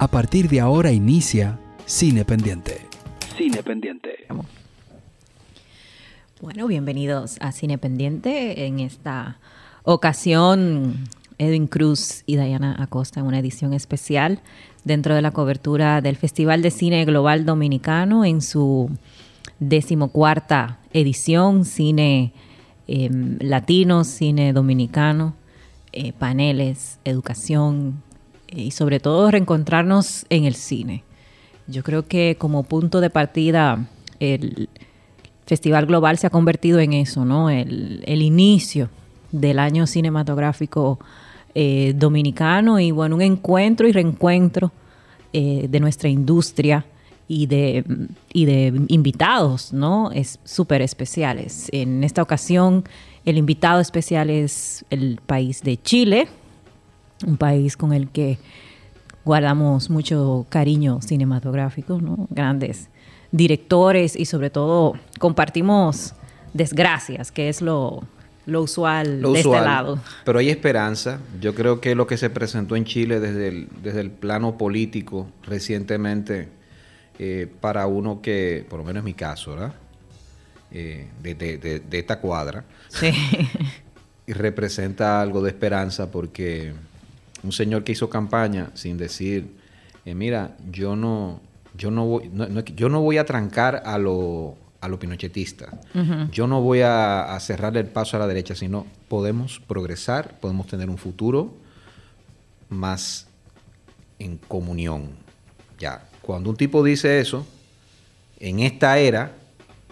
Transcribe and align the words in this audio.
A 0.00 0.06
partir 0.06 0.48
de 0.48 0.60
ahora 0.60 0.92
inicia 0.92 1.58
Cine 1.84 2.24
Pendiente. 2.24 2.86
Cine 3.36 3.64
Pendiente. 3.64 4.10
Bueno, 6.40 6.68
bienvenidos 6.68 7.36
a 7.40 7.50
Cine 7.50 7.78
Pendiente. 7.78 8.66
En 8.66 8.78
esta 8.78 9.38
ocasión, 9.82 11.08
Edwin 11.38 11.66
Cruz 11.66 12.22
y 12.26 12.36
Diana 12.36 12.76
Acosta 12.78 13.18
en 13.18 13.26
una 13.26 13.40
edición 13.40 13.74
especial 13.74 14.40
dentro 14.84 15.16
de 15.16 15.22
la 15.22 15.32
cobertura 15.32 16.00
del 16.00 16.14
Festival 16.14 16.62
de 16.62 16.70
Cine 16.70 17.04
Global 17.04 17.44
Dominicano 17.44 18.24
en 18.24 18.40
su 18.40 18.90
decimocuarta 19.58 20.78
edición, 20.92 21.64
cine 21.64 22.32
em, 22.86 23.36
latino, 23.40 24.04
cine 24.04 24.52
dominicano, 24.52 25.34
eh, 25.90 26.12
paneles, 26.12 27.00
educación, 27.04 28.00
y 28.50 28.70
sobre 28.70 29.00
todo 29.00 29.30
reencontrarnos 29.30 30.26
en 30.30 30.44
el 30.44 30.54
cine. 30.54 31.04
Yo 31.66 31.82
creo 31.82 32.06
que 32.06 32.36
como 32.38 32.62
punto 32.62 33.00
de 33.00 33.10
partida 33.10 33.88
el 34.20 34.68
Festival 35.46 35.86
Global 35.86 36.18
se 36.18 36.26
ha 36.26 36.30
convertido 36.30 36.78
en 36.78 36.92
eso, 36.92 37.24
¿no? 37.24 37.48
El, 37.48 38.22
inicio 38.22 38.90
del 39.32 39.58
año 39.58 39.86
cinematográfico 39.86 40.98
eh, 41.54 41.94
dominicano 41.96 42.78
y 42.78 42.90
bueno, 42.90 43.16
un 43.16 43.22
encuentro 43.22 43.88
y 43.88 43.92
reencuentro 43.92 44.72
eh, 45.32 45.66
de 45.68 45.80
nuestra 45.80 46.08
industria 46.08 46.84
y 47.28 47.46
de, 47.46 47.84
y 48.32 48.44
de 48.44 48.82
invitados, 48.88 49.72
¿no? 49.72 50.10
Es 50.12 50.38
súper 50.44 50.82
especiales. 50.82 51.68
En 51.72 52.04
esta 52.04 52.22
ocasión, 52.22 52.84
el 53.24 53.38
invitado 53.38 53.80
especial 53.80 54.30
es 54.30 54.84
el 54.90 55.18
país 55.24 55.62
de 55.62 55.80
Chile, 55.80 56.28
un 57.26 57.36
país 57.36 57.76
con 57.76 57.92
el 57.92 58.08
que 58.08 58.38
guardamos 59.24 59.90
mucho 59.90 60.46
cariño 60.48 61.02
cinematográfico, 61.02 62.00
¿no? 62.00 62.26
grandes 62.30 62.88
directores 63.30 64.16
y 64.16 64.24
sobre 64.24 64.50
todo 64.50 64.94
compartimos 65.18 66.14
desgracias, 66.54 67.30
que 67.30 67.48
es 67.48 67.60
lo, 67.60 68.02
usual 68.46 69.20
de 69.20 69.32
este 69.40 69.50
lado. 69.50 70.00
Pero 70.24 70.38
hay 70.38 70.48
esperanza. 70.48 71.20
Yo 71.40 71.54
creo 71.54 71.80
que 71.80 71.94
lo 71.94 72.06
que 72.06 72.16
se 72.16 72.30
presentó 72.30 72.76
en 72.76 72.86
Chile 72.86 73.20
desde 73.20 73.48
el, 73.48 73.68
desde 73.82 74.00
el 74.00 74.10
plano 74.10 74.56
político 74.56 75.28
recientemente, 75.42 76.48
eh, 77.18 77.48
para 77.60 77.86
uno 77.86 78.22
que, 78.22 78.64
por 78.70 78.78
lo 78.78 78.84
menos 78.84 79.00
en 79.00 79.04
mi 79.04 79.14
caso, 79.14 79.50
¿verdad? 79.50 79.74
Eh, 80.70 81.08
de, 81.22 81.34
de, 81.34 81.98
esta 81.98 82.20
cuadra, 82.20 82.64
sí. 82.88 83.10
y 84.26 84.32
representa 84.34 85.20
algo 85.20 85.42
de 85.42 85.48
esperanza 85.48 86.10
porque 86.10 86.74
un 87.42 87.52
señor 87.52 87.84
que 87.84 87.92
hizo 87.92 88.08
campaña 88.08 88.70
sin 88.74 88.96
decir, 88.96 89.56
eh, 90.04 90.14
mira, 90.14 90.56
yo 90.70 90.96
no, 90.96 91.40
yo 91.76 91.90
no 91.90 92.06
voy, 92.06 92.30
yo 92.76 92.88
no 92.88 93.00
voy 93.00 93.18
a 93.18 93.24
trancar 93.24 93.82
a 93.84 93.98
lo, 93.98 94.56
a 94.80 94.88
lo 94.88 94.98
pinochetista. 94.98 95.78
Yo 96.32 96.46
no 96.46 96.60
voy 96.60 96.80
a, 96.80 97.34
a, 97.34 97.40
cerrar 97.40 97.76
el 97.76 97.86
paso 97.86 98.16
a 98.16 98.20
la 98.20 98.26
derecha, 98.26 98.54
sino 98.54 98.86
podemos 99.08 99.60
progresar, 99.60 100.38
podemos 100.40 100.66
tener 100.66 100.90
un 100.90 100.98
futuro 100.98 101.54
más 102.68 103.26
en 104.18 104.36
comunión. 104.36 105.10
Ya, 105.78 106.08
cuando 106.22 106.50
un 106.50 106.56
tipo 106.56 106.82
dice 106.82 107.20
eso, 107.20 107.46
en 108.40 108.60
esta 108.60 108.98
era 108.98 109.32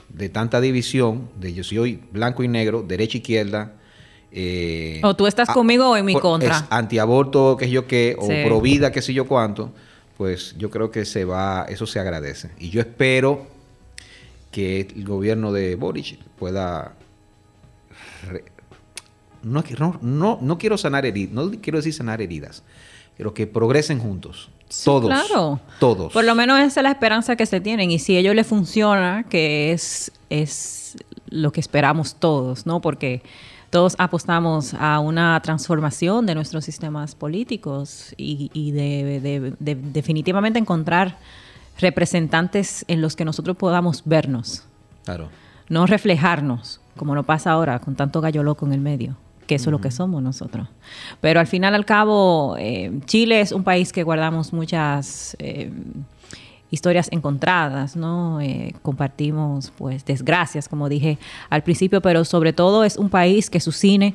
de 0.09 0.29
tanta 0.29 0.61
división, 0.61 1.29
de 1.39 1.53
yo 1.53 1.65
soy 1.65 2.01
blanco 2.13 2.43
y 2.43 2.49
negro, 2.49 2.83
derecha 2.83 3.19
y 3.19 3.21
izquierda, 3.21 3.73
eh, 4.33 5.01
o 5.03 5.15
tú 5.15 5.27
estás 5.27 5.49
conmigo 5.49 5.91
o 5.91 5.97
en 5.97 6.05
mi 6.05 6.15
contra. 6.15 6.57
Es 6.59 6.65
antiaborto, 6.71 7.57
que 7.57 7.71
yo 7.71 7.87
qué, 7.87 8.17
o 8.19 8.27
pro 8.27 8.61
vida, 8.61 8.93
qué 8.93 9.03
sé 9.03 9.15
yo 9.15 9.27
cuánto. 9.27 9.73
Pues 10.17 10.55
yo 10.57 10.71
creo 10.71 10.91
que 10.91 11.05
se 11.05 11.25
va, 11.25 11.67
eso 11.69 11.87
se 11.87 12.01
agradece. 12.01 12.51
Y 12.59 12.71
yo 12.71 12.81
espero 12.81 13.47
que 14.51 14.81
el 14.81 15.05
gobierno 15.05 15.53
de 15.53 15.75
Boric 15.77 16.19
pueda 16.39 16.95
no, 19.47 19.63
no, 20.03 20.39
no, 20.41 20.59
quiero 20.59 20.77
sanar 20.77 21.07
heridas, 21.07 21.33
no 21.33 21.51
quiero 21.61 21.79
decir 21.79 21.95
sanar 21.95 22.21
heridas, 22.21 22.63
pero 23.17 23.33
que 23.33 23.47
progresen 23.47 24.01
juntos. 24.01 24.51
todos. 24.85 25.07
Claro. 25.07 25.61
Todos. 25.79 26.13
Por 26.13 26.25
lo 26.25 26.35
menos 26.35 26.59
esa 26.59 26.81
es 26.81 26.85
la 26.85 26.91
esperanza 26.91 27.37
que 27.37 27.47
se 27.47 27.61
tienen. 27.61 27.91
Y 27.91 27.99
si 27.99 28.17
a 28.17 28.19
ellos 28.19 28.35
les 28.35 28.47
funciona, 28.47 29.25
que 29.29 29.73
es, 29.73 30.11
es 30.31 30.97
lo 31.29 31.53
que 31.53 31.61
esperamos 31.61 32.17
todos, 32.17 32.67
¿no? 32.67 32.81
Porque 32.81 33.23
todos 33.77 33.95
apostamos 33.99 34.73
a 34.73 35.01
una 35.01 35.39
transformación 35.43 36.25
de 36.25 36.35
nuestros 36.35 36.65
sistemas 36.65 37.15
políticos 37.15 38.15
y, 38.17 38.71
de, 38.71 39.53
definitivamente 39.61 40.59
encontrar 40.59 41.19
representantes 41.79 42.87
en 42.89 43.03
los 43.03 43.17
que 43.17 43.27
nosotros 43.27 43.55
podamos 43.55 44.01
vernos. 44.07 44.63
Claro. 45.05 45.29
No 45.69 45.85
reflejarnos, 45.85 46.81
como 46.97 47.15
no 47.15 47.25
pasa 47.25 47.51
ahora 47.51 47.79
con 47.79 47.97
tanto 47.97 48.23
gallo 48.23 48.43
loco 48.43 48.65
en 48.65 48.73
el 48.73 48.81
medio 48.81 49.15
que 49.47 49.57
eso 49.57 49.69
es 49.69 49.73
lo 49.73 49.81
que 49.81 49.91
somos 49.93 50.23
nosotros. 50.23 50.67
Pero 51.21 51.39
al 51.39 51.47
final, 51.47 51.75
al 51.75 51.85
cabo, 51.85 52.57
eh, 52.59 52.99
Chile 53.05 53.41
es 53.41 53.53
un 53.53 53.63
país 53.63 53.93
que 53.93 54.03
guardamos 54.03 54.53
muchas 54.53 55.37
eh, 55.39 55.71
historias 56.71 57.09
encontradas, 57.13 57.97
¿no? 57.97 58.41
Eh, 58.41 58.75
compartimos, 58.83 59.73
pues, 59.77 60.05
desgracias, 60.05 60.69
como 60.69 60.89
dije 60.89 61.19
al 61.51 61.63
principio, 61.63 62.01
pero 62.01 62.25
sobre 62.25 62.53
todo 62.53 62.85
es 62.85 62.97
un 62.97 63.09
país 63.09 63.51
que 63.51 63.61
su 63.61 63.73
cine 63.73 64.15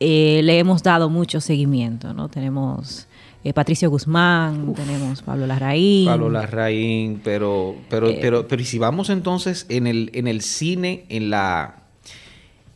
eh, 0.00 0.40
le 0.42 0.58
hemos 0.58 0.82
dado 0.82 1.08
mucho 1.08 1.40
seguimiento, 1.40 2.12
¿no? 2.12 2.28
Tenemos 2.28 3.06
eh, 3.44 3.52
Patricio 3.52 3.88
Guzmán, 3.90 4.74
tenemos 4.74 5.22
Pablo 5.22 5.46
Larraín. 5.46 6.06
Pablo 6.06 6.30
Larraín, 6.30 7.20
pero, 7.22 7.76
pero, 7.88 8.08
pero, 8.20 8.48
pero 8.48 8.64
si 8.64 8.78
vamos 8.78 9.10
entonces 9.10 9.66
en 9.68 9.86
el, 9.86 10.10
en 10.14 10.26
el 10.26 10.42
cine, 10.42 11.04
en 11.08 11.30
la 11.30 11.78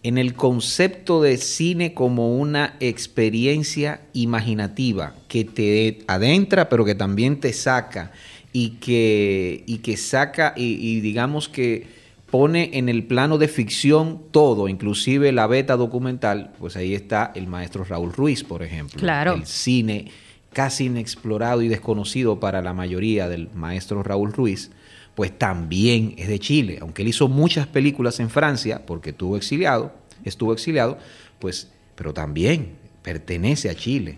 en 0.03 0.19
el 0.19 0.35
concepto 0.35 1.21
de 1.21 1.37
cine 1.37 1.93
como 1.93 2.37
una 2.37 2.77
experiencia 2.79 4.03
imaginativa 4.13 5.15
que 5.27 5.45
te 5.45 5.99
adentra, 6.07 6.69
pero 6.69 6.85
que 6.85 6.95
también 6.95 7.41
te 7.41 7.53
saca 7.53 8.13
y 8.59 8.71
que, 8.81 9.65
y 9.67 9.79
que 9.79 9.99
saca 9.99 10.55
y, 10.57 11.01
digamos 11.01 11.51
que 11.51 11.89
pone 12.31 12.71
en 12.79 12.89
el 12.89 13.05
plano 13.05 13.37
de 13.37 13.49
ficción 13.49 14.23
todo, 14.31 14.69
inclusive 14.69 15.31
la 15.31 15.47
beta 15.47 15.77
documental, 15.77 16.55
pues 16.59 16.75
ahí 16.75 16.95
está 16.95 17.33
el 17.35 17.49
maestro 17.49 17.85
Raúl 17.85 18.15
Ruiz, 18.15 18.45
por 18.45 18.63
ejemplo. 18.63 18.99
Claro. 18.99 19.35
El 19.35 19.45
cine 19.45 20.11
casi 20.55 20.87
inexplorado 20.87 21.61
y 21.61 21.69
desconocido 21.69 22.41
para 22.41 22.63
la 22.63 22.73
mayoría 22.73 23.29
del 23.29 23.51
maestro 23.53 24.03
Raúl 24.03 24.33
Ruiz, 24.33 24.71
pues 25.15 25.39
también 25.39 26.15
es 26.17 26.29
de 26.29 26.39
Chile. 26.39 26.79
Aunque 26.81 27.03
él 27.03 27.09
hizo 27.09 27.29
muchas 27.29 27.67
películas 27.67 28.21
en 28.21 28.31
Francia, 28.31 28.87
porque 28.87 29.11
estuvo 29.11 29.37
exiliado, 29.37 29.93
estuvo 30.25 30.55
exiliado, 30.55 30.97
pues, 31.41 31.71
pero 31.95 32.15
también 32.15 32.71
pertenece 33.03 33.69
a 33.69 33.75
Chile. 33.75 34.17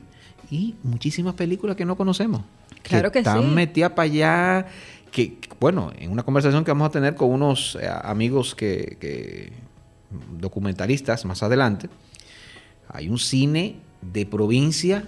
Y 0.49 0.76
muchísimas 0.84 1.34
películas 1.34 1.75
que 1.75 1.84
no 1.84 1.97
conocemos. 1.97 2.43
Claro 2.88 3.12
que, 3.12 3.19
están 3.21 3.54
metidas 3.54 3.93
para 3.93 4.04
allá. 4.04 4.66
Que, 5.10 5.38
bueno, 5.60 5.93
en 5.99 6.10
una 6.10 6.22
conversación 6.22 6.65
que 6.65 6.71
vamos 6.71 6.88
a 6.88 6.91
tener 6.91 7.15
con 7.15 7.31
unos 7.31 7.78
eh, 7.81 7.88
amigos 8.03 8.54
que, 8.54 9.53
documentalistas 10.38 11.25
más 11.25 11.43
adelante, 11.43 11.88
hay 12.88 13.09
un 13.09 13.19
cine 13.19 13.76
de 14.00 14.26
provincia 14.26 15.04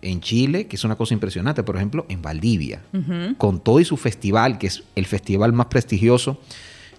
en 0.00 0.20
Chile, 0.20 0.66
que 0.66 0.76
es 0.76 0.84
una 0.84 0.96
cosa 0.96 1.14
impresionante, 1.14 1.62
por 1.62 1.76
ejemplo, 1.76 2.06
en 2.08 2.22
Valdivia, 2.22 2.82
con 3.38 3.60
todo 3.60 3.80
y 3.80 3.84
su 3.84 3.96
festival, 3.96 4.58
que 4.58 4.66
es 4.66 4.82
el 4.96 5.06
festival 5.06 5.52
más 5.52 5.66
prestigioso 5.66 6.40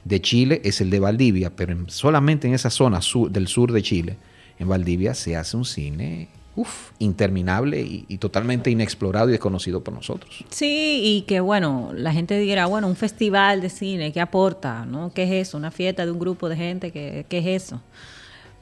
de 0.05 0.21
Chile, 0.21 0.61
es 0.63 0.81
el 0.81 0.89
de 0.89 0.99
Valdivia, 0.99 1.55
pero 1.55 1.75
solamente 1.87 2.47
en 2.47 2.53
esa 2.53 2.69
zona 2.69 2.99
del 3.29 3.47
sur 3.47 3.71
de 3.71 3.81
Chile, 3.81 4.17
en 4.59 4.67
Valdivia, 4.67 5.13
se 5.13 5.35
hace 5.35 5.57
un 5.57 5.65
cine 5.65 6.29
uf, 6.55 6.91
interminable 6.99 7.81
y, 7.81 8.17
totalmente 8.17 8.69
inexplorado 8.69 9.29
y 9.29 9.31
desconocido 9.31 9.83
por 9.83 9.93
nosotros. 9.93 10.45
Sí, 10.49 11.01
y 11.03 11.21
que 11.23 11.39
bueno, 11.39 11.91
la 11.93 12.13
gente 12.13 12.37
dirá, 12.39 12.67
bueno, 12.67 12.87
un 12.87 12.95
festival 12.95 13.61
de 13.61 13.69
cine, 13.69 14.13
¿qué 14.13 14.21
aporta? 14.21 14.85
¿no? 14.85 15.11
¿Qué 15.13 15.23
es 15.23 15.47
eso? 15.47 15.57
¿Una 15.57 15.71
fiesta 15.71 16.05
de 16.05 16.11
un 16.11 16.19
grupo 16.19 16.49
de 16.49 16.55
gente? 16.55 16.91
¿Qué, 16.91 17.25
qué 17.27 17.39
es 17.39 17.63
eso? 17.63 17.81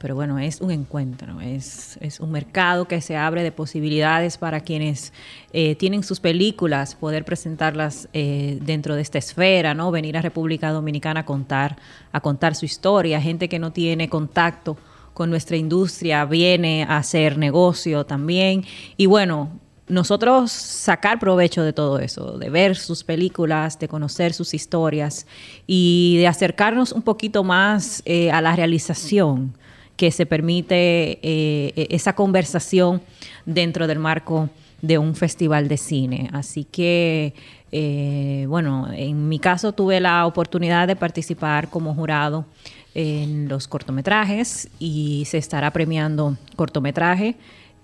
Pero 0.02 0.16
bueno, 0.16 0.40
es 0.40 0.60
un 0.60 0.72
encuentro, 0.72 1.40
es, 1.40 1.96
es, 2.00 2.18
un 2.18 2.32
mercado 2.32 2.88
que 2.88 3.00
se 3.00 3.16
abre 3.16 3.44
de 3.44 3.52
posibilidades 3.52 4.36
para 4.36 4.58
quienes 4.58 5.12
eh, 5.52 5.76
tienen 5.76 6.02
sus 6.02 6.18
películas, 6.18 6.96
poder 6.96 7.24
presentarlas 7.24 8.08
eh, 8.12 8.58
dentro 8.62 8.96
de 8.96 9.02
esta 9.02 9.18
esfera, 9.18 9.74
¿no? 9.74 9.92
Venir 9.92 10.16
a 10.16 10.22
República 10.22 10.72
Dominicana 10.72 11.20
a 11.20 11.24
contar, 11.24 11.76
a 12.10 12.20
contar 12.20 12.56
su 12.56 12.64
historia, 12.64 13.20
gente 13.20 13.48
que 13.48 13.60
no 13.60 13.70
tiene 13.70 14.08
contacto 14.08 14.76
con 15.14 15.30
nuestra 15.30 15.56
industria, 15.56 16.24
viene 16.24 16.84
a 16.84 16.98
hacer 16.98 17.38
negocio 17.38 18.04
también. 18.04 18.64
Y 18.96 19.06
bueno, 19.06 19.50
nosotros 19.88 20.50
sacar 20.52 21.18
provecho 21.18 21.62
de 21.62 21.72
todo 21.72 21.98
eso, 21.98 22.38
de 22.38 22.50
ver 22.50 22.76
sus 22.76 23.04
películas, 23.04 23.78
de 23.78 23.88
conocer 23.88 24.32
sus 24.32 24.54
historias 24.54 25.26
y 25.66 26.16
de 26.18 26.28
acercarnos 26.28 26.92
un 26.92 27.02
poquito 27.02 27.44
más 27.44 28.02
eh, 28.06 28.30
a 28.30 28.40
la 28.40 28.56
realización 28.56 29.54
que 29.96 30.10
se 30.10 30.24
permite 30.24 31.18
eh, 31.22 31.86
esa 31.90 32.14
conversación 32.14 33.02
dentro 33.44 33.86
del 33.86 33.98
marco 33.98 34.48
de 34.80 34.98
un 34.98 35.14
festival 35.14 35.68
de 35.68 35.76
cine. 35.76 36.30
Así 36.32 36.64
que, 36.64 37.34
eh, 37.70 38.46
bueno, 38.48 38.88
en 38.92 39.28
mi 39.28 39.38
caso 39.38 39.72
tuve 39.72 40.00
la 40.00 40.26
oportunidad 40.26 40.88
de 40.88 40.96
participar 40.96 41.68
como 41.68 41.94
jurado 41.94 42.46
en 42.94 43.48
los 43.48 43.68
cortometrajes 43.68 44.68
y 44.78 45.24
se 45.26 45.38
estará 45.38 45.70
premiando 45.70 46.36
cortometraje, 46.56 47.36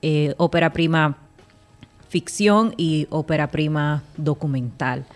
eh, 0.03 0.35
ópera 0.37 0.73
prima 0.73 1.17
ficción 2.09 2.75
y 2.77 3.07
ópera 3.11 3.51
prima 3.51 4.03
documental. 4.17 5.07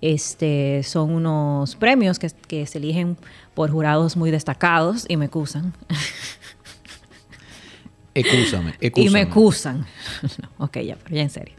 Este, 0.00 0.82
son 0.82 1.12
unos 1.12 1.76
premios 1.76 2.18
que, 2.18 2.30
que 2.48 2.66
se 2.66 2.78
eligen 2.78 3.16
por 3.54 3.70
jurados 3.70 4.16
muy 4.16 4.30
destacados 4.30 5.04
y 5.08 5.16
me 5.16 5.26
acusan. 5.26 5.72
Excúsame, 8.14 8.74
Y 8.96 9.08
me 9.08 9.22
acusan. 9.22 9.86
ok, 10.58 10.78
ya, 10.78 10.96
pero 11.02 11.16
ya 11.16 11.22
en 11.22 11.30
serio. 11.30 11.54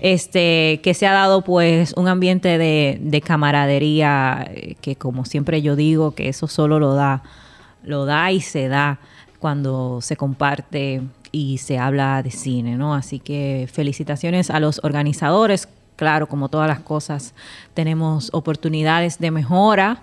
Este, 0.00 0.80
que 0.82 0.94
se 0.94 1.06
ha 1.06 1.12
dado 1.12 1.42
pues 1.42 1.92
un 1.96 2.08
ambiente 2.08 2.58
de, 2.58 2.98
de, 3.00 3.20
camaradería 3.20 4.48
eh, 4.50 4.74
que 4.80 4.96
como 4.96 5.24
siempre 5.24 5.62
yo 5.62 5.76
digo 5.76 6.14
que 6.14 6.28
eso 6.28 6.48
solo 6.48 6.78
lo 6.78 6.94
da, 6.94 7.22
lo 7.84 8.04
da 8.04 8.32
y 8.32 8.40
se 8.40 8.68
da 8.68 8.98
cuando 9.38 10.00
se 10.02 10.16
comparte 10.16 11.02
y 11.30 11.58
se 11.58 11.78
habla 11.78 12.22
de 12.22 12.30
cine, 12.30 12.76
¿no? 12.76 12.94
Así 12.94 13.18
que 13.18 13.68
felicitaciones 13.72 14.50
a 14.50 14.60
los 14.60 14.80
organizadores. 14.82 15.68
Claro, 15.96 16.26
como 16.28 16.48
todas 16.48 16.68
las 16.68 16.80
cosas, 16.80 17.34
tenemos 17.74 18.30
oportunidades 18.32 19.18
de 19.18 19.30
mejora, 19.30 20.02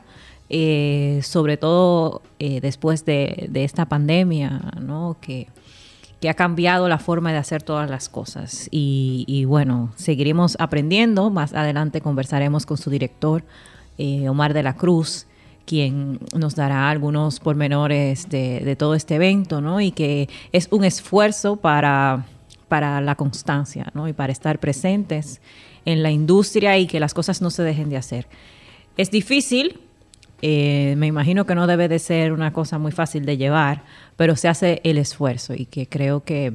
eh, 0.49 1.19
sobre 1.23 1.57
todo 1.57 2.21
eh, 2.39 2.61
después 2.61 3.05
de, 3.05 3.47
de, 3.49 3.63
esta 3.63 3.85
pandemia, 3.85 4.61
¿no? 4.79 5.17
Que 5.19 5.47
que 6.19 6.29
ha 6.29 6.33
cambiado 6.33 6.89
la 6.89 6.99
forma 6.99 7.31
de 7.31 7.37
hacer 7.37 7.63
todas 7.63 7.89
las 7.89 8.09
cosas. 8.09 8.67
Y, 8.71 9.45
bueno, 9.45 9.91
seguiremos 9.95 10.57
aprendiendo. 10.59 11.29
Más 11.29 11.53
adelante 11.53 12.01
conversaremos 12.01 12.65
con 12.65 12.77
su 12.77 12.89
director, 12.89 13.43
eh, 13.97 14.27
Omar 14.27 14.53
de 14.53 14.63
la 14.63 14.75
Cruz, 14.75 15.27
quien 15.65 16.19
nos 16.35 16.55
dará 16.55 16.89
algunos 16.89 17.39
pormenores 17.39 18.27
de, 18.29 18.59
de, 18.61 18.75
todo 18.75 18.95
este 18.95 19.15
evento, 19.15 19.61
¿no? 19.61 19.79
Y 19.79 19.91
que 19.91 20.27
es 20.51 20.67
un 20.71 20.83
esfuerzo 20.83 21.57
para, 21.57 22.25
para 22.67 23.01
la 23.01 23.15
constancia, 23.15 23.91
¿no? 23.93 24.07
Y 24.07 24.13
para 24.13 24.33
estar 24.33 24.59
presentes 24.59 25.41
en 25.85 26.03
la 26.03 26.11
industria 26.11 26.77
y 26.77 26.87
que 26.87 26.99
las 26.99 27.13
cosas 27.13 27.41
no 27.41 27.49
se 27.49 27.63
dejen 27.63 27.89
de 27.89 27.97
hacer. 27.97 28.27
Es 28.97 29.11
difícil, 29.11 29.79
eh, 30.41 30.95
me 30.97 31.07
imagino 31.07 31.45
que 31.45 31.55
no 31.55 31.67
debe 31.67 31.87
de 31.87 31.99
ser 31.99 32.31
una 32.31 32.53
cosa 32.53 32.77
muy 32.77 32.91
fácil 32.91 33.25
de 33.25 33.37
llevar, 33.37 33.83
pero 34.15 34.35
se 34.35 34.47
hace 34.47 34.81
el 34.83 34.97
esfuerzo 34.97 35.53
y 35.53 35.65
que 35.65 35.87
creo 35.87 36.23
que 36.23 36.53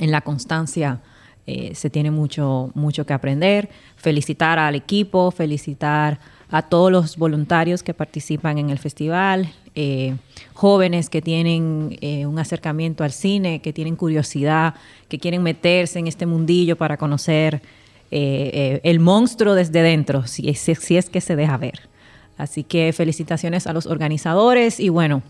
en 0.00 0.10
la 0.10 0.20
constancia 0.22 1.00
eh, 1.46 1.74
se 1.74 1.88
tiene 1.88 2.10
mucho, 2.10 2.70
mucho 2.74 3.06
que 3.06 3.12
aprender. 3.12 3.68
Felicitar 3.96 4.58
al 4.58 4.74
equipo, 4.74 5.30
felicitar 5.30 6.18
a 6.50 6.62
todos 6.62 6.90
los 6.90 7.16
voluntarios 7.16 7.82
que 7.82 7.94
participan 7.94 8.58
en 8.58 8.70
el 8.70 8.78
festival, 8.78 9.52
eh, 9.74 10.16
jóvenes 10.54 11.08
que 11.08 11.22
tienen 11.22 11.98
un 12.26 12.38
acercamiento 12.38 13.04
al 13.04 13.12
cine, 13.12 13.60
que 13.60 13.72
tienen 13.72 13.94
curiosidad, 13.94 14.74
que 15.08 15.18
quieren 15.18 15.42
meterse 15.42 15.98
en 15.98 16.06
este 16.06 16.26
mundillo 16.26 16.76
para 16.76 16.96
conocer 16.96 17.62
el 18.10 19.00
monstruo 19.00 19.54
desde 19.54 19.82
dentro, 19.82 20.26
si, 20.28 20.54
si 20.54 20.96
es 20.96 21.10
que 21.10 21.20
se 21.20 21.34
deja 21.34 21.56
ver. 21.56 21.88
Así 22.36 22.64
que 22.64 22.92
felicitaciones 22.92 23.66
a 23.66 23.72
los 23.72 23.86
organizadores 23.86 24.80
y 24.80 24.88
bueno, 24.88 25.22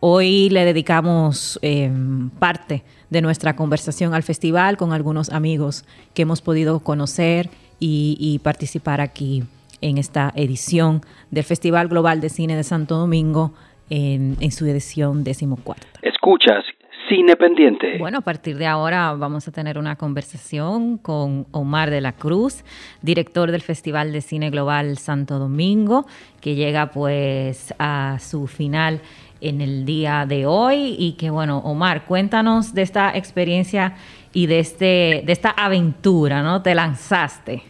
hoy 0.00 0.50
le 0.50 0.64
dedicamos 0.64 1.58
eh, 1.62 1.90
parte 2.38 2.82
de 3.08 3.22
nuestra 3.22 3.56
conversación 3.56 4.14
al 4.14 4.22
festival 4.22 4.76
con 4.76 4.92
algunos 4.92 5.30
amigos 5.30 5.84
que 6.14 6.22
hemos 6.22 6.42
podido 6.42 6.80
conocer 6.80 7.48
y, 7.82 8.38
participar 8.44 9.00
aquí 9.00 9.42
en 9.80 9.96
esta 9.96 10.32
edición 10.36 11.00
del 11.30 11.44
Festival 11.44 11.88
Global 11.88 12.20
de 12.20 12.28
Cine 12.28 12.54
de 12.54 12.62
Santo 12.62 12.96
Domingo 12.98 13.54
en, 13.88 14.36
en 14.40 14.52
su 14.52 14.66
edición 14.66 15.24
decimocuarta. 15.24 15.86
Escuchas 16.02 16.62
Cine 17.10 17.34
Pendiente. 17.34 17.98
Bueno, 17.98 18.18
a 18.18 18.20
partir 18.20 18.56
de 18.56 18.66
ahora 18.66 19.12
vamos 19.14 19.48
a 19.48 19.50
tener 19.50 19.78
una 19.78 19.96
conversación 19.96 20.96
con 20.96 21.44
Omar 21.50 21.90
de 21.90 22.00
la 22.00 22.12
Cruz, 22.12 22.64
director 23.02 23.50
del 23.50 23.62
Festival 23.62 24.12
de 24.12 24.20
Cine 24.20 24.48
Global 24.48 24.96
Santo 24.96 25.40
Domingo, 25.40 26.06
que 26.40 26.54
llega 26.54 26.92
pues 26.92 27.74
a 27.80 28.18
su 28.20 28.46
final 28.46 29.00
en 29.40 29.60
el 29.60 29.84
día 29.84 30.24
de 30.24 30.46
hoy 30.46 30.94
y 30.96 31.14
que 31.14 31.30
bueno, 31.30 31.58
Omar, 31.58 32.04
cuéntanos 32.04 32.74
de 32.74 32.82
esta 32.82 33.16
experiencia 33.16 33.94
y 34.32 34.46
de 34.46 34.60
este 34.60 35.24
de 35.26 35.32
esta 35.32 35.50
aventura, 35.50 36.42
¿no? 36.42 36.62
Te 36.62 36.76
lanzaste. 36.76 37.64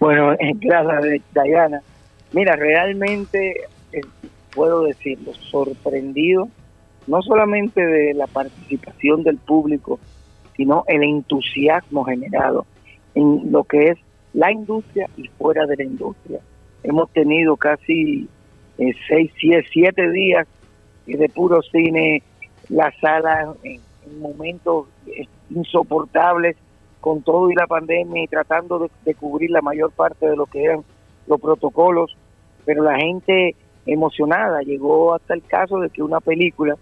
Bueno, 0.00 0.34
gracias 0.60 1.22
Diana. 1.32 1.80
Mira, 2.32 2.56
realmente 2.56 3.68
eh, 3.92 4.00
puedo 4.52 4.82
decirlo, 4.82 5.32
sorprendido 5.34 6.48
no 7.06 7.22
solamente 7.22 7.84
de 7.84 8.14
la 8.14 8.26
participación 8.26 9.22
del 9.22 9.38
público, 9.38 9.98
sino 10.56 10.84
el 10.86 11.02
entusiasmo 11.02 12.04
generado 12.04 12.66
en 13.14 13.50
lo 13.50 13.64
que 13.64 13.88
es 13.88 13.98
la 14.32 14.52
industria 14.52 15.08
y 15.16 15.28
fuera 15.28 15.66
de 15.66 15.76
la 15.76 15.84
industria. 15.84 16.40
Hemos 16.82 17.10
tenido 17.10 17.56
casi 17.56 18.28
eh, 18.78 18.92
seis, 19.08 19.32
siete, 19.72 20.10
días 20.10 20.46
de 21.06 21.28
puro 21.28 21.62
cine, 21.62 22.22
la 22.68 22.92
sala 23.00 23.54
en, 23.62 23.80
momentos 24.20 24.86
eh, 25.06 25.26
insoportables 25.50 26.56
con 27.00 27.22
todo 27.22 27.50
y 27.50 27.54
la 27.54 27.66
pandemia 27.66 28.24
y 28.24 28.26
tratando 28.26 28.90
de 29.04 29.14
cubrir 29.14 29.50
la 29.50 29.62
mayor 29.62 29.92
parte 29.92 30.28
de 30.28 30.36
lo 30.36 30.46
que 30.46 30.64
eran 30.64 30.82
los 31.26 31.40
protocolos, 31.40 32.16
pero 32.64 32.82
la 32.82 32.96
gente 32.96 33.54
emocionada 33.86 34.60
llegó 34.62 35.14
hasta 35.14 35.34
el 35.34 35.42
caso 35.42 35.78
de 35.78 35.90
que 35.90 36.02
una 36.02 36.20
película 36.20 36.76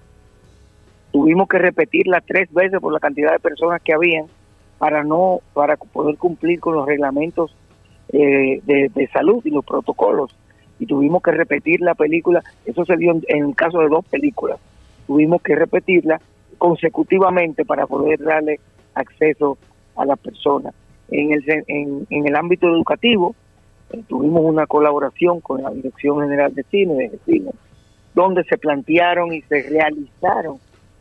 tuvimos 1.13 1.49
que 1.49 1.59
repetirla 1.59 2.23
tres 2.27 2.53
veces 2.53 2.81
por 2.81 2.93
la 2.93 3.01
cantidad 3.01 3.33
de 3.33 3.39
personas 3.39 3.81
que 3.83 3.93
habían 3.93 4.27
para 4.79 5.03
no 5.03 5.41
para 5.55 5.77
poder 5.77 6.17
cumplir 6.17 6.61
con 6.61 6.75
los 6.75 6.87
reglamentos 6.87 7.55
eh, 8.13 8.61
de, 8.65 9.11
salud 9.13 9.43
y 9.45 9.51
los 9.51 9.65
protocolos. 9.65 10.35
Y 10.79 10.87
tuvimos 10.87 11.23
que 11.23 11.33
repetir 11.33 11.81
la 11.81 11.95
película. 11.95 12.43
Eso 12.65 12.85
se 12.85 12.97
dio 12.97 13.13
en, 13.27 13.47
el 13.49 13.57
caso 13.57 13.81
de 13.81 13.89
dos 13.89 14.05
películas. 14.07 14.59
Tuvimos 15.07 15.43
que 15.43 15.57
repetirla 15.57 16.21
consecutivamente 16.57 17.65
para 17.65 17.87
poder 17.87 18.23
darle 18.23 18.61
acceso 18.95 19.59
a 19.97 20.05
las 20.05 20.19
personas. 20.19 20.75
En 21.11 21.33
el 21.33 21.45
en, 21.67 22.07
en 22.11 22.27
el 22.27 22.37
ámbito 22.37 22.69
educativo 22.69 23.35
eh, 23.91 24.03
tuvimos 24.07 24.43
una 24.45 24.67
colaboración 24.67 25.41
con 25.41 25.63
la 25.63 25.71
Dirección 25.71 26.21
General 26.21 26.55
de 26.55 26.63
Cine 26.65 26.95
de 27.09 27.19
Cine 27.25 27.51
donde 28.15 28.43
se 28.45 28.59
plantearon 28.59 29.33
y 29.33 29.43
se 29.43 29.63
realizaron 29.63 30.59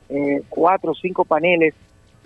eh, 0.10 0.42
cuatro 0.48 0.92
o 0.92 0.96
cinco 0.96 1.26
paneles 1.26 1.74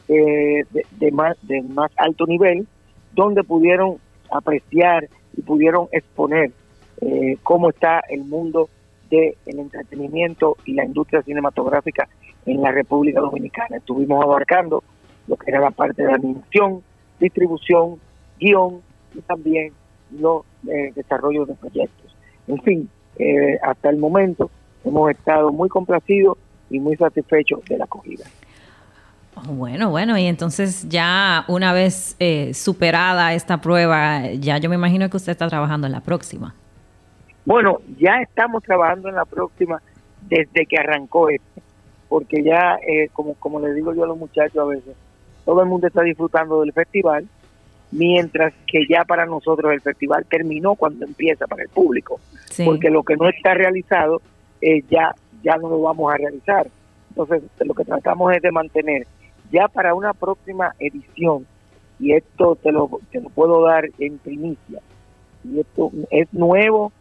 eh, 0.08 0.64
de, 0.72 1.12
más, 1.12 1.36
de 1.42 1.62
más 1.64 1.92
alto 1.98 2.28
nivel, 2.28 2.68
donde 3.14 3.44
pudieron 3.44 3.98
apreciar 4.32 5.08
y 5.36 5.42
pudieron 5.42 5.88
exponer 5.92 6.52
eh, 7.02 7.38
cómo 7.44 7.70
está 7.70 8.02
el 8.10 8.24
mundo 8.26 8.70
del 9.10 9.36
entretenimiento 9.46 10.58
y 10.66 10.74
la 10.74 10.86
industria 10.86 11.22
cinematográfica 11.24 12.08
en 12.46 12.62
la 12.62 12.72
República 12.72 13.20
Dominicana. 13.20 13.78
Estuvimos 13.78 14.24
abarcando 14.24 14.84
lo 15.28 15.36
que 15.36 15.52
era 15.52 15.60
la 15.60 15.72
parte 15.72 16.04
de 16.04 16.14
animación, 16.14 16.82
distribución, 17.20 18.00
guion 18.40 18.82
y 19.14 19.22
también 19.22 19.74
los 20.12 20.44
desarrollos 20.96 21.48
de 21.48 21.56
proyectos. 21.56 22.16
En 22.48 22.62
fin, 22.62 22.90
hasta 23.62 23.90
el 23.90 23.98
momento 23.98 24.50
hemos 24.86 25.12
estado 25.12 25.52
muy 25.52 25.68
complacidos 25.68 26.38
y 26.72 26.80
muy 26.80 26.96
satisfecho 26.96 27.62
de 27.68 27.78
la 27.78 27.86
acogida. 27.86 28.26
Bueno, 29.48 29.90
bueno, 29.90 30.18
y 30.18 30.26
entonces 30.26 30.88
ya 30.90 31.46
una 31.48 31.74
vez 31.74 32.16
eh, 32.20 32.54
superada 32.54 33.34
esta 33.34 33.62
prueba, 33.62 34.30
ya 34.32 34.58
yo 34.58 34.70
me 34.70 34.76
imagino 34.76 35.10
que 35.10 35.18
usted 35.18 35.32
está 35.32 35.48
trabajando 35.48 35.88
en 35.88 35.94
la 35.94 36.02
próxima. 36.02 36.54
Bueno, 37.46 37.80
ya 37.98 38.22
estamos 38.22 38.64
trabajando 38.64 39.10
en 39.10 39.16
la 39.16 39.26
próxima 39.26 39.82
desde 40.22 40.66
que 40.66 40.78
arrancó 40.78 41.30
este, 41.30 41.62
porque 42.08 42.44
ya, 42.44 42.78
eh, 42.88 43.10
como, 43.14 43.34
como 43.36 43.60
le 43.60 43.74
digo 43.74 43.94
yo 43.94 44.04
a 44.04 44.08
los 44.08 44.18
muchachos 44.18 44.58
a 44.58 44.66
veces, 44.66 44.96
todo 45.46 45.62
el 45.64 45.70
mundo 45.70 45.88
está 45.88 46.04
disfrutando 46.04 46.62
del 46.62 46.74
festival, 46.74 47.28
mientras 47.92 48.54
que 48.68 48.86
ya 48.88 49.06
para 49.06 49.26
nosotros 49.26 49.72
el 49.74 49.82
festival 49.82 50.26
terminó 50.30 50.76
cuando 50.76 51.06
empieza 51.06 51.48
para 51.48 51.64
el 51.64 51.70
público, 51.70 52.20
porque 52.64 52.90
lo 52.90 53.04
que 53.04 53.16
no 53.16 53.28
está 53.28 53.54
realizado 53.54 54.22
eh, 54.62 54.84
ya 54.90 55.16
ya 55.44 55.58
no 55.58 55.70
lo 55.70 55.82
vamos 55.82 56.14
a 56.14 56.18
realizar. 56.18 56.68
Entonces, 57.10 57.44
lo 57.60 57.74
que 57.74 57.84
tratamos 57.84 58.34
es 58.36 58.42
de 58.42 58.52
mantener 58.52 59.08
ya 59.52 59.68
para 59.68 59.94
una 59.94 60.14
próxima 60.14 60.74
edición, 60.80 61.46
y 62.00 62.14
esto 62.14 62.56
te 62.56 62.72
lo, 62.72 62.90
te 63.12 63.20
lo 63.22 63.30
puedo 63.30 63.62
dar 63.64 63.90
en 64.00 64.18
primicia, 64.18 64.80
y 65.44 65.60
esto 65.60 65.92
es 66.10 66.34
nuevo, 66.34 66.92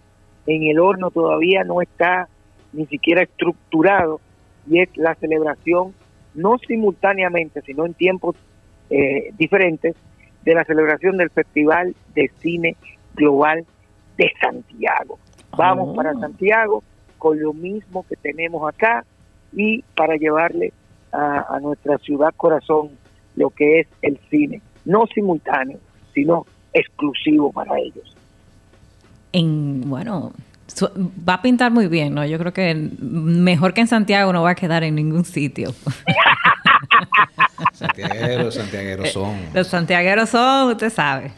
en 0.47 0.65
el 0.65 0.79
horno 0.81 1.11
todavía 1.11 1.63
no 1.65 1.81
está 1.81 2.29
ni 2.73 2.87
siquiera 2.87 3.23
estructurado, 3.23 4.21
y 4.69 4.81
es 4.81 4.89
la 4.97 5.15
celebración 5.15 5.95
no 6.35 6.59
simultáneamente, 6.59 7.63
sino 7.63 7.87
en 7.87 7.95
tiempos 7.95 8.37
eh, 8.91 9.33
diferentes 9.39 9.95
de 10.45 10.55
la 10.55 10.65
celebración 10.65 11.17
del 11.17 11.31
Festival 11.31 11.95
de 12.15 12.31
Cine 12.39 12.77
Global 13.15 13.65
de 14.17 14.33
Santiago. 14.41 15.19
Vamos 15.57 15.91
Oh. 15.91 15.95
para 15.95 16.15
Santiago 16.15 16.83
con 17.21 17.41
lo 17.41 17.53
mismo 17.53 18.05
que 18.09 18.17
tenemos 18.17 18.69
acá 18.69 19.05
y 19.53 19.83
para 19.95 20.17
llevarle 20.17 20.73
a, 21.13 21.55
a 21.55 21.61
nuestra 21.61 21.99
ciudad 21.99 22.33
corazón 22.37 22.89
lo 23.37 23.51
que 23.51 23.81
es 23.81 23.87
el 24.03 24.19
cine, 24.31 24.61
no 24.85 25.07
simultáneo, 25.15 25.79
sino 26.15 26.47
exclusivo 26.73 27.53
para 27.53 27.79
ellos. 27.79 28.17
En, 29.33 29.83
bueno, 29.89 30.33
su- 30.67 30.91
va 31.29 31.35
a 31.35 31.43
pintar 31.43 31.71
muy 31.71 31.87
bien, 31.89 32.15
¿no? 32.15 32.25
Yo 32.27 32.39
creo 32.39 32.53
que 32.53 32.75
mejor 33.01 33.75
que 33.75 33.83
en 33.83 33.87
Santiago 33.87 34.33
no 34.33 34.43
va 34.43 34.51
a 34.51 34.55
quedar 34.55 34.83
en 34.83 34.95
ningún 34.97 35.25
sitio. 35.25 35.73
Santiagueros, 37.73 38.55
santiagueros 38.55 39.11
son. 39.13 39.37
Los 39.55 39.67
santiagueros 39.69 40.29
son, 40.31 40.71
usted 40.73 40.91
sabe, 40.91 41.31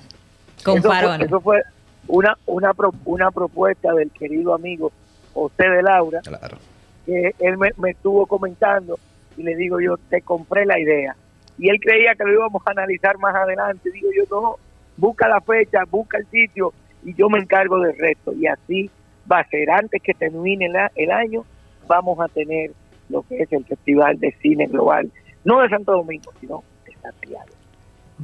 con 0.64 0.78
eso, 0.78 0.88
fue, 0.88 1.26
eso 1.26 1.40
fue 1.40 1.62
una, 2.08 2.36
una, 2.46 2.74
pro- 2.74 2.94
una 3.04 3.30
propuesta 3.30 3.92
del 3.94 4.10
querido 4.10 4.54
amigo 4.54 4.92
José 5.32 5.68
de 5.68 5.82
Laura, 5.82 6.20
Claro. 6.22 6.58
que 7.06 7.34
él 7.38 7.58
me, 7.58 7.70
me 7.78 7.90
estuvo 7.90 8.26
comentando 8.26 8.98
y 9.36 9.42
le 9.42 9.56
digo 9.56 9.80
yo, 9.80 9.96
te 10.08 10.20
compré 10.22 10.66
la 10.66 10.78
idea. 10.78 11.16
Y 11.58 11.68
él 11.70 11.78
creía 11.80 12.14
que 12.14 12.24
lo 12.24 12.32
íbamos 12.32 12.62
a 12.66 12.70
analizar 12.70 13.18
más 13.18 13.34
adelante. 13.34 13.90
Digo 13.90 14.08
yo, 14.16 14.24
no, 14.30 14.56
busca 14.96 15.28
la 15.28 15.40
fecha, 15.40 15.84
busca 15.90 16.18
el 16.18 16.26
sitio 16.26 16.72
y 17.04 17.14
yo 17.14 17.28
me 17.28 17.38
encargo 17.38 17.78
del 17.80 17.96
resto. 17.98 18.32
Y 18.32 18.46
así 18.46 18.90
va 19.30 19.40
a 19.40 19.48
ser. 19.48 19.70
Antes 19.70 20.02
que 20.02 20.14
termine 20.14 20.68
la- 20.68 20.90
el 20.94 21.10
año, 21.10 21.44
vamos 21.86 22.18
a 22.20 22.28
tener 22.28 22.72
lo 23.08 23.22
que 23.22 23.42
es 23.42 23.52
el 23.52 23.64
Festival 23.64 24.18
de 24.18 24.32
Cine 24.40 24.66
Global, 24.66 25.10
no 25.44 25.60
de 25.60 25.68
Santo 25.68 25.92
Domingo, 25.92 26.32
sino 26.40 26.62
de 26.86 26.94
Santiago. 27.02 27.44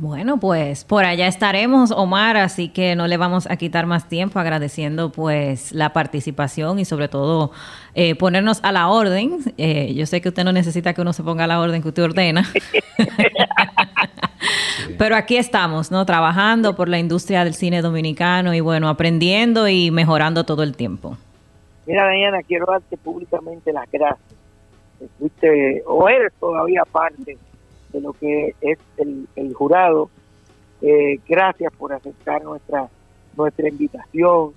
Bueno, 0.00 0.38
pues 0.38 0.84
por 0.84 1.04
allá 1.04 1.26
estaremos, 1.26 1.90
Omar, 1.90 2.36
así 2.36 2.68
que 2.68 2.94
no 2.94 3.08
le 3.08 3.16
vamos 3.16 3.50
a 3.50 3.56
quitar 3.56 3.86
más 3.86 4.08
tiempo 4.08 4.38
agradeciendo 4.38 5.10
pues 5.10 5.72
la 5.72 5.92
participación 5.92 6.78
y 6.78 6.84
sobre 6.84 7.08
todo 7.08 7.50
eh, 7.96 8.14
ponernos 8.14 8.60
a 8.62 8.70
la 8.70 8.90
orden. 8.90 9.38
Eh, 9.56 9.92
yo 9.94 10.06
sé 10.06 10.20
que 10.20 10.28
usted 10.28 10.44
no 10.44 10.52
necesita 10.52 10.94
que 10.94 11.00
uno 11.00 11.12
se 11.12 11.24
ponga 11.24 11.44
a 11.44 11.46
la 11.48 11.60
orden 11.60 11.82
que 11.82 11.88
usted 11.88 12.04
ordena. 12.04 12.44
Pero 14.98 15.16
aquí 15.16 15.36
estamos, 15.36 15.90
¿no? 15.90 16.06
Trabajando 16.06 16.76
por 16.76 16.88
la 16.88 17.00
industria 17.00 17.42
del 17.42 17.54
cine 17.54 17.82
dominicano 17.82 18.54
y 18.54 18.60
bueno, 18.60 18.88
aprendiendo 18.88 19.66
y 19.66 19.90
mejorando 19.90 20.44
todo 20.44 20.62
el 20.62 20.76
tiempo. 20.76 21.16
Mira, 21.86 22.08
Diana, 22.08 22.38
quiero 22.46 22.66
darte 22.66 22.96
públicamente 22.98 23.72
las 23.72 23.90
gracias. 23.90 24.38
Fuiste, 25.18 25.82
o 25.86 26.08
eres 26.08 26.32
todavía 26.38 26.84
parte 26.84 27.36
de 27.98 28.06
lo 28.06 28.12
que 28.12 28.54
es 28.60 28.78
el, 28.96 29.26
el 29.36 29.52
jurado. 29.54 30.10
Eh, 30.80 31.18
gracias 31.28 31.72
por 31.76 31.92
aceptar 31.92 32.42
nuestra, 32.44 32.88
nuestra 33.36 33.68
invitación. 33.68 34.52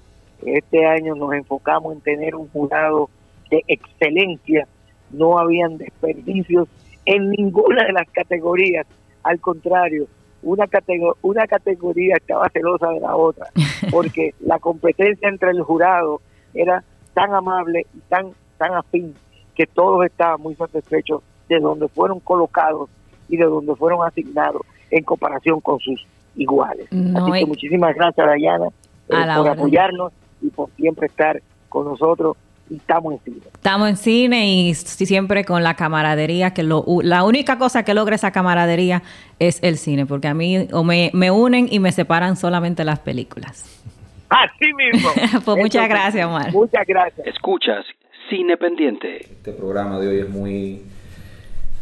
Este 0.46 0.86
año 0.86 1.16
nos 1.16 1.34
enfocamos 1.34 1.94
en 1.94 2.02
tener 2.02 2.36
un 2.36 2.48
jurado 2.50 3.10
de 3.50 3.64
excelencia. 3.68 4.68
No 5.12 5.38
habían 5.40 5.78
desperdicios 5.78 6.68
en 7.06 7.30
ninguna 7.32 7.84
de 7.86 7.94
las 7.94 8.10
categorías. 8.12 8.86
Al 9.24 9.40
contrario, 9.40 10.08
una, 10.44 10.66
catego- 10.68 11.16
una 11.22 11.46
categoría 11.48 12.16
estaba 12.18 12.50
celosa 12.50 12.90
de 12.90 13.00
la 13.00 13.16
otra, 13.16 13.48
porque 13.92 14.34
la 14.40 14.60
competencia 14.60 15.28
entre 15.30 15.52
el 15.52 15.62
jurado 15.62 16.22
era 16.54 16.84
tan 17.14 17.34
amable 17.34 17.86
y 17.96 18.00
tan, 18.10 18.32
tan 18.58 18.74
afín 18.74 19.14
que 19.56 19.66
todos 19.68 20.06
estaban 20.06 20.42
muy 20.42 20.56
satisfechos 20.56 21.22
de 21.50 21.60
donde 21.60 21.88
fueron 21.90 22.20
colocados 22.22 22.90
y 23.32 23.38
de 23.38 23.46
donde 23.46 23.76
fueron 23.76 24.06
asignados 24.08 24.62
en 24.92 25.04
comparación 25.04 25.60
con 25.62 25.80
sus 25.80 26.06
iguales. 26.36 26.88
No, 26.92 27.20
Así 27.24 27.32
que 27.40 27.46
muchísimas 27.46 27.96
gracias, 27.96 28.28
Dayana, 28.28 28.68
eh, 29.10 29.16
A 29.16 29.26
la 29.26 29.38
por 29.38 29.50
apoyarnos 29.50 30.14
y 30.42 30.50
por 30.50 30.70
siempre 30.76 31.08
estar 31.08 31.42
con 31.70 31.86
nosotros 31.86 32.38
y 32.70 32.76
estamos 32.76 33.14
en 33.14 33.20
cine. 33.26 33.38
Estamos 33.54 33.90
en 33.90 33.98
cine 33.98 34.48
y 34.54 34.74
si- 34.74 35.06
siempre 35.06 35.44
con 35.46 35.64
la 35.64 35.76
camaradería, 35.76 36.54
que 36.54 36.64
lo, 36.64 36.84
u- 36.86 37.02
la 37.02 37.24
única 37.26 37.58
cosa 37.58 37.84
que 37.84 37.94
logra 37.94 38.16
esa 38.16 38.32
camaradería 38.32 39.02
es 39.40 39.62
el 39.64 39.78
cine, 39.78 40.06
porque 40.06 40.28
a 40.30 40.34
mí 40.34 40.68
o 40.72 40.84
me, 40.84 41.12
me 41.14 41.32
unen 41.32 41.68
y 41.70 41.80
me 41.80 41.92
separan 41.92 42.36
solamente 42.38 42.84
las 42.86 43.00
películas. 43.00 43.66
Así 44.30 44.72
mismo. 44.74 45.10
Pues 45.46 45.58
muchas 45.58 45.90
gracias, 45.90 46.26
Omar. 46.26 46.52
Muchas 46.54 46.86
gracias. 46.88 47.28
Escuchas 47.28 47.86
Cine 48.30 48.56
Pendiente. 48.56 49.18
Este 49.18 49.52
programa 49.52 50.00
de 50.00 50.08
hoy 50.08 50.20
es 50.20 50.30
muy 50.30 50.82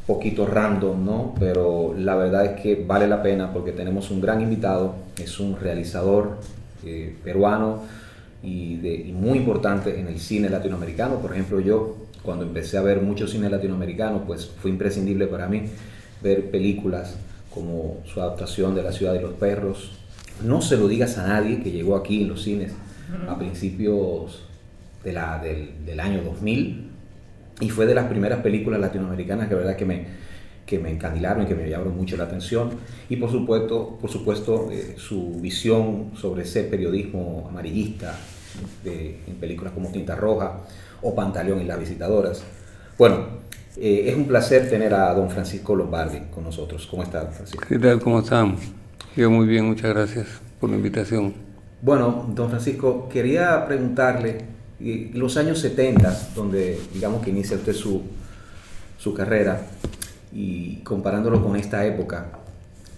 poquito 0.10 0.48
random, 0.48 1.06
¿no? 1.06 1.36
Pero 1.40 1.94
la 1.96 2.16
verdad 2.16 2.44
es 2.44 2.62
que 2.62 2.84
vale 2.84 3.08
la 3.08 3.22
pena 3.22 3.54
porque 3.54 3.72
tenemos 3.72 4.10
un 4.10 4.20
gran 4.20 4.42
invitado, 4.42 4.96
es 5.20 5.40
un 5.40 5.56
realizador 5.60 6.40
eh, 6.84 7.16
peruano 7.24 7.84
y, 8.42 8.78
de, 8.78 8.92
y 8.96 9.12
muy 9.12 9.38
importante 9.38 10.00
en 10.00 10.08
el 10.08 10.20
cine 10.20 10.50
latinoamericano. 10.50 11.20
Por 11.20 11.34
ejemplo, 11.34 11.60
yo 11.60 11.96
cuando 12.24 12.44
empecé 12.44 12.80
a 12.80 12.82
ver 12.82 13.02
mucho 13.02 13.28
cine 13.28 13.52
latinoamericano, 13.52 14.24
pues 14.26 14.48
fue 14.48 14.72
imprescindible 14.72 15.28
para 15.28 15.48
mí 15.48 15.66
ver 16.24 16.50
películas 16.50 17.16
como 17.54 17.98
su 18.12 18.20
adaptación 18.20 18.74
de 18.74 18.82
La 18.82 18.92
ciudad 18.92 19.14
de 19.14 19.22
los 19.22 19.34
perros. 19.34 19.92
No 20.44 20.64
se 20.64 20.76
lo 20.76 20.88
digas 20.88 21.20
a 21.20 21.28
nadie 21.28 21.62
que 21.62 21.70
llegó 21.70 21.96
aquí 21.96 22.24
en 22.24 22.30
los 22.30 22.42
cines 22.42 22.74
a 23.28 23.38
principios 23.38 24.42
de 25.04 25.14
la, 25.14 25.38
del, 25.38 25.86
del 25.86 26.00
año 26.00 26.24
2000 26.24 26.89
y 27.60 27.70
fue 27.70 27.86
de 27.86 27.96
las 27.96 28.06
primeras 28.06 28.42
películas 28.42 28.80
latinoamericanas 28.80 29.48
que, 29.50 29.56
verdad, 29.56 29.76
que, 29.76 29.86
me, 29.86 30.06
que 30.66 30.80
me 30.80 30.92
encandilaron 30.92 31.44
y 31.44 31.46
que 31.48 31.56
me 31.56 31.70
llamaron 31.70 31.96
mucho 31.96 32.16
la 32.18 32.26
atención. 32.26 32.70
Y 33.10 33.16
por 33.18 33.30
supuesto, 33.32 33.98
por 34.00 34.10
supuesto 34.10 34.70
eh, 34.72 34.96
su 34.98 35.34
visión 35.42 36.12
sobre 36.16 36.44
ese 36.44 36.64
periodismo 36.64 37.46
amarillista 37.50 38.16
de- 38.84 39.20
en 39.28 39.36
películas 39.36 39.74
como 39.74 39.92
Tinta 39.92 40.16
Roja 40.16 40.62
o 41.02 41.16
Pantaleón 41.16 41.62
y 41.62 41.66
las 41.66 41.80
visitadoras. 41.80 42.44
Bueno, 42.98 43.18
eh, 43.78 44.06
es 44.10 44.16
un 44.16 44.26
placer 44.26 44.70
tener 44.70 44.94
a 44.94 45.14
don 45.14 45.30
Francisco 45.30 45.76
Lombardi 45.76 46.20
con 46.34 46.44
nosotros. 46.44 46.88
¿Cómo 46.88 47.04
está, 47.04 47.26
Francisco? 47.28 47.66
¿Qué 47.68 47.80
tal? 47.80 48.00
¿Cómo 48.00 48.20
están? 48.20 48.56
Yo 49.16 49.30
muy 49.32 49.48
bien, 49.48 49.66
muchas 49.66 49.94
gracias 49.94 50.28
por 50.60 50.70
la 50.70 50.76
invitación. 50.78 51.34
Bueno, 51.82 52.26
don 52.36 52.50
Francisco, 52.50 53.08
quería 53.10 53.66
preguntarle, 53.66 54.38
eh, 54.82 55.12
los 55.14 55.38
años 55.38 55.60
70, 55.60 56.30
donde 56.36 56.80
digamos 56.94 57.24
que 57.24 57.30
inicia 57.32 57.58
usted 57.58 57.74
su, 57.74 58.02
su 58.98 59.14
carrera, 59.14 59.62
y 60.34 60.76
comparándolo 60.84 61.44
con 61.44 61.56
esta 61.56 61.86
época, 61.86 62.32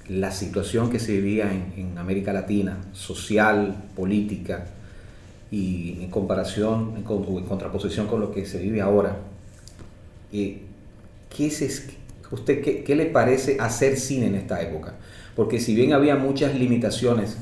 la 0.09 0.31
situación 0.31 0.89
que 0.89 0.99
se 0.99 1.13
vivía 1.13 1.51
en, 1.51 1.73
en 1.77 1.97
América 1.97 2.33
Latina, 2.33 2.77
social, 2.93 3.75
política, 3.95 4.65
y 5.49 5.97
en 6.01 6.09
comparación, 6.09 6.91
en, 6.97 7.05
en 7.37 7.43
contraposición 7.45 8.07
con 8.07 8.19
lo 8.21 8.31
que 8.31 8.45
se 8.45 8.59
vive 8.59 8.81
ahora, 8.81 9.17
eh, 10.33 10.61
¿qué, 11.35 11.47
es- 11.47 11.87
usted, 12.31 12.61
qué, 12.61 12.83
qué 12.83 12.95
le 12.95 13.05
parece 13.07 13.57
hacer 13.59 13.97
cine 13.97 14.27
en 14.27 14.35
esta 14.35 14.61
época? 14.61 14.93
Porque 15.35 15.59
si 15.59 15.75
bien 15.75 15.93
había 15.93 16.15
muchas 16.15 16.55
limitaciones 16.55 17.37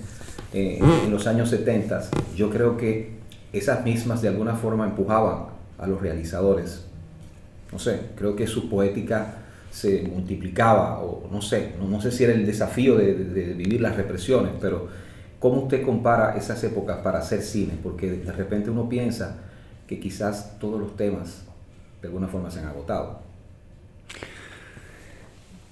eh, 0.53 0.79
en 1.05 1.11
los 1.11 1.27
años 1.27 1.49
70, 1.49 2.09
yo 2.35 2.49
creo 2.49 2.77
que 2.77 3.18
esas 3.53 3.83
mismas 3.83 4.21
de 4.21 4.29
alguna 4.29 4.55
forma 4.55 4.85
empujaban 4.85 5.45
a 5.77 5.87
los 5.87 6.01
realizadores. 6.01 6.85
No 7.71 7.79
sé, 7.79 7.99
creo 8.15 8.35
que 8.35 8.47
su 8.47 8.69
poética 8.69 9.37
se 9.71 10.03
multiplicaba, 10.03 10.99
o 11.01 11.27
no 11.31 11.41
sé, 11.41 11.73
no, 11.79 11.87
no 11.87 12.01
sé 12.01 12.11
si 12.11 12.23
era 12.23 12.33
el 12.33 12.45
desafío 12.45 12.95
de, 12.97 13.13
de- 13.15 13.53
vivir 13.53 13.81
las 13.81 13.95
represiones, 13.95 14.53
pero 14.59 14.87
¿cómo 15.39 15.61
usted 15.63 15.83
compara 15.85 16.35
esas 16.37 16.63
épocas 16.63 16.97
para 16.99 17.19
hacer 17.19 17.41
cine? 17.43 17.73
Porque 17.83 18.11
de 18.11 18.31
repente 18.31 18.69
uno 18.71 18.89
piensa 18.89 19.37
que 19.87 19.99
quizás 19.99 20.57
todos 20.59 20.79
los 20.79 20.97
temas 20.97 21.43
de 22.01 22.07
alguna 22.07 22.27
forma 22.27 22.49
se 22.51 22.59
han 22.59 22.65
agotado. 22.67 23.19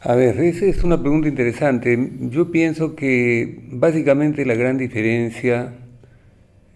A 0.01 0.15
ver, 0.15 0.39
esa 0.39 0.65
es 0.65 0.83
una 0.83 0.99
pregunta 0.99 1.27
interesante. 1.27 1.97
Yo 2.29 2.51
pienso 2.51 2.95
que 2.95 3.59
básicamente 3.71 4.45
la 4.45 4.53
gran 4.55 4.77
diferencia 4.77 5.73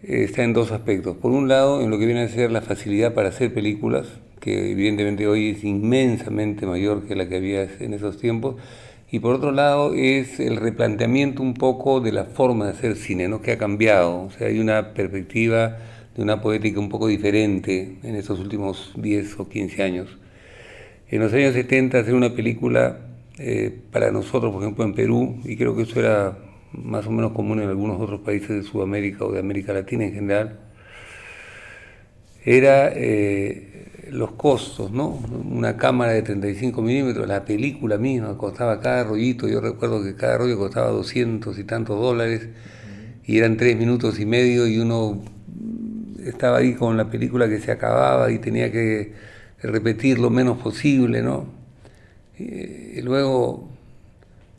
está 0.04 0.44
en 0.44 0.54
dos 0.54 0.72
aspectos. 0.72 1.18
Por 1.18 1.32
un 1.32 1.48
lado, 1.48 1.82
en 1.82 1.90
lo 1.90 2.00
que 2.00 2.06
viene 2.06 2.22
a 2.22 2.28
ser 2.28 2.52
la 2.52 2.62
facilidad 2.62 3.14
para 3.14 3.30
hacer 3.30 3.54
películas, 3.54 4.08
que 4.40 4.72
evidentemente 4.72 5.28
hoy 5.28 5.50
es 5.52 5.64
inmensamente 5.64 6.66
mayor 6.66 7.06
que 7.08 7.16
la 7.16 7.28
que 7.28 7.38
había 7.38 7.68
en 7.80 7.94
esos 7.94 8.18
tiempos. 8.18 8.56
Y 9.12 9.20
por 9.20 9.36
otro 9.36 9.52
lado, 9.52 9.94
es 9.94 10.40
el 10.40 10.58
replanteamiento 10.58 11.44
un 11.44 11.54
poco 11.54 12.00
de 12.00 12.12
la 12.12 12.26
forma 12.26 12.66
de 12.66 12.72
hacer 12.72 12.96
cine, 12.96 13.28
¿no? 13.28 13.42
que 13.42 13.52
ha 13.52 13.58
cambiado. 13.58 14.24
O 14.24 14.32
sea, 14.32 14.48
hay 14.48 14.60
una 14.60 14.94
perspectiva 14.94 15.78
de 16.16 16.24
una 16.24 16.42
poética 16.42 16.80
un 16.80 16.90
poco 16.90 17.08
diferente 17.08 17.98
en 18.04 18.16
estos 18.16 18.40
últimos 18.40 18.94
10 18.96 19.40
o 19.40 19.50
15 19.50 19.84
años. 19.84 20.18
En 21.10 21.20
los 21.20 21.34
años 21.34 21.54
70 21.54 22.00
hacer 22.00 22.14
una 22.14 22.34
película 22.34 23.00
eh, 23.38 23.78
para 23.92 24.12
nosotros, 24.12 24.54
por 24.54 24.64
ejemplo 24.64 24.86
en 24.86 24.94
Perú, 24.94 25.42
y 25.44 25.58
creo 25.58 25.76
que 25.76 25.84
eso 25.84 26.00
era 26.00 26.38
más 26.74 27.08
o 27.08 27.12
menos 27.12 27.32
común 27.34 27.62
en 27.62 27.70
algunos 27.70 28.00
otros 28.00 28.22
países 28.22 28.50
de 28.50 28.64
Sudamérica 28.64 29.26
o 29.26 29.32
de 29.32 29.40
América 29.40 29.74
Latina 29.74 30.06
en 30.06 30.14
general, 30.14 30.60
era 32.44 32.92
eh, 32.94 34.08
los 34.10 34.32
costos, 34.32 34.92
¿no? 34.92 35.20
Una 35.50 35.78
cámara 35.78 36.12
de 36.14 36.22
35 36.24 36.82
milímetros, 36.82 37.28
la 37.28 37.46
película 37.46 37.98
misma 37.98 38.38
costaba 38.38 38.80
cada 38.80 39.04
rollito, 39.04 39.48
yo 39.48 39.62
recuerdo 39.62 40.04
que 40.04 40.16
cada 40.16 40.38
rollo 40.38 40.58
costaba 40.58 40.90
200 40.90 41.58
y 41.60 41.64
tantos 41.64 42.00
dólares, 42.00 42.50
y 43.24 43.38
eran 43.38 43.58
tres 43.58 43.78
minutos 43.78 44.20
y 44.20 44.26
medio 44.26 44.68
y 44.68 44.80
uno 44.80 45.22
estaba 46.26 46.58
ahí 46.58 46.74
con 46.74 46.98
la 46.98 47.10
película 47.10 47.48
que 47.48 47.60
se 47.60 47.72
acababa 47.72 48.32
y 48.32 48.40
tenía 48.40 48.72
que 48.72 49.14
repetir 49.62 50.20
lo 50.20 50.30
menos 50.30 50.58
posible, 50.58 51.22
¿no? 51.22 51.46
Y 52.38 53.02
luego 53.02 53.71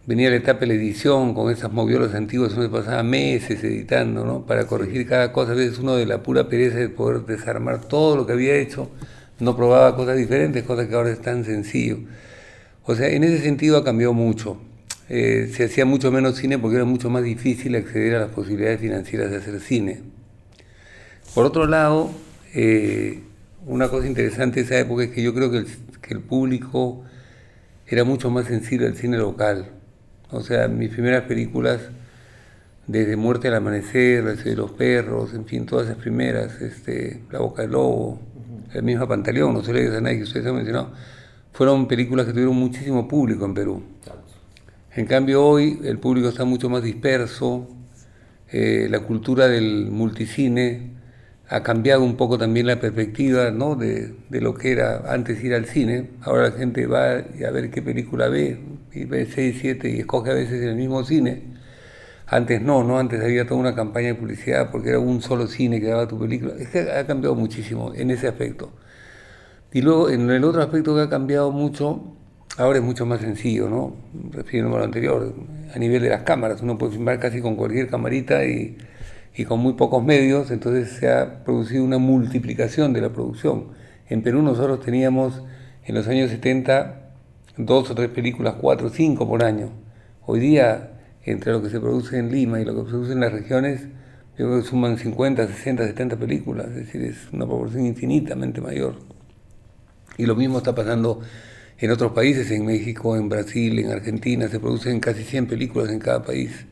venía 0.06 0.30
la 0.30 0.36
etapa 0.36 0.60
de 0.60 0.66
la 0.68 0.74
edición 0.74 1.34
con 1.34 1.50
esas 1.52 1.72
moviolas 1.72 2.14
antiguas, 2.14 2.54
uno 2.56 2.70
pasaba 2.70 3.02
meses 3.02 3.62
editando, 3.62 4.24
¿no? 4.24 4.44
Para 4.46 4.66
corregir 4.66 5.06
cada 5.06 5.32
cosa, 5.32 5.52
a 5.52 5.54
veces 5.54 5.78
uno 5.78 5.94
de 5.94 6.06
la 6.06 6.22
pura 6.22 6.48
pereza 6.48 6.78
de 6.78 6.88
poder 6.88 7.24
desarmar 7.24 7.80
todo 7.82 8.16
lo 8.16 8.26
que 8.26 8.32
había 8.32 8.54
hecho, 8.56 8.90
no 9.38 9.56
probaba 9.56 9.94
cosas 9.96 10.16
diferentes, 10.16 10.64
cosas 10.64 10.88
que 10.88 10.94
ahora 10.94 11.10
es 11.10 11.20
tan 11.20 11.44
sencillo. 11.44 11.98
O 12.84 12.94
sea, 12.94 13.08
en 13.08 13.22
ese 13.24 13.38
sentido 13.38 13.76
ha 13.76 13.84
cambiado 13.84 14.12
mucho. 14.12 14.60
Eh, 15.08 15.50
se 15.52 15.64
hacía 15.64 15.84
mucho 15.84 16.10
menos 16.10 16.36
cine 16.36 16.58
porque 16.58 16.76
era 16.76 16.84
mucho 16.84 17.10
más 17.10 17.22
difícil 17.22 17.74
acceder 17.76 18.16
a 18.16 18.20
las 18.20 18.30
posibilidades 18.30 18.80
financieras 18.80 19.30
de 19.30 19.36
hacer 19.36 19.60
cine. 19.60 20.00
Por 21.34 21.44
otro 21.44 21.66
lado, 21.66 22.10
eh, 22.54 23.20
una 23.66 23.88
cosa 23.88 24.06
interesante 24.06 24.60
de 24.60 24.66
esa 24.66 24.78
época 24.78 25.04
es 25.04 25.10
que 25.10 25.22
yo 25.22 25.32
creo 25.34 25.50
que 25.50 25.58
el, 25.58 25.66
que 26.00 26.14
el 26.14 26.20
público 26.20 27.04
era 27.86 28.04
mucho 28.04 28.30
más 28.30 28.46
sensible 28.46 28.86
al 28.86 28.96
cine 28.96 29.18
local. 29.18 29.81
O 30.32 30.40
sea, 30.40 30.66
mis 30.66 30.90
primeras 30.90 31.24
películas, 31.24 31.80
desde 32.86 33.16
Muerte 33.16 33.48
al 33.48 33.54
Amanecer, 33.54 34.26
El 34.26 34.42
de 34.42 34.56
los 34.56 34.72
Perros, 34.72 35.34
en 35.34 35.44
fin, 35.44 35.66
todas 35.66 35.86
esas 35.86 35.98
primeras, 35.98 36.60
este, 36.62 37.22
La 37.30 37.40
Boca 37.40 37.62
del 37.62 37.72
Lobo, 37.72 38.18
la 38.72 38.80
misma 38.80 39.06
Pantaleón, 39.06 39.52
No 39.52 39.62
se 39.62 39.74
le 39.74 39.94
a 39.94 40.00
nadie 40.00 40.16
que 40.16 40.22
ustedes 40.24 40.46
han 40.46 40.56
mencionado, 40.56 40.92
fueron 41.52 41.86
películas 41.86 42.26
que 42.26 42.32
tuvieron 42.32 42.56
muchísimo 42.56 43.06
público 43.06 43.44
en 43.44 43.54
Perú. 43.54 43.82
En 44.94 45.06
cambio 45.06 45.44
hoy 45.44 45.80
el 45.84 45.98
público 45.98 46.28
está 46.28 46.44
mucho 46.44 46.70
más 46.70 46.82
disperso, 46.82 47.68
eh, 48.50 48.86
la 48.90 49.00
cultura 49.00 49.48
del 49.48 49.90
multicine 49.90 50.92
ha 51.48 51.62
cambiado 51.62 52.02
un 52.02 52.16
poco 52.16 52.38
también 52.38 52.66
la 52.66 52.80
perspectiva 52.80 53.50
¿no? 53.50 53.74
de, 53.74 54.14
de, 54.30 54.40
lo 54.40 54.54
que 54.54 54.72
era 54.72 55.12
antes 55.12 55.42
ir 55.44 55.54
al 55.54 55.66
cine. 55.66 56.10
Ahora 56.22 56.48
la 56.48 56.52
gente 56.52 56.86
va 56.86 57.10
a 57.10 57.50
ver 57.50 57.70
qué 57.70 57.82
película 57.82 58.28
ve, 58.28 58.58
y 58.94 59.04
ve 59.04 59.26
6, 59.26 59.56
7 59.60 59.90
y 59.90 60.00
escoge 60.00 60.30
a 60.30 60.34
veces 60.34 60.62
el 60.62 60.76
mismo 60.76 61.04
cine. 61.04 61.42
Antes 62.26 62.62
no, 62.62 62.82
¿no? 62.84 62.98
Antes 62.98 63.22
había 63.22 63.46
toda 63.46 63.60
una 63.60 63.74
campaña 63.74 64.08
de 64.08 64.14
publicidad 64.14 64.70
porque 64.70 64.90
era 64.90 64.98
un 64.98 65.20
solo 65.20 65.46
cine 65.46 65.80
que 65.80 65.88
daba 65.88 66.08
tu 66.08 66.18
película. 66.18 66.54
Es 66.58 66.68
que 66.68 66.90
ha 66.90 67.06
cambiado 67.06 67.34
muchísimo 67.34 67.92
en 67.94 68.10
ese 68.10 68.28
aspecto. 68.28 68.72
Y 69.72 69.82
luego, 69.82 70.10
en 70.10 70.30
el 70.30 70.44
otro 70.44 70.62
aspecto 70.62 70.94
que 70.94 71.02
ha 71.02 71.08
cambiado 71.08 71.50
mucho, 71.50 72.14
ahora 72.58 72.78
es 72.78 72.84
mucho 72.84 73.06
más 73.06 73.20
sencillo, 73.20 73.68
¿no? 73.68 73.96
Refiriéndome 74.30 74.76
a 74.76 74.78
lo 74.80 74.84
anterior, 74.84 75.34
a 75.74 75.78
nivel 75.78 76.02
de 76.02 76.10
las 76.10 76.22
cámaras. 76.22 76.62
Uno 76.62 76.78
puede 76.78 76.92
filmar 76.92 77.18
casi 77.18 77.40
con 77.40 77.56
cualquier 77.56 77.88
camarita 77.88 78.44
y 78.44 78.76
y 79.34 79.44
con 79.44 79.60
muy 79.60 79.74
pocos 79.74 80.04
medios, 80.04 80.50
entonces 80.50 80.90
se 80.90 81.10
ha 81.10 81.44
producido 81.44 81.84
una 81.84 81.98
multiplicación 81.98 82.92
de 82.92 83.00
la 83.00 83.12
producción. 83.12 83.68
En 84.08 84.22
Perú 84.22 84.42
nosotros 84.42 84.80
teníamos 84.80 85.42
en 85.84 85.94
los 85.94 86.06
años 86.06 86.30
70 86.30 87.01
dos 87.56 87.90
o 87.90 87.94
tres 87.94 88.08
películas, 88.08 88.54
cuatro 88.60 88.88
o 88.88 88.90
cinco 88.90 89.28
por 89.28 89.44
año. 89.44 89.70
Hoy 90.26 90.40
día, 90.40 90.92
entre 91.24 91.52
lo 91.52 91.62
que 91.62 91.70
se 91.70 91.80
produce 91.80 92.18
en 92.18 92.30
Lima 92.30 92.60
y 92.60 92.64
lo 92.64 92.74
que 92.74 92.82
se 92.82 92.90
produce 92.90 93.12
en 93.12 93.20
las 93.20 93.32
regiones, 93.32 93.82
yo 94.38 94.46
creo 94.46 94.62
que 94.62 94.68
suman 94.68 94.98
50, 94.98 95.46
60, 95.46 95.86
70 95.86 96.16
películas, 96.16 96.68
es 96.68 96.76
decir, 96.76 97.02
es 97.02 97.16
una 97.32 97.46
proporción 97.46 97.86
infinitamente 97.86 98.60
mayor. 98.60 98.96
Y 100.16 100.26
lo 100.26 100.34
mismo 100.34 100.58
está 100.58 100.74
pasando 100.74 101.20
en 101.78 101.90
otros 101.90 102.12
países, 102.12 102.50
en 102.50 102.64
México, 102.64 103.16
en 103.16 103.28
Brasil, 103.28 103.78
en 103.78 103.90
Argentina, 103.90 104.48
se 104.48 104.60
producen 104.60 105.00
casi 105.00 105.24
100 105.24 105.48
películas 105.48 105.90
en 105.90 105.98
cada 105.98 106.22
país. 106.22 106.66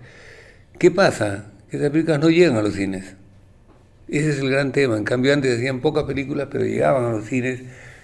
¿Qué 0.78 0.90
pasa? 0.90 1.46
esas 1.70 1.90
películas 1.90 2.20
no 2.20 2.30
llegan 2.30 2.56
a 2.56 2.62
los 2.62 2.74
cines. 2.74 3.14
Ese 4.08 4.30
es 4.30 4.38
el 4.40 4.50
gran 4.50 4.72
tema. 4.72 4.96
En 4.96 5.04
cambio, 5.04 5.32
antes 5.32 5.56
hacían 5.56 5.80
pocas 5.80 6.04
películas, 6.04 6.48
pero 6.50 6.64
llegaban 6.64 7.04
a 7.04 7.10
los 7.10 7.26
cines 7.26 7.62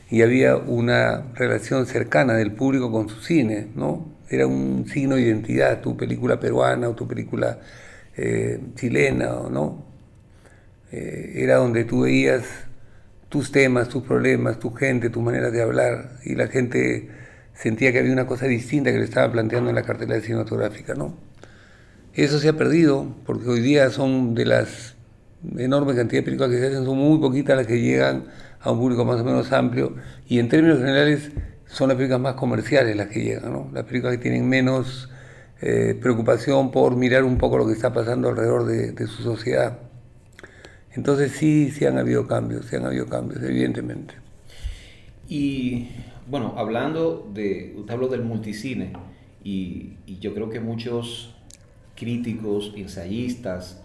y 0.08 0.22
había 0.22 0.56
una 0.56 1.32
relación 1.34 1.86
cercana 1.86 2.34
del 2.34 2.52
público 2.52 2.92
con 2.92 3.08
su 3.08 3.20
cine, 3.20 3.68
¿no? 3.74 4.14
Era 4.28 4.46
un 4.46 4.86
signo 4.88 5.16
de 5.16 5.22
identidad, 5.22 5.80
tu 5.80 5.96
película 5.96 6.38
peruana 6.38 6.88
o 6.88 6.94
tu 6.94 7.06
película 7.06 7.58
eh, 8.16 8.60
chilena, 8.74 9.26
¿no? 9.50 9.84
Eh, 10.92 11.32
era 11.36 11.56
donde 11.56 11.84
tú 11.84 12.02
veías 12.02 12.44
tus 13.28 13.50
temas, 13.50 13.88
tus 13.88 14.04
problemas, 14.04 14.58
tu 14.58 14.72
gente, 14.72 15.10
tus 15.10 15.22
maneras 15.22 15.52
de 15.52 15.62
hablar, 15.62 16.18
y 16.24 16.34
la 16.36 16.46
gente 16.46 17.08
sentía 17.54 17.92
que 17.92 17.98
había 17.98 18.12
una 18.12 18.26
cosa 18.26 18.46
distinta 18.46 18.92
que 18.92 18.98
le 18.98 19.04
estaba 19.04 19.30
planteando 19.32 19.70
en 19.70 19.76
la 19.76 19.82
cartelera 19.82 20.20
cinematográfica, 20.20 20.94
¿no? 20.94 21.16
Eso 22.14 22.38
se 22.38 22.48
ha 22.48 22.54
perdido 22.54 23.14
porque 23.26 23.48
hoy 23.48 23.60
día 23.60 23.90
son 23.90 24.34
de 24.34 24.46
las 24.46 24.96
enormes 25.58 25.96
cantidades 25.96 26.24
de 26.24 26.30
películas 26.30 26.50
que 26.50 26.58
se 26.58 26.66
hacen, 26.68 26.84
son 26.84 26.96
muy 26.96 27.18
poquitas 27.18 27.56
las 27.56 27.66
que 27.66 27.80
llegan 27.80 28.24
a 28.66 28.72
un 28.72 28.80
público 28.80 29.04
más 29.04 29.20
o 29.20 29.24
menos 29.24 29.52
amplio 29.52 29.94
y 30.28 30.40
en 30.40 30.48
términos 30.48 30.78
generales 30.78 31.30
son 31.66 31.88
las 31.88 31.96
películas 31.96 32.20
más 32.20 32.34
comerciales 32.34 32.96
las 32.96 33.06
que 33.08 33.22
llegan, 33.22 33.52
¿no? 33.52 33.70
las 33.72 33.84
películas 33.84 34.16
que 34.16 34.22
tienen 34.22 34.48
menos 34.48 35.08
eh, 35.60 35.96
preocupación 36.00 36.72
por 36.72 36.96
mirar 36.96 37.22
un 37.22 37.38
poco 37.38 37.58
lo 37.58 37.66
que 37.66 37.72
está 37.72 37.92
pasando 37.92 38.28
alrededor 38.28 38.66
de, 38.66 38.92
de, 38.92 39.06
su 39.06 39.22
sociedad. 39.22 39.78
Entonces 40.92 41.32
sí, 41.32 41.70
sí 41.70 41.86
han 41.86 41.96
habido 41.98 42.26
cambios, 42.26 42.66
sí 42.66 42.76
han 42.76 42.84
habido 42.84 43.06
cambios, 43.06 43.42
evidentemente. 43.42 44.14
Y 45.28 45.88
bueno, 46.28 46.54
hablando 46.56 47.30
de, 47.32 47.74
usted 47.76 47.94
habló 47.94 48.08
del 48.08 48.22
multicine 48.22 48.92
y, 49.44 49.94
y 50.06 50.18
yo 50.18 50.34
creo 50.34 50.50
que 50.50 50.58
muchos 50.58 51.36
críticos, 51.94 52.72
ensayistas, 52.76 53.80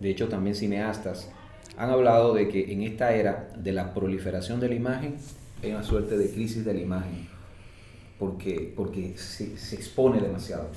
de 0.00 0.10
hecho 0.10 0.28
también 0.28 0.56
cineastas, 0.56 1.30
han 1.76 1.90
hablado 1.90 2.34
de 2.34 2.48
que 2.48 2.72
en 2.72 2.82
esta 2.82 3.14
era 3.14 3.48
de 3.56 3.72
la 3.72 3.94
proliferación 3.94 4.60
de 4.60 4.68
la 4.68 4.74
imagen 4.74 5.16
hay 5.62 5.72
una 5.72 5.82
suerte 5.82 6.16
de 6.16 6.30
crisis 6.30 6.64
de 6.64 6.74
la 6.74 6.80
imagen, 6.80 7.26
porque, 8.18 8.72
porque 8.76 9.16
se, 9.16 9.74
expone 9.74 10.20
demasiado. 10.20 10.68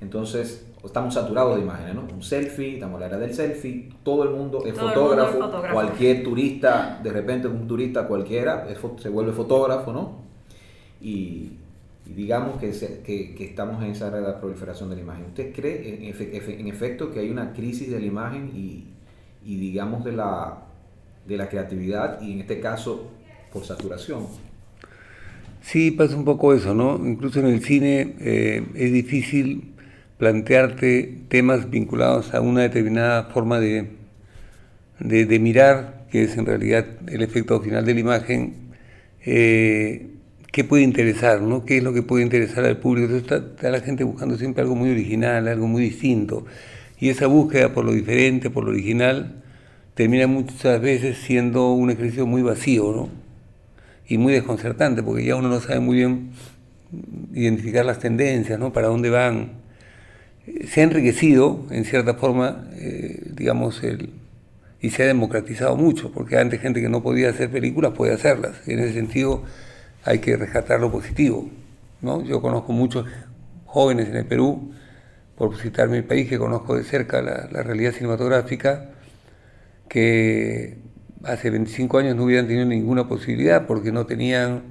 Entonces, 0.00 0.66
estamos 0.84 1.14
saturados 1.14 1.56
de 1.56 1.62
imágenes, 1.62 1.94
¿no? 1.94 2.02
Un 2.02 2.22
selfie, 2.22 2.74
estamos 2.74 2.94
en 2.96 3.00
la 3.00 3.06
era 3.06 3.18
del 3.18 3.34
selfie, 3.34 3.90
todo 4.02 4.22
el 4.24 4.30
mundo 4.30 4.64
es, 4.64 4.74
fotógrafo, 4.74 5.50
cualquier 5.72 6.22
turista, 6.22 7.00
de 7.02 7.10
repente 7.10 7.48
un 7.48 7.66
turista 7.66 8.06
cualquiera 8.06 8.66
se 8.98 9.08
vuelve 9.08 9.32
fotógrafo, 9.32 9.92
¿no? 9.92 10.20
Y, 11.00 11.52
digamos 12.06 12.58
que, 12.60 12.70
que, 13.04 13.44
estamos 13.44 13.82
en 13.82 13.90
esa 13.90 14.10
red 14.10 14.24
de 14.24 14.32
proliferación 14.34 14.90
de 14.90 14.96
la 14.96 15.02
imagen. 15.02 15.26
¿Usted 15.26 15.54
cree 15.54 16.08
en, 16.08 16.66
efecto 16.68 17.12
que 17.12 17.20
hay 17.20 17.30
una 17.30 17.52
crisis 17.52 17.90
de 17.90 18.00
la 18.00 18.06
imagen 18.06 18.50
y, 18.54 18.86
y, 19.44 19.56
digamos 19.56 20.04
de 20.04 20.12
la, 20.12 20.58
de 21.26 21.36
la 21.36 21.48
creatividad 21.48 22.20
y 22.20 22.32
en 22.32 22.40
este 22.40 22.60
caso 22.60 23.10
por 23.52 23.64
saturación? 23.64 24.26
Sí, 25.62 25.90
pasa 25.90 26.16
un 26.16 26.24
poco 26.24 26.54
eso, 26.54 26.74
¿no? 26.74 26.96
Incluso 27.06 27.40
en 27.40 27.46
el 27.46 27.62
cine 27.62 28.14
eh, 28.20 28.64
es 28.74 28.92
difícil 28.92 29.74
plantearte 30.18 31.18
temas 31.28 31.70
vinculados 31.70 32.34
a 32.34 32.40
una 32.40 32.62
determinada 32.62 33.24
forma 33.24 33.60
de, 33.60 33.90
de, 34.98 35.26
de 35.26 35.38
mirar, 35.38 36.06
que 36.10 36.24
es 36.24 36.36
en 36.36 36.46
realidad 36.46 36.86
el 37.08 37.22
efecto 37.22 37.60
final 37.60 37.84
de 37.84 37.94
la 37.94 38.00
imagen. 38.00 38.54
Eh, 39.24 40.10
qué 40.52 40.64
puede 40.64 40.82
interesar, 40.82 41.40
¿no? 41.40 41.64
qué 41.64 41.78
es 41.78 41.82
lo 41.84 41.92
que 41.92 42.02
puede 42.02 42.24
interesar 42.24 42.64
al 42.64 42.78
público. 42.78 43.12
Entonces 43.12 43.50
está, 43.56 43.70
la 43.70 43.80
gente 43.80 44.04
buscando 44.04 44.36
siempre 44.36 44.62
algo 44.62 44.74
muy 44.74 44.90
original, 44.90 45.48
algo 45.48 45.66
muy 45.66 45.82
distinto. 45.82 46.44
Y 47.00 47.08
esa 47.08 47.26
búsqueda 47.26 47.72
por 47.72 47.84
lo 47.84 47.92
diferente, 47.92 48.50
por 48.50 48.64
lo 48.64 48.70
original, 48.70 49.42
termina 49.94 50.26
muchas 50.26 50.80
veces 50.80 51.16
siendo 51.18 51.72
un 51.72 51.90
ejercicio 51.90 52.26
muy 52.26 52.42
vacío 52.42 52.92
¿no? 52.92 53.08
y 54.06 54.18
muy 54.18 54.34
desconcertante, 54.34 55.02
porque 55.02 55.24
ya 55.24 55.36
uno 55.36 55.48
no 55.48 55.60
sabe 55.60 55.80
muy 55.80 55.96
bien 55.96 56.30
identificar 57.32 57.84
las 57.84 57.98
tendencias, 57.98 58.58
¿no? 58.58 58.72
para 58.72 58.88
dónde 58.88 59.08
van. 59.08 59.52
Se 60.66 60.80
ha 60.80 60.84
enriquecido, 60.84 61.66
en 61.70 61.84
cierta 61.84 62.14
forma, 62.14 62.68
eh, 62.74 63.30
digamos, 63.34 63.82
el, 63.82 64.10
y 64.80 64.90
se 64.90 65.02
ha 65.02 65.06
democratizado 65.06 65.76
mucho, 65.76 66.10
porque 66.12 66.36
antes 66.36 66.60
gente 66.60 66.80
que 66.80 66.88
no 66.88 67.02
podía 67.02 67.30
hacer 67.30 67.50
películas 67.50 67.92
puede 67.92 68.14
hacerlas. 68.14 68.56
En 68.66 68.78
ese 68.78 68.94
sentido, 68.94 69.44
hay 70.04 70.18
que 70.18 70.36
rescatar 70.36 70.80
lo 70.80 70.90
positivo. 70.90 71.48
¿no? 72.02 72.22
Yo 72.24 72.42
conozco 72.42 72.72
muchos 72.72 73.06
jóvenes 73.66 74.08
en 74.08 74.16
el 74.16 74.26
Perú, 74.26 74.72
por 75.40 75.56
citar 75.56 75.88
mi 75.88 76.02
país, 76.02 76.28
que 76.28 76.38
conozco 76.38 76.76
de 76.76 76.84
cerca 76.84 77.22
la, 77.22 77.62
realidad 77.62 77.92
cinematográfica, 77.92 78.90
que 79.88 80.76
hace 81.24 81.48
25 81.48 81.96
años 81.96 82.14
no 82.14 82.24
hubieran 82.24 82.46
tenido 82.46 82.66
ninguna 82.66 83.08
posibilidad 83.08 83.66
porque 83.66 83.90
no 83.90 84.04
tenían 84.04 84.64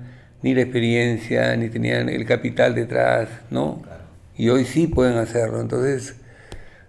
ni 0.43 0.53
la 0.53 0.62
experiencia, 0.62 1.58
ni 1.58 1.69
tenían 1.69 2.08
el 2.08 2.23
capital 2.23 2.75
detrás, 2.75 3.29
¿no? 3.49 3.82
Y 4.38 4.49
hoy 4.49 4.63
sí 4.63 4.86
pueden 4.86 5.17
hacerlo. 5.17 5.60
Entonces, 5.60 6.17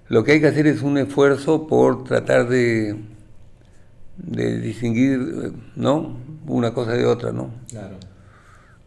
lo 0.08 0.24
que 0.24 0.32
hay 0.32 0.42
que 0.42 0.48
hacer 0.48 0.66
es 0.66 0.82
un 0.82 0.98
esfuerzo 0.98 1.66
por 1.66 2.04
tratar 2.04 2.50
de, 2.50 2.96
de 4.18 4.60
distinguir, 4.60 5.54
¿no? 5.74 6.18
una 6.46 6.74
cosa 6.74 6.92
de 6.92 7.06
otra, 7.06 7.32
¿no? 7.32 7.50
Claro. 7.70 7.96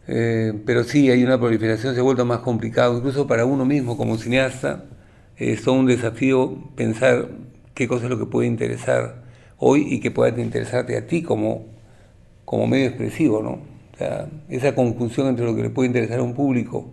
Eh, 0.06 0.52
pero 0.66 0.84
sí, 0.84 1.10
hay 1.10 1.24
una 1.24 1.38
proliferación, 1.38 1.94
se 1.94 2.00
ha 2.00 2.02
vuelto 2.02 2.24
más 2.24 2.40
complicado, 2.40 2.96
incluso 2.98 3.26
para 3.26 3.44
uno 3.46 3.64
mismo 3.64 3.96
como 3.96 4.18
cineasta, 4.18 4.84
es 5.36 5.62
todo 5.62 5.74
un 5.74 5.86
desafío 5.86 6.58
pensar 6.76 7.28
qué 7.74 7.88
cosa 7.88 8.04
es 8.04 8.10
lo 8.10 8.18
que 8.18 8.26
puede 8.26 8.46
interesar 8.46 9.22
hoy 9.58 9.86
y 9.88 10.00
que 10.00 10.10
pueda 10.10 10.40
interesarte 10.40 10.96
a 10.96 11.06
ti 11.06 11.22
como, 11.22 11.66
como 12.44 12.66
medio 12.66 12.86
expresivo, 12.86 13.42
¿no? 13.42 13.58
O 13.94 13.96
sea, 13.96 14.28
esa 14.48 14.74
conjunción 14.74 15.28
entre 15.28 15.44
lo 15.44 15.54
que 15.56 15.62
le 15.62 15.70
puede 15.70 15.86
interesar 15.86 16.18
a 16.18 16.22
un 16.22 16.34
público 16.34 16.92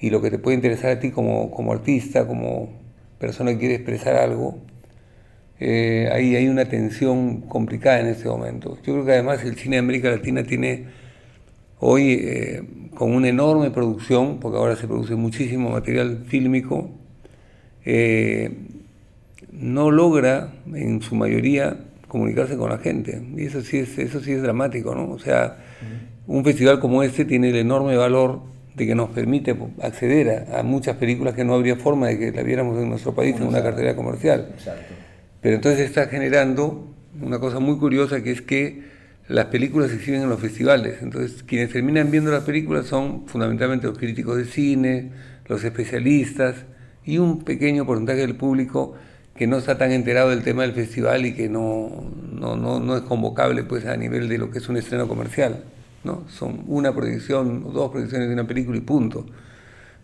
y 0.00 0.10
lo 0.10 0.22
que 0.22 0.30
te 0.30 0.38
puede 0.38 0.56
interesar 0.56 0.92
a 0.92 1.00
ti 1.00 1.10
como, 1.10 1.50
como 1.50 1.72
artista, 1.72 2.26
como 2.26 2.70
persona 3.18 3.52
que 3.52 3.58
quiere 3.58 3.74
expresar 3.76 4.16
algo, 4.16 4.58
eh, 5.60 6.08
ahí 6.12 6.34
hay 6.34 6.48
una 6.48 6.64
tensión 6.64 7.42
complicada 7.42 8.00
en 8.00 8.06
este 8.06 8.28
momento. 8.28 8.76
Yo 8.82 8.94
creo 8.94 9.04
que 9.04 9.12
además 9.12 9.44
el 9.44 9.56
cine 9.56 9.76
de 9.76 9.80
América 9.80 10.10
Latina 10.10 10.42
tiene 10.42 10.86
hoy, 11.84 12.12
eh, 12.12 12.62
con 12.94 13.12
una 13.12 13.28
enorme 13.28 13.72
producción, 13.72 14.38
porque 14.38 14.56
ahora 14.56 14.76
se 14.76 14.86
produce 14.86 15.16
muchísimo 15.16 15.70
material 15.70 16.24
fílmico, 16.26 16.90
eh, 17.84 18.52
no 19.50 19.90
logra 19.90 20.52
en 20.72 21.02
su 21.02 21.16
mayoría 21.16 21.76
comunicarse 22.06 22.56
con 22.56 22.70
la 22.70 22.78
gente. 22.78 23.20
Y 23.36 23.46
eso 23.46 23.62
sí 23.62 23.78
es, 23.78 23.98
eso 23.98 24.20
sí 24.20 24.30
es 24.30 24.42
dramático, 24.42 24.94
¿no? 24.94 25.10
O 25.10 25.18
sea, 25.18 25.56
un 26.28 26.44
festival 26.44 26.78
como 26.78 27.02
este 27.02 27.24
tiene 27.24 27.50
el 27.50 27.56
enorme 27.56 27.96
valor 27.96 28.42
de 28.76 28.86
que 28.86 28.94
nos 28.94 29.10
permite 29.10 29.56
acceder 29.82 30.46
a, 30.54 30.62
muchas 30.62 30.96
películas 30.96 31.34
que 31.34 31.44
no 31.44 31.54
habría 31.54 31.74
forma 31.74 32.06
de 32.06 32.18
que 32.18 32.30
la 32.30 32.42
viéramos 32.44 32.78
en 32.78 32.90
nuestro 32.90 33.12
país 33.12 33.34
en 33.36 33.42
una 33.42 33.60
cartera 33.60 33.96
comercial. 33.96 34.54
Pero 35.40 35.56
entonces 35.56 35.80
está 35.80 36.06
generando 36.06 36.94
una 37.20 37.40
cosa 37.40 37.58
muy 37.58 37.76
curiosa 37.78 38.22
que 38.22 38.30
es 38.30 38.40
que 38.40 38.91
las 39.32 39.46
películas 39.46 39.90
se 39.90 39.96
exhiben 39.96 40.22
en 40.22 40.28
los 40.28 40.40
festivales. 40.40 40.98
Entonces 41.00 41.42
quienes 41.42 41.72
terminan 41.72 42.10
viendo 42.10 42.30
las 42.30 42.44
películas 42.44 42.86
son 42.86 43.26
fundamentalmente 43.26 43.86
los 43.86 43.96
críticos 43.96 44.36
de 44.36 44.44
cine, 44.44 45.10
los 45.46 45.64
especialistas 45.64 46.56
y 47.04 47.18
un 47.18 47.42
pequeño 47.42 47.86
porcentaje 47.86 48.20
del 48.20 48.36
público 48.36 48.94
que 49.34 49.46
no 49.46 49.56
está 49.56 49.78
tan 49.78 49.90
enterado 49.90 50.28
del 50.28 50.42
tema 50.42 50.62
del 50.62 50.72
festival 50.72 51.24
y 51.24 51.32
que 51.32 51.48
no, 51.48 52.04
no, 52.30 52.56
no, 52.56 52.78
no 52.78 52.96
es 52.96 53.02
convocable 53.02 53.64
pues 53.64 53.86
a 53.86 53.96
nivel 53.96 54.28
de 54.28 54.36
lo 54.36 54.50
que 54.50 54.58
es 54.58 54.68
un 54.68 54.76
estreno 54.76 55.08
comercial. 55.08 55.64
¿no? 56.04 56.24
Son 56.28 56.64
una 56.66 56.94
proyección 56.94 57.64
o 57.66 57.70
dos 57.70 57.90
proyecciones 57.90 58.28
de 58.28 58.34
una 58.34 58.46
película 58.46 58.76
y 58.76 58.82
punto. 58.82 59.24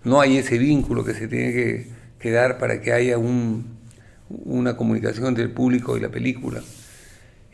No 0.04 0.22
hay 0.22 0.38
ese 0.38 0.56
vínculo 0.56 1.04
que 1.04 1.12
se 1.12 1.28
tiene 1.28 1.86
que, 2.18 2.30
dar 2.30 2.58
para 2.58 2.80
que 2.80 2.92
haya 2.92 3.18
una 3.18 4.76
comunicación 4.76 5.26
entre 5.26 5.44
el 5.44 5.50
público 5.50 5.98
y 5.98 6.00
la 6.00 6.08
película. 6.08 6.62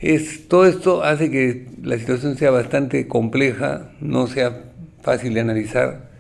Es, 0.05 0.49
todo 0.49 0.67
esto 0.67 1.03
hace 1.03 1.31
que 1.31 1.67
la 1.83 1.97
situación 1.97 2.37
sea 2.37 2.51
bastante 2.51 3.09
compleja, 3.09 3.91
no 4.03 4.27
sea 4.27 4.65
fácil 5.01 5.33
de 5.33 5.41
analizar, 5.41 6.11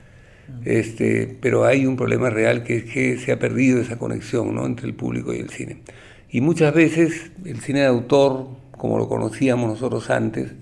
este, 0.64 1.36
pero 1.42 1.66
hay 1.66 1.84
un 1.84 1.94
problema 1.94 2.30
real 2.30 2.62
que 2.62 2.76
es 2.78 2.84
que 2.84 3.18
se 3.18 3.30
ha 3.30 3.38
perdido 3.38 3.82
esa 3.82 3.98
conexión 3.98 4.54
¿no? 4.54 4.64
entre 4.64 4.86
el 4.86 4.94
público 4.94 5.34
y 5.34 5.40
el 5.40 5.50
cine. 5.50 5.82
Y 6.30 6.40
muchas 6.40 6.72
veces 6.72 7.30
el 7.44 7.60
cine 7.60 7.80
de 7.80 7.86
autor, 7.86 8.46
como 8.70 8.96
lo 8.96 9.06
conocíamos 9.06 9.68
nosotros 9.68 10.08
antes, 10.08 10.52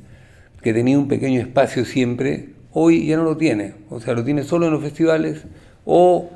que 0.61 0.75
tenía 0.75 0.99
un 0.99 1.07
pequeño 1.07 1.41
espacio 1.41 1.85
siempre, 1.85 2.49
hoy 2.73 3.07
ya 3.07 3.19
no 3.19 3.23
lo 3.23 3.37
tiene. 3.37 3.75
O 3.89 4.01
sea, 4.01 4.15
lo 4.15 4.25
tiene 4.25 4.43
solo 4.43 4.67
en 4.67 4.73
los 4.73 4.83
festivales 4.83 5.45
o 5.85 6.29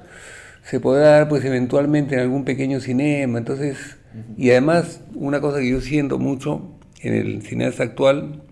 se 0.63 0.79
podrá 0.79 1.09
dar 1.09 1.29
pues 1.29 1.45
eventualmente 1.45 2.15
en 2.15 2.21
algún 2.21 2.45
pequeño 2.45 2.79
cinema. 2.79 3.39
Entonces, 3.39 3.97
y 4.37 4.51
además 4.51 5.01
una 5.17 5.41
cosa 5.41 5.59
que 5.59 5.69
yo 5.69 5.81
siento 5.81 6.21
mucho 6.21 6.76
en 7.07 7.15
el 7.15 7.43
cineasta 7.43 7.83
actual, 7.83 8.43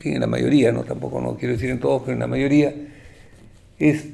en 0.00 0.20
la 0.20 0.26
mayoría, 0.26 0.72
no 0.72 0.82
tampoco 0.84 1.20
no 1.20 1.36
quiero 1.36 1.54
decir 1.54 1.70
en 1.70 1.80
todos, 1.80 2.02
pero 2.02 2.14
en 2.14 2.20
la 2.20 2.26
mayoría, 2.26 2.74
es 3.78 4.08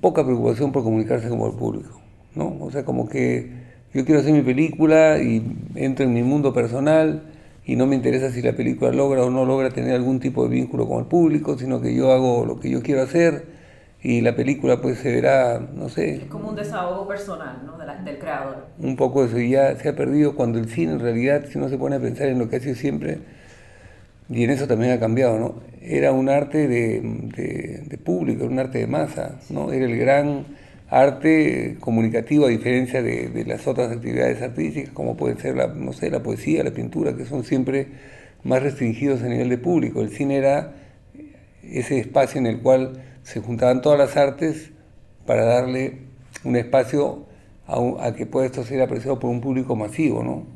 poca 0.00 0.24
preocupación 0.24 0.72
por 0.72 0.82
comunicarse 0.82 1.28
con 1.28 1.40
el 1.42 1.56
público. 1.56 2.00
¿no? 2.34 2.56
O 2.60 2.70
sea, 2.70 2.84
como 2.84 3.08
que 3.08 3.50
yo 3.94 4.04
quiero 4.04 4.20
hacer 4.20 4.32
mi 4.32 4.42
película 4.42 5.22
y 5.22 5.42
entro 5.74 6.04
en 6.04 6.14
mi 6.14 6.22
mundo 6.22 6.52
personal 6.52 7.22
y 7.64 7.76
no 7.76 7.86
me 7.86 7.94
interesa 7.94 8.30
si 8.30 8.42
la 8.42 8.54
película 8.54 8.90
logra 8.90 9.22
o 9.22 9.30
no 9.30 9.44
logra 9.44 9.70
tener 9.70 9.94
algún 9.94 10.18
tipo 10.18 10.44
de 10.44 10.54
vínculo 10.54 10.88
con 10.88 11.00
el 11.00 11.06
público, 11.06 11.58
sino 11.58 11.80
que 11.80 11.94
yo 11.94 12.12
hago 12.12 12.44
lo 12.44 12.58
que 12.58 12.70
yo 12.70 12.82
quiero 12.82 13.02
hacer 13.02 13.51
y 14.02 14.20
la 14.20 14.34
película 14.34 14.80
pues 14.80 14.98
se 14.98 15.12
verá, 15.12 15.60
no 15.60 15.88
sé. 15.88 16.16
Es 16.16 16.24
como 16.24 16.48
un 16.48 16.56
desahogo 16.56 17.06
personal, 17.06 17.62
¿no? 17.64 17.72
del 18.04 18.18
creador. 18.18 18.66
Un 18.78 18.96
poco 18.96 19.24
eso, 19.24 19.38
y 19.38 19.50
ya 19.50 19.76
se 19.76 19.88
ha 19.88 19.94
perdido 19.94 20.34
cuando 20.34 20.58
el 20.58 20.68
cine 20.68 20.92
en 20.92 21.00
realidad, 21.00 21.44
si 21.48 21.58
uno 21.58 21.68
se 21.68 21.78
pone 21.78 21.96
a 21.96 22.00
pensar 22.00 22.28
en 22.28 22.38
lo 22.38 22.48
que 22.48 22.56
ha 22.56 22.60
sido 22.60 22.74
siempre, 22.74 23.18
y 24.28 24.44
en 24.44 24.50
eso 24.50 24.66
también 24.66 24.92
ha 24.92 24.98
cambiado, 24.98 25.38
¿no? 25.38 25.54
Era 25.80 26.12
un 26.12 26.28
arte 26.28 26.66
de, 26.68 27.00
de, 27.00 27.82
de 27.86 27.98
público, 27.98 28.44
un 28.44 28.58
arte 28.58 28.78
de 28.78 28.86
masa, 28.86 29.36
¿no? 29.50 29.72
Era 29.72 29.84
el 29.84 29.96
gran 29.96 30.46
arte 30.92 31.78
comunicativo 31.80 32.44
a 32.44 32.48
diferencia 32.48 33.02
de, 33.02 33.44
las 33.46 33.66
otras 33.66 33.90
actividades 33.90 34.42
artísticas, 34.42 34.92
como 34.92 35.16
puede 35.16 35.38
ser 35.40 35.56
la, 35.56 35.68
no 35.68 35.94
sé, 35.94 36.10
la 36.10 36.22
poesía, 36.22 36.62
la 36.62 36.70
pintura, 36.70 37.16
que 37.16 37.24
son 37.24 37.44
siempre 37.44 37.88
más 38.44 38.62
restringidos 38.62 39.22
a 39.22 39.28
nivel 39.28 39.48
de 39.48 39.56
público. 39.56 40.02
El 40.02 40.10
cine 40.10 40.36
era 40.36 40.74
ese 41.62 41.98
espacio 41.98 42.38
en 42.40 42.46
el 42.46 42.60
cual 42.60 42.92
se 43.22 43.40
juntaban 43.40 43.82
todas 43.82 43.98
las 43.98 44.16
artes 44.16 44.72
para 45.26 45.44
darle 45.44 46.02
un 46.44 46.56
espacio 46.56 47.26
a, 47.66 48.12
que 48.12 48.26
pueda 48.26 48.46
esto 48.46 48.64
ser 48.64 48.82
apreciado 48.82 49.18
por 49.18 49.30
un 49.30 49.40
público 49.40 49.76
masivo, 49.76 50.22
¿no? 50.22 50.46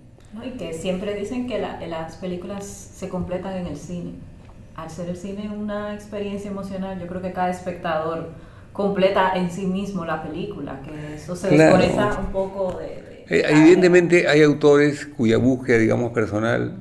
y 0.44 0.50
que 0.50 0.74
siempre 0.74 1.14
dicen 1.14 1.46
que 1.46 1.59
las 1.59 2.16
películas 2.16 2.64
se 2.64 3.09
completan 3.09 3.57
en 3.57 3.66
el 3.66 3.76
cine. 3.76 4.12
Al 4.74 4.90
ser 4.90 5.09
el 5.09 5.16
cine 5.16 5.48
una 5.48 5.94
experiencia 5.94 6.50
emocional, 6.50 7.00
yo 7.00 7.07
creo 7.07 7.22
que 7.22 7.33
cada 7.33 7.50
espectador 7.50 8.33
completa 8.74 9.33
en 9.35 9.50
sí 9.50 9.64
mismo 9.64 10.05
la 10.05 10.22
película, 10.22 10.83
que 10.83 11.14
eso 11.14 11.35
se 11.35 11.48
desconecta 11.48 12.18
un 12.20 12.33
poco 12.33 12.79
de... 12.79 13.24
Eh, 13.29 13.44
evidentemente 13.48 14.29
hay 14.29 14.42
autores 14.42 15.07
cuya 15.07 15.38
búsqueda, 15.38 15.79
digamos, 15.79 16.12
personal 16.12 16.76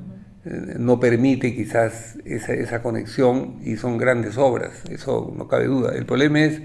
no 0.78 1.00
permite 1.00 1.54
quizás 1.54 2.18
esa, 2.24 2.54
esa 2.54 2.82
conexión 2.82 3.56
y 3.64 3.76
son 3.76 3.98
grandes 3.98 4.36
obras, 4.38 4.72
eso 4.90 5.34
no 5.36 5.48
cabe 5.48 5.66
duda. 5.66 5.94
El 5.96 6.06
problema 6.06 6.44
es 6.44 6.62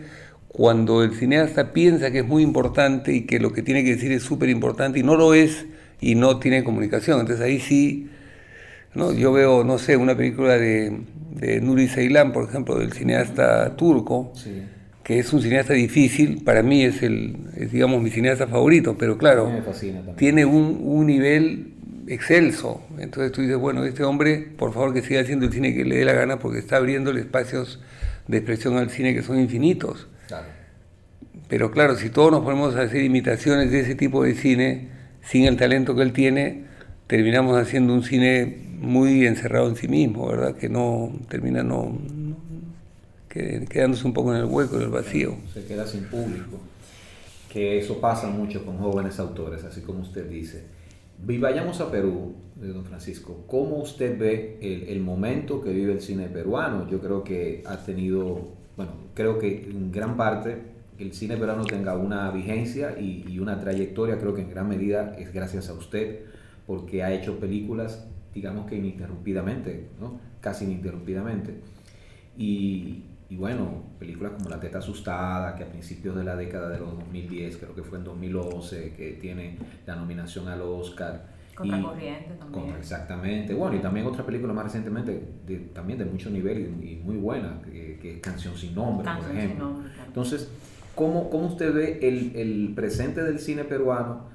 cuando 0.48 1.04
el 1.04 1.15
cineasta 1.15 1.74
piensa 1.74 2.12
que 2.12 2.20
es 2.20 2.28
muy 2.28 2.44
importante 2.44 3.13
y 3.13 3.22
que 3.26 3.39
lo 3.39 3.54
que 3.54 3.63
tiene 3.63 3.84
que 3.84 3.96
decir 3.96 4.12
es 4.12 4.24
súper 4.24 4.50
importante 4.50 5.00
y 5.00 5.04
no 5.04 5.15
lo 5.15 5.34
es 5.34 5.65
y 6.00 6.15
no 6.15 6.39
tiene 6.39 6.63
comunicación. 6.63 7.22
Entonces 7.22 7.44
ahí 7.44 7.60
sí, 7.60 8.10
¿no? 8.94 9.13
yo 9.13 9.32
veo, 9.32 9.63
no 9.63 9.80
sé, 9.80 9.98
una 9.98 10.15
película 10.15 10.58
de, 10.58 11.02
de 11.32 11.62
Nuri 11.62 11.88
Ceylan, 11.88 12.34
por 12.34 12.48
ejemplo, 12.48 12.78
del 12.78 12.94
cineasta 12.94 13.76
turco. 13.76 14.32
Sí 14.36 14.62
que 15.04 15.20
es 15.20 15.34
un 15.34 15.41
cineasta 15.41 15.74
difícil, 15.74 16.44
para 16.44 16.62
mí 16.62 16.84
es, 16.84 17.02
el, 17.02 17.36
digamos, 17.72 18.02
mi 18.02 18.12
cineasta 18.12 18.48
favorito, 18.48 18.96
pero 18.98 19.17
claro, 19.17 19.52
tiene 20.15 20.46
un, 20.46 20.80
un, 20.84 21.08
nivel 21.08 21.74
excelso. 22.08 22.82
Entonces 23.00 23.32
tú 23.32 23.42
dices, 23.42 23.58
bueno, 23.58 23.84
este 23.84 24.04
hombre, 24.04 24.38
por 24.58 24.74
favor 24.74 24.94
que 24.94 25.02
siga 25.02 25.22
haciendo 25.22 25.46
el 25.46 25.54
cine 25.54 25.74
que 25.74 25.86
le 25.86 25.98
dé 25.98 26.06
la 26.06 26.14
gana, 26.14 26.40
porque 26.40 26.60
está 26.60 26.78
abriendo 26.78 27.12
espacios 27.12 27.80
de 28.28 28.38
expresión 28.38 28.78
al 28.78 28.90
cine 28.90 29.14
que 29.14 29.24
son 29.24 29.40
infinitos. 29.40 30.08
Pero 31.48 31.72
claro, 31.72 31.96
si 31.96 32.10
todos 32.10 32.32
nos 32.32 32.44
ponemos 32.44 32.76
a 32.76 32.84
hacer 32.84 33.04
imitaciones 33.04 33.72
de 33.72 33.82
ese 33.82 33.96
tipo 33.96 34.24
de 34.24 34.36
cine, 34.36 34.88
sin 35.22 35.46
el 35.46 35.58
talento 35.58 35.96
que 35.96 36.02
él 36.02 36.14
tiene, 36.14 36.64
terminamos 37.08 37.58
haciendo 37.58 37.94
un 37.94 38.04
cine 38.04 38.58
muy 38.80 39.26
encerrado 39.28 39.68
en 39.68 39.76
sí 39.76 39.88
mismo, 39.88 40.28
¿verdad? 40.28 40.56
Que 40.56 40.70
no 40.70 41.12
termina 41.28 41.62
no, 41.62 41.98
quedándose 43.28 44.08
un 44.08 44.14
poco 44.14 44.34
en 44.34 44.40
el 44.40 44.46
hueco, 44.46 44.78
en 44.78 44.84
el 44.84 44.90
vacío. 44.90 45.36
Se 45.54 45.66
queda 45.66 45.86
sin 45.86 46.06
público. 46.06 46.60
Que 47.52 47.80
eso 47.80 48.00
pasa 48.00 48.28
mucho 48.28 48.66
con 48.66 48.78
jóvenes 48.78 49.20
autores, 49.20 49.64
así 49.66 49.82
como 49.82 50.00
usted 50.00 50.30
dice. 50.30 50.64
Y 51.28 51.38
vayamos 51.38 51.80
a 51.82 51.92
Perú, 51.92 52.36
don 52.56 52.84
Francisco. 52.86 53.46
¿Cómo 53.48 53.78
usted 53.78 54.18
ve 54.18 54.58
el, 54.62 55.00
momento 55.02 55.62
que 55.62 55.72
vive 55.72 55.94
el 55.94 56.02
cine 56.02 56.28
peruano? 56.28 56.90
Yo 56.90 57.00
creo 57.00 57.24
que 57.24 57.64
ha 57.66 57.78
tenido, 57.78 58.50
bueno, 58.76 58.92
creo 59.14 59.40
que 59.40 59.70
en 59.70 59.92
gran 59.92 60.18
parte 60.18 60.62
el 60.98 61.14
cine 61.14 61.38
peruano 61.38 61.64
tenga 61.66 61.96
una 61.96 62.32
vigencia 62.32 63.00
y, 63.00 63.26
y 63.28 63.40
una 63.40 63.60
trayectoria, 63.60 64.20
creo 64.20 64.34
que 64.34 64.42
en 64.42 64.50
gran 64.50 64.68
medida 64.68 65.16
es 65.18 65.34
gracias 65.34 65.70
a 65.70 65.74
usted, 65.74 66.26
porque 66.68 67.04
ha 67.04 67.14
hecho 67.14 67.40
películas, 67.40 68.08
digamos 68.34 68.68
que 68.68 68.76
ininterrumpidamente, 68.76 69.88
¿no? 70.00 70.20
casi 70.42 70.66
ininterrumpidamente. 70.66 71.56
Y, 72.38 73.04
y 73.32 73.38
bueno, 73.38 73.84
películas 73.98 74.34
como 74.34 74.50
La 74.50 74.60
Teta 74.60 74.80
Asustada, 74.80 75.56
que 75.56 75.63
a 75.63 75.67
principios 75.67 76.17
de 76.17 76.26
la 76.26 76.36
década 76.36 76.67
de 76.67 76.80
los 76.80 76.91
2010, 77.00 77.56
creo 77.56 77.74
que 77.74 77.82
fue 77.82 77.98
en 77.98 78.04
2011, 78.04 78.94
que 78.94 79.13
tiene 79.13 79.58
la 79.86 79.96
nominación 79.96 80.50
al 80.50 80.62
Oscar. 80.62 81.28
Contracorriente 81.56 82.34
también. 82.38 82.76
exactamente. 82.78 83.54
Bueno, 83.54 83.78
y 83.78 83.80
también 83.80 84.06
otra 84.06 84.26
película 84.26 84.52
más 84.52 84.65
recientemente, 84.65 85.30
de, 85.48 85.58
también 85.74 85.98
de 85.98 86.04
mucho 86.04 86.30
nivel 86.30 86.76
y, 86.84 87.00
muy 87.06 87.15
buena, 87.15 87.62
que, 87.62 88.15
es 88.15 88.20
Canción 88.20 88.58
sin 88.58 88.76
Nombre, 88.76 89.10
por 89.17 89.32
ejemplo. 89.32 89.76
Entonces, 90.06 90.52
¿cómo, 90.94 91.30
¿cómo, 91.30 91.48
usted 91.48 91.74
ve 91.74 92.00
el, 92.02 92.36
el 92.36 92.74
presente 92.76 93.24
del 93.24 93.39
cine 93.39 93.63
peruano 93.63 94.30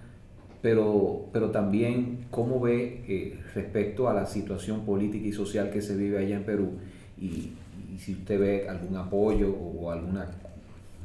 pero, 0.62 1.28
pero 1.34 1.50
también 1.50 2.26
cómo 2.30 2.60
ve 2.60 3.04
eh, 3.06 3.40
respecto 3.54 4.08
a 4.08 4.14
la 4.14 4.24
situación 4.24 4.86
política 4.86 5.26
y 5.26 5.32
social 5.32 5.68
que 5.70 5.82
se 5.82 5.94
vive 5.96 6.18
allá 6.18 6.36
en 6.36 6.44
Perú 6.44 6.78
y, 7.20 7.52
si 7.98 8.12
usted 8.12 8.38
ve 8.38 8.68
algún 8.68 8.96
apoyo 8.96 9.50
o 9.50 9.90
alguna, 9.90 10.26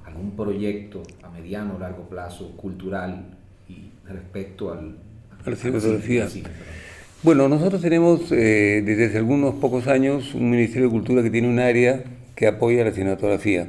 algún 0.06 0.32
proyecto 0.32 1.04
a 1.24 1.30
mediano 1.30 1.76
o 1.76 1.80
largo 1.80 2.04
plazo 2.10 2.52
cultural 2.58 3.26
y 3.70 3.90
respecto 4.08 4.72
al, 4.72 4.98
a 5.46 5.50
la 5.50 5.56
cinematografía. 5.56 6.28
Bueno, 7.24 7.48
nosotros 7.48 7.82
tenemos 7.82 8.32
eh, 8.32 8.82
desde 8.84 9.06
hace 9.06 9.18
algunos 9.20 9.56
pocos 9.56 9.88
años 9.88 10.34
un 10.34 10.50
Ministerio 10.50 10.88
de 10.88 10.92
Cultura 10.92 11.22
que 11.22 11.30
tiene 11.30 11.48
un 11.48 11.60
área 11.60 12.04
que 12.36 12.48
apoya 12.48 12.84
la 12.84 12.92
cinematografía. 12.92 13.68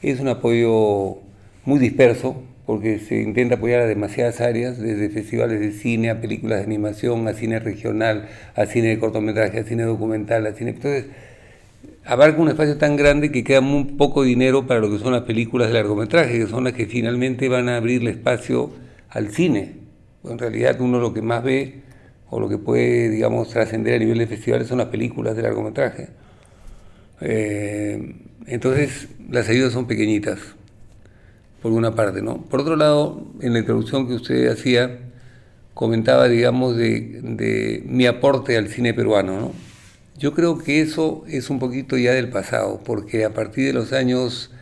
Es 0.00 0.20
un 0.20 0.28
apoyo 0.28 1.18
muy 1.64 1.80
disperso, 1.80 2.42
porque 2.66 2.98
se 2.98 3.20
intenta 3.20 3.56
apoyar 3.56 3.80
a 3.80 3.86
demasiadas 3.86 4.40
áreas, 4.40 4.78
desde 4.78 5.10
festivales 5.10 5.60
de 5.60 5.72
cine, 5.72 6.10
a 6.10 6.20
películas 6.20 6.60
de 6.60 6.64
animación, 6.66 7.26
a 7.26 7.34
cine 7.34 7.58
regional, 7.58 8.28
a 8.54 8.66
cine 8.66 8.88
de 8.88 8.98
cortometraje, 8.98 9.58
a 9.58 9.64
cine 9.64 9.82
documental, 9.82 10.46
a 10.46 10.52
cine... 10.52 10.70
Entonces, 10.70 11.06
abarca 12.04 12.40
un 12.40 12.48
espacio 12.48 12.76
tan 12.76 12.96
grande 12.96 13.32
que 13.32 13.44
queda 13.44 13.60
muy 13.60 13.84
poco 13.84 14.22
dinero 14.22 14.66
para 14.66 14.80
lo 14.80 14.90
que 14.90 14.98
son 14.98 15.12
las 15.12 15.22
películas 15.22 15.68
de 15.68 15.74
largometraje, 15.74 16.38
que 16.38 16.46
son 16.46 16.64
las 16.64 16.74
que 16.74 16.86
finalmente 16.86 17.48
van 17.48 17.68
a 17.68 17.76
abrirle 17.76 18.10
espacio 18.10 18.70
al 19.10 19.30
cine. 19.30 19.76
En 20.24 20.38
realidad 20.38 20.80
uno 20.80 21.00
lo 21.00 21.14
que 21.14 21.22
más 21.22 21.42
ve 21.42 21.82
o 22.30 22.40
lo 22.40 22.48
que 22.48 22.58
puede, 22.58 23.10
digamos, 23.10 23.50
trascender 23.50 23.94
a 23.94 23.98
nivel 23.98 24.18
de 24.18 24.26
festivales 24.26 24.68
son 24.68 24.78
las 24.78 24.88
películas 24.88 25.36
de 25.36 25.42
largometraje. 25.42 26.08
Eh, 27.20 28.16
entonces, 28.46 29.08
las 29.30 29.48
ayudas 29.48 29.72
son 29.72 29.86
pequeñitas 29.86 30.38
por 31.62 31.72
una 31.72 31.94
parte, 31.94 32.20
¿no? 32.20 32.42
Por 32.42 32.60
otro 32.60 32.76
lado, 32.76 33.26
en 33.40 33.52
la 33.54 33.60
introducción 33.60 34.06
que 34.06 34.14
usted 34.14 34.48
hacía, 34.48 34.98
comentaba, 35.72 36.28
digamos, 36.28 36.76
de, 36.76 37.82
mi 37.86 38.06
aporte 38.06 38.56
al 38.56 38.68
cine 38.68 38.92
peruano, 38.92 39.40
¿no? 39.40 39.52
Yo 40.16 40.32
creo 40.32 40.58
que 40.58 40.80
eso 40.80 41.24
es 41.26 41.50
un 41.50 41.58
poquito 41.58 41.96
ya 41.96 42.12
del 42.12 42.30
pasado, 42.30 42.80
porque 42.84 43.24
a 43.24 43.34
partir 43.34 43.66
de 43.66 43.72
los 43.72 43.92
años 43.92 44.52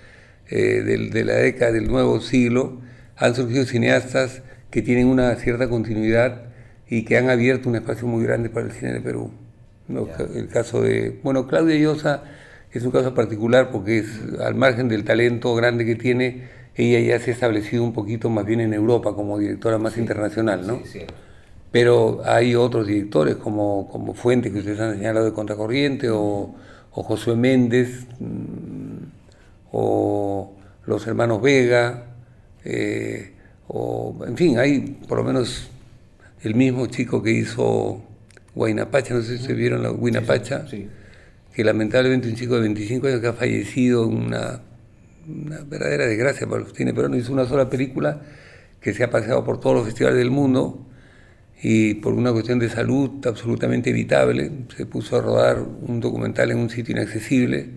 eh, 0.48 0.82
de 0.82 1.24
la 1.24 1.34
década 1.34 1.72
del 1.72 1.88
nuevo 1.88 2.20
siglo 2.20 2.80
han 3.16 3.34
surgido 3.34 3.64
cineastas 3.64 4.42
que 4.70 4.82
tienen 4.82 5.06
una 5.06 5.34
cierta 5.36 5.68
continuidad 5.68 6.44
y 6.88 7.04
que 7.04 7.16
han 7.18 7.28
abierto 7.28 7.68
un 7.68 7.76
espacio 7.76 8.06
muy 8.06 8.24
grande 8.24 8.48
para 8.50 8.66
el 8.66 8.72
cine 8.72 8.94
de 8.94 9.00
Perú. 9.00 9.30
El 10.34 10.48
caso 10.48 10.82
de, 10.82 11.20
bueno, 11.22 11.46
Claudia 11.46 11.76
Llosa 11.76 12.22
es 12.72 12.82
un 12.84 12.90
caso 12.90 13.14
particular 13.14 13.70
porque 13.70 13.98
es 13.98 14.08
al 14.40 14.54
margen 14.54 14.88
del 14.88 15.04
talento 15.04 15.54
grande 15.54 15.84
que 15.84 15.94
tiene, 15.94 16.48
ella 16.74 17.00
ya 17.00 17.22
se 17.22 17.30
ha 17.30 17.34
establecido 17.34 17.84
un 17.84 17.92
poquito 17.92 18.30
más 18.30 18.46
bien 18.46 18.60
en 18.60 18.72
Europa 18.72 19.14
como 19.14 19.38
directora 19.38 19.76
más 19.76 19.98
internacional, 19.98 20.66
¿no? 20.66 20.80
Sí, 20.84 21.00
Pero 21.72 22.22
hay 22.24 22.54
otros 22.54 22.86
directores 22.86 23.36
como, 23.36 23.88
como 23.90 24.14
Fuente, 24.14 24.52
que 24.52 24.58
ustedes 24.58 24.78
han 24.78 24.94
señalado 24.96 25.26
de 25.26 25.32
Contracorriente, 25.32 26.10
o, 26.10 26.54
o 26.92 27.02
Josué 27.02 27.34
Méndez, 27.34 28.06
mm, 28.20 28.96
o 29.72 30.54
los 30.86 31.06
hermanos 31.06 31.40
Vega, 31.42 32.04
eh, 32.64 33.32
o 33.68 34.16
en 34.26 34.36
fin, 34.36 34.58
hay 34.58 34.80
por 35.08 35.18
lo 35.18 35.24
menos 35.24 35.70
el 36.42 36.54
mismo 36.54 36.86
chico 36.86 37.22
que 37.22 37.30
hizo 37.32 38.02
Guaynapacha, 38.54 39.14
no 39.14 39.22
sé 39.22 39.38
si 39.38 39.44
se 39.44 39.54
vieron 39.54 39.82
la 39.82 39.88
Guaynapacha, 39.88 40.66
que 41.54 41.64
lamentablemente 41.64 42.28
un 42.28 42.34
chico 42.34 42.54
de 42.54 42.60
25 42.60 43.06
años 43.06 43.20
que 43.20 43.28
ha 43.28 43.32
fallecido 43.32 44.04
en 44.04 44.16
una 44.16 44.60
una 45.28 45.60
verdadera 45.62 46.06
desgracia 46.06 46.46
para 46.46 46.62
el 46.62 46.68
cine 46.74 46.92
peruano. 46.92 47.16
Hizo 47.16 47.32
una 47.32 47.46
sola 47.46 47.68
película 47.68 48.20
que 48.80 48.92
se 48.92 49.04
ha 49.04 49.10
paseado 49.10 49.44
por 49.44 49.60
todos 49.60 49.76
los 49.76 49.84
festivales 49.84 50.18
del 50.18 50.30
mundo 50.30 50.86
y 51.62 51.94
por 51.94 52.12
una 52.14 52.32
cuestión 52.32 52.58
de 52.58 52.68
salud 52.68 53.24
absolutamente 53.24 53.90
evitable 53.90 54.50
se 54.76 54.84
puso 54.84 55.16
a 55.16 55.20
rodar 55.20 55.58
un 55.60 56.00
documental 56.00 56.50
en 56.50 56.58
un 56.58 56.68
sitio 56.68 56.92
inaccesible. 56.92 57.70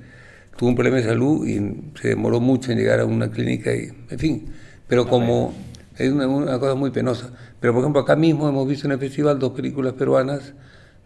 Tuvo 0.58 0.70
un 0.70 0.76
problema 0.76 0.98
de 0.98 1.04
salud 1.04 1.46
y 1.48 1.92
se 2.02 2.10
demoró 2.10 2.40
mucho 2.40 2.72
en 2.72 2.80
llegar 2.80 3.00
a 3.00 3.06
una 3.06 3.30
clínica 3.30 3.76
y, 3.76 3.92
en 4.10 4.20
fin, 4.20 4.46
pero 4.88 5.08
como 5.08 5.54
es 5.98 6.12
una, 6.12 6.58
cosa 6.60 6.74
muy 6.74 6.90
penosa. 6.90 7.30
Pero 7.60 7.74
por 7.74 7.84
ejemplo 7.84 8.02
acá 8.02 8.16
mismo 8.16 8.50
hemos 8.50 8.68
visto 8.68 8.88
en 8.88 8.94
el 8.94 9.00
festival 9.00 9.38
dos 9.38 9.52
películas 9.52 9.94
peruanas 9.94 10.54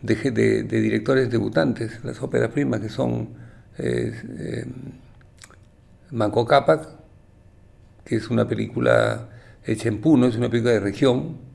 de, 0.02 0.16
de, 0.32 0.64
directores 0.64 1.30
debutantes, 1.30 2.00
las 2.06 2.22
óperas 2.22 2.52
primas 2.52 2.80
que 2.80 2.88
son 2.88 3.32
eh, 3.78 4.14
eh, 4.40 4.66
Manco 6.12 6.46
Cápac, 6.46 6.88
que 8.06 8.16
es 8.16 8.30
una 8.30 8.48
película 8.48 9.28
hecha 9.66 9.90
en 9.90 10.00
Puno, 10.00 10.28
es 10.28 10.38
una 10.38 10.50
película 10.50 10.74
de 10.74 10.80
región, 10.80 11.49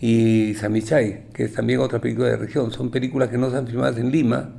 y 0.00 0.54
Samichay, 0.54 1.26
que 1.32 1.44
es 1.44 1.52
también 1.52 1.80
otra 1.80 2.00
película 2.00 2.28
de 2.28 2.36
región. 2.36 2.70
Son 2.70 2.90
películas 2.90 3.28
que 3.28 3.38
no 3.38 3.48
están 3.48 3.66
filmadas 3.66 3.98
en 3.98 4.10
Lima 4.10 4.54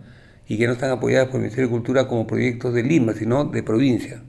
y 0.47 0.57
que 0.57 0.67
no 0.67 0.73
están 0.73 0.91
apoyadas 0.91 1.27
por 1.27 1.35
el 1.35 1.41
Ministerio 1.41 1.67
de 1.67 1.71
Cultura 1.71 2.07
como 2.07 2.27
proyectos 2.27 2.73
de 2.73 2.83
Lima, 2.83 3.13
sino 3.13 3.45
de 3.45 3.63
provincia. 3.63 4.21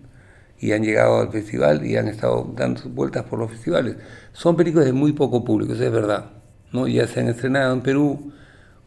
Y 0.59 0.73
han 0.73 0.83
llegado 0.83 1.21
al 1.21 1.31
festival 1.31 1.85
y 1.87 1.97
han 1.97 2.09
estado 2.09 2.53
dando 2.57 2.83
vueltas 2.91 3.25
por 3.25 3.39
los 3.39 3.51
festivales. 3.51 3.97
Son 4.33 4.57
películas 4.57 4.87
de 4.87 4.93
muy 4.93 5.13
poco 5.13 5.45
público, 5.45 5.73
eso 5.73 5.85
es 5.85 5.93
verdad. 5.93 6.31
¿no? 6.73 6.87
Ya 6.87 7.07
se 7.07 7.21
han 7.21 7.29
estrenado 7.29 7.73
en 7.75 7.81
Perú 7.81 8.33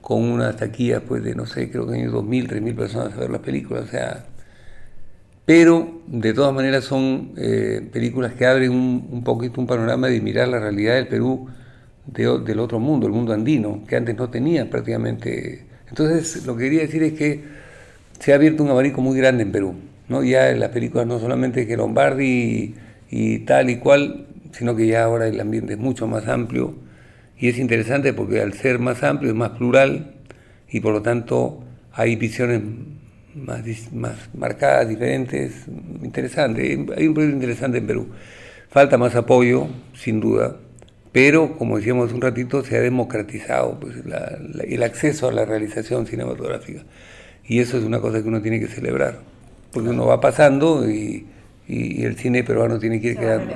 con 0.01 0.21
unas 0.23 0.55
taquillas 0.57 1.01
pues, 1.07 1.23
de, 1.23 1.35
no 1.35 1.45
sé, 1.45 1.71
creo 1.71 1.87
que 1.87 1.95
han 1.95 2.01
ido 2.01 2.23
2.000, 2.23 2.47
3.000 2.49 2.75
personas 2.75 3.13
a 3.13 3.19
ver 3.21 3.31
las 3.31 3.41
películas. 3.41 3.85
O 3.85 3.87
sea, 3.87 4.25
pero 5.45 6.01
de 6.07 6.33
todas 6.33 6.53
maneras 6.53 6.85
son 6.85 7.33
eh, 7.37 7.89
películas 7.91 8.33
que 8.33 8.45
abren 8.45 8.71
un, 8.71 9.23
poquito 9.23 9.59
un 9.59 9.67
panorama 9.67 10.07
de 10.07 10.21
mirar 10.21 10.47
la 10.47 10.59
realidad 10.59 10.95
del 10.95 11.07
Perú 11.07 11.49
del 12.05 12.59
otro 12.59 12.79
mundo, 12.79 13.07
el 13.07 13.13
mundo 13.13 13.33
andino, 13.33 13.83
que 13.87 13.95
antes 13.95 14.15
no 14.15 14.29
tenía 14.29 14.69
prácticamente. 14.69 15.65
Entonces, 15.87 16.45
lo 16.45 16.55
que 16.55 16.65
quería 16.65 16.81
decir 16.81 17.03
es 17.03 17.13
que 17.13 17.43
se 18.19 18.31
ha 18.31 18.35
abierto 18.35 18.63
un 18.63 18.69
abanico 18.69 19.01
muy 19.01 19.17
grande 19.17 19.43
en 19.43 19.51
Perú. 19.51 19.75
¿no? 20.09 20.23
Ya 20.23 20.49
en 20.49 20.59
las 20.59 20.69
películas 20.69 21.07
no 21.07 21.19
solamente 21.19 21.67
que 21.67 21.77
Lombardi 21.77 22.75
y, 23.09 23.39
tal 23.39 23.69
y 23.69 23.77
cual, 23.77 24.27
sino 24.51 24.75
que 24.75 24.87
ya 24.87 25.03
ahora 25.03 25.27
el 25.27 25.39
ambiente 25.39 25.73
es 25.73 25.79
mucho 25.79 26.07
más 26.07 26.27
amplio 26.27 26.75
y 27.37 27.49
es 27.49 27.57
interesante 27.57 28.13
porque 28.13 28.41
al 28.41 28.53
ser 28.53 28.79
más 28.79 29.03
amplio 29.03 29.31
es 29.31 29.37
más 29.37 29.51
plural 29.51 30.15
y 30.69 30.79
por 30.79 30.93
lo 30.93 31.01
tanto 31.01 31.63
hay 31.91 32.15
visiones 32.15 32.61
más, 33.35 33.63
más 33.93 34.29
marcadas, 34.33 34.87
diferentes, 34.87 35.65
interesante. 36.03 36.85
Hay 36.95 37.07
un 37.07 37.13
proyecto 37.13 37.35
interesante 37.35 37.79
en 37.79 37.87
Perú. 37.87 38.07
Falta 38.69 38.97
más 38.97 39.15
apoyo, 39.15 39.67
sin 39.93 40.19
duda, 40.19 40.57
pero 41.13 41.55
como 41.57 41.77
decíamos 41.77 42.11
un 42.11 42.21
ratito, 42.21 42.63
se 42.65 42.75
ha 42.75 42.81
democratizado 42.81 43.79
pues, 43.79 43.97
el 44.63 44.83
acceso 44.83 45.29
a 45.29 45.31
la 45.31 45.45
realización 45.45 46.07
cinematográfica. 46.07 46.81
Y 47.45 47.59
eso 47.59 47.77
es 47.77 47.83
una 47.83 48.01
cosa 48.01 48.21
que 48.21 48.27
uno 48.27 48.41
tiene 48.41 48.59
que 48.59 48.67
celebrar, 48.67 49.19
porque 49.71 49.89
uno 49.89 50.07
va 50.07 50.19
pasando 50.19 50.89
y, 50.89 51.27
y, 51.67 52.03
el 52.03 52.17
cine 52.17 52.43
peruano 52.43 52.79
tiene 52.79 52.99
que 52.99 53.09
ir 53.09 53.17
quedando. 53.17 53.53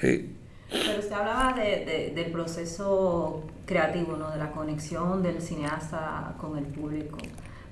Pero 0.00 0.98
usted 0.98 1.12
hablaba 1.12 1.54
de, 1.54 2.12
del 2.14 2.30
proceso 2.30 3.42
creativo, 3.64 4.16
¿no? 4.16 4.30
de 4.30 4.38
la 4.38 4.50
conexión 4.50 5.22
del 5.22 5.40
cineasta 5.40 6.34
con 6.38 6.58
el 6.58 6.64
público. 6.64 7.16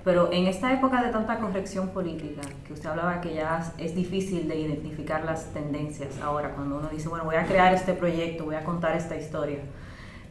Pero 0.03 0.31
en 0.31 0.47
esta 0.47 0.73
época 0.73 1.03
de 1.03 1.09
tanta 1.09 1.37
corrección 1.37 1.89
política, 1.89 2.41
que 2.65 2.73
usted 2.73 2.89
hablaba 2.89 3.21
que 3.21 3.35
ya 3.35 3.71
es 3.77 3.93
difícil 3.93 4.47
de 4.47 4.55
identificar 4.55 5.23
las 5.23 5.53
tendencias 5.53 6.19
ahora, 6.21 6.53
cuando 6.55 6.77
uno 6.79 6.89
dice, 6.89 7.07
bueno, 7.07 7.23
voy 7.23 7.35
a 7.35 7.45
crear 7.45 7.73
este 7.73 7.93
proyecto, 7.93 8.45
voy 8.45 8.55
a 8.55 8.63
contar 8.63 8.95
esta 8.95 9.15
historia. 9.15 9.59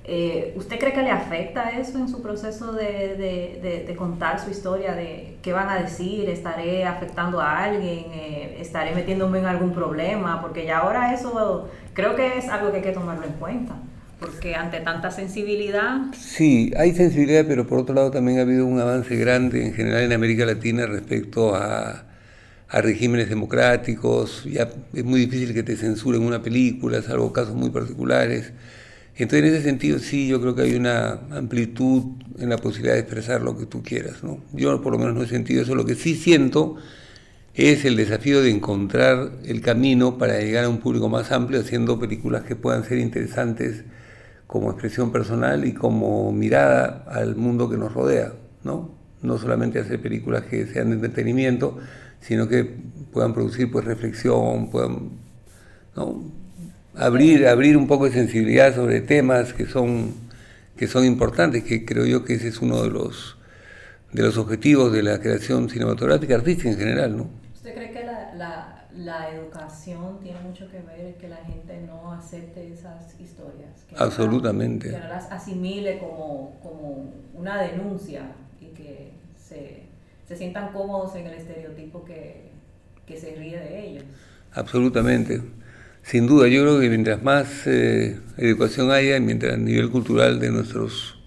Eh, 0.05 0.55
¿Usted 0.57 0.79
cree 0.81 0.93
que 0.93 1.03
le 1.03 1.11
afecta 1.11 1.71
eso 1.71 1.99
en 1.99 2.09
su 2.09 2.21
proceso 2.23 2.73
de, 2.73 3.17
de, 3.63 3.85
de, 3.87 3.97
contar 3.97 4.41
su 4.41 4.51
historia? 4.51 4.95
de 4.95 5.39
¿Qué 5.43 5.53
van 5.53 5.69
a 5.69 5.77
decir? 5.77 6.29
¿Estaré 6.29 6.85
afectando 6.85 7.41
a 7.41 7.63
alguien? 7.63 8.07
Eh, 8.13 8.57
¿Estaré 8.61 8.95
metiéndome 8.95 9.39
en 9.39 9.47
algún 9.47 9.73
problema? 9.73 10.41
Porque 10.41 10.65
ya 10.65 10.79
ahora 10.79 11.13
eso 11.13 11.69
creo 11.93 12.17
que 12.17 12.39
es 12.39 12.49
algo 12.49 12.71
que 12.71 12.79
hay 12.79 12.83
que 12.83 12.93
tomarlo 12.93 13.25
en 13.27 13.35
cuenta. 13.35 13.77
Porque 14.21 14.55
ante 14.55 14.81
tanta 14.81 15.11
sensibilidad... 15.11 15.99
Sí, 16.17 16.73
hay 16.77 16.95
sensibilidad, 16.95 17.47
pero 17.49 17.67
por 17.67 17.79
otro 17.79 17.95
lado 17.95 18.11
también 18.11 18.39
ha 18.39 18.43
habido 18.43 18.67
un 18.67 18.79
avance 18.79 19.17
grande 19.17 19.65
en 19.65 19.73
general 19.73 20.03
en 20.03 20.13
América 20.13 20.45
Latina 20.45 20.87
respecto 20.87 21.55
a, 21.55 22.05
a 22.69 22.81
regímenes 22.83 23.31
democráticos. 23.31 24.45
Ya 24.45 24.69
es 24.93 25.05
muy 25.05 25.21
difícil 25.21 25.55
que 25.55 25.63
te 25.63 25.75
censuren 25.75 26.23
una 26.23 26.43
película, 26.43 27.01
salvo 27.03 27.33
casos 27.33 27.55
muy 27.55 27.71
particulares. 27.71 28.53
Entonces, 29.17 29.49
en 29.49 29.55
ese 29.55 29.65
sentido, 29.65 29.99
sí, 29.99 30.29
yo 30.29 30.41
creo 30.41 30.55
que 30.55 30.63
hay 30.63 30.75
una 30.75 31.21
amplitud 31.31 32.05
en 32.39 32.49
la 32.49 32.59
posibilidad 32.59 32.95
de 32.95 33.01
expresar 33.01 33.43
lo 33.43 33.57
que 33.57 33.67
tú 33.67 33.83
quieras. 33.83 34.23
¿no? 34.23 34.39
Yo, 34.53 34.81
por 34.81 34.93
lo 34.93 34.99
menos, 34.99 35.15
no 35.15 35.23
he 35.23 35.29
sentido 35.29 35.63
eso. 35.63 35.75
Lo 35.75 35.85
que 35.85 35.95
sí 35.95 36.15
siento 36.15 36.77
es 37.55 37.85
el 37.85 37.97
desafío 37.97 38.43
de 38.43 38.51
encontrar 38.51 39.33
el 39.45 39.61
camino 39.61 40.19
para 40.19 40.39
llegar 40.39 40.65
a 40.65 40.69
un 40.69 40.79
público 40.79 41.09
más 41.09 41.33
amplio 41.33 41.61
haciendo 41.61 41.99
películas 41.99 42.45
que 42.45 42.57
puedan 42.57 42.85
ser 42.85 42.99
interesantes 42.99 43.85
como 44.51 44.73
expresión 44.73 45.13
personal 45.13 45.65
y 45.65 45.73
como 45.75 46.33
mirada 46.33 47.05
al 47.07 47.37
mundo 47.37 47.71
que 47.71 47.77
nos 47.77 47.95
rodea, 47.95 48.33
¿no? 48.65 48.91
No 49.23 49.39
solamente 49.39 49.79
hacer 49.79 50.03
películas 50.03 50.43
que 50.43 50.67
sean 50.67 50.89
de 50.89 50.97
entretenimiento, 50.97 51.79
sino 52.21 52.49
que 52.49 52.65
puedan 53.13 53.33
producir 53.33 53.71
pues 53.71 53.85
reflexión, 53.85 54.69
puedan, 54.69 55.11
abrir, 56.97 57.47
abrir 57.47 57.77
un 57.77 57.87
poco 57.87 58.07
de 58.07 58.11
sensibilidad 58.11 58.75
sobre 58.75 59.01
temas 59.01 59.53
que 59.53 59.67
son, 59.67 60.15
que 60.77 60.89
son 60.89 61.05
importantes, 61.05 61.63
que 61.63 61.85
creo 61.85 62.05
yo 62.05 62.25
que 62.25 62.35
ese 62.35 62.49
es 62.49 62.61
uno 62.61 62.83
de 62.83 62.91
los, 62.91 63.37
de 64.13 64.25
los 64.25 64.37
objetivos 64.37 64.93
de 64.93 65.05
la 65.05 65.21
creación 65.21 65.71
cinematográfica 65.71 66.35
artística 66.35 66.71
en 66.71 66.77
general, 66.77 67.17
¿no? 67.17 67.40
¿Usted 68.33 68.39
cree 68.39 68.39
que 68.39 68.39
la, 68.39 68.87
la, 68.97 69.29
la 69.29 69.31
educación 69.35 70.19
tiene 70.21 70.41
mucho 70.41 70.69
que 70.71 70.81
ver 70.81 71.15
que 71.17 71.29
la 71.29 71.37
gente 71.37 71.81
no 71.87 72.13
acepte 72.13 72.73
esas 72.73 73.21
historias? 73.21 73.85
Que 73.89 73.97
Absolutamente. 73.97 74.89
No, 74.91 74.97
que 74.97 75.03
no 75.03 75.09
las 75.09 75.31
asimile 75.31 75.99
como, 75.99 76.59
como 76.63 77.13
una 77.35 77.61
denuncia 77.63 78.33
y 78.61 78.67
que 78.67 79.13
se, 79.37 79.83
se 80.27 80.37
sientan 80.37 80.73
cómodos 80.73 81.15
en 81.17 81.27
el 81.27 81.35
estereotipo 81.35 82.05
que, 82.05 82.51
que 83.07 83.17
se 83.19 83.35
ríe 83.35 83.59
de 83.59 83.87
ellos. 83.89 84.05
Absolutamente. 84.53 85.43
Sin 86.03 86.27
duda, 86.27 86.49
yo 86.49 86.63
creo 86.63 86.81
que 86.81 86.89
mientras 86.89 87.23
más 87.23 87.67
eh, 87.67 88.19
educación 88.39 88.91
haya, 88.91 89.21
mientras 89.21 89.55
el 89.55 89.65
nivel 89.65 89.91
cultural 89.91 90.41
de 90.41 90.51
nuestros, 90.51 91.19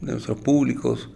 de 0.00 0.12
nuestros 0.12 0.40
públicos 0.40 1.10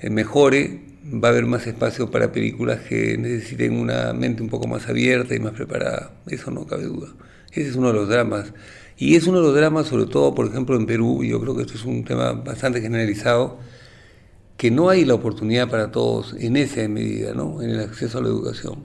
eh, 0.00 0.10
mejore, 0.10 0.89
va 1.04 1.28
a 1.28 1.30
haber 1.30 1.46
más 1.46 1.66
espacio 1.66 2.10
para 2.10 2.32
películas 2.32 2.80
que 2.80 3.16
necesiten 3.16 3.78
una 3.78 4.12
mente 4.12 4.42
un 4.42 4.48
poco 4.48 4.68
más 4.68 4.88
abierta 4.88 5.34
y 5.34 5.40
más 5.40 5.52
preparada. 5.52 6.12
Eso 6.26 6.50
no 6.50 6.66
cabe 6.66 6.84
duda. 6.84 7.08
Ese 7.50 7.70
es 7.70 7.76
uno 7.76 7.88
de 7.88 7.94
los 7.94 8.08
dramas. 8.08 8.52
Y 8.96 9.16
es 9.16 9.26
uno 9.26 9.38
de 9.38 9.46
los 9.46 9.54
dramas, 9.54 9.86
sobre 9.86 10.06
todo, 10.06 10.34
por 10.34 10.46
ejemplo, 10.46 10.76
en 10.76 10.86
Perú, 10.86 11.24
y 11.24 11.30
yo 11.30 11.40
creo 11.40 11.56
que 11.56 11.62
esto 11.62 11.74
es 11.74 11.84
un 11.84 12.04
tema 12.04 12.32
bastante 12.32 12.82
generalizado, 12.82 13.58
que 14.58 14.70
no 14.70 14.90
hay 14.90 15.06
la 15.06 15.14
oportunidad 15.14 15.70
para 15.70 15.90
todos 15.90 16.34
en 16.38 16.56
esa 16.58 16.86
medida, 16.86 17.32
¿no? 17.32 17.62
en 17.62 17.70
el 17.70 17.80
acceso 17.80 18.18
a 18.18 18.22
la 18.22 18.28
educación. 18.28 18.84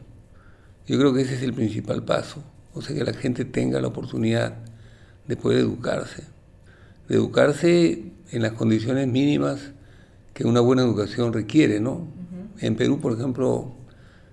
Yo 0.87 0.97
creo 0.97 1.13
que 1.13 1.21
ese 1.21 1.35
es 1.35 1.41
el 1.41 1.53
principal 1.53 2.05
paso. 2.05 2.41
O 2.73 2.81
sea, 2.81 2.95
que 2.95 3.03
la 3.03 3.13
gente 3.13 3.43
tenga 3.43 3.81
la 3.81 3.87
oportunidad 3.87 4.55
de 5.27 5.35
poder 5.35 5.59
educarse. 5.59 6.23
De 7.09 7.15
educarse 7.15 8.13
en 8.31 8.41
las 8.41 8.53
condiciones 8.53 9.07
mínimas 9.07 9.71
que 10.35 10.45
una 10.45 10.59
buena 10.59 10.83
educación 10.83 11.31
requiere, 11.31 11.79
¿no? 11.79 11.93
Uh 11.93 11.97
-huh. 11.97 12.63
En 12.65 12.75
Perú, 12.75 12.99
por 12.99 13.13
ejemplo, 13.13 13.71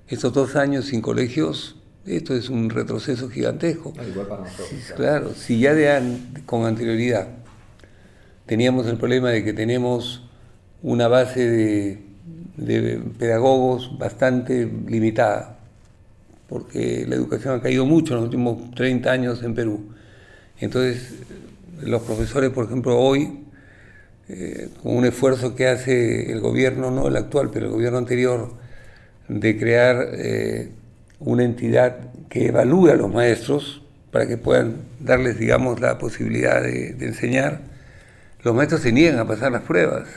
estos 0.08 0.32
dos 0.32 0.56
años 0.56 0.86
sin 0.86 1.00
colegios, 1.00 1.76
esto 2.04 2.34
es 2.34 2.50
un 2.50 2.70
retroceso 2.70 3.30
gigantesco. 3.30 3.94
Ah, 3.96 4.02
igual 4.04 4.26
para 4.26 4.42
nosotros. 4.42 4.68
Sí, 4.68 4.92
claro, 4.96 5.32
si 5.34 5.60
ya 5.60 5.74
de 5.74 5.92
an 5.92 6.42
con 6.44 6.66
anterioridad 6.66 7.28
teníamos 8.46 8.88
el 8.88 8.96
problema 8.96 9.30
de 9.30 9.44
que 9.44 9.52
tenemos 9.52 10.28
una 10.82 11.06
base 11.06 11.48
de, 11.48 12.02
de 12.56 13.00
pedagogos 13.16 13.96
bastante 13.96 14.68
limitada, 14.88 15.60
porque 16.48 17.06
la 17.08 17.14
educación 17.14 17.54
ha 17.54 17.62
caído 17.62 17.86
mucho 17.86 18.14
en 18.14 18.16
los 18.16 18.24
últimos 18.24 18.72
30 18.74 19.08
años 19.08 19.42
en 19.44 19.54
Perú. 19.54 19.92
Entonces, 20.58 21.14
los 21.80 22.02
profesores, 22.02 22.50
por 22.50 22.64
ejemplo, 22.64 22.98
hoy, 22.98 23.41
eh, 24.28 24.68
con 24.82 24.96
un 24.96 25.04
esfuerzo 25.04 25.54
que 25.54 25.66
hace 25.66 26.32
el 26.32 26.40
gobierno, 26.40 26.90
no 26.90 27.08
el 27.08 27.16
actual, 27.16 27.50
pero 27.52 27.66
el 27.66 27.72
gobierno 27.72 27.98
anterior, 27.98 28.50
de 29.28 29.58
crear 29.58 30.08
eh, 30.12 30.70
una 31.20 31.44
entidad 31.44 31.98
que 32.28 32.46
evalúe 32.46 32.88
a 32.88 32.94
los 32.94 33.12
maestros 33.12 33.82
para 34.10 34.26
que 34.26 34.36
puedan 34.36 34.76
darles, 35.00 35.38
digamos, 35.38 35.80
la 35.80 35.98
posibilidad 35.98 36.62
de, 36.62 36.92
de 36.92 37.06
enseñar, 37.06 37.60
los 38.42 38.54
maestros 38.54 38.80
se 38.80 38.92
niegan 38.92 39.18
a 39.18 39.26
pasar 39.26 39.52
las 39.52 39.62
pruebas. 39.62 40.08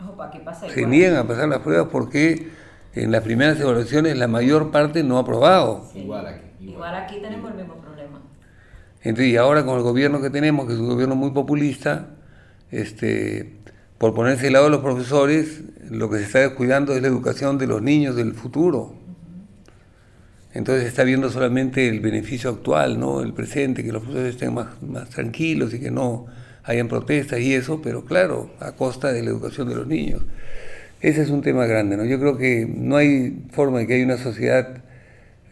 Opa, 0.00 0.30
pasa 0.44 0.68
se 0.68 0.86
niegan 0.86 1.16
a 1.16 1.26
pasar 1.26 1.48
las 1.48 1.60
pruebas 1.60 1.88
porque 1.90 2.48
en 2.94 3.10
las 3.10 3.22
primeras 3.22 3.58
evaluaciones 3.60 4.16
la 4.16 4.28
mayor 4.28 4.70
parte 4.70 5.02
no 5.02 5.18
ha 5.18 5.22
aprobado. 5.22 5.88
Sí. 5.92 6.00
Igual 6.00 6.26
aquí. 6.26 6.40
Igual. 6.60 6.74
igual 6.74 6.94
aquí 6.94 7.20
tenemos 7.20 7.50
el 7.50 7.56
mismo 7.56 7.76
problema. 7.76 8.20
Entonces, 9.02 9.32
y 9.32 9.36
ahora 9.36 9.64
con 9.64 9.76
el 9.76 9.82
gobierno 9.82 10.20
que 10.20 10.30
tenemos, 10.30 10.66
que 10.66 10.74
es 10.74 10.78
un 10.78 10.88
gobierno 10.88 11.16
muy 11.16 11.30
populista, 11.30 12.06
este, 12.72 13.52
por 13.98 14.14
ponerse 14.14 14.48
al 14.48 14.54
lado 14.54 14.64
de 14.64 14.70
los 14.72 14.80
profesores, 14.80 15.60
lo 15.88 16.10
que 16.10 16.18
se 16.18 16.24
está 16.24 16.40
descuidando 16.40 16.96
es 16.96 17.02
la 17.02 17.08
educación 17.08 17.58
de 17.58 17.68
los 17.68 17.80
niños 17.80 18.16
del 18.16 18.34
futuro. 18.34 18.94
Entonces 20.54 20.82
se 20.82 20.88
está 20.88 21.04
viendo 21.04 21.30
solamente 21.30 21.88
el 21.88 22.00
beneficio 22.00 22.50
actual, 22.50 22.98
¿no? 22.98 23.20
el 23.20 23.32
presente, 23.32 23.84
que 23.84 23.92
los 23.92 24.02
profesores 24.02 24.34
estén 24.34 24.54
más, 24.54 24.82
más 24.82 25.08
tranquilos 25.08 25.72
y 25.72 25.80
que 25.80 25.90
no 25.90 26.26
hayan 26.64 26.88
protestas 26.88 27.40
y 27.40 27.54
eso, 27.54 27.80
pero 27.82 28.04
claro, 28.04 28.50
a 28.60 28.72
costa 28.72 29.12
de 29.12 29.22
la 29.22 29.30
educación 29.30 29.68
de 29.68 29.76
los 29.76 29.86
niños. 29.86 30.22
Ese 31.00 31.22
es 31.22 31.30
un 31.30 31.42
tema 31.42 31.66
grande, 31.66 31.96
¿no? 31.96 32.04
Yo 32.04 32.20
creo 32.20 32.36
que 32.36 32.66
no 32.66 32.96
hay 32.96 33.44
forma 33.50 33.80
de 33.80 33.86
que 33.86 33.94
haya 33.94 34.04
una 34.04 34.18
sociedad 34.18 34.82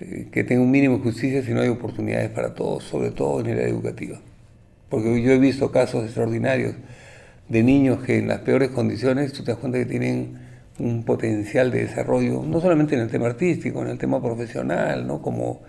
eh, 0.00 0.28
que 0.30 0.44
tenga 0.44 0.62
un 0.62 0.70
mínimo 0.70 0.98
de 0.98 1.02
justicia 1.02 1.42
si 1.42 1.52
no 1.52 1.60
hay 1.60 1.68
oportunidades 1.68 2.30
para 2.30 2.54
todos, 2.54 2.84
sobre 2.84 3.10
todo 3.10 3.40
en 3.40 3.46
el 3.46 3.58
área 3.58 3.68
educativa. 3.68 4.20
Porque 4.88 5.22
yo 5.22 5.32
he 5.32 5.38
visto 5.38 5.72
casos 5.72 6.04
extraordinarios 6.04 6.74
de 7.50 7.62
niños 7.62 8.02
que 8.02 8.18
en 8.18 8.28
las 8.28 8.40
peores 8.40 8.70
condiciones 8.70 9.32
tú 9.32 9.42
te 9.42 9.50
das 9.50 9.60
cuenta 9.60 9.78
que 9.78 9.84
tienen 9.84 10.38
un 10.78 11.04
potencial 11.04 11.70
de 11.70 11.82
desarrollo, 11.82 12.42
no 12.42 12.60
solamente 12.60 12.94
en 12.94 13.02
el 13.02 13.10
tema 13.10 13.26
artístico, 13.26 13.82
en 13.82 13.88
el 13.88 13.98
tema 13.98 14.22
profesional, 14.22 15.06
¿no? 15.06 15.20
Como 15.20 15.60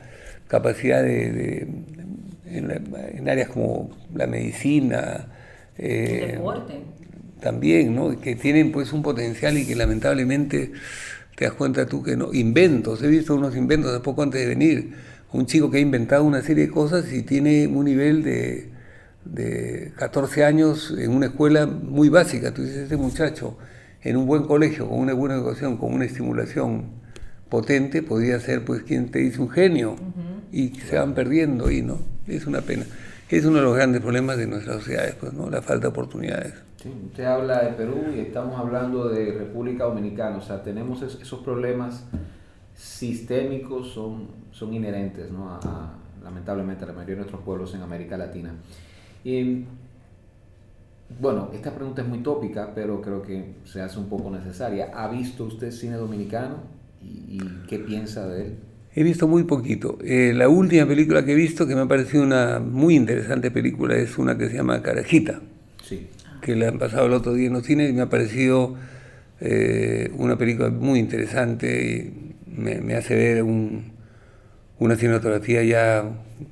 capacidad 0.48 1.02
de, 1.02 1.32
de 1.32 1.68
en, 2.46 2.68
la, 2.68 2.76
en, 2.76 3.28
áreas 3.28 3.50
como 3.50 3.90
la 4.14 4.28
medicina, 4.28 5.28
eh, 5.78 6.20
el 6.24 6.32
deporte 6.34 6.76
también, 7.42 7.96
¿no? 7.96 8.22
que 8.22 8.36
tienen 8.36 8.72
pues 8.72 8.94
un 8.94 9.02
potencial 9.02 9.58
y 9.58 9.66
que 9.66 9.76
lamentablemente 9.76 10.72
te 11.36 11.46
das 11.46 11.54
cuenta 11.56 11.88
tú 11.88 12.04
que 12.04 12.16
no. 12.16 12.32
Inventos, 12.34 13.02
he 13.02 13.08
visto 13.08 13.36
unos 13.36 13.58
inventos 13.58 13.92
hace 13.92 14.02
poco 14.02 14.22
antes 14.22 14.40
de 14.40 14.48
venir, 14.48 14.94
un 15.34 15.48
chico 15.48 15.72
que 15.72 15.78
ha 15.78 15.82
inventado 15.82 16.24
una 16.24 16.42
serie 16.42 16.68
de 16.68 16.72
cosas 16.72 17.12
y 17.12 17.24
tiene 17.24 17.68
un 17.68 17.86
nivel 17.86 18.22
de, 18.24 18.70
de 19.26 19.94
14 19.98 20.44
años 20.44 20.94
en 20.98 21.12
una 21.12 21.28
escuela 21.28 21.68
muy 21.68 22.10
básica. 22.10 22.54
Tú 22.54 22.64
dices, 22.64 22.78
este 22.84 22.98
muchacho 22.98 23.58
en 24.04 24.18
un 24.18 24.26
buen 24.26 24.44
colegio, 24.44 24.90
con 24.90 25.00
una 25.00 25.14
buena 25.14 25.36
educación, 25.36 25.78
con 25.78 25.94
una 25.94 26.06
estimulación 26.06 26.86
potente, 27.50 28.02
podría 28.02 28.40
ser 28.40 28.66
pues 28.66 28.84
quien 28.84 29.12
te 29.12 29.20
dice 29.20 29.42
un 29.42 29.50
genio 29.50 29.92
uh 29.92 29.96
-huh. 29.96 30.42
y 30.52 30.70
se 30.80 30.98
van 30.98 31.14
perdiendo 31.14 31.68
ahí, 31.68 31.82
¿no? 31.82 32.00
Es 32.28 32.48
una 32.48 32.62
pena. 32.62 32.86
Es 33.30 33.46
uno 33.46 33.58
de 33.58 33.64
los 33.64 33.76
grandes 33.76 34.02
problemas 34.02 34.38
de 34.38 34.48
nuestras 34.48 34.78
sociedades, 34.78 35.16
pues, 35.16 35.34
¿no? 35.34 35.50
La 35.50 35.62
falta 35.62 35.84
de 35.84 35.88
oportunidades. 35.88 36.54
Sí, 36.78 36.92
usted 37.06 37.26
habla 37.26 37.64
de 37.64 37.74
Perú 37.74 38.06
y 38.16 38.20
estamos 38.20 38.60
hablando 38.60 39.08
de 39.08 39.34
República 39.34 39.84
Dominicana, 39.84 40.38
o 40.38 40.42
sea, 40.42 40.64
tenemos 40.64 41.02
esos 41.02 41.40
problemas 41.42 42.06
sistémicos, 42.76 43.94
son, 43.94 44.28
son 44.52 44.74
inherentes, 44.74 45.32
¿no? 45.32 45.52
A, 45.52 45.60
a, 45.60 45.94
lamentablemente, 46.24 46.84
a 46.84 46.88
la 46.88 46.94
mayoría 46.94 47.16
de 47.16 47.22
nuestros 47.22 47.44
pueblos 47.44 47.74
en 47.76 47.82
América 47.82 48.18
Latina. 48.18 48.54
Y, 49.24 49.66
bueno, 51.20 51.50
esta 51.54 51.74
pregunta 51.74 52.02
es 52.02 52.08
muy 52.08 52.20
tópica, 52.20 52.72
pero 52.74 53.02
creo 53.02 53.22
que 53.22 53.54
se 53.66 53.82
hace 53.82 54.00
un 54.00 54.10
poco 54.10 54.30
necesaria. 54.32 54.92
¿Ha 54.94 55.10
visto 55.10 55.46
usted 55.46 55.72
cine 55.72 55.96
dominicano 55.96 56.58
y, 57.02 57.38
y 57.38 57.40
qué 57.68 57.80
piensa 57.80 58.28
de 58.28 58.46
él? 58.46 58.56
He 58.94 59.04
visto 59.04 59.28
muy 59.28 59.44
poquito. 59.44 59.98
Eh, 60.04 60.34
la 60.36 60.50
última 60.50 60.86
película 60.86 61.24
que 61.24 61.32
he 61.32 61.36
visto, 61.36 61.66
que 61.66 61.76
me 61.76 61.82
ha 61.82 61.88
parecido 61.88 62.24
una 62.24 62.60
muy 62.60 62.96
interesante 62.96 63.50
película, 63.50 63.96
es 63.96 64.18
una 64.18 64.38
que 64.38 64.50
se 64.50 64.56
llama 64.56 64.82
Carajita. 64.82 65.40
Sí. 65.82 66.08
Que 66.42 66.56
la 66.58 66.68
han 66.68 66.78
pasado 66.78 67.06
el 67.06 67.14
otro 67.14 67.34
día 67.34 67.48
en 67.48 67.54
los 67.54 67.66
cines 67.66 67.90
y 67.90 67.94
me 67.94 68.02
ha 68.02 68.10
parecido 68.10 68.76
eh, 69.40 70.12
una 70.18 70.38
película 70.38 70.70
muy 70.70 71.00
interesante 71.00 71.88
y 71.88 72.34
me, 72.52 72.82
me 72.82 72.96
hace 72.96 73.16
ver 73.16 73.44
un, 73.44 73.94
una 74.80 74.98
cinematografía 74.98 75.64
ya 75.64 76.04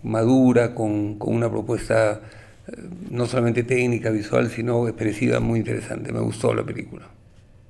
madura, 0.04 0.76
con, 0.76 1.20
con 1.20 1.36
una 1.36 1.50
propuesta 1.50 2.22
eh, 2.22 2.39
no 3.10 3.26
solamente 3.26 3.64
técnica, 3.64 4.10
visual, 4.10 4.50
sino 4.50 4.88
expresiva 4.88 5.40
muy 5.40 5.60
interesante. 5.60 6.12
Me 6.12 6.20
gustó 6.20 6.54
la 6.54 6.64
película. 6.64 7.08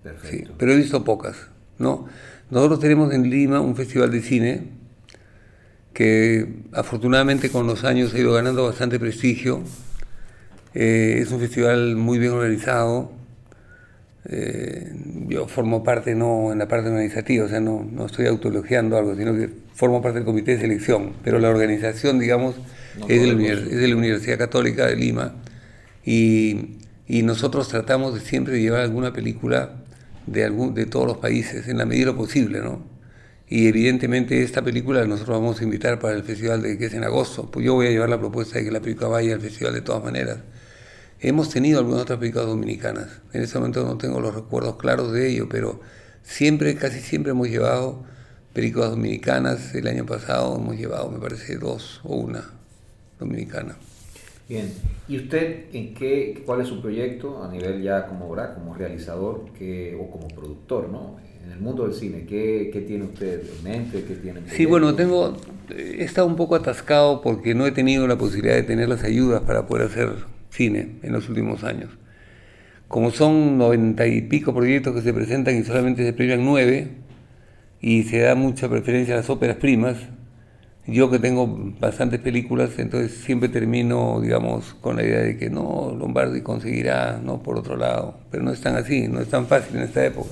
Perfecto. 0.04 0.50
Sí, 0.50 0.56
pero 0.58 0.74
he 0.74 0.78
visto 0.78 1.04
pocas, 1.04 1.36
¿no? 1.78 2.08
Nosotros 2.50 2.80
tenemos 2.80 3.14
en 3.14 3.30
Lima 3.30 3.60
un 3.60 3.76
festival 3.76 4.12
de 4.12 4.22
cine 4.22 4.64
que 5.94 6.48
afortunadamente 6.72 7.50
con 7.50 7.68
los 7.68 7.84
años 7.84 8.14
ha 8.14 8.20
ido 8.20 8.34
ganando 8.34 8.66
bastante 8.66 9.00
prestigio. 9.00 9.62
Eh, 10.74 11.20
es 11.22 11.32
un 11.32 11.40
festival 11.40 11.96
muy 11.96 12.20
bien 12.20 12.32
organizado. 12.32 13.12
Eh, 14.26 14.94
yo 15.28 15.48
formo 15.48 15.84
parte, 15.84 16.16
no 16.16 16.52
en 16.52 16.60
la 16.60 16.68
parte 16.68 16.90
organizativa, 16.90 17.46
o 17.46 17.50
sea, 17.50 17.60
no, 17.60 17.88
no 17.90 18.06
estoy 18.06 18.28
autoelogiando 18.28 18.98
algo, 18.98 19.16
sino 19.16 19.34
que 19.34 19.50
formo 19.74 20.02
parte 20.02 20.20
del 20.20 20.26
comité 20.26 20.52
de 20.52 20.62
selección, 20.62 21.14
pero 21.24 21.40
la 21.40 21.50
organización, 21.50 22.20
digamos, 22.20 22.56
no 23.00 23.08
es, 23.08 23.22
de 23.22 23.34
la 23.34 23.54
es, 23.54 23.70
de 23.70 23.88
la 23.88 23.96
Universidad 23.96 24.38
Católica 24.38 24.86
de 24.88 24.96
Lima. 24.96 25.36
Y, 26.06 26.78
y 27.08 27.24
nosotros 27.24 27.68
tratamos 27.68 28.14
de 28.14 28.20
siempre 28.20 28.62
llevar 28.62 28.82
alguna 28.82 29.12
película 29.12 29.84
de, 30.28 30.46
algún, 30.46 30.74
de 30.76 30.86
todos 30.86 31.08
los 31.08 31.18
países, 31.18 31.68
en 31.68 31.80
la 31.80 31.86
medida 31.86 32.06
de 32.06 32.12
lo 32.12 32.18
posible, 32.18 32.60
¿no? 32.60 32.84
Y 33.48 33.68
evidentemente 33.68 34.44
esta 34.44 34.62
película 34.62 35.04
nosotros 35.06 35.40
vamos 35.40 35.60
a 35.60 35.64
invitar 35.64 35.98
para 35.98 36.16
el 36.16 36.24
festival 36.24 36.62
de 36.62 36.78
que 36.78 36.86
es 36.86 36.94
en 36.94 37.04
agosto. 37.04 37.50
Pues 37.50 37.66
yo 37.66 37.74
voy 37.74 37.88
a 37.88 37.90
llevar 37.90 38.10
la 38.10 38.20
propuesta 38.20 38.60
de 38.60 38.66
que 38.66 38.72
la 38.72 38.80
película 38.80 39.08
vaya 39.08 39.34
al 39.34 39.42
festival 39.42 39.74
de 39.74 39.82
todas 39.82 40.04
maneras. 40.04 40.38
Hemos 41.20 41.50
tenido 41.50 41.80
algunas 41.80 42.04
otras 42.04 42.20
películas 42.20 42.46
dominicanas. 42.46 43.22
En 43.34 43.42
este 43.42 43.58
momento 43.58 43.84
no 43.84 43.98
tengo 43.98 44.20
los 44.22 44.36
recuerdos 44.36 44.76
claros 44.78 45.12
de 45.12 45.30
ello, 45.30 45.50
pero 45.50 45.82
siempre, 46.22 46.76
casi 46.76 47.00
siempre 47.00 47.32
hemos 47.32 47.50
llevado 47.50 48.04
películas 48.54 48.92
dominicanas. 48.92 49.74
El 49.74 49.88
año 49.88 50.06
pasado 50.06 50.56
hemos 50.56 50.78
llevado, 50.78 51.10
me 51.10 51.18
parece, 51.18 51.58
dos 51.58 52.02
o 52.04 52.18
una 52.18 52.59
dominicana. 53.20 53.76
Bien, 54.48 54.72
¿y 55.08 55.18
usted 55.18 55.66
en 55.74 55.94
qué, 55.94 56.42
cuál 56.46 56.62
es 56.62 56.68
su 56.68 56.82
proyecto 56.82 57.44
a 57.44 57.52
nivel 57.52 57.84
ya 57.84 58.08
como, 58.08 58.30
¿verdad? 58.30 58.56
como 58.56 58.74
realizador 58.74 59.46
que, 59.58 59.96
o 59.96 60.10
como 60.10 60.28
productor, 60.28 60.90
¿no? 60.90 61.18
En 61.46 61.52
el 61.52 61.60
mundo 61.60 61.84
del 61.84 61.94
cine, 61.94 62.26
¿qué, 62.28 62.70
qué 62.74 62.82
tiene 62.82 63.06
usted 63.06 63.42
en 63.42 63.64
mente? 63.64 64.04
¿Qué 64.04 64.16
tiene 64.16 64.40
en 64.40 64.50
Sí, 64.50 64.66
bueno, 64.66 64.96
tengo, 64.96 65.38
he 65.70 66.04
estado 66.04 66.28
un 66.28 66.36
poco 66.36 66.56
atascado 66.56 67.22
porque 67.22 67.54
no 67.54 67.66
he 67.68 67.72
tenido 67.72 68.08
la 68.08 68.18
posibilidad 68.18 68.56
de 68.56 68.64
tener 68.64 68.90
las 68.90 69.04
ayudas 69.04 69.42
para 69.42 69.68
poder 69.68 69.88
hacer 69.88 70.10
cine 70.50 70.96
en 71.04 71.14
los 71.14 71.30
últimos 71.30 71.64
años. 71.64 71.92
Como 72.88 73.12
son 73.12 73.58
noventa 73.58 74.08
y 74.08 74.22
pico 74.22 74.54
proyectos 74.54 74.96
que 74.96 75.02
se 75.02 75.14
presentan 75.14 75.56
y 75.58 75.64
solamente 75.64 76.04
se 76.04 76.12
premian 76.12 76.44
nueve, 76.44 76.88
y 77.82 78.04
se 78.04 78.20
da 78.20 78.36
mucha 78.36 78.70
preferencia 78.70 79.14
a 79.14 79.18
las 79.18 79.30
óperas 79.30 79.58
primas, 79.58 79.98
yo 80.92 81.10
que 81.10 81.20
tengo 81.20 81.48
bastantes 81.80 82.20
películas, 82.20 82.72
entonces 82.78 83.12
siempre 83.24 83.50
termino, 83.50 84.20
digamos, 84.22 84.74
con 84.76 84.96
la 84.96 85.04
idea 85.04 85.20
de 85.20 85.38
que 85.38 85.50
no, 85.50 85.96
Lombardi 85.98 86.42
conseguirá, 86.42 87.20
no 87.24 87.42
por 87.44 87.58
otro 87.58 87.76
lado, 87.76 88.18
pero 88.32 88.44
no 88.44 88.52
es 88.52 88.62
tan 88.62 88.76
así, 88.76 89.08
no 89.08 89.20
es 89.20 89.30
tan 89.30 89.48
fácil 89.48 89.78
en 89.78 89.84
esta 89.84 90.06
época. 90.06 90.32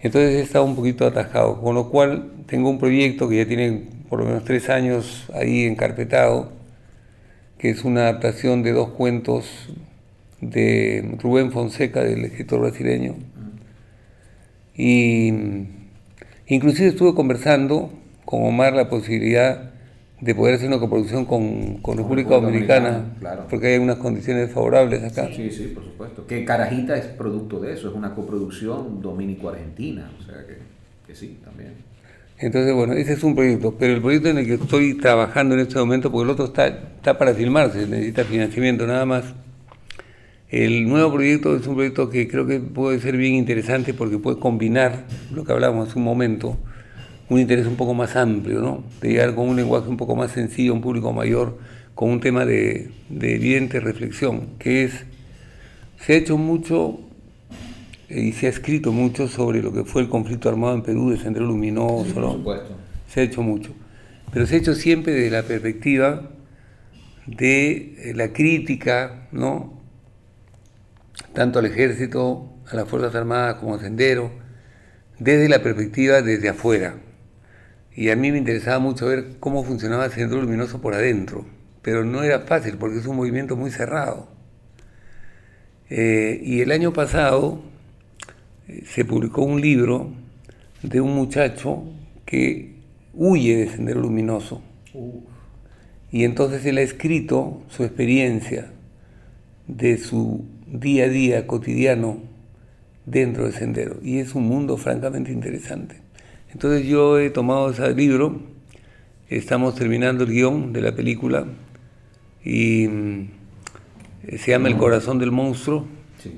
Entonces 0.00 0.34
he 0.34 0.40
estado 0.40 0.64
un 0.64 0.76
poquito 0.76 1.06
atajado, 1.06 1.60
con 1.60 1.74
lo 1.74 1.90
cual 1.90 2.30
tengo 2.46 2.70
un 2.70 2.78
proyecto 2.78 3.28
que 3.28 3.38
ya 3.38 3.46
tiene 3.46 3.88
por 4.08 4.20
lo 4.20 4.26
menos 4.26 4.44
tres 4.44 4.68
años 4.68 5.28
ahí 5.34 5.64
encarpetado, 5.64 6.52
que 7.58 7.70
es 7.70 7.84
una 7.84 8.02
adaptación 8.02 8.62
de 8.62 8.72
dos 8.72 8.90
cuentos 8.90 9.68
de 10.40 11.16
Rubén 11.20 11.50
Fonseca, 11.50 12.04
del 12.04 12.24
escritor 12.24 12.60
brasileño. 12.60 13.16
Y 14.76 15.32
inclusive 16.46 16.88
estuve 16.88 17.14
conversando 17.14 17.90
con 18.26 18.44
Omar 18.44 18.74
la 18.74 18.90
posibilidad 18.90 19.70
de 20.20 20.34
poder 20.34 20.56
hacer 20.56 20.68
una 20.68 20.78
coproducción 20.78 21.24
con, 21.24 21.78
con 21.78 21.96
República 21.96 22.30
República 22.30 22.34
Dominicana, 22.34 22.90
Dominicana, 22.90 23.18
claro. 23.20 23.46
porque 23.48 23.68
hay 23.68 23.78
unas 23.78 23.96
condiciones 23.96 24.50
favorables 24.50 25.02
acá. 25.04 25.28
Sí, 25.34 25.50
sí, 25.50 25.72
por 25.74 25.84
supuesto. 25.84 26.26
Que 26.26 26.44
Carajita 26.44 26.96
es 26.96 27.06
producto 27.06 27.60
de 27.60 27.74
eso, 27.74 27.88
es 27.88 27.94
una 27.94 28.14
coproducción 28.14 29.00
dominico-argentina, 29.00 30.10
o 30.18 30.22
sea 30.22 30.46
que, 30.46 30.58
que 31.06 31.14
sí, 31.14 31.38
también. 31.44 31.74
Entonces, 32.38 32.74
bueno, 32.74 32.94
ese 32.94 33.14
es 33.14 33.22
un 33.24 33.34
proyecto, 33.34 33.76
pero 33.78 33.94
el 33.94 34.02
proyecto 34.02 34.28
en 34.28 34.38
el 34.38 34.46
que 34.46 34.54
estoy 34.54 34.94
trabajando 34.98 35.54
en 35.54 35.60
este 35.60 35.78
momento, 35.78 36.10
porque 36.10 36.24
el 36.24 36.30
otro 36.30 36.46
está, 36.46 36.66
está 36.66 37.16
para 37.16 37.32
filmarse, 37.32 37.86
necesita 37.86 38.24
financiamiento 38.24 38.86
nada 38.86 39.06
más. 39.06 39.24
El 40.48 40.88
nuevo 40.88 41.12
proyecto 41.14 41.56
es 41.56 41.66
un 41.66 41.74
proyecto 41.74 42.08
que 42.08 42.28
creo 42.28 42.46
que 42.46 42.60
puede 42.60 43.00
ser 43.00 43.16
bien 43.16 43.34
interesante 43.34 43.94
porque 43.94 44.18
puede 44.18 44.38
combinar 44.38 45.04
lo 45.34 45.44
que 45.44 45.52
hablábamos 45.52 45.88
hace 45.88 45.98
un 45.98 46.04
momento, 46.04 46.56
un 47.28 47.40
interés 47.40 47.66
un 47.66 47.76
poco 47.76 47.94
más 47.94 48.14
amplio, 48.16 48.60
¿no? 48.60 48.84
De 49.00 49.08
llegar 49.10 49.34
con 49.34 49.48
un 49.48 49.56
lenguaje 49.56 49.88
un 49.88 49.96
poco 49.96 50.14
más 50.16 50.30
sencillo, 50.32 50.72
a 50.72 50.74
un 50.76 50.80
público 50.80 51.12
mayor, 51.12 51.58
con 51.94 52.10
un 52.10 52.20
tema 52.20 52.44
de, 52.44 52.90
de 53.08 53.34
evidente 53.34 53.80
reflexión, 53.80 54.48
que 54.58 54.84
es, 54.84 55.04
se 56.00 56.12
ha 56.12 56.16
hecho 56.16 56.36
mucho 56.36 57.00
eh, 58.08 58.20
y 58.20 58.32
se 58.32 58.46
ha 58.46 58.50
escrito 58.50 58.92
mucho 58.92 59.26
sobre 59.28 59.62
lo 59.62 59.72
que 59.72 59.84
fue 59.84 60.02
el 60.02 60.08
conflicto 60.08 60.48
armado 60.48 60.74
en 60.74 60.82
Perú 60.82 61.10
de 61.10 61.16
Sendero 61.16 61.46
Luminoso, 61.46 62.04
Sí, 62.04 62.12
por 62.12 62.22
¿no? 62.22 62.32
supuesto. 62.32 62.76
Se 63.08 63.20
ha 63.20 63.22
hecho 63.24 63.42
mucho, 63.42 63.72
pero 64.32 64.46
se 64.46 64.56
ha 64.56 64.58
hecho 64.58 64.74
siempre 64.74 65.12
desde 65.14 65.30
la 65.30 65.42
perspectiva 65.42 66.30
de 67.26 68.10
eh, 68.10 68.12
la 68.14 68.32
crítica, 68.32 69.26
¿no? 69.32 69.80
Tanto 71.32 71.58
al 71.58 71.66
ejército, 71.66 72.52
a 72.70 72.76
las 72.76 72.88
Fuerzas 72.88 73.14
Armadas 73.14 73.56
como 73.56 73.74
a 73.74 73.78
Sendero, 73.80 74.30
desde 75.18 75.48
la 75.48 75.62
perspectiva 75.62 76.22
desde 76.22 76.48
afuera. 76.50 76.96
Y 77.96 78.10
a 78.10 78.16
mí 78.16 78.30
me 78.30 78.36
interesaba 78.36 78.78
mucho 78.78 79.06
ver 79.06 79.38
cómo 79.40 79.64
funcionaba 79.64 80.10
Sendero 80.10 80.42
Luminoso 80.42 80.82
por 80.82 80.92
adentro, 80.92 81.46
pero 81.80 82.04
no 82.04 82.22
era 82.22 82.40
fácil 82.40 82.76
porque 82.76 82.98
es 82.98 83.06
un 83.06 83.16
movimiento 83.16 83.56
muy 83.56 83.70
cerrado. 83.70 84.28
Eh, 85.88 86.38
y 86.44 86.60
el 86.60 86.72
año 86.72 86.92
pasado 86.92 87.62
eh, 88.68 88.84
se 88.86 89.06
publicó 89.06 89.42
un 89.42 89.62
libro 89.62 90.12
de 90.82 91.00
un 91.00 91.14
muchacho 91.14 91.84
que 92.26 92.74
huye 93.14 93.56
de 93.56 93.68
Sendero 93.68 94.00
Luminoso. 94.00 94.62
Y 96.12 96.24
entonces 96.24 96.66
él 96.66 96.76
ha 96.76 96.82
escrito 96.82 97.62
su 97.68 97.82
experiencia 97.82 98.72
de 99.68 99.96
su 99.96 100.44
día 100.66 101.04
a 101.04 101.08
día 101.08 101.46
cotidiano 101.46 102.18
dentro 103.06 103.44
del 103.44 103.54
sendero. 103.54 104.00
Y 104.02 104.18
es 104.18 104.34
un 104.34 104.44
mundo 104.44 104.76
francamente 104.76 105.32
interesante. 105.32 106.05
Entonces 106.56 106.86
yo 106.86 107.18
he 107.18 107.28
tomado 107.28 107.68
ese 107.68 107.94
libro, 107.94 108.40
estamos 109.28 109.74
terminando 109.74 110.24
el 110.24 110.30
guion 110.30 110.72
de 110.72 110.80
la 110.80 110.96
película 110.96 111.44
y 112.42 112.88
mm, 112.88 113.28
se 114.38 114.52
llama 114.52 114.68
El 114.68 114.78
corazón 114.78 115.18
del 115.18 115.32
monstruo. 115.32 115.86
Sí. 116.18 116.32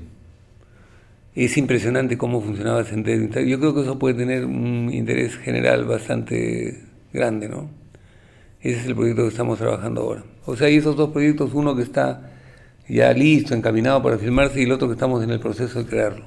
Es 1.35 1.55
impresionante 1.55 2.17
cómo 2.17 2.41
funcionaba 2.41 2.83
Sendero. 2.83 3.39
Yo 3.43 3.61
creo 3.61 3.73
que 3.73 3.79
eso 3.79 3.97
puede 3.97 4.15
tener 4.15 4.43
un 4.43 4.91
interés 4.93 5.37
general 5.37 5.85
bastante 5.85 6.83
grande, 7.13 7.47
¿no? 7.47 7.69
Ese 8.59 8.81
es 8.81 8.87
el 8.87 8.95
proyecto 8.95 9.21
que 9.21 9.29
estamos 9.29 9.57
trabajando 9.57 10.01
ahora. 10.01 10.25
O 10.45 10.57
sea, 10.57 10.67
hay 10.67 10.75
esos 10.75 10.97
dos 10.97 11.11
proyectos, 11.11 11.53
uno 11.53 11.77
que 11.77 11.83
está 11.83 12.29
ya 12.89 13.13
listo, 13.13 13.55
encaminado 13.55 14.03
para 14.03 14.17
filmarse 14.17 14.59
y 14.59 14.63
el 14.63 14.73
otro 14.73 14.89
que 14.89 14.95
estamos 14.95 15.23
en 15.23 15.29
el 15.29 15.39
proceso 15.39 15.79
de 15.79 15.85
crearlo. 15.85 16.25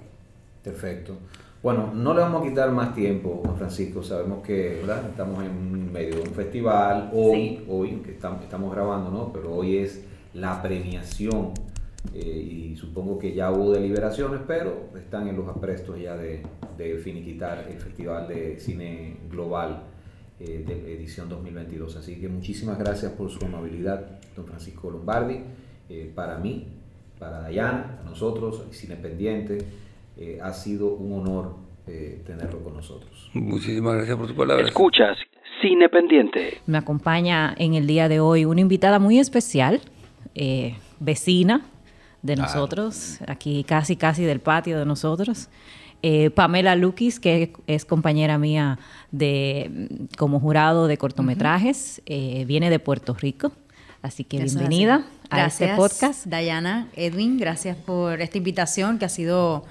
Perfecto. 0.65 1.19
Bueno, 1.63 1.93
no 1.95 2.13
le 2.13 2.21
vamos 2.21 2.43
a 2.45 2.49
quitar 2.49 2.73
más 2.73 2.93
tiempo, 2.95 3.41
Juan 3.45 3.57
Francisco. 3.57 4.03
Sabemos 4.03 4.43
que 4.45 4.81
¿verdad? 4.81 5.09
estamos 5.09 5.45
en 5.45 5.93
medio 5.93 6.17
de 6.17 6.23
un 6.23 6.35
festival. 6.35 7.11
Hoy, 7.15 7.65
hoy 7.69 7.91
que 8.05 8.11
estamos, 8.13 8.43
estamos 8.43 8.73
grabando, 8.75 9.11
¿no? 9.11 9.33
Pero 9.33 9.55
hoy 9.55 9.77
es 9.79 10.05
la 10.35 10.61
premiación. 10.61 11.53
eh, 12.15 12.19
y 12.73 12.75
supongo 12.77 13.17
que 13.17 13.33
ya 13.33 13.53
hubo 13.53 13.71
deliberaciones, 13.73 14.41
pero 14.45 14.89
están 14.99 15.29
en 15.29 15.37
los 15.37 15.47
aprestos 15.49 16.01
ya 16.01 16.17
de, 16.17 16.43
de 16.77 16.97
finiquitar 16.99 17.65
el 17.71 17.79
Festival 17.79 18.27
de 18.27 18.59
Cine 18.59 19.19
Global 19.31 19.85
eh, 20.41 20.65
de 20.67 20.95
edición 20.95 21.29
2022. 21.29 21.95
Así 21.95 22.17
que 22.21 22.29
muchísimas 22.29 22.77
gracias 22.77 23.13
por 23.13 23.31
su 23.31 23.45
amabilidad, 23.45 24.19
don 24.35 24.47
Francisco 24.47 24.91
Lombardi. 24.91 25.43
Eh, 25.89 26.11
para 26.13 26.39
mí, 26.39 26.67
para 27.21 27.39
Dayana, 27.41 27.99
para 27.99 28.11
nosotros, 28.11 28.65
Cine 28.73 28.97
Pendiente, 28.97 29.59
eh, 30.17 30.39
ha 30.43 30.53
sido 30.53 30.95
un 30.95 31.21
honor 31.21 31.57
eh, 31.87 32.23
tenerlo 32.27 32.63
con 32.63 32.75
nosotros. 32.75 33.31
Muchísimas 33.35 33.95
gracias 33.97 34.17
por 34.17 34.27
tu 34.27 34.35
palabra. 34.35 34.67
Escuchas 34.67 35.17
Cine 35.61 35.89
Pendiente. 35.89 36.61
Me 36.67 36.79
acompaña 36.79 37.55
en 37.57 37.75
el 37.75 37.87
día 37.87 38.09
de 38.09 38.21
hoy 38.21 38.45
una 38.45 38.61
invitada 38.61 38.99
muy 38.99 39.19
especial, 39.19 39.81
eh, 40.35 40.77
vecina 41.01 41.67
de 42.23 42.37
nosotros, 42.37 43.19
aquí 43.27 43.65
casi 43.65 43.97
casi 43.97 44.25
del 44.25 44.41
patio 44.41 44.79
de 44.79 44.87
nosotros. 44.87 45.49
Eh, 46.05 46.31
Pamela 46.31 46.75
Lukis, 46.75 47.21
que 47.21 47.53
es 47.69 47.85
compañera 47.85 48.37
mía 48.37 48.79
de 49.13 49.89
como 50.19 50.41
jurado 50.41 50.89
de 50.89 50.99
cortometrajes, 50.99 52.03
eh, 52.07 52.45
viene 52.47 52.71
de 52.71 52.81
Puerto 52.81 53.15
Rico. 53.15 53.53
Así 54.03 54.25
que 54.25 54.39
Eso 54.39 54.59
bienvenida 54.59 54.97
así. 54.97 55.07
a 55.31 55.37
Gracias, 55.37 55.71
este 55.71 55.77
podcast. 55.77 56.27
Diana, 56.27 56.89
Edwin, 56.97 57.39
gracias 57.39 57.77
por 57.77 58.21
esta 58.21 58.37
invitación 58.37 58.99
que 58.99 59.05
ha 59.05 59.09
sido, 59.09 59.65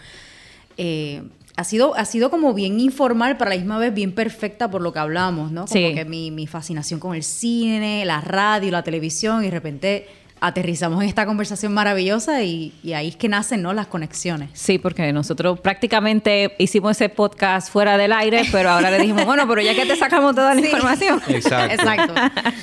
eh, 0.83 1.21
ha 1.57 1.63
sido, 1.63 1.95
ha 1.95 2.05
sido 2.05 2.29
como 2.31 2.53
bien 2.53 2.79
informal, 2.79 3.37
pero 3.37 3.49
a 3.51 3.53
la 3.53 3.57
misma 3.59 3.77
vez 3.77 3.93
bien 3.93 4.13
perfecta 4.13 4.71
por 4.71 4.81
lo 4.81 4.91
que 4.93 4.99
hablamos, 4.99 5.51
¿no? 5.51 5.65
Como 5.65 5.73
Sí. 5.73 5.93
que 5.93 6.05
mi, 6.05 6.31
mi 6.31 6.47
fascinación 6.47 6.99
con 6.99 7.13
el 7.15 7.23
cine, 7.23 8.03
la 8.05 8.21
radio, 8.21 8.71
la 8.71 8.83
televisión, 8.83 9.41
y 9.43 9.45
de 9.45 9.51
repente 9.51 10.07
aterrizamos 10.41 11.01
en 11.03 11.07
esta 11.07 11.25
conversación 11.25 11.73
maravillosa 11.73 12.43
y, 12.43 12.73
y 12.83 12.93
ahí 12.93 13.09
es 13.09 13.15
que 13.15 13.29
nacen, 13.29 13.61
¿no? 13.61 13.73
Las 13.73 13.87
conexiones. 13.87 14.49
Sí, 14.53 14.77
porque 14.79 15.13
nosotros 15.13 15.59
prácticamente 15.59 16.55
hicimos 16.57 16.91
ese 16.97 17.09
podcast 17.09 17.71
fuera 17.71 17.97
del 17.97 18.11
aire, 18.11 18.43
pero 18.51 18.71
ahora 18.71 18.89
le 18.91 18.99
dijimos, 18.99 19.25
bueno, 19.25 19.47
pero 19.47 19.61
ya 19.61 19.75
que 19.75 19.85
te 19.85 19.95
sacamos 19.95 20.35
toda 20.35 20.53
la 20.55 20.61
Sí. 20.61 20.67
información. 20.67 21.21
Exacto. 21.27 21.73
Exacto. 21.73 22.13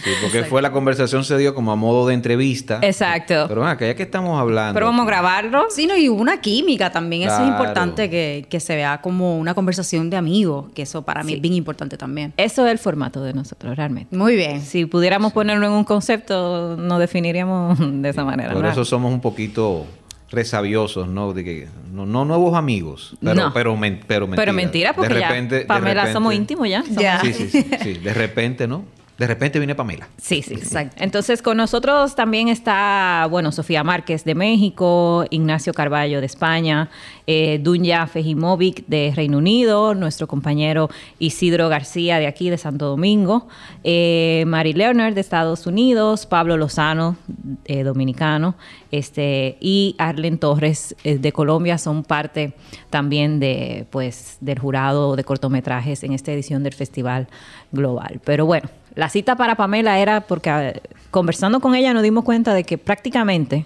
Sí, 0.05 0.11
porque 0.23 0.45
fue 0.45 0.61
la 0.63 0.73
conversación 0.73 1.25
se 1.25 1.37
dio 1.39 1.55
como 1.55 1.73
a 1.73 1.77
modo 1.77 2.07
de 2.09 2.15
entrevista. 2.15 2.81
Exacto. 2.83 3.47
Pero 3.49 3.65
acá 3.67 3.87
ya 3.87 3.95
que 3.95 4.03
estamos 4.03 4.39
hablando. 4.41 4.75
Pero 4.75 4.87
vamos 4.87 5.05
a 5.05 5.07
grabarlo. 5.07 5.67
Sí, 5.71 5.87
no, 5.87 5.97
y 5.97 6.09
hubo 6.09 6.21
una 6.21 6.41
química 6.41 6.91
también. 6.91 7.29
Eso 7.29 7.43
es 7.43 7.49
importante 7.49 8.11
que, 8.11 8.47
que 8.49 8.61
se 8.61 8.75
vea 8.77 9.01
como 9.01 9.39
una 9.39 9.55
conversación 9.55 10.11
de 10.11 10.17
amigos, 10.17 10.67
que 10.75 10.83
eso 10.83 11.03
para 11.03 11.23
mí 11.23 11.29
Sí. 11.33 11.37
es 11.37 11.41
bien 11.43 11.55
importante 11.55 11.97
también. 11.97 12.33
Eso 12.37 12.65
es 12.67 12.73
el 12.73 12.79
formato 12.79 13.23
de 13.23 13.35
nosotros, 13.35 13.77
realmente. 13.77 14.17
Muy 14.17 14.35
bien. 14.37 14.63
Si 14.63 14.87
pudiéramos 14.87 15.33
ponerlo 15.33 15.67
en 15.67 15.73
un 15.73 15.85
concepto, 15.85 16.77
nos 16.77 16.99
definiríamos 16.99 17.68
de 18.03 18.09
esa 18.09 18.25
manera. 18.25 18.53
Por 18.53 18.63
¿no? 18.63 18.71
eso 18.71 18.85
somos 18.85 19.13
un 19.13 19.21
poquito 19.21 19.87
resabiosos, 20.31 21.09
¿no? 21.09 21.33
De 21.33 21.43
que 21.45 21.69
no, 21.93 22.05
no 22.07 22.25
nuevos 22.25 22.55
amigos, 22.55 23.17
pero 23.23 23.35
No. 23.35 23.53
pero 23.53 23.77
men- 23.77 24.01
pero 24.07 24.27
mentira. 24.27 24.43
Pero 24.45 24.53
mentira, 24.53 24.93
porque 24.93 25.15
de 25.15 25.21
ya, 25.21 25.29
repente, 25.29 25.55
de 25.61 25.65
Pamela, 25.65 25.95
repente- 26.03 26.13
somos 26.13 26.35
íntimos 26.35 26.69
ya. 26.69 26.85
Ya. 26.91 27.21
Sí, 27.21 27.33
sí, 27.33 27.49
sí, 27.49 27.67
sí, 27.83 27.93
de 27.95 28.13
repente, 28.15 28.67
¿no? 28.69 28.85
De 29.19 29.27
repente 29.27 29.59
viene 29.59 29.75
Pamela. 29.75 30.09
Sí, 30.17 30.43
sí, 30.43 30.55
exacto. 30.55 30.97
Entonces 31.01 31.43
con 31.43 31.57
nosotros 31.57 32.15
también 32.15 32.49
está, 32.49 33.27
bueno, 33.29 33.51
Sofía 33.51 33.83
Márquez 33.83 34.25
de 34.25 34.35
México, 34.35 35.25
Ignacio 35.31 35.75
Carballo 35.75 36.21
de 36.21 36.27
España, 36.27 36.89
eh, 37.27 37.59
Dunya 37.61 38.07
Fejimovic 38.07 38.87
de 38.87 39.13
Reino 39.15 39.39
Unido, 39.39 39.95
nuestro 39.95 40.29
compañero 40.29 40.89
Isidro 41.19 41.69
García 41.69 42.19
de 42.19 42.29
aquí 42.29 42.49
de 42.49 42.59
Santo 42.59 42.87
Domingo, 42.87 43.49
eh, 43.83 44.45
Mari 44.47 44.73
Leonard 44.73 45.15
de 45.15 45.21
Estados 45.21 45.67
Unidos, 45.67 46.25
Pablo 46.27 46.57
Lozano, 46.57 47.17
eh, 47.65 47.83
dominicano, 47.83 48.55
este, 48.91 49.59
y 49.61 49.95
Arlen 49.99 50.39
Torres 50.39 50.95
eh, 51.05 51.19
de 51.19 51.33
Colombia 51.33 51.77
son 51.77 52.05
parte 52.05 52.55
también 52.89 53.41
de, 53.41 53.87
pues, 53.91 54.39
del 54.41 54.59
jurado 54.59 55.17
de 55.17 55.25
cortometrajes 55.25 56.05
en 56.05 56.13
esta 56.13 56.33
edición 56.33 56.63
del 56.63 56.75
Festival 56.75 57.29
Global. 57.73 58.21
Pero 58.25 58.47
bueno, 58.47 58.69
la 58.99 59.09
cita 59.09 59.37
para 59.37 59.55
Pamela 59.55 60.01
era 60.01 60.23
porque 60.23 60.51
eh, 60.51 60.83
conversando 61.13 61.61
con 61.61 61.77
ella 61.77 61.95
nos 61.95 62.03
dimos 62.03 62.25
cuenta 62.25 62.53
de 62.53 62.65
que 62.65 62.79
prácticamente, 62.79 63.65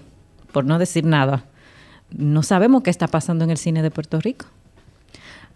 por 0.52 0.66
no 0.66 0.78
decir 0.78 1.06
nada, 1.06 1.46
no 2.10 2.42
sabemos 2.42 2.82
qué 2.82 2.90
está 2.90 3.08
pasando 3.08 3.42
en 3.42 3.50
el 3.50 3.56
cine 3.56 3.82
de 3.82 3.90
Puerto 3.90 4.20
Rico. 4.20 4.44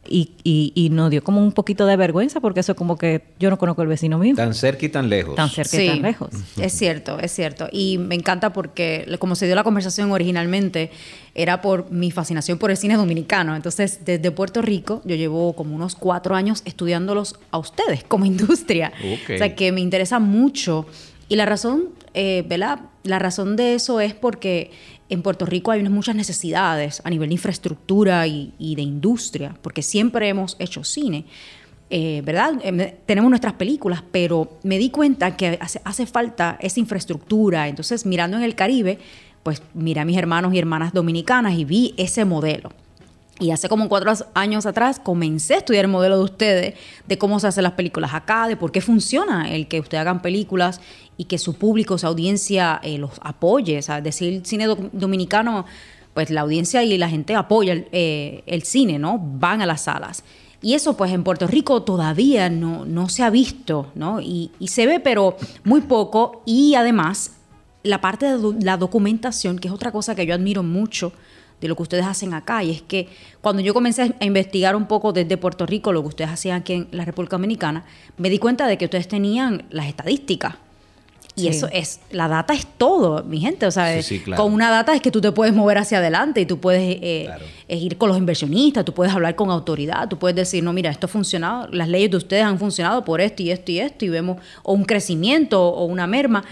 Y, 0.09 0.33
y, 0.45 0.73
y 0.75 0.91
nos 0.91 1.11
dio 1.11 1.23
como 1.23 1.41
un 1.41 1.53
poquito 1.53 1.87
de 1.87 1.97
vergüenza 1.97 2.41
porque 2.41 2.61
eso 2.61 2.73
es 2.73 2.79
como 2.79 2.97
que 2.97 3.23
yo 3.39 3.51
no 3.51 3.59
conozco 3.59 3.83
el 3.83 3.89
vecino 3.89 4.19
mío. 4.19 4.35
Tan 4.37 4.55
cerca 4.55 4.87
y 4.87 4.89
tan 4.89 5.09
lejos. 5.09 5.35
Tan 5.35 5.49
cerca 5.49 5.83
y 5.83 5.89
tan 5.89 6.03
lejos. 6.03 6.31
Es 6.61 6.73
cierto, 6.73 7.19
es 7.19 7.33
cierto. 7.33 7.69
Y 7.73 7.99
me 7.99 8.15
encanta 8.15 8.53
porque, 8.53 9.07
como 9.19 9.35
se 9.35 9.47
dio 9.47 9.55
la 9.55 9.65
conversación 9.65 10.13
originalmente, 10.13 10.91
era 11.35 11.61
por 11.61 11.91
mi 11.91 12.11
fascinación 12.11 12.59
por 12.59 12.71
el 12.71 12.77
cine 12.77 12.97
dominicano. 12.97 13.55
Entonces, 13.57 14.01
desde 14.05 14.31
Puerto 14.31 14.63
Rico, 14.63 15.03
yo 15.05 15.17
llevo 15.17 15.55
como 15.55 15.75
unos 15.75 15.95
cuatro 15.95 16.35
años 16.35 16.63
estudiándolos 16.65 17.37
a 17.51 17.59
ustedes 17.59 18.05
como 18.05 18.25
industria. 18.27 18.93
O 19.35 19.39
sea, 19.39 19.55
que 19.55 19.73
me 19.73 19.81
interesa 19.81 20.19
mucho. 20.19 20.87
Y 21.29 21.37
la 21.37 21.45
razón, 21.45 21.91
eh, 22.15 22.45
¿verdad? 22.49 22.81
La 23.03 23.19
razón 23.19 23.57
de 23.57 23.75
eso 23.75 24.01
es 24.01 24.15
porque 24.15 24.71
en 25.09 25.23
Puerto 25.23 25.47
Rico 25.47 25.71
hay 25.71 25.83
muchas 25.89 26.17
necesidades 26.17 27.01
a 27.05 27.11
nivel 27.11 27.29
de 27.29 27.35
infraestructura 27.35 28.27
y, 28.27 28.53
y 28.59 28.75
de 28.75 28.83
industria, 28.83 29.57
porque 29.63 29.83
siempre 29.83 30.29
hemos 30.29 30.57
hecho 30.59 30.83
cine. 30.85 31.25
eh, 31.91 32.23
¿Verdad? 32.25 32.55
Eh, 32.63 32.97
tenemos 33.07 33.31
nuestras 33.31 33.55
películas, 33.55 34.03
pero 34.11 34.59
me 34.65 34.79
di 34.79 34.91
cuenta 34.91 35.37
que 35.37 35.59
hace, 35.61 35.81
hace 35.85 36.07
falta 36.07 36.59
esa 36.61 36.81
infraestructura. 36.81 37.69
Entonces, 37.69 38.05
mirando 38.07 38.37
en 38.37 38.43
el 38.43 38.55
Caribe, 38.55 38.99
pues 39.43 39.63
miré 39.75 40.01
a 40.01 40.05
mis 40.05 40.17
hermanos 40.17 40.53
y 40.53 40.59
hermanas 40.59 40.93
dominicanas 40.93 41.55
y 41.57 41.65
vi 41.65 41.95
ese 41.97 42.25
modelo. 42.25 42.73
Y 43.39 43.51
hace 43.51 43.69
como 43.69 43.89
cuatro 43.91 44.13
años 44.33 44.65
atrás 44.65 44.99
comencé 44.99 45.55
a 45.55 45.59
estudiar 45.59 45.85
el 45.85 45.91
modelo 45.91 46.17
de 46.17 46.25
ustedes, 46.25 46.75
de 47.07 47.19
cómo 47.19 47.39
se 47.39 47.47
hacen 47.49 47.65
las 47.65 47.73
películas 47.75 48.15
acá, 48.15 48.49
de 48.49 48.57
por 48.57 48.73
qué 48.73 48.81
funciona 48.81 49.53
el 49.53 49.69
que 49.69 49.79
ustedes 49.79 50.01
hagan 50.01 50.23
películas 50.23 50.81
y 51.19 51.25
que 51.25 51.37
su 51.37 51.55
público, 51.55 51.99
su 51.99 52.07
audiencia 52.07 52.81
eh, 52.83 52.97
los 52.97 53.13
apoye. 53.21 53.79
O 53.79 53.83
sea, 53.83 54.01
decir 54.01 54.41
cine 54.45 54.67
do- 54.67 54.89
dominicano, 54.93 55.67
pues 56.15 56.31
la 56.31 56.41
audiencia 56.41 56.83
y 56.83 56.97
la 56.97 57.11
gente 57.11 57.35
apoya 57.35 57.75
el, 57.75 57.89
eh, 57.93 58.43
el 58.47 58.63
cine, 58.63 58.99
¿no? 58.99 59.19
Van 59.23 59.61
a 59.61 59.67
las 59.67 59.83
salas. 59.83 60.25
Y 60.63 60.73
eso 60.73 60.97
pues 60.97 61.13
en 61.13 61.23
Puerto 61.23 61.47
Rico 61.47 61.83
todavía 61.83 62.49
no, 62.49 62.87
no 62.87 63.11
se 63.11 63.23
ha 63.23 63.29
visto, 63.29 63.93
¿no? 63.95 64.23
Y, 64.23 64.51
y 64.59 64.69
se 64.69 64.87
ve 64.87 64.99
pero 64.99 65.37
muy 65.63 65.83
poco 65.83 66.43
y 66.47 66.75
además 66.75 67.33
la 67.83 68.01
parte 68.01 68.35
de 68.39 68.65
la 68.65 68.79
documentación, 68.79 69.59
que 69.59 69.69
es 69.69 69.75
otra 69.75 69.93
cosa 69.93 70.15
que 70.15 70.25
yo 70.25 70.35
admiro 70.35 70.63
mucho 70.63 71.13
de 71.61 71.69
lo 71.69 71.77
que 71.77 71.83
ustedes 71.83 72.05
hacen 72.05 72.35
acá, 72.35 72.63
y 72.63 72.71
es 72.71 72.83
que 72.83 73.09
cuando 73.41 73.63
yo 73.63 73.73
comencé 73.73 74.15
a 74.21 74.25
investigar 74.25 74.77
un 74.77 74.87
poco 74.87 75.13
desde 75.13 75.37
Puerto 75.39 75.65
Rico 75.67 75.93
lo 75.93 76.03
que 76.03 76.09
ustedes 76.09 76.31
hacían 76.31 76.61
aquí 76.61 76.73
en 76.75 76.89
la 76.93 77.05
República 77.05 77.37
Dominicana, 77.37 77.85
me 78.19 78.29
di 78.29 78.39
cuenta 78.39 78.67
de 78.67 78.77
que 78.77 78.85
ustedes 78.85 79.09
tenían 79.09 79.65
las 79.71 79.87
estadísticas. 79.87 80.55
Y 81.39 81.43
Sí. 81.43 81.49
eso 81.49 81.69
es, 81.71 82.01
la 82.13 82.29
data 82.29 82.55
es 82.55 82.67
todo, 82.79 83.23
mi 83.23 83.41
gente. 83.41 83.67
O 83.67 83.71
sea, 83.71 83.95
Sí, 84.03 84.17
sí, 84.17 84.21
claro. 84.21 84.43
con 84.43 84.55
una 84.55 84.71
data 84.71 84.95
es 84.95 85.03
que 85.03 85.11
tú 85.11 85.21
te 85.21 85.33
puedes 85.33 85.55
mover 85.55 85.77
hacia 85.77 85.99
adelante 85.99 86.41
y 86.41 86.47
tú 86.47 86.59
puedes 86.61 86.97
eh, 87.03 87.25
Claro. 87.27 87.45
eh, 87.69 87.77
ir 87.77 87.99
con 87.99 88.09
los 88.09 88.17
inversionistas, 88.17 88.87
tú 88.87 88.95
puedes 88.95 89.13
hablar 89.15 89.35
con 89.37 89.51
autoridad, 89.51 90.09
tú 90.09 90.19
puedes 90.19 90.35
decir, 90.35 90.65
no, 90.65 90.73
mira, 90.73 90.91
esto 90.91 91.05
ha 91.07 91.09
funcionado, 91.11 91.69
las 91.73 91.89
leyes 91.89 92.11
de 92.11 92.17
ustedes 92.17 92.43
han 92.43 92.59
funcionado 92.59 93.05
por 93.05 93.21
esto 93.21 93.43
y 93.43 93.51
esto 93.51 93.71
y 93.71 93.81
esto, 93.81 94.07
y 94.07 94.09
vemos 94.09 94.39
o 94.63 94.73
un 94.73 94.85
crecimiento 94.87 95.63
o 95.63 95.85
una 95.85 96.07
merma. 96.07 96.43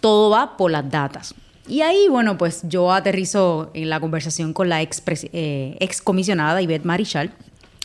Todo 0.00 0.30
va 0.30 0.56
por 0.56 0.70
las 0.70 0.88
datas. 0.88 1.34
Y 1.68 1.82
ahí, 1.82 2.06
bueno, 2.08 2.38
pues 2.38 2.62
yo 2.64 2.92
aterrizo 2.92 3.70
en 3.74 3.90
la 3.90 4.00
conversación 4.00 4.52
con 4.52 4.68
la 4.68 4.80
ex, 4.82 5.02
eh, 5.32 5.76
ex 5.80 6.00
comisionada 6.00 6.62
Ivette 6.62 6.84
Marichal, 6.86 7.30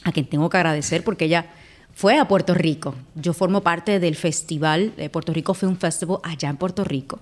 a 0.04 0.12
quien 0.12 0.26
tengo 0.26 0.50
que 0.50 0.58
agradecer 0.58 1.04
porque 1.04 1.26
ella 1.26 1.48
fue 1.94 2.18
a 2.18 2.28
Puerto 2.28 2.54
Rico. 2.54 2.96
Yo 3.16 3.34
formo 3.34 3.62
parte 3.62 4.00
del 4.00 4.16
festival 4.16 4.94
de 4.98 5.10
Puerto 5.10 5.34
Rico 5.34 5.54
Film 5.54 5.76
Festival 5.78 6.20
allá 6.24 6.50
en 6.50 6.58
Puerto 6.58 6.84
Rico. 6.84 7.20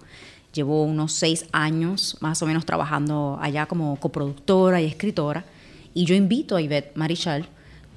Llevo 0.53 0.83
unos 0.83 1.13
seis 1.13 1.45
años 1.51 2.17
más 2.21 2.41
o 2.41 2.45
menos 2.45 2.65
trabajando 2.65 3.37
allá 3.41 3.65
como 3.65 3.95
coproductora 3.99 4.81
y 4.81 4.85
escritora. 4.85 5.45
Y 5.93 6.05
yo 6.05 6.13
invito 6.15 6.55
a 6.55 6.61
Ivette 6.61 6.95
Marichal 6.95 7.45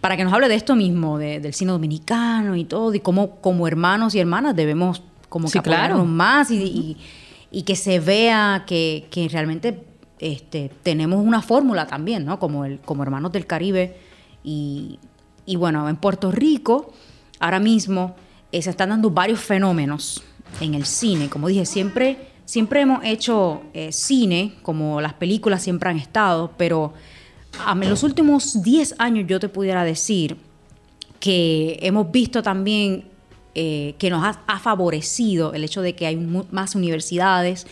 para 0.00 0.16
que 0.16 0.24
nos 0.24 0.32
hable 0.32 0.48
de 0.48 0.54
esto 0.54 0.74
mismo, 0.76 1.18
de- 1.18 1.40
del 1.40 1.54
cine 1.54 1.72
dominicano 1.72 2.56
y 2.56 2.64
todo, 2.64 2.92
y 2.94 3.00
cómo 3.00 3.36
como 3.40 3.66
hermanos 3.66 4.14
y 4.14 4.20
hermanas 4.20 4.54
debemos 4.56 5.02
como 5.28 5.46
que 5.46 5.52
Sí, 5.52 5.60
claro. 5.60 5.94
apoyarnos 5.94 6.06
más 6.08 6.50
y, 6.50 6.56
y- 6.62 6.96
y 7.54 7.62
que 7.62 7.76
se 7.76 8.00
vea 8.00 8.64
que, 8.66 9.06
que 9.10 9.28
realmente 9.28 9.84
este, 10.18 10.72
tenemos 10.82 11.24
una 11.24 11.40
fórmula 11.40 11.86
también, 11.86 12.24
¿no? 12.24 12.40
Como, 12.40 12.64
el, 12.64 12.80
como 12.80 13.04
hermanos 13.04 13.30
del 13.30 13.46
Caribe. 13.46 13.96
Y, 14.42 14.98
y 15.46 15.54
bueno, 15.54 15.88
en 15.88 15.94
Puerto 15.96 16.32
Rico, 16.32 16.92
ahora 17.38 17.60
mismo 17.60 18.16
eh, 18.50 18.60
se 18.60 18.70
están 18.70 18.88
dando 18.88 19.10
varios 19.10 19.40
fenómenos 19.40 20.24
en 20.60 20.74
el 20.74 20.84
cine. 20.84 21.28
Como 21.28 21.46
dije, 21.46 21.64
siempre, 21.64 22.18
siempre 22.44 22.80
hemos 22.80 23.04
hecho 23.04 23.62
eh, 23.72 23.92
cine, 23.92 24.54
como 24.62 25.00
las 25.00 25.14
películas 25.14 25.62
siempre 25.62 25.90
han 25.90 25.98
estado, 25.98 26.52
pero 26.56 26.92
en 27.70 27.88
los 27.88 28.02
últimos 28.02 28.64
10 28.64 28.96
años 28.98 29.26
yo 29.28 29.38
te 29.38 29.48
pudiera 29.48 29.84
decir 29.84 30.38
que 31.20 31.78
hemos 31.82 32.10
visto 32.10 32.42
también 32.42 33.13
eh, 33.54 33.94
que 33.98 34.10
nos 34.10 34.24
ha, 34.24 34.40
ha 34.46 34.58
favorecido 34.58 35.52
el 35.54 35.64
hecho 35.64 35.80
de 35.82 35.94
que 35.94 36.06
hay 36.06 36.16
más 36.16 36.74
universidades, 36.74 37.66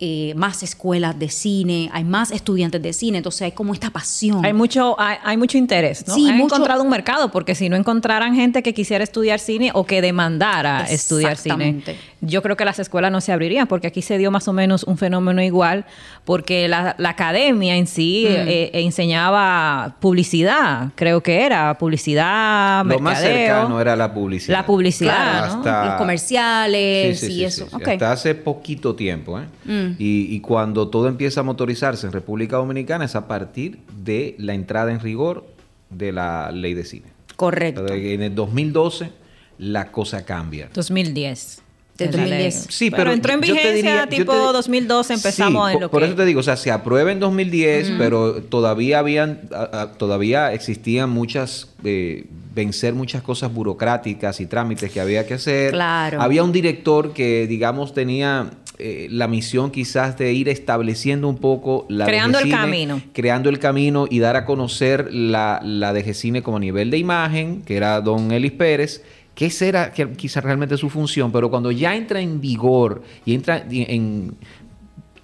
eh, 0.00 0.34
más 0.34 0.62
escuelas 0.64 1.16
de 1.18 1.28
cine, 1.28 1.88
hay 1.92 2.02
más 2.02 2.32
estudiantes 2.32 2.82
de 2.82 2.92
cine, 2.92 3.18
entonces 3.18 3.42
hay 3.42 3.52
como 3.52 3.72
esta 3.72 3.90
pasión. 3.90 4.44
Hay 4.44 4.52
mucho, 4.52 5.00
hay, 5.00 5.18
hay 5.22 5.36
mucho 5.36 5.56
interés, 5.56 6.06
¿no? 6.08 6.14
Sí, 6.14 6.28
Han 6.28 6.36
mucho- 6.36 6.56
encontrado 6.56 6.82
un 6.82 6.90
mercado, 6.90 7.30
porque 7.30 7.54
si 7.54 7.68
no 7.68 7.76
encontraran 7.76 8.34
gente 8.34 8.62
que 8.62 8.74
quisiera 8.74 9.04
estudiar 9.04 9.38
cine 9.38 9.70
o 9.72 9.86
que 9.86 10.02
demandara 10.02 10.84
estudiar 10.90 11.36
cine, 11.36 11.68
Exactamente. 11.68 11.96
Yo 12.26 12.42
creo 12.42 12.56
que 12.56 12.64
las 12.64 12.78
escuelas 12.78 13.10
no 13.12 13.20
se 13.20 13.32
abrirían, 13.32 13.66
porque 13.66 13.86
aquí 13.86 14.02
se 14.02 14.18
dio 14.18 14.30
más 14.30 14.48
o 14.48 14.52
menos 14.52 14.84
un 14.84 14.98
fenómeno 14.98 15.42
igual, 15.42 15.84
porque 16.24 16.68
la, 16.68 16.94
la 16.98 17.10
academia 17.10 17.76
en 17.76 17.86
sí 17.86 18.26
Mm. 18.28 18.32
eh, 18.32 18.44
eh, 18.48 18.70
enseñaba 18.84 19.96
publicidad, 20.00 20.88
creo 20.94 21.22
que 21.22 21.42
era 21.44 21.76
publicidad, 21.78 22.84
Lo 22.86 22.98
más 22.98 23.20
cercano 23.20 23.80
era 23.80 23.96
la 23.96 24.12
publicidad. 24.12 24.56
La 24.58 24.66
publicidad, 24.66 25.14
Claro, 25.14 25.46
¿no? 25.46 25.58
Hasta- 25.58 25.84
Los 25.86 25.94
comerciales 25.96 27.20
Sí, 27.20 27.26
sí, 27.26 27.32
y 27.32 27.36
sí, 27.36 27.44
eso. 27.44 27.64
sí, 27.64 27.70
sí. 27.70 27.76
Ok. 27.76 27.88
Hasta 27.88 28.12
hace 28.12 28.34
poquito 28.34 28.94
tiempo. 28.94 29.38
¿eh? 29.38 29.44
Mm. 29.64 29.96
Y, 29.98 30.34
y 30.34 30.40
cuando 30.40 30.88
todo 30.88 31.08
empieza 31.08 31.40
a 31.40 31.42
motorizarse 31.42 32.06
en 32.06 32.12
República 32.12 32.56
Dominicana 32.56 33.04
es 33.04 33.14
a 33.16 33.26
partir 33.28 33.78
de 34.02 34.34
la 34.38 34.54
entrada 34.54 34.92
en 34.92 35.00
rigor 35.00 35.46
de 35.90 36.12
la 36.12 36.50
ley 36.52 36.74
de 36.74 36.84
cine. 36.84 37.06
Correcto. 37.36 37.86
En 37.92 38.22
el 38.22 38.34
2012 38.34 39.10
la 39.58 39.90
cosa 39.92 40.24
cambia. 40.24 40.68
2010. 40.74 41.62
De 41.96 42.06
Es 42.06 42.10
la 42.16 42.26
ley. 42.26 42.44
2010. 42.46 42.66
Sí, 42.70 42.90
pero, 42.90 43.12
entró 43.12 43.32
en 43.34 43.40
vigencia 43.40 43.72
diría- 43.72 44.06
tipo 44.08 44.32
te- 44.32 44.38
2012, 44.38 45.14
empezamos 45.14 45.66
Sí, 45.68 45.72
en 45.72 45.72
por, 45.74 45.82
lo 45.82 45.90
por 45.90 46.00
que... 46.00 46.06
eso 46.08 46.16
te 46.16 46.24
digo, 46.24 46.40
o 46.40 46.42
sea, 46.42 46.56
se 46.56 46.72
aprueba 46.72 47.12
en 47.12 47.20
2010, 47.20 47.92
pero 47.98 48.42
todavía 48.42 48.98
habían, 48.98 49.42
a- 49.54 49.82
a- 49.82 49.92
todavía 49.92 50.52
existían 50.52 51.10
muchas, 51.10 51.68
eh, 51.84 52.24
vencer 52.54 52.94
muchas 52.94 53.22
cosas 53.22 53.52
burocráticas 53.54 54.40
y 54.40 54.46
trámites 54.46 54.90
que 54.90 55.00
había 55.00 55.24
que 55.26 55.34
hacer. 55.34 55.70
Claro. 55.72 56.20
Había 56.20 56.42
un 56.42 56.50
director 56.52 57.12
que, 57.12 57.46
digamos, 57.46 57.94
tenía 57.94 58.50
eh, 58.80 59.06
la 59.08 59.28
misión 59.28 59.70
quizás 59.70 60.18
de 60.18 60.32
ir 60.32 60.48
estableciendo 60.48 61.28
un 61.28 61.38
poco 61.38 61.86
la 61.88 62.06
Creando 62.06 62.40
el 62.40 62.50
camino. 62.50 63.00
creando 63.12 63.48
el 63.48 63.60
camino 63.60 64.06
y 64.10 64.18
dar 64.18 64.34
a 64.34 64.44
conocer 64.44 65.14
la, 65.14 65.60
la 65.62 65.92
DGCine 65.92 66.42
como 66.42 66.58
nivel 66.58 66.90
de 66.90 66.98
imagen, 66.98 67.62
que 67.62 67.76
era 67.76 68.00
don 68.00 68.32
Elis 68.32 68.50
Pérez, 68.50 69.02
que 69.34 69.46
esa 69.46 69.66
era 69.66 69.92
que 69.92 70.12
quizás 70.12 70.44
realmente 70.44 70.76
su 70.76 70.88
función, 70.90 71.32
pero 71.32 71.50
cuando 71.50 71.70
ya 71.72 71.94
entra 71.96 72.20
en 72.20 72.40
vigor 72.40 73.02
y 73.24 73.34
entra 73.34 73.64
en, 73.70 74.36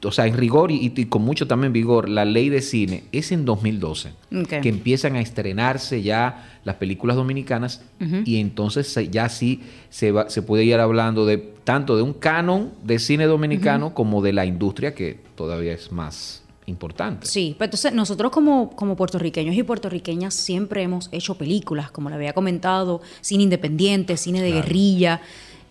o 0.03 0.11
sea, 0.11 0.27
en 0.27 0.37
rigor 0.37 0.71
y, 0.71 0.93
y 0.97 1.05
con 1.07 1.23
mucho 1.23 1.47
también 1.47 1.73
vigor 1.73 2.09
la 2.09 2.25
ley 2.25 2.49
de 2.49 2.63
cine, 2.63 3.05
es 3.13 3.33
en 3.33 3.45
2012 3.45 4.13
Ok. 4.43 4.49
que 4.63 4.69
empiezan 4.69 5.15
a 5.17 5.21
estrenarse 5.21 6.03
ya 6.03 6.59
las 6.65 6.77
películas 6.77 7.17
dominicanas 7.17 7.83
y 8.25 8.41
entonces 8.41 8.99
ya 9.11 9.29
sí 9.29 9.61
se, 9.91 10.11
va, 10.13 10.29
se 10.31 10.43
puede 10.43 10.65
ir 10.65 10.75
hablando 10.77 11.27
de 11.27 11.39
tanto 11.65 11.97
de 11.97 12.03
un 12.03 12.15
canon 12.15 12.73
de 12.83 12.99
cine 12.99 13.27
dominicano 13.27 13.95
como 13.95 14.23
de 14.23 14.33
la 14.33 14.45
industria 14.47 14.95
que 14.95 15.19
todavía 15.37 15.73
es 15.75 15.93
más 15.93 16.40
importante. 16.67 17.27
Sí, 17.27 17.55
pero 17.59 17.67
entonces 17.67 17.93
nosotros 17.93 18.31
como, 18.31 18.71
como 18.71 18.97
puertorriqueños 18.97 19.57
y 19.57 19.63
puertorriqueñas 19.63 20.35
siempre 20.35 20.83
hemos 20.83 21.09
hecho 21.13 21.37
películas, 21.37 21.91
como 21.91 22.09
le 22.09 22.17
había 22.17 22.33
comentado, 22.33 23.01
cine 23.21 23.45
independiente, 23.45 24.17
cine 24.17 24.43
de 24.43 24.53
guerrilla. 24.53 25.21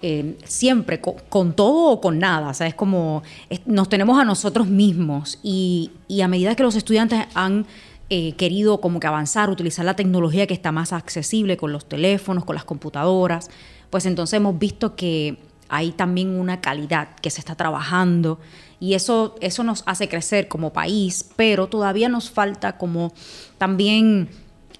eh, 0.01 0.37
siempre 0.45 1.01
con, 1.01 1.53
todo 1.53 1.91
o 1.91 2.01
con 2.01 2.19
nada. 2.19 2.49
O 2.49 2.53
sea, 2.53 2.67
es 2.67 2.73
como 2.73 3.21
nos 3.65 3.89
tenemos 3.89 4.17
a 4.17 4.23
nosotros 4.23 4.67
mismos 4.67 5.39
y, 5.43 5.91
y, 6.07 6.21
a 6.21 6.27
medida 6.29 6.55
que 6.55 6.63
los 6.63 6.75
estudiantes 6.75 7.25
han 7.33 7.65
eh, 8.11 8.33
querido 8.33 8.81
como 8.81 8.99
que 8.99 9.05
avanzar, 9.05 9.51
utilizar 9.51 9.85
la 9.85 9.95
tecnología 9.95 10.47
que 10.47 10.53
está 10.55 10.71
más 10.71 10.93
accesible 10.93 11.57
con 11.57 11.71
los 11.71 11.85
teléfonos, 11.87 12.43
con 12.43 12.55
las 12.55 12.65
computadoras, 12.65 13.51
pues 13.91 14.07
entonces 14.07 14.37
hemos 14.37 14.57
visto 14.57 14.95
que 14.95 15.37
hay 15.69 15.91
también 15.91 16.39
una 16.39 16.61
calidad 16.61 17.09
que 17.21 17.29
se 17.29 17.39
está 17.39 17.55
trabajando 17.55 18.39
y 18.79 18.93
eso, 18.93 19.35
eso 19.41 19.63
nos 19.63 19.83
hace 19.85 20.09
crecer 20.09 20.47
como 20.47 20.73
país, 20.73 21.29
pero 21.35 21.67
todavía 21.67 22.09
nos 22.09 22.29
falta 22.29 22.77
como 22.77 23.13
también 23.57 24.29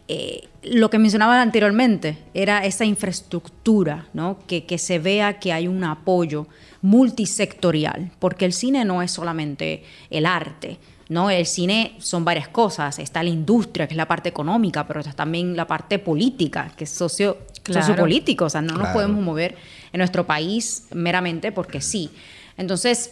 eh, 0.08 0.48
lo 0.64 0.90
que 0.90 0.98
mencionaba 0.98 1.42
anteriormente, 1.42 2.18
era 2.34 2.66
esa 2.66 2.86
infraestructura, 2.86 4.08
¿no? 4.14 4.40
que, 4.48 4.66
que 4.66 4.78
se 4.78 5.00
vea 5.00 5.40
que 5.40 5.54
hay 5.54 5.68
un 5.68 5.84
apoyo 5.84 6.48
multisectorial, 6.82 8.12
porque 8.20 8.46
el 8.46 8.54
cine 8.54 8.86
no 8.86 9.02
es 9.02 9.12
solamente 9.12 9.84
el 10.10 10.26
arte, 10.26 10.80
¿no? 11.10 11.30
El 11.32 11.46
cine 11.46 11.96
son 11.98 12.24
varias 12.24 12.48
cosas. 12.48 13.00
Está 13.00 13.24
la 13.24 13.30
industria, 13.30 13.88
que 13.88 13.96
es 13.96 13.98
la 13.98 14.08
parte 14.08 14.30
económica, 14.30 14.88
pero 14.88 15.00
está 15.00 15.14
también 15.14 15.58
la 15.58 15.68
parte 15.68 16.00
política, 16.00 16.72
que 16.78 16.84
es 16.86 16.92
socio, 16.92 17.38
sociopolítico. 17.66 18.46
O 18.46 18.50
sea, 18.50 18.62
no 18.62 18.76
nos 18.76 18.90
podemos 18.90 19.22
mover 19.22 19.58
en 19.94 19.98
nuestro 20.00 20.26
país 20.26 20.88
meramente 20.92 21.52
porque 21.52 21.82
sí. 21.82 22.10
Entonces, 22.58 23.12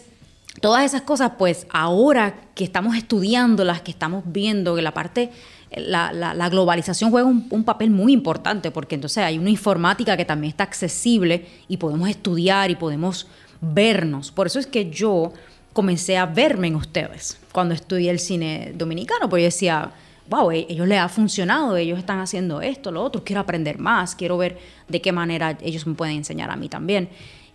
todas 0.60 0.84
esas 0.84 1.02
cosas, 1.02 1.32
pues 1.38 1.66
ahora 1.70 2.34
que 2.54 2.64
estamos 2.64 2.96
estudiándolas, 2.96 3.82
que 3.82 3.90
estamos 3.90 4.24
viendo 4.26 4.76
que 4.76 4.82
la 4.82 4.92
parte 4.92 5.30
la, 5.76 6.48
globalización 6.48 7.10
juega 7.10 7.28
un, 7.28 7.64
papel 7.64 7.90
muy 7.90 8.12
importante 8.12 8.70
porque 8.70 8.94
entonces 8.94 9.18
hay 9.18 9.38
una 9.38 9.50
informática 9.50 10.16
que 10.16 10.24
también 10.24 10.50
está 10.50 10.64
accesible 10.64 11.46
y 11.68 11.76
podemos 11.76 12.08
estudiar 12.08 12.70
y 12.70 12.76
podemos 12.76 13.26
vernos. 13.60 14.30
Por 14.30 14.46
eso 14.46 14.58
es 14.58 14.66
que 14.66 14.90
yo 14.90 15.32
comencé 15.72 16.16
a 16.16 16.26
verme 16.26 16.68
en 16.68 16.76
ustedes 16.76 17.38
cuando 17.52 17.74
estudié 17.74 18.10
el 18.10 18.18
cine 18.18 18.72
dominicano, 18.74 19.28
porque 19.28 19.42
yo 19.42 19.48
decía, 19.48 19.92
wow, 20.28 20.50
e-, 20.50 20.66
ellos 20.68 20.86
les 20.86 20.98
ha 20.98 21.08
funcionado, 21.08 21.76
ellos 21.76 21.98
están 21.98 22.20
haciendo 22.20 22.60
esto, 22.60 22.90
lo 22.90 23.02
otro, 23.02 23.24
quiero 23.24 23.40
aprender 23.40 23.78
más, 23.78 24.14
quiero 24.14 24.38
ver 24.38 24.58
de 24.88 25.00
qué 25.00 25.12
manera 25.12 25.56
ellos 25.60 25.86
me 25.86 25.94
pueden 25.94 26.16
enseñar 26.16 26.50
a 26.50 26.56
mí 26.56 26.68
también. 26.68 27.08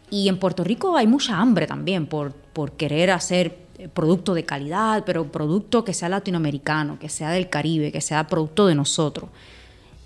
Y 0.10 0.30
en 0.30 0.38
Puerto 0.38 0.64
Rico 0.64 0.96
hay 0.96 1.08
mucha 1.08 1.38
hambre 1.38 1.66
también 1.66 2.06
por, 2.06 2.34
por 2.34 2.74
querer 2.74 3.12
hacer 3.12 3.58
eh, 3.80 3.88
producto 3.88 4.36
de 4.36 4.46
calidad, 4.46 5.04
pero 5.06 5.32
producto 5.32 5.84
que 5.84 5.94
sea 5.94 6.08
latinoamericano, 6.08 7.00
que 7.00 7.10
sea 7.10 7.32
del 7.32 7.50
Caribe, 7.50 7.92
que 7.92 8.02
sea 8.02 8.28
producto 8.28 8.68
de 8.68 8.76
nosotros. 8.76 9.30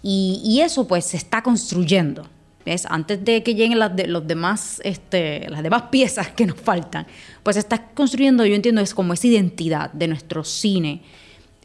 Y, 0.01 0.61
eso 0.61 0.87
pues 0.87 1.05
se 1.05 1.17
está 1.17 1.43
construyendo. 1.43 2.25
¿ves? 2.65 2.85
Antes 2.89 3.25
de 3.25 3.43
que 3.43 3.55
lleguen 3.55 3.79
las, 3.79 3.93
de, 3.93 4.07
los 4.07 4.25
demás, 4.25 4.79
este, 4.85 5.49
las 5.49 5.63
demás 5.63 5.83
piezas 5.91 6.29
que 6.35 6.45
nos 6.45 6.57
faltan, 6.57 7.07
pues 7.43 7.55
se 7.55 7.59
está 7.59 7.89
construyendo, 7.89 8.45
yo 8.45 8.55
entiendo, 8.55 8.79
es 8.79 8.93
como 8.93 9.13
esa 9.13 9.27
identidad 9.27 9.91
de 9.91 10.07
nuestro 10.07 10.45
cine, 10.45 11.01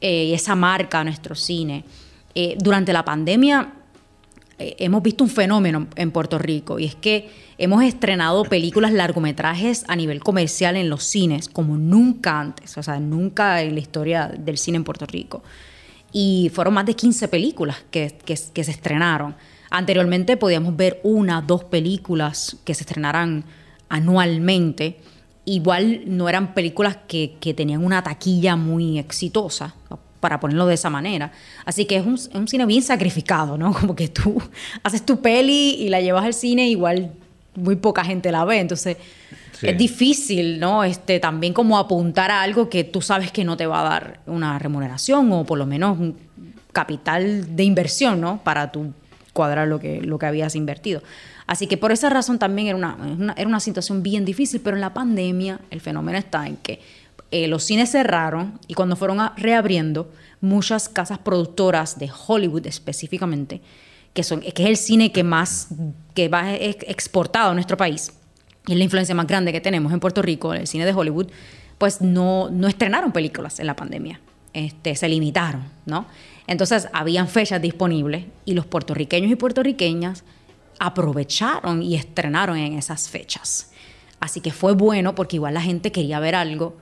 eh, 0.03 0.35
esa 0.35 0.55
marca, 0.55 1.03
nuestro 1.05 1.35
cine. 1.35 1.85
Eh, 2.35 2.57
durante 2.59 2.93
la 2.93 3.05
pandemia 3.05 3.75
hemos 4.59 5.03
visto 5.03 5.25
un 5.25 5.31
fenómeno 5.31 5.89
en 5.97 6.13
Puerto 6.13 6.39
Rico 6.39 6.79
y 6.79 6.85
es 6.85 6.95
que 6.95 7.29
hemos 7.59 7.83
estrenado 7.85 8.45
películas 8.45 8.93
largometrajes 8.93 9.85
a 9.89 9.97
nivel 9.97 10.21
comercial 10.21 10.77
en 10.77 10.89
los 10.89 11.05
cines 11.05 11.49
como 11.49 11.77
nunca 11.77 12.41
antes, 12.41 12.77
o 12.77 12.83
sea, 12.83 12.99
nunca 13.01 13.63
en 13.63 13.75
la 13.75 13.81
historia 13.81 14.29
del 14.29 14.59
cine 14.59 14.77
en 14.77 14.85
Puerto 14.85 15.07
Rico. 15.07 15.43
Y 16.13 16.51
fueron 16.53 16.75
más 16.75 16.87
de 16.87 16.95
15 16.95 17.29
películas 17.29 17.85
que, 17.91 18.19
que, 18.25 18.37
se 18.37 18.71
estrenaron. 18.71 19.35
Anteriormente 19.71 20.37
podíamos 20.37 20.77
ver 20.77 21.01
una, 21.03 21.41
dos 21.41 21.65
películas 21.65 22.59
que 22.65 22.75
se 22.75 22.83
estrenaran 22.83 23.45
anualmente. 23.89 24.99
Igual 25.45 26.03
no 26.07 26.29
eran 26.29 26.55
películas 26.55 26.99
que, 27.09 27.37
que 27.41 27.55
tenían 27.55 27.85
una 27.85 28.03
taquilla 28.03 28.57
muy 28.57 28.99
exitosa 28.99 29.75
para 30.23 30.39
ponerlo 30.39 30.67
de 30.67 30.75
esa 30.75 30.89
manera. 30.89 31.33
Así 31.65 31.85
que 31.85 31.97
es 31.97 32.07
un, 32.07 32.47
cine 32.47 32.65
bien 32.65 32.81
sacrificado, 32.81 33.59
¿no? 33.59 33.75
Como 33.81 33.97
que 33.97 34.07
tú 34.07 34.41
haces 34.85 35.05
tu 35.05 35.21
peli 35.21 35.75
y 35.81 35.89
la 35.89 36.01
llevas 36.01 36.25
al 36.25 36.33
cine, 36.33 36.69
igual 36.69 37.11
muy 37.57 37.75
poca 37.75 38.05
gente 38.05 38.31
la 38.31 38.45
ve. 38.45 38.61
Entonces 38.61 38.97
es 39.61 39.77
difícil, 39.77 40.61
¿no? 40.61 40.85
Este, 40.85 41.19
también 41.19 41.53
como 41.53 41.77
apuntar 41.77 42.31
a 42.31 42.43
algo 42.43 42.69
que 42.69 42.85
tú 42.85 43.01
sabes 43.01 43.33
que 43.33 43.45
no 43.45 43.57
te 43.57 43.67
va 43.67 43.81
a 43.81 43.83
dar 43.83 44.21
una 44.27 44.59
remuneración 44.59 45.31
o 45.33 45.45
por 45.45 45.59
lo 45.59 45.67
menos 45.67 45.99
un 45.99 46.17
capital 46.73 47.55
de 47.55 47.65
inversión, 47.65 48.21
¿no? 48.21 48.41
Para 48.45 48.71
tu 48.73 48.93
cuadrar 49.33 49.67
lo 49.67 49.81
que, 49.81 50.03
lo 50.03 50.19
que 50.19 50.27
habías 50.27 50.55
invertido. 50.55 51.03
Así 51.47 51.67
que 51.67 51.77
por 51.77 51.93
esa 51.93 52.09
razón 52.09 52.39
también 52.39 52.69
era 52.69 52.77
una, 52.77 53.35
era 53.37 53.49
una 53.49 53.61
situación 53.61 54.03
bien 54.03 54.25
difícil, 54.25 54.61
pero 54.61 54.77
en 54.77 54.81
la 54.81 54.95
pandemia 54.95 55.61
el 55.71 55.81
fenómeno 55.81 56.19
está 56.19 56.47
en 56.47 56.57
que 56.57 56.81
eh, 57.31 57.47
los 57.49 57.65
cines 57.65 57.91
cerraron 57.91 58.59
y 58.69 58.75
cuando 58.75 58.95
fueron 58.95 59.19
reabriendo, 59.37 60.11
muchas 60.43 60.89
casas 60.89 61.19
productoras 61.19 61.99
de 61.99 62.11
Hollywood 62.27 62.67
específicamente, 62.67 63.63
que, 64.13 64.23
son, 64.23 64.41
que 64.41 64.63
es 64.63 64.69
el 64.69 64.77
cine 64.77 65.13
que 65.13 65.23
más 65.23 65.69
que 66.15 66.29
va 66.29 66.53
exportado 66.55 67.53
a 67.53 67.55
nuestro 67.55 67.77
país, 67.77 68.13
y 68.67 68.73
es 68.73 68.79
la 68.79 68.85
influencia 68.85 69.15
más 69.15 69.27
grande 69.27 69.53
que 69.53 69.61
tenemos 69.61 69.93
en 69.93 70.01
Puerto 70.01 70.21
Rico, 70.21 70.53
el 70.53 70.67
cine 70.67 70.85
de 70.85 70.93
Hollywood, 70.93 71.29
pues 71.79 72.01
no, 72.01 72.51
no 72.51 72.69
estrenaron 72.69 73.13
películas 73.13 73.61
en 73.61 73.67
la 73.67 73.77
pandemia, 73.77 74.21
este, 74.53 74.95
se 74.95 75.09
limitaron, 75.09 75.65
¿no? 75.87 76.07
Entonces 76.47 76.89
habían 76.93 77.29
fechas 77.29 77.63
disponibles 77.63 78.27
y 78.45 78.55
los 78.55 78.67
puertorriqueños 78.67 79.31
y 79.31 79.37
puertorriqueñas 79.37 80.25
aprovecharon 80.83 81.81
y 81.81 81.95
estrenaron 81.95 82.59
en 82.59 82.73
esas 82.73 83.09
fechas. 83.09 83.71
Así 84.19 84.41
que 84.41 84.51
fue 84.51 84.73
bueno 84.73 85.15
porque 85.15 85.37
igual 85.37 85.55
la 85.55 85.63
gente 85.63 85.93
quería 85.93 86.19
ver 86.19 86.35
algo 86.35 86.77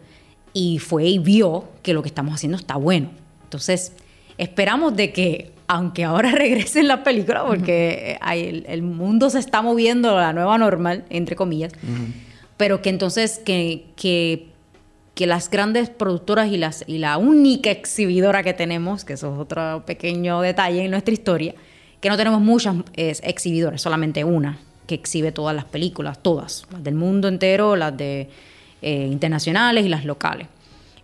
y 0.55 0.78
fue 0.78 1.05
y 1.05 1.18
vio 1.18 1.68
que 1.82 1.92
lo 1.92 2.01
que 2.01 2.09
estamos 2.09 2.34
haciendo 2.34 2.57
está 2.57 2.76
bueno. 2.76 3.11
Entonces, 3.44 3.92
esperamos 4.38 4.96
de 4.96 5.12
que, 5.12 5.53
aunque 5.68 6.05
ahora 6.05 6.30
regresen 6.34 6.88
las 6.88 7.01
películas, 7.01 7.42
porque 7.46 8.18
el, 8.32 8.82
mundo 8.82 9.28
se 9.28 9.38
está 9.38 9.61
moviendo 9.61 10.16
a 10.16 10.22
la 10.22 10.32
nueva 10.32 10.57
normal, 10.57 11.05
entre 11.11 11.36
comillas, 11.36 11.74
pero 12.57 12.80
que 12.80 12.88
entonces 12.88 13.38
que, 13.44 13.84
que, 13.96 14.46
las 15.26 15.51
grandes 15.51 15.90
productoras 15.90 16.51
y, 16.51 16.57
las, 16.57 16.84
y 16.86 16.96
la 16.96 17.18
única 17.18 17.70
exhibidora 17.70 18.42
que 18.42 18.55
tenemos, 18.55 19.05
que 19.05 19.12
eso 19.12 19.30
es 19.34 19.38
otro 19.38 19.84
pequeño 19.84 20.40
detalle 20.40 20.82
en 20.86 20.90
nuestra 20.90 21.12
historia, 21.12 21.55
que 22.01 22.09
no 22.09 22.16
tenemos 22.16 22.40
muchas 22.40 22.76
exhibidoras, 22.94 23.80
solamente 23.80 24.24
una 24.24 24.59
que 24.86 24.96
exhibe 24.96 25.30
todas 25.30 25.55
las 25.55 25.66
películas, 25.66 26.20
todas, 26.20 26.64
las 26.72 26.82
del 26.82 26.96
mundo 26.96 27.28
entero, 27.28 27.76
las 27.76 27.96
de 27.96 28.28
eh, 28.82 29.09
internacionales 29.09 29.84
y 29.84 29.88
las 29.88 30.05
locales. 30.05 30.48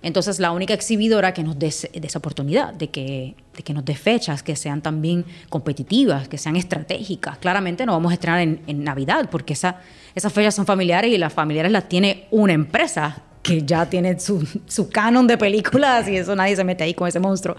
Entonces, 0.03 0.41
la 0.41 0.51
única 0.51 0.75
exhibidora 0.75 1.33
que 1.33 1.43
nos 1.43 1.59
dé 1.59 1.69
esa 1.69 2.19
oportunidad, 2.19 2.73
de 2.75 2.91
que, 2.91 3.35
de 3.57 3.63
que 3.63 3.73
nos 3.73 3.85
dé 3.85 3.95
fechas 3.95 4.43
que 4.43 4.57
sean 4.57 4.83
también 4.83 5.25
competitivas, 5.49 6.27
que 6.27 6.39
sean 6.39 6.57
estratégicas. 6.57 7.39
Claramente 7.39 7.87
no 7.87 7.93
vamos 7.93 8.11
a 8.11 8.15
estrenar 8.15 8.41
en, 8.41 8.85
Navidad, 8.85 9.29
porque 9.31 9.53
esa, 9.53 9.81
esas 10.15 10.33
fechas 10.33 10.55
son 10.55 10.67
familiares 10.67 11.13
y 11.13 11.19
las 11.19 11.33
familiares 11.33 11.71
las 11.71 11.89
tiene 11.89 12.27
una 12.31 12.53
empresa 12.53 13.23
que 13.43 13.63
ya 13.63 13.89
tiene 13.89 14.19
su, 14.19 14.47
su 14.67 14.91
canon 14.91 15.27
de 15.27 15.39
películas 15.39 16.09
y 16.09 16.17
eso 16.17 16.35
nadie 16.35 16.57
se 16.57 16.65
mete 16.65 16.83
ahí 16.83 16.95
con 16.95 17.07
ese 17.07 17.21
monstruo. 17.21 17.57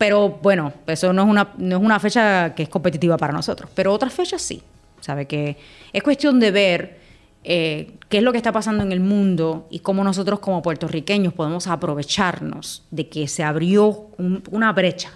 Pero 0.00 0.38
bueno, 0.40 0.72
eso 0.86 1.12
no 1.12 1.24
es 1.24 1.28
una, 1.28 1.52
no 1.58 1.76
es 1.76 1.82
una 1.82 2.00
fecha 2.00 2.54
que 2.54 2.62
es 2.62 2.70
competitiva 2.70 3.18
para 3.18 3.34
nosotros. 3.34 3.70
Pero 3.74 3.92
otras 3.92 4.14
fechas 4.14 4.40
sí. 4.40 4.62
¿Sabe? 4.98 5.26
Que 5.26 5.58
es 5.92 6.02
cuestión 6.02 6.40
de 6.40 6.50
ver 6.50 7.00
eh, 7.44 7.98
qué 8.08 8.16
es 8.16 8.22
lo 8.22 8.32
que 8.32 8.38
está 8.38 8.50
pasando 8.50 8.82
en 8.82 8.92
el 8.92 9.00
mundo 9.00 9.68
y 9.70 9.80
cómo 9.80 10.02
nosotros 10.02 10.40
como 10.40 10.62
puertorriqueños 10.62 11.34
podemos 11.34 11.66
aprovecharnos 11.66 12.82
de 12.90 13.10
que 13.10 13.28
se 13.28 13.44
abrió 13.44 14.06
una 14.50 14.72
brecha, 14.72 15.10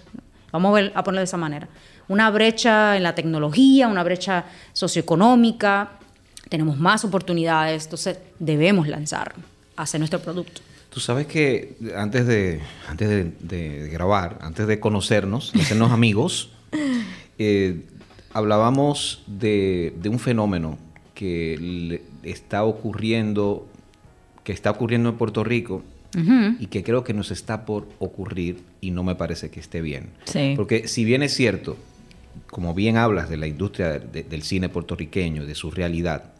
vamos 0.51 0.69
a, 0.69 0.73
ver, 0.75 0.91
a 0.93 1.03
ponerlo 1.03 1.21
de 1.21 1.25
esa 1.25 1.37
manera, 1.37 1.67
una 2.07 2.29
brecha 2.29 2.95
en 2.95 3.01
la 3.01 3.15
tecnología, 3.15 3.87
una 3.87 4.03
brecha 4.03 4.45
socioeconómica, 4.71 5.93
tenemos 6.47 6.77
más 6.77 7.03
oportunidades, 7.03 7.85
entonces 7.85 8.19
debemos 8.37 8.87
lanzar 8.87 9.33
hacia 9.77 9.97
nuestro 9.97 10.19
producto. 10.19 10.61
Tú 10.95 11.01
sabes 11.01 11.27
que 11.27 11.75
antes 11.97 12.25
de, 12.25 12.61
antes 12.87 13.09
de, 13.09 13.89
grabar, 13.91 14.39
antes 14.39 14.65
de 14.65 14.79
conocernos, 14.79 15.51
de 15.51 15.61
hacernos 15.61 15.91
amigos, 15.91 16.51
eh, 17.37 17.81
hablábamos 18.31 19.21
de, 19.27 19.93
de, 20.01 20.07
un 20.07 20.19
fenómeno 20.19 20.77
que 21.13 22.01
está 22.23 22.63
ocurriendo, 22.63 23.67
que 24.45 24.53
está 24.53 24.71
ocurriendo 24.71 25.09
en 25.09 25.17
Puerto 25.17 25.43
Rico 25.43 25.83
y 26.61 26.67
que 26.67 26.81
creo 26.81 27.03
que 27.03 27.13
nos 27.13 27.29
está 27.29 27.65
por 27.65 27.89
ocurrir 27.99 28.61
y 28.79 28.91
no 28.91 29.03
me 29.03 29.15
parece 29.15 29.51
que 29.51 29.59
esté 29.59 29.81
bien. 29.81 30.11
Porque 30.55 30.87
si 30.87 31.03
bien 31.03 31.23
es 31.23 31.33
cierto, 31.33 31.75
como 32.47 32.73
bien 32.73 32.95
hablas 32.95 33.27
de 33.27 33.35
la 33.35 33.47
industria 33.47 33.99
del 33.99 34.43
cine 34.43 34.69
puertorriqueño, 34.69 35.45
de 35.45 35.55
su 35.55 35.71
realidad, 35.71 36.31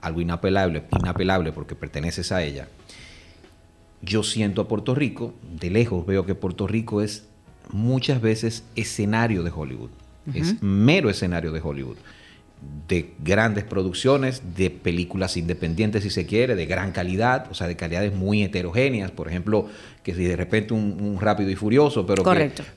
algo 0.00 0.20
inapelable, 0.20 0.82
inapelable 0.98 1.52
porque 1.52 1.76
perteneces 1.76 2.32
a 2.32 2.42
ella, 2.42 2.66
yo 4.04 4.22
siento 4.22 4.60
a 4.62 4.68
Puerto 4.68 4.94
Rico, 4.94 5.34
de 5.60 5.70
lejos 5.70 6.04
veo 6.06 6.24
que 6.26 6.34
Puerto 6.34 6.66
Rico 6.66 7.00
es 7.02 7.26
muchas 7.70 8.20
veces 8.20 8.64
escenario 8.76 9.42
de 9.42 9.50
Hollywood, 9.50 9.90
es 10.34 10.62
mero 10.62 11.10
escenario 11.10 11.52
de 11.52 11.60
Hollywood 11.60 11.96
de 12.88 13.10
grandes 13.22 13.62
producciones, 13.64 14.42
de 14.56 14.70
películas 14.70 15.36
independientes 15.36 16.02
si 16.02 16.08
se 16.08 16.24
quiere, 16.24 16.54
de 16.54 16.64
gran 16.64 16.92
calidad, 16.92 17.46
o 17.50 17.54
sea, 17.54 17.66
de 17.66 17.76
calidades 17.76 18.14
muy 18.14 18.42
heterogéneas, 18.42 19.10
por 19.10 19.28
ejemplo, 19.28 19.68
que 20.02 20.14
si 20.14 20.24
de 20.24 20.34
repente 20.34 20.72
un, 20.72 20.96
un 20.98 21.20
rápido 21.20 21.50
y 21.50 21.56
furioso, 21.56 22.06
pero, 22.06 22.22
que- 22.22 22.30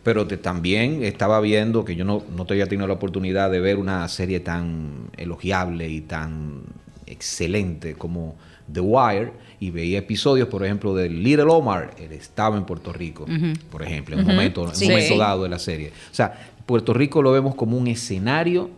pero 0.03 0.27
te- 0.27 0.35
también 0.35 1.03
estaba 1.05 1.39
viendo 1.39 1.85
que 1.85 1.95
yo 1.95 2.03
no, 2.03 2.21
no 2.35 2.45
te 2.45 2.53
había 2.55 2.67
tenido 2.67 2.85
la 2.85 2.95
oportunidad 2.95 3.49
de 3.49 3.61
ver 3.61 3.77
una 3.77 4.05
serie 4.09 4.41
tan 4.41 5.09
elogiable 5.15 5.87
y 5.89 6.01
tan 6.01 6.63
excelente 7.05 7.93
como 7.95 8.35
The 8.71 8.81
Wire 8.81 9.31
y 9.59 9.71
veía 9.71 9.99
episodios, 9.99 10.47
por 10.49 10.63
ejemplo, 10.63 10.93
de 10.93 11.09
Little 11.09 11.45
Omar, 11.49 11.95
él 11.99 12.11
estaba 12.11 12.57
en 12.57 12.65
Puerto 12.65 12.93
Rico, 12.93 13.25
por 13.71 13.81
ejemplo, 13.83 14.15
en 14.15 14.21
un 14.21 14.27
momento, 14.27 14.73
Sí. 14.73 14.87
momento 14.87 15.17
dado 15.17 15.43
de 15.43 15.49
la 15.49 15.59
serie. 15.59 15.91
O 16.11 16.13
sea, 16.13 16.51
Puerto 16.65 16.93
Rico 16.93 17.21
lo 17.21 17.31
vemos 17.31 17.55
como 17.55 17.77
un 17.77 17.87
escenario 17.87 18.69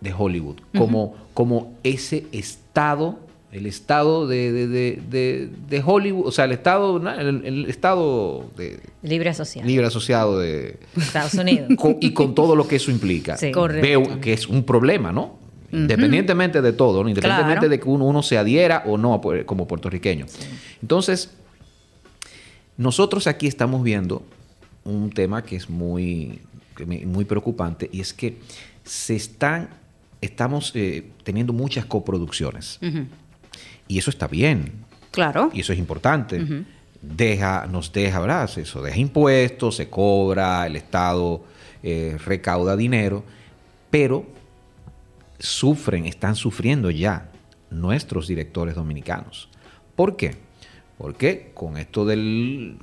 de 0.00 0.12
Hollywood, 0.16 0.56
como, 0.76 1.14
como 1.34 1.72
ese 1.84 2.24
estado, 2.32 3.18
el 3.52 3.66
estado 3.66 4.26
de, 4.28 4.52
de, 4.52 4.66
de, 4.68 5.48
de- 5.68 5.82
Hollywood, 5.84 6.26
o 6.26 6.30
sea, 6.32 6.44
el 6.44 6.52
estado, 6.52 6.98
el, 7.18 7.44
el 7.44 7.66
estado 7.66 8.44
de 8.56 8.78
Libre 9.02 9.30
asociado. 9.30 9.66
libre 9.66 9.86
asociado 9.86 10.38
de 10.38 10.78
Estados 10.96 11.34
Unidos. 11.34 11.68
con- 11.76 11.96
y 12.00 12.12
con 12.12 12.34
todo 12.34 12.54
lo 12.54 12.68
que 12.68 12.76
eso 12.76 12.90
implica. 12.90 13.36
Sí. 13.36 13.50
Correcto. 13.52 13.82
Veo 13.86 14.20
que 14.20 14.32
es 14.34 14.46
un 14.46 14.62
problema, 14.64 15.10
¿no? 15.12 15.39
Independientemente 15.72 16.60
de 16.62 16.72
todo, 16.72 17.02
¿no? 17.02 17.08
Independientemente 17.08 17.60
Claro. 17.60 17.70
de 17.70 17.80
que 17.80 17.88
uno, 17.88 18.04
uno 18.06 18.22
se 18.22 18.38
adhiera 18.38 18.82
o 18.86 18.98
no 18.98 19.20
como 19.46 19.66
puertorriqueño. 19.66 20.26
Entonces, 20.82 21.30
nosotros 22.76 23.26
aquí 23.26 23.46
estamos 23.46 23.82
viendo 23.82 24.22
un 24.84 25.10
tema 25.10 25.42
que 25.42 25.56
es 25.56 25.68
muy, 25.68 26.40
muy 27.06 27.24
preocupante 27.24 27.88
y 27.92 28.00
es 28.00 28.12
que 28.14 28.38
se 28.84 29.14
están, 29.14 29.68
estamos 30.20 30.72
eh, 30.74 31.04
teniendo 31.22 31.52
muchas 31.52 31.84
coproducciones. 31.84 32.78
Y 33.86 33.98
eso 33.98 34.10
está 34.10 34.26
bien. 34.26 34.72
Claro. 35.10 35.50
Y 35.52 35.60
eso 35.60 35.72
es 35.72 35.78
importante. 35.78 36.64
Deja, 37.02 37.66
nos 37.70 37.92
deja, 37.92 38.20
¿verdad? 38.20 38.50
Eso 38.56 38.82
deja 38.82 38.98
impuestos, 38.98 39.76
se 39.76 39.88
cobra, 39.88 40.66
el 40.66 40.76
Estado 40.76 41.44
eh, 41.82 42.16
recauda 42.24 42.76
dinero, 42.76 43.24
pero 43.90 44.26
sufren, 45.40 46.06
están 46.06 46.36
sufriendo 46.36 46.90
ya 46.90 47.30
nuestros 47.70 48.28
directores 48.28 48.74
dominicanos. 48.76 49.48
¿Por 49.96 50.16
qué? 50.16 50.36
Porque 50.98 51.50
con 51.54 51.76
esto 51.76 52.04
del 52.04 52.78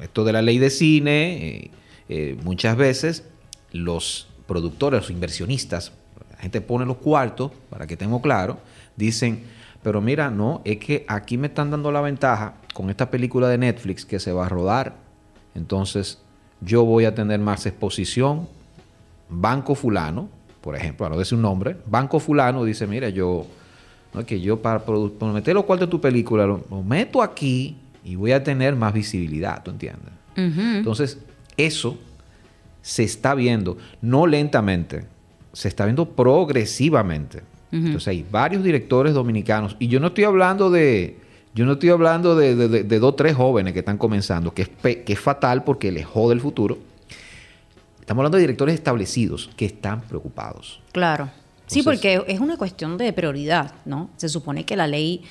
esto 0.00 0.24
de 0.24 0.32
la 0.32 0.42
ley 0.42 0.58
de 0.58 0.70
cine, 0.70 1.46
eh, 1.46 1.70
eh, 2.08 2.36
muchas 2.42 2.76
veces 2.76 3.24
los 3.70 4.28
productores, 4.46 5.02
los 5.02 5.10
inversionistas, 5.10 5.92
la 6.32 6.38
gente 6.38 6.60
pone 6.60 6.84
los 6.84 6.96
cuartos, 6.96 7.52
para 7.68 7.86
que 7.86 7.94
estemos 7.94 8.20
claros, 8.20 8.56
dicen, 8.96 9.44
pero 9.82 10.00
mira, 10.00 10.30
no, 10.30 10.60
es 10.64 10.78
que 10.78 11.04
aquí 11.06 11.38
me 11.38 11.46
están 11.46 11.70
dando 11.70 11.92
la 11.92 12.00
ventaja 12.00 12.54
con 12.74 12.90
esta 12.90 13.10
película 13.10 13.48
de 13.48 13.58
Netflix 13.58 14.04
que 14.04 14.18
se 14.18 14.32
va 14.32 14.46
a 14.46 14.48
rodar, 14.48 14.96
entonces 15.54 16.20
yo 16.60 16.84
voy 16.84 17.04
a 17.04 17.14
tener 17.14 17.38
más 17.38 17.64
exposición, 17.66 18.48
Banco 19.28 19.76
Fulano, 19.76 20.28
por 20.60 20.76
ejemplo, 20.76 21.06
a 21.06 21.08
no 21.08 21.18
decir 21.18 21.36
un 21.36 21.42
nombre, 21.42 21.76
Banco 21.86 22.20
Fulano 22.20 22.64
dice, 22.64 22.86
mira, 22.86 23.08
yo, 23.08 23.46
no, 24.14 24.24
que 24.26 24.40
yo 24.40 24.60
para, 24.60 24.82
meter 25.32 25.54
los 25.54 25.64
cuartos 25.64 25.88
de 25.88 25.90
tu 25.90 26.00
película, 26.00 26.46
lo, 26.46 26.64
lo 26.70 26.82
meto 26.82 27.22
aquí 27.22 27.76
y 28.04 28.14
voy 28.16 28.32
a 28.32 28.42
tener 28.42 28.76
más 28.76 28.92
visibilidad, 28.92 29.62
¿tú 29.62 29.70
entiendes? 29.70 30.12
Entonces, 30.78 31.18
eso 31.56 31.98
se 32.82 33.02
está 33.04 33.34
viendo, 33.34 33.76
no 34.00 34.26
lentamente, 34.26 35.04
se 35.52 35.68
está 35.68 35.84
viendo 35.84 36.06
progresivamente. 36.64 37.42
Entonces 37.86 38.08
hay 38.08 38.26
varios 38.30 38.64
directores 38.64 39.14
dominicanos, 39.14 39.76
y 39.78 39.86
yo 39.88 40.00
no 40.00 40.08
estoy 40.08 40.24
hablando 40.24 40.70
de, 40.70 41.18
yo 41.54 41.64
no 41.66 41.72
estoy 41.72 41.90
hablando 41.90 42.34
de, 42.36 42.56
de- 42.56 42.68
de- 42.68 42.82
de 42.84 42.98
dos 42.98 43.12
o 43.12 43.14
tres 43.14 43.34
jóvenes 43.36 43.72
que 43.72 43.78
están 43.80 43.96
comenzando, 43.98 44.52
que 44.52 44.62
es, 44.62 44.68
que 45.04 45.12
es 45.12 45.20
fatal 45.20 45.62
porque 45.64 45.92
les 45.92 46.04
jode 46.06 46.34
el 46.34 46.40
futuro. 46.40 46.78
Estamos 48.10 48.22
hablando 48.22 48.38
de 48.38 48.40
directores 48.40 48.74
establecidos 48.74 49.50
que 49.56 49.66
están 49.66 50.00
preocupados. 50.00 50.80
Claro. 50.90 51.30
Sí, 51.68 51.84
porque 51.84 52.24
es 52.26 52.40
una 52.40 52.56
cuestión 52.56 52.98
de 52.98 53.12
prioridad, 53.12 53.72
¿no? 53.84 54.10
Se 54.16 54.28
supone 54.28 54.64
que 54.64 54.74
la 54.74 54.88
ley 54.88 55.22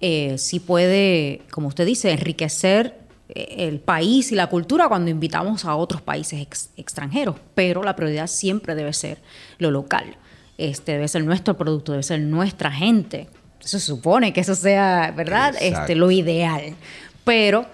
eh, 0.00 0.36
sí 0.36 0.58
puede, 0.58 1.42
como 1.52 1.68
usted 1.68 1.86
dice, 1.86 2.10
enriquecer 2.10 2.98
eh, 3.28 3.54
el 3.68 3.78
país 3.78 4.32
y 4.32 4.34
la 4.34 4.48
cultura 4.48 4.88
cuando 4.88 5.12
invitamos 5.12 5.64
a 5.64 5.76
otros 5.76 6.02
países 6.02 6.40
ex- 6.40 6.70
extranjeros, 6.76 7.36
pero 7.54 7.84
la 7.84 7.94
prioridad 7.94 8.26
siempre 8.26 8.74
debe 8.74 8.92
ser 8.94 9.18
lo 9.58 9.70
local. 9.70 10.16
Este 10.58 10.90
debe 10.90 11.06
ser 11.06 11.22
nuestro 11.24 11.56
producto, 11.56 11.92
debe 11.92 12.02
ser 12.02 12.18
nuestra 12.18 12.72
gente. 12.72 13.28
Se 13.60 13.78
supone 13.78 14.32
que 14.32 14.40
eso 14.40 14.56
sea, 14.56 15.14
¿verdad? 15.16 15.54
Exacto. 15.60 15.82
Este, 15.82 15.94
lo 15.94 16.10
ideal. 16.10 16.74
Pero 17.22 17.66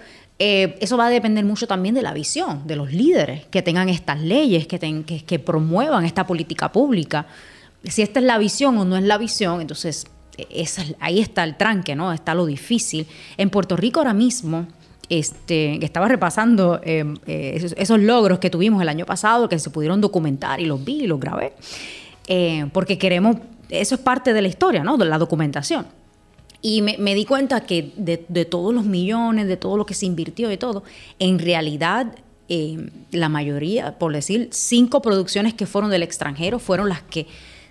eh, 0.43 0.79
eso 0.81 0.97
va 0.97 1.07
a 1.07 1.11
depender 1.11 1.45
mucho 1.45 1.67
también 1.67 1.95
de 1.95 2.01
la 2.01 2.15
visión, 2.15 2.67
de 2.67 2.75
los 2.75 2.91
líderes 2.95 3.45
que 3.51 3.61
tengan 3.61 3.91
estas 3.91 4.19
leyes, 4.21 4.67
que, 4.67 5.39
promuevan 5.39 6.07
esta 6.07 6.27
política 6.27 6.73
pública. 6.73 7.27
Si 7.85 8.01
esta 8.01 8.21
es 8.21 8.25
la 8.25 8.39
visión 8.39 8.79
o 8.79 8.87
no 8.87 8.97
es 8.97 9.05
la 9.05 9.19
visión, 9.19 9.61
entonces 9.61 10.07
es- 10.49 10.95
ahí 10.99 11.21
está 11.21 11.45
el 11.45 11.59
tranque, 11.59 11.95
¿no? 11.95 12.11
Está 12.11 12.33
lo 12.35 12.47
difícil. 12.47 13.07
En 13.37 13.51
Puerto 13.51 13.77
Rico 13.77 14.01
ahora 14.01 14.15
mismo, 14.15 14.67
este, 15.11 15.85
estaba 15.85 16.09
repasando 16.09 16.81
eh, 16.85 17.05
eh, 17.27 17.53
esos, 17.57 17.75
esos 17.77 18.01
logros 18.01 18.39
que 18.39 18.49
tuvimos 18.49 18.81
el 18.81 18.89
año 18.89 19.05
pasado, 19.05 19.47
que 19.47 19.59
se 19.59 19.69
pudieron 19.69 20.01
documentar 20.01 20.59
y 20.59 20.65
los 20.65 20.83
vi 20.83 21.03
y 21.03 21.07
los 21.07 21.21
grabé, 21.21 21.53
eh, 22.29 22.65
porque 22.73 22.97
queremos, 22.97 23.37
eso 23.69 23.95
es 23.95 24.01
parte 24.01 24.33
de 24.33 24.41
la 24.41 24.49
historia, 24.49 24.83
¿no? 24.85 24.97
De 24.97 25.05
la 25.05 25.19
documentación. 25.19 26.00
Y 26.63 26.83
me, 26.83 26.97
me 26.99 27.15
di 27.15 27.25
cuenta 27.25 27.63
que 27.63 27.93
de, 27.97 28.25
de 28.29 28.45
todos 28.45 28.75
los 28.75 28.85
millones, 28.85 29.47
de 29.47 29.57
todo 29.57 29.77
lo 29.77 29.87
que 29.87 29.95
se 29.95 30.07
invirtió, 30.07 30.49
de 30.49 30.59
todo, 30.59 30.83
en 31.19 31.39
realidad 31.39 32.15
eh, 32.49 32.91
la 33.13 33.29
mayoría, 33.29 33.99
por 33.99 34.13
decir, 34.13 34.49
cinco 34.53 35.01
producciones 35.01 35.55
que 35.55 35.67
fueron 35.67 35.91
del 35.91 36.03
extranjero 36.03 36.59
fueron 36.59 36.89
las 36.89 37.01
que 37.03 37.27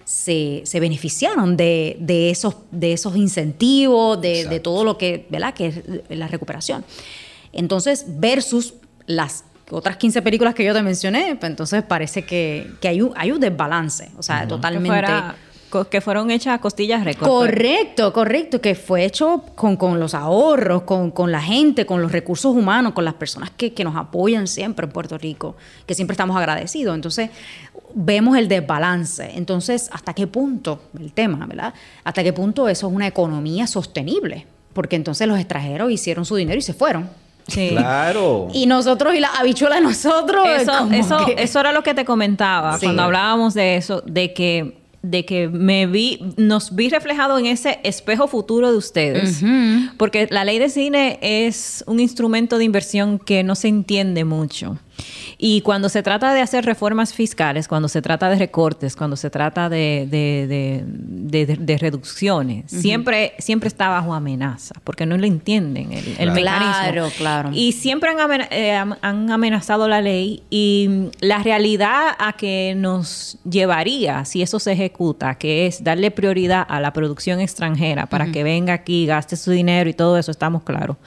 se, 0.06 0.62
se 0.66 0.80
beneficiaron 0.80 1.56
de, 1.56 1.98
de 2.00 2.32
esos, 2.32 2.56
de 2.72 2.94
esos 2.94 3.16
incentivos, 3.16 4.20
de, 4.20 4.46
todo 4.60 4.84
lo 4.84 4.98
que, 4.98 5.28
¿verdad? 5.30 5.54
Que 5.54 5.68
es 5.68 5.84
la 6.10 6.28
recuperación. 6.28 6.84
Entonces, 7.54 8.06
versus 8.08 8.74
las 9.06 9.44
otras 9.72 9.98
15 9.98 10.22
películas 10.24 10.56
que 10.56 10.64
yo 10.64 10.74
te 10.74 10.82
mencioné, 10.82 11.36
pues 11.36 11.50
entonces 11.52 11.84
parece 11.84 12.24
que, 12.24 12.68
que 12.82 12.88
hay, 12.88 13.02
un, 13.02 13.12
hay 13.16 13.32
un 13.32 13.40
desbalance, 13.40 14.10
o 14.18 14.24
sea, 14.24 14.48
totalmente... 14.48 14.88
fuera- 14.90 15.36
que 15.90 16.02
fueron 16.02 16.32
hechas 16.32 16.56
a 16.56 16.62
costillas 16.62 17.04
récord. 17.04 17.28
Correcto, 17.28 18.12
correcto, 18.14 18.60
que 18.62 18.76
fue 18.76 19.06
hecho 19.06 19.44
con, 19.56 19.76
con 19.78 20.00
los 20.00 20.14
ahorros, 20.14 20.84
con, 20.84 21.12
con 21.12 21.32
la 21.32 21.42
gente, 21.42 21.86
con 21.86 22.02
los 22.02 22.12
recursos 22.12 22.56
humanos, 22.56 22.94
con 22.94 23.06
las 23.06 23.14
personas 23.16 23.52
que, 23.56 23.74
que 23.74 23.84
nos 23.84 23.96
apoyan 23.96 24.48
siempre 24.48 24.86
en 24.86 24.92
Puerto 24.92 25.18
Rico, 25.18 25.56
que 25.86 25.94
siempre 25.96 26.14
estamos 26.14 26.36
agradecidos. 26.38 26.96
Entonces, 26.96 27.30
vemos 27.94 28.38
el 28.38 28.48
desbalance. 28.48 29.32
Entonces, 29.36 29.90
¿hasta 29.92 30.14
qué 30.14 30.28
punto, 30.28 30.82
el 31.00 31.12
tema, 31.14 31.46
¿verdad? 31.46 31.74
¿Hasta 32.04 32.24
qué 32.24 32.34
punto 32.34 32.68
eso 32.70 32.88
es 32.88 32.94
una 32.94 33.08
economía 33.08 33.68
sostenible? 33.68 34.46
Porque 34.74 34.96
entonces 34.96 35.28
los 35.28 35.40
extranjeros 35.40 35.92
hicieron 35.92 36.26
su 36.26 36.36
dinero 36.36 36.58
y 36.60 36.62
se 36.62 36.74
fueron. 36.74 37.10
Sí. 37.48 37.70
Claro. 37.72 38.48
Y 38.54 38.68
nosotros 38.68 39.16
y 39.16 39.20
la 39.20 39.30
habichuela 39.30 39.76
de 39.78 39.82
nosotros. 39.82 40.48
Eso, 40.48 40.88
eso, 40.92 41.26
que- 41.26 41.42
eso 41.42 41.60
era 41.60 41.72
lo 41.74 41.82
que 41.82 41.96
te 41.96 42.06
comentaba 42.06 42.78
Sí. 42.78 42.86
cuando 42.86 43.02
hablábamos 43.04 43.56
de 43.56 43.76
eso, 43.78 44.02
de 44.06 44.34
que, 44.34 44.78
de 45.02 45.26
que 45.26 45.48
me 45.48 45.88
vi, 45.88 46.20
nos 46.38 46.76
vi 46.76 46.90
reflejado 46.90 47.38
en 47.38 47.46
ese 47.46 47.80
espejo 47.84 48.28
futuro 48.28 48.72
de 48.72 48.78
ustedes. 48.78 49.42
Porque 49.98 50.28
la 50.30 50.44
ley 50.44 50.60
de 50.60 50.70
cine 50.70 51.20
es 51.22 51.84
un 51.88 52.00
instrumento 52.00 52.58
de 52.58 52.66
inversión 52.66 53.20
que 53.20 53.44
no 53.44 53.56
se 53.56 53.68
entiende 53.68 54.26
mucho. 54.26 54.78
Y 55.38 55.62
cuando 55.62 55.88
se 55.90 56.04
trata 56.04 56.34
de 56.34 56.42
hacer 56.42 56.66
reformas 56.66 57.14
fiscales, 57.14 57.68
cuando 57.68 57.88
se 57.88 58.02
trata 58.02 58.30
de 58.30 58.38
recortes, 58.38 58.96
cuando 58.96 59.16
se 59.16 59.30
trata 59.30 59.70
de, 59.70 60.06
de- 60.10 60.48
de- 60.48 60.84
de- 60.86 61.46
de- 61.46 61.56
de 61.64 61.78
reducciones, 61.78 62.70
siempre, 62.72 63.34
siempre 63.40 63.68
está 63.68 63.88
bajo 63.90 64.14
amenaza, 64.14 64.76
porque 64.84 65.06
no 65.06 65.18
lo 65.18 65.26
entienden 65.26 65.94
el, 65.94 66.06
el 66.08 66.16
Claro. 66.16 66.34
mecanismo. 66.34 66.74
Claro, 66.82 67.10
claro. 67.18 67.50
Y 67.54 67.72
siempre 67.72 68.10
han, 68.10 68.20
amen- 68.20 68.48
eh, 68.52 68.74
am- 68.76 68.98
han 69.02 69.32
amenazado 69.32 69.88
la 69.88 70.02
ley 70.02 70.44
y 70.50 71.10
la 71.22 71.40
realidad 71.42 72.10
a 72.18 72.34
que 72.34 72.74
nos 72.76 73.38
llevaría, 73.50 74.26
si 74.26 74.42
eso 74.42 74.60
se 74.60 74.74
ejecuta, 74.74 75.36
que 75.36 75.68
es 75.68 75.84
darle 75.84 76.12
prioridad 76.12 76.66
a 76.68 76.82
la 76.82 76.92
producción 76.92 77.40
extranjera 77.40 78.08
para 78.08 78.32
que 78.32 78.44
venga 78.44 78.74
aquí, 78.74 79.06
gaste 79.06 79.38
su 79.38 79.52
dinero 79.52 79.90
y 79.90 79.94
todo 79.94 80.18
eso, 80.18 80.32
estamos 80.32 80.64
claros. 80.64 80.98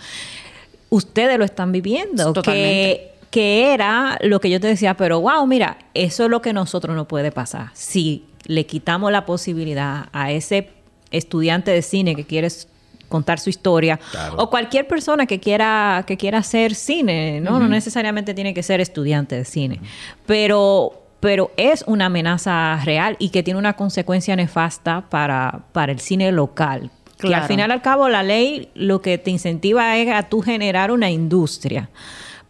Ustedes 0.91 1.39
lo 1.39 1.45
están 1.45 1.73
viviendo, 1.73 2.33
Totalmente. 2.35 2.71
que, 2.71 3.12
que 3.33 3.73
era 3.75 4.19
lo 4.23 4.41
que 4.41 4.49
yo 4.51 4.61
te 4.61 4.69
decía, 4.69 4.95
pero 4.97 5.21
wow, 5.21 5.45
mira, 5.47 5.79
eso 5.95 6.25
es 6.25 6.31
lo 6.31 6.41
que 6.41 6.53
nosotros 6.53 6.95
no 6.95 7.09
puede 7.09 7.33
pasar. 7.33 7.71
Si 7.73 8.27
le 8.45 8.67
quitamos 8.67 9.11
la 9.11 9.25
posibilidad 9.27 10.07
a 10.13 10.31
ese 10.31 10.69
estudiante 11.11 11.71
de 11.71 11.83
cine 11.83 12.15
que 12.15 12.25
quiere 12.25 12.49
contar 13.09 13.39
su 13.41 13.51
historia 13.51 13.99
Claro. 14.11 14.37
o 14.39 14.49
cualquier 14.51 14.87
persona 14.87 15.27
que 15.27 15.39
quiera 15.41 16.05
que 16.07 16.17
quiera 16.17 16.39
hacer 16.39 16.75
cine, 16.75 17.41
no 17.41 17.59
no 17.59 17.69
necesariamente 17.69 18.33
tiene 18.35 18.55
que 18.55 18.63
ser 18.63 18.81
estudiante 18.81 19.35
de 19.37 19.45
cine, 19.45 19.81
pero 20.27 20.99
pero 21.21 21.53
es 21.57 21.85
una 21.87 22.07
amenaza 22.07 22.81
real 22.85 23.17
y 23.21 23.29
que 23.29 23.43
tiene 23.45 23.59
una 23.59 23.75
consecuencia 23.75 24.35
nefasta 24.35 25.03
para, 25.09 25.61
para 25.73 25.93
el 25.93 26.01
cine 26.01 26.33
local. 26.33 26.91
Que 27.19 27.29
al 27.29 27.33
Claro. 27.35 27.47
final 27.47 27.71
al 27.71 27.81
cabo 27.83 28.09
la 28.09 28.25
ley 28.25 28.71
lo 28.75 29.01
que 29.03 29.19
te 29.19 29.31
incentiva 29.31 29.97
es 29.99 30.11
a 30.13 30.25
tú 30.25 30.41
generar 30.43 30.91
una 30.91 31.11
industria, 31.11 31.91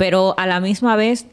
pero 0.02 0.34
a 0.36 0.48
la 0.48 0.58
misma 0.58 0.96
vez 0.96 1.26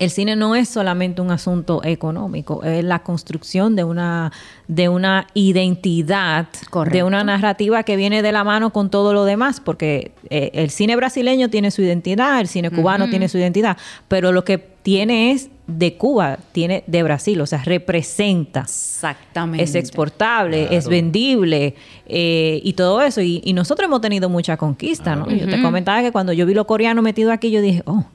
el 0.00 0.10
cine 0.10 0.34
no 0.34 0.56
es 0.56 0.70
solamente 0.70 1.20
un 1.20 1.30
asunto 1.30 1.82
económico, 1.84 2.64
es 2.64 2.82
la 2.82 3.00
construcción 3.00 3.76
de 3.76 3.84
una, 3.84 4.32
de 4.66 4.88
una 4.88 5.26
identidad, 5.34 6.48
Correcto. 6.70 6.96
de 6.96 7.04
una 7.04 7.22
narrativa 7.22 7.82
que 7.82 7.96
viene 7.96 8.22
de 8.22 8.32
la 8.32 8.42
mano 8.42 8.72
con 8.72 8.88
todo 8.88 9.12
lo 9.12 9.26
demás, 9.26 9.60
porque 9.60 10.12
eh, 10.30 10.50
el 10.54 10.70
cine 10.70 10.96
brasileño 10.96 11.50
tiene 11.50 11.70
su 11.70 11.82
identidad, 11.82 12.40
el 12.40 12.48
cine 12.48 12.70
cubano 12.70 13.10
tiene 13.10 13.28
su 13.28 13.36
identidad, 13.36 13.76
pero 14.08 14.32
lo 14.32 14.42
que 14.42 14.56
tiene 14.56 15.32
es 15.32 15.50
de 15.66 15.98
Cuba, 15.98 16.38
tiene 16.52 16.82
de 16.86 17.02
Brasil, 17.02 17.38
o 17.42 17.46
sea, 17.46 17.62
representa. 17.62 18.62
Exactamente. 18.62 19.62
Es 19.62 19.74
exportable, 19.74 20.74
es 20.74 20.88
vendible 20.88 21.74
eh, 22.06 22.60
y 22.64 22.72
todo 22.72 23.02
eso. 23.02 23.20
Y, 23.20 23.42
y 23.44 23.52
nosotros 23.52 23.84
hemos 23.84 24.00
tenido 24.00 24.30
mucha 24.30 24.56
conquista, 24.56 25.14
¿no? 25.14 25.30
Yo 25.30 25.46
te 25.46 25.60
comentaba 25.60 26.02
que 26.02 26.10
cuando 26.10 26.32
yo 26.32 26.46
vi 26.46 26.54
lo 26.54 26.66
coreano 26.66 27.02
metido 27.02 27.30
aquí, 27.30 27.50
yo 27.50 27.60
dije, 27.60 27.82
oh, 27.84 28.06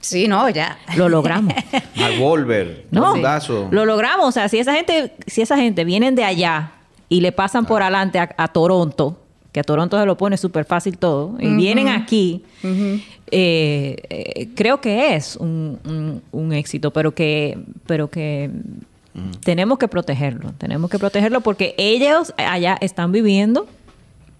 Sí, 0.00 0.28
no, 0.28 0.48
ya. 0.50 0.78
lo 0.96 1.08
logramos. 1.08 1.54
Mark 1.96 2.14
Wahlberg, 2.20 2.84
No, 2.90 3.14
lo 3.70 3.84
logramos. 3.84 4.26
O 4.28 4.32
sea, 4.32 4.48
si 4.48 4.58
esa 4.58 4.72
gente, 4.74 5.12
si 5.26 5.42
esa 5.42 5.56
gente 5.56 5.84
vienen 5.84 6.14
de 6.14 6.24
allá 6.24 6.72
y 7.08 7.20
le 7.20 7.32
pasan 7.32 7.66
por 7.66 7.82
adelante 7.82 8.18
a, 8.18 8.28
a 8.36 8.48
Toronto, 8.48 9.20
que 9.52 9.60
a 9.60 9.62
Toronto 9.64 9.98
se 9.98 10.06
lo 10.06 10.16
pone 10.16 10.36
súper 10.36 10.64
fácil 10.66 10.98
todo, 10.98 11.36
y 11.40 11.48
vienen 11.56 11.88
aquí, 11.88 12.44
eh, 13.30 13.96
eh, 14.10 14.48
creo 14.54 14.80
que 14.80 15.14
es 15.14 15.36
un, 15.36 15.78
un- 15.84 16.22
un 16.32 16.52
éxito, 16.52 16.92
pero 16.92 17.14
que, 17.14 17.58
pero 17.86 18.08
que 18.08 18.50
tenemos 19.42 19.78
que 19.78 19.88
protegerlo. 19.88 20.52
Tenemos 20.58 20.90
que 20.90 20.98
protegerlo 20.98 21.40
porque 21.40 21.74
ellos 21.76 22.32
allá 22.36 22.76
están 22.80 23.10
viviendo 23.10 23.66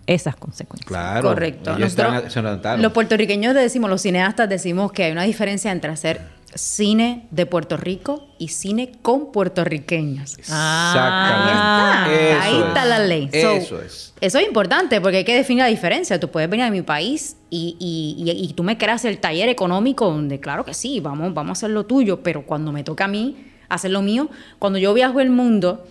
esas 0.09 0.34
consecuencias. 0.36 0.88
Claro. 0.88 1.28
Correcto. 1.28 1.78
Nosotros, 1.78 2.24
están- 2.34 2.82
los 2.82 2.92
puertorriqueños 2.92 3.54
decimos, 3.54 3.88
los 3.90 4.00
cineastas 4.02 4.48
decimos 4.48 4.90
que 4.90 5.04
hay 5.04 5.12
una 5.12 5.22
diferencia 5.24 5.70
entre 5.70 5.90
hacer 5.92 6.20
cine 6.54 7.26
de 7.30 7.44
Puerto 7.44 7.76
Rico 7.76 8.26
y 8.38 8.48
cine 8.48 8.92
con 9.02 9.30
puertorriqueños. 9.32 10.36
Ah, 10.50 12.06
Exactamente. 12.09 12.32
Ahí 12.40 12.54
Eso 12.56 12.68
está 12.68 12.82
es. 12.84 12.88
la 12.88 12.98
ley. 13.00 13.28
So, 13.30 13.36
Eso 13.52 13.80
es. 13.82 14.14
Eso 14.20 14.38
es 14.38 14.46
importante 14.46 15.00
porque 15.00 15.18
hay 15.18 15.24
que 15.24 15.36
definir 15.36 15.62
la 15.64 15.68
diferencia. 15.68 16.18
Tú 16.18 16.28
puedes 16.30 16.48
venir 16.48 16.64
a 16.64 16.70
mi 16.70 16.80
país 16.82 17.36
y, 17.50 17.76
y- 17.78 18.24
y- 18.30 18.44
y 18.44 18.52
tú 18.54 18.62
me 18.64 18.78
creas 18.78 19.04
el 19.04 19.18
taller 19.18 19.48
económico 19.50 20.06
donde, 20.06 20.40
claro 20.40 20.64
que 20.64 20.72
sí, 20.74 21.00
vamos, 21.00 21.34
vamos 21.34 21.50
a 21.50 21.52
hacer 21.52 21.70
lo 21.70 21.84
tuyo, 21.84 22.22
pero 22.22 22.44
cuando 22.46 22.72
me 22.72 22.82
toca 22.82 23.04
a 23.04 23.09
mí 23.09 23.36
hacer 23.68 23.90
lo 23.90 24.00
mío, 24.02 24.30
cuando 24.59 24.78
yo 24.78 24.94
viajo 24.94 25.20
el 25.20 25.28
mundo 25.30 25.86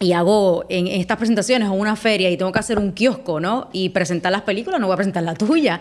y 0.00 0.12
hago 0.12 0.64
en, 0.68 0.86
en 0.88 1.00
estas 1.00 1.16
presentaciones 1.16 1.68
o 1.68 1.72
una 1.72 1.96
feria 1.96 2.30
y 2.30 2.36
tengo 2.36 2.50
que 2.52 2.58
hacer 2.58 2.78
un 2.78 2.92
kiosco, 2.92 3.40
¿no? 3.40 3.68
Y 3.72 3.90
presentar 3.90 4.32
las 4.32 4.42
películas, 4.42 4.80
no 4.80 4.86
voy 4.86 4.94
a 4.94 4.96
presentar 4.96 5.22
la 5.22 5.34
tuya. 5.34 5.80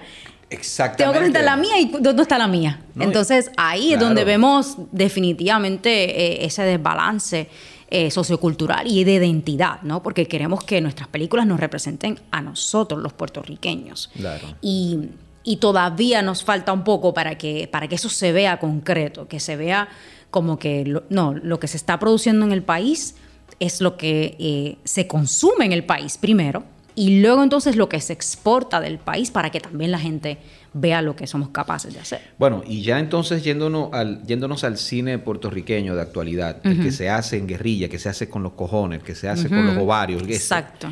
Exactamente. 0.49 0.97
Tengo 1.03 1.13
que 1.13 1.17
presentar 1.19 1.43
la 1.43 1.55
mía 1.55 1.79
y 1.79 1.85
¿dónde 1.99 2.21
está 2.21 2.37
la 2.37 2.47
mía? 2.47 2.79
No, 2.93 3.05
Entonces 3.05 3.49
ahí 3.57 3.93
es 3.93 3.99
donde 3.99 4.23
vemos 4.23 4.77
definitivamente 4.91 6.43
eh, 6.43 6.45
ese 6.45 6.63
desbalance 6.63 7.49
eh, 7.89 8.11
sociocultural 8.11 8.85
y 8.87 9.03
de 9.03 9.15
identidad, 9.15 9.81
¿no? 9.81 10.03
Porque 10.03 10.27
queremos 10.27 10.63
que 10.63 10.79
nuestras 10.81 11.07
películas 11.07 11.45
nos 11.47 11.59
representen 11.59 12.19
a 12.31 12.41
nosotros, 12.41 13.01
los 13.01 13.13
puertorriqueños. 13.13 14.11
Claro. 14.15 14.47
Y, 14.61 15.09
y 15.43 15.57
todavía 15.57 16.21
nos 16.21 16.43
falta 16.43 16.71
un 16.73 16.83
poco 16.83 17.13
para 17.13 17.37
que, 17.37 17.67
para 17.71 17.87
que 17.87 17.95
eso 17.95 18.09
se 18.09 18.31
vea 18.31 18.59
concreto, 18.59 19.27
que 19.27 19.39
se 19.39 19.55
vea 19.55 19.87
como 20.29 20.57
que 20.59 20.85
lo- 20.85 21.03
no, 21.09 21.33
lo 21.33 21.59
que 21.59 21.67
se 21.67 21.77
está 21.77 21.99
produciendo 21.99 22.45
en 22.45 22.51
el 22.51 22.63
país 22.63 23.15
es 23.59 23.81
lo 23.81 23.97
que 23.97 24.35
eh, 24.39 24.77
se 24.83 25.07
consume 25.07 25.65
en 25.65 25.71
el 25.71 25.83
país 25.83 26.17
primero 26.17 26.63
y 26.95 27.21
luego 27.21 27.43
entonces 27.43 27.75
lo 27.75 27.89
que 27.89 27.99
se 28.01 28.13
exporta 28.13 28.79
del 28.79 28.99
país 28.99 29.31
para 29.31 29.49
que 29.49 29.59
también 29.59 29.91
la 29.91 29.99
gente 29.99 30.37
vea 30.73 31.01
lo 31.01 31.15
que 31.15 31.27
somos 31.27 31.49
capaces 31.49 31.93
de 31.93 31.99
hacer. 31.99 32.21
Bueno, 32.37 32.63
y 32.67 32.81
ya 32.81 32.99
entonces 32.99 33.43
yéndonos 33.43 33.91
al, 33.93 34.23
yéndonos 34.25 34.63
al 34.63 34.77
cine 34.77 35.17
puertorriqueño 35.19 35.95
de 35.95 36.01
actualidad, 36.01 36.57
el 36.63 36.81
que 36.81 36.91
se 36.91 37.09
hace 37.09 37.37
en 37.37 37.47
guerrilla, 37.47 37.89
que 37.89 37.99
se 37.99 38.09
hace 38.09 38.29
con 38.29 38.43
los 38.43 38.53
cojones, 38.53 39.01
que 39.03 39.15
se 39.15 39.27
hace 39.27 39.49
con 39.49 39.65
los 39.65 39.77
ovarios. 39.77 40.23
Exacto. 40.23 40.89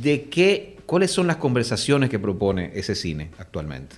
¿De 0.00 0.24
qué, 0.24 0.78
cuáles 0.86 1.10
son 1.10 1.26
las 1.26 1.36
conversaciones 1.36 2.10
que 2.10 2.18
propone 2.18 2.70
ese 2.74 2.94
cine 2.94 3.30
actualmente? 3.38 3.96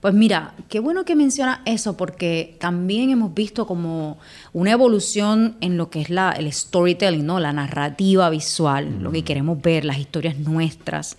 Pues 0.00 0.14
mira, 0.14 0.54
qué 0.70 0.80
bueno 0.80 1.04
que 1.04 1.14
menciona 1.14 1.60
eso 1.66 1.94
porque 1.96 2.56
también 2.58 3.10
hemos 3.10 3.34
visto 3.34 3.66
como 3.66 4.18
una 4.54 4.72
evolución 4.72 5.56
en 5.60 5.76
lo 5.76 5.90
que 5.90 6.00
es 6.00 6.08
la, 6.08 6.32
el 6.32 6.50
storytelling, 6.50 7.26
¿no? 7.26 7.38
La 7.38 7.52
narrativa 7.52 8.30
visual, 8.30 9.02
lo 9.02 9.12
que 9.12 9.24
queremos 9.24 9.60
ver, 9.60 9.84
las 9.84 9.98
historias 9.98 10.38
nuestras. 10.38 11.18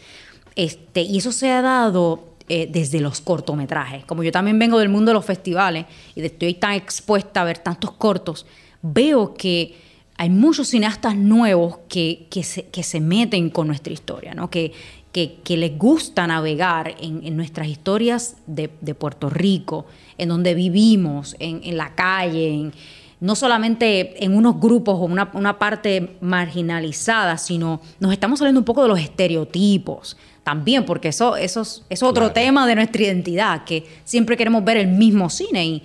Este, 0.55 1.03
y 1.03 1.19
eso 1.19 1.32
se 1.32 1.51
ha 1.51 1.61
dado 1.61 2.32
eh, 2.49 2.67
desde 2.71 2.99
los 2.99 3.21
cortometrajes. 3.21 4.03
Como 4.05 4.23
yo 4.23 4.32
también 4.32 4.57
vengo 4.57 4.79
del 4.79 4.89
mundo 4.89 5.11
de 5.11 5.13
los 5.13 5.25
festivales 5.25 5.86
y 6.15 6.21
estoy 6.21 6.55
tan 6.55 6.73
expuesta 6.73 7.41
a 7.41 7.45
ver 7.45 7.59
tantos 7.59 7.91
cortos, 7.91 8.47
veo 8.82 9.36
que 9.36 9.75
hay 10.17 10.29
muchos 10.29 10.69
cineastas 10.69 11.15
nuevos 11.15 11.79
que, 11.88 12.27
que, 12.29 12.43
se, 12.43 12.65
que 12.65 12.84
se 12.84 12.99
meten 12.99 13.49
con 13.51 13.67
nuestra 13.67 13.93
historia, 13.93 14.34
¿no? 14.34 14.49
que, 14.49 14.71
que, 15.12 15.39
que 15.43 15.57
les 15.57 15.78
gusta 15.78 16.26
navegar 16.28 16.95
en, 17.01 17.26
en 17.26 17.36
nuestras 17.36 17.68
historias 17.68 18.38
de, 18.47 18.70
de 18.82 18.95
Puerto 18.95 19.30
Rico, 19.30 19.86
en 20.18 20.30
donde 20.30 20.53
vivimos, 20.53 21.36
en, 21.39 21.62
en 21.64 21.78
la 21.78 21.93
calle, 21.95 22.53
en- 22.53 22.74
no 23.20 23.36
solamente 23.36 24.24
en 24.26 24.36
unos 24.36 24.59
grupos 24.59 24.95
o 24.95 25.03
una, 25.03 25.30
una 25.34 25.59
parte 25.59 26.18
marginalizada, 26.22 27.38
sino 27.38 27.80
nos 27.99 28.12
estamos 28.14 28.39
saliendo 28.39 28.59
un 28.62 28.66
poco 28.66 28.82
de 28.82 28.88
los 28.88 28.99
estereotipos 28.99 30.18
también, 30.43 30.86
porque 30.86 31.09
eso, 31.09 31.36
eso 31.36 31.62
es, 31.62 31.84
es 31.89 32.01
otro 32.01 32.24
Claro. 32.24 32.34
tema 32.34 32.66
de 32.68 32.76
nuestra 32.76 33.03
identidad, 33.03 33.64
que 33.64 33.86
siempre 34.05 34.36
queremos 34.38 34.64
ver 34.64 34.78
el 34.78 34.88
mismo 34.88 35.30
cine 35.30 35.66
y 35.66 35.84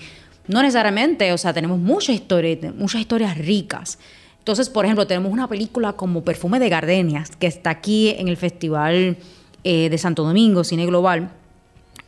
no 0.49 0.63
necesariamente, 0.63 1.31
o 1.33 1.39
sea, 1.39 1.53
tenemos 1.53 1.79
muchas 1.79 2.15
historias, 2.15 2.75
muchas 2.75 3.01
historias 3.03 3.37
ricas. 3.37 3.99
Entonces, 4.47 4.71
por 4.71 4.85
ejemplo, 4.85 5.09
tenemos 5.09 5.33
una 5.33 5.49
película 5.49 5.95
como 5.95 6.23
Perfume 6.23 6.61
de 6.61 6.69
Gardenias, 6.69 7.35
que 7.35 7.49
está 7.49 7.71
aquí 7.71 8.11
en 8.11 8.29
el 8.29 8.37
Festival 8.37 9.17
eh, 9.65 9.91
de 9.91 9.99
Santo 9.99 10.23
Domingo, 10.23 10.63
Cine 10.63 10.87
Global. 10.87 11.33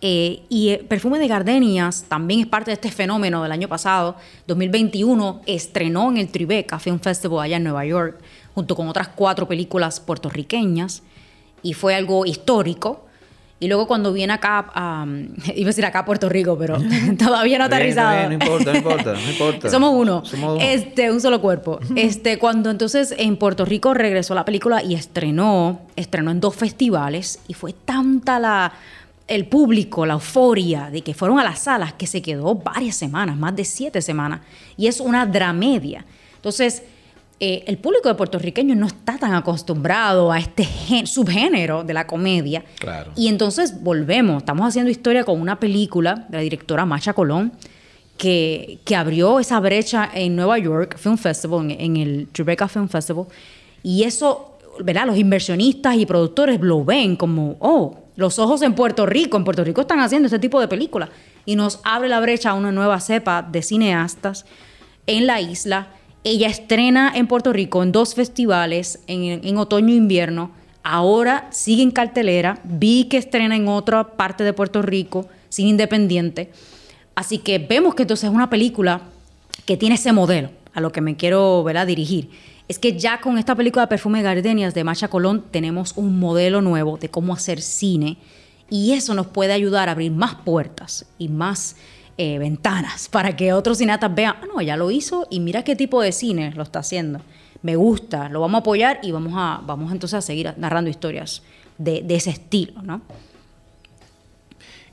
Eh, 0.01 0.45
y 0.49 0.69
eh, 0.69 0.87
Perfume 0.89 1.19
de 1.19 1.27
Gardenias 1.27 2.05
también 2.07 2.39
es 2.39 2.47
parte 2.47 2.71
de 2.71 2.77
este 2.77 2.93
fenómeno 2.93 3.43
del 3.43 3.51
año 3.51 3.67
pasado, 3.67 4.15
2021, 4.47 5.41
estrenó 5.47 6.13
en 6.13 6.19
el 6.19 6.29
Tribeca 6.29 6.79
Film 6.79 7.01
Festival 7.01 7.41
allá 7.43 7.57
en 7.57 7.65
Nueva 7.65 7.85
York, 7.85 8.21
junto 8.55 8.77
con 8.77 8.87
otras 8.87 9.09
cuatro 9.09 9.49
películas 9.49 9.99
puertorriqueñas, 9.99 11.03
y 11.65 11.75
fue 11.75 11.97
algo 11.97 12.25
histórico. 12.25 13.08
Y 13.61 13.67
luego 13.67 13.89
cuando 13.89 14.13
viene 14.13 14.33
acá, 14.33 14.71
a, 14.73 15.05
iba 15.55 15.67
a 15.67 15.71
decir 15.71 15.85
acá 15.85 16.01
a 16.01 16.05
Puerto 16.05 16.29
Rico, 16.29 16.57
pero 16.59 16.79
todavía 17.19 17.59
no 17.59 17.65
aterrizado. 17.65 18.17
bien, 18.17 18.39
no 18.39 18.45
importa, 18.45 18.73
no 18.73 18.79
importa, 18.79 19.13
no 19.13 19.31
importa. 19.31 19.71
Somos 19.71 19.93
uno. 19.95 20.25
Somos 20.25 20.57
uno. 20.57 20.65
Este, 20.65 21.11
un 21.11 21.21
solo 21.21 21.41
cuerpo. 21.41 21.81
Este, 21.97 22.39
cuando 22.39 22.71
entonces 22.71 23.15
en 23.17 23.37
Puerto 23.37 23.65
Rico 23.65 23.95
regresó 23.95 24.35
la 24.35 24.45
película 24.45 24.83
y 24.83 24.95
estrenó, 24.95 25.81
estrenó 25.97 26.31
en 26.31 26.41
dos 26.41 26.55
festivales 26.55 27.41
y 27.49 27.55
fue 27.55 27.73
tanta 27.73 28.39
la 28.39 28.73
el 29.27 29.47
público, 29.47 30.07
la 30.07 30.15
euforia 30.15 30.89
de 30.91 31.03
que 31.03 31.13
fueron 31.13 31.39
a 31.39 31.45
las 31.45 31.59
salas 31.59 31.93
que 31.93 32.07
se 32.07 32.23
quedó 32.23 32.55
varias 32.55 32.97
semanas, 32.97 33.37
más 33.37 33.55
de 33.55 33.67
siete 33.67 34.01
semanas. 34.01 34.41
Y 34.79 34.87
es 34.87 35.01
una 35.01 35.27
dramedia. 35.27 36.07
Entonces, 36.37 36.83
eh, 37.41 37.65
el 37.67 37.79
público 37.79 38.09
de 38.09 38.15
puertorriqueño 38.15 38.75
no 38.75 38.87
está 38.87 39.17
tan 39.19 39.35
acostumbrado 39.35 40.33
a 40.33 40.39
este 40.39 40.67
subgénero 41.07 41.85
de 41.85 41.95
la 41.95 42.07
comedia. 42.07 42.65
Claro. 42.79 43.13
Y 43.17 43.29
entonces 43.29 43.83
volvemos, 43.83 44.39
estamos 44.39 44.67
haciendo 44.67 44.91
historia 44.91 45.25
con 45.25 45.41
una 45.41 45.61
película 45.61 46.27
de 46.29 46.39
la 46.39 46.43
directora 46.43 46.85
Macha 46.85 47.13
Colón, 47.13 47.53
que, 48.17 48.81
que 48.85 48.97
abrió 48.97 49.39
esa 49.39 49.61
brecha 49.61 50.11
en 50.13 50.35
Nueva 50.35 50.59
York 50.59 50.99
Film 50.99 51.17
Festival, 51.17 51.71
en, 51.71 51.81
en 51.81 51.97
el 51.97 52.29
Tribeca 52.33 52.67
Film 52.67 52.89
Festival. 52.89 53.27
Y 53.85 54.03
eso, 54.03 54.59
¿verdad? 54.81 55.07
Los 55.07 55.17
inversionistas 55.17 55.97
y 55.97 56.05
productores 56.05 56.61
lo 56.61 56.85
ven 56.85 57.15
como, 57.15 57.57
oh, 57.61 57.99
los 58.17 58.41
ojos 58.41 58.63
en 58.63 58.75
Puerto 58.75 59.07
Rico. 59.07 59.37
En 59.37 59.45
Puerto 59.45 59.63
Rico 59.63 59.83
están 59.83 60.01
haciendo 60.01 60.27
este 60.27 60.41
tipo 60.41 60.61
de 60.61 60.67
películas. 60.67 61.09
Y 61.47 61.55
nos 61.55 61.81
abre 61.85 62.09
la 62.09 62.19
brecha 62.19 62.51
a 62.51 62.55
una 62.55 62.73
nueva 62.73 62.99
cepa 62.99 63.43
de 63.43 63.63
cineastas 63.63 64.45
en 65.07 65.29
la 65.29 65.41
isla. 65.41 65.93
Ella 66.25 66.49
estrena 66.49 67.13
en 67.15 67.27
Puerto 67.27 67.53
Rico 67.53 67.83
en 67.83 67.93
dos 67.93 68.15
festivales, 68.15 69.01
en, 69.07 69.57
otoño 69.57 69.95
e 69.95 69.97
invierno. 69.97 70.51
Ahora 70.83 71.49
sigue 71.51 71.83
en 71.83 71.91
cartelera. 71.91 72.61
Vi 72.65 73.05
que 73.05 73.19
estrena 73.19 73.57
en 73.57 73.69
otra 73.69 74.17
parte 74.17 74.45
de 74.45 74.53
Puerto 74.53 74.83
Rico, 74.83 75.29
sin 75.49 75.69
independiente. 75.69 76.51
Así 77.15 77.39
que 77.39 77.59
vemos 77.59 77.95
que 77.95 78.03
entonces 78.03 78.29
es 78.29 78.35
una 78.35 78.51
película 78.51 79.03
que 79.65 79.77
tiene 79.77 79.97
ese 79.97 80.13
modelo, 80.13 80.51
a 80.75 80.81
lo 80.81 80.93
que 80.93 81.01
me 81.01 81.17
quiero 81.17 81.63
¿verdad? 81.65 81.87
dirigir. 81.87 82.31
Es 82.69 82.79
que 82.79 82.99
ya 82.99 83.21
con 83.21 83.39
esta 83.39 83.55
película 83.55 83.85
de 83.85 83.89
Perfume 83.89 84.23
Gardenias 84.23 84.75
de 84.75 84.85
Macha 84.85 85.09
Colón 85.09 85.45
tenemos 85.51 85.95
un 85.97 86.19
modelo 86.19 86.61
nuevo 86.61 86.99
de 86.99 87.09
cómo 87.09 87.33
hacer 87.33 87.63
cine 87.63 88.19
y 88.71 88.93
eso 88.93 89.15
nos 89.15 89.27
puede 89.27 89.53
ayudar 89.53 89.89
a 89.89 89.93
abrir 89.93 90.13
más 90.13 90.35
puertas 90.35 91.07
y 91.19 91.29
más 91.29 91.77
eh, 92.19 92.39
ventanas 92.39 93.09
para 93.09 93.35
que 93.37 93.53
otros 93.53 93.79
cineastas 93.79 94.15
vean, 94.15 94.35
ah, 94.43 94.47
no, 94.53 94.61
ya 94.61 94.77
lo 94.77 94.91
hizo 94.91 95.27
y 95.31 95.41
mira 95.41 95.63
qué 95.65 95.75
tipo 95.77 96.03
de 96.03 96.13
cine 96.13 96.53
lo 96.55 96.63
está 96.63 96.81
haciendo. 96.81 97.21
Me 97.63 97.77
gusta, 97.77 98.29
lo 98.29 98.41
vamos 98.41 98.57
a 98.59 98.61
apoyar 98.61 99.01
y 99.03 99.11
vamos 99.13 99.33
a, 99.37 99.61
vamos 99.65 99.91
entonces 99.93 100.19
a 100.19 100.21
seguir 100.21 100.53
narrando 100.59 100.91
historias 100.91 101.43
de, 101.79 102.03
de 102.03 102.15
ese 102.17 102.31
estilo, 102.31 102.83
¿no? 102.83 103.01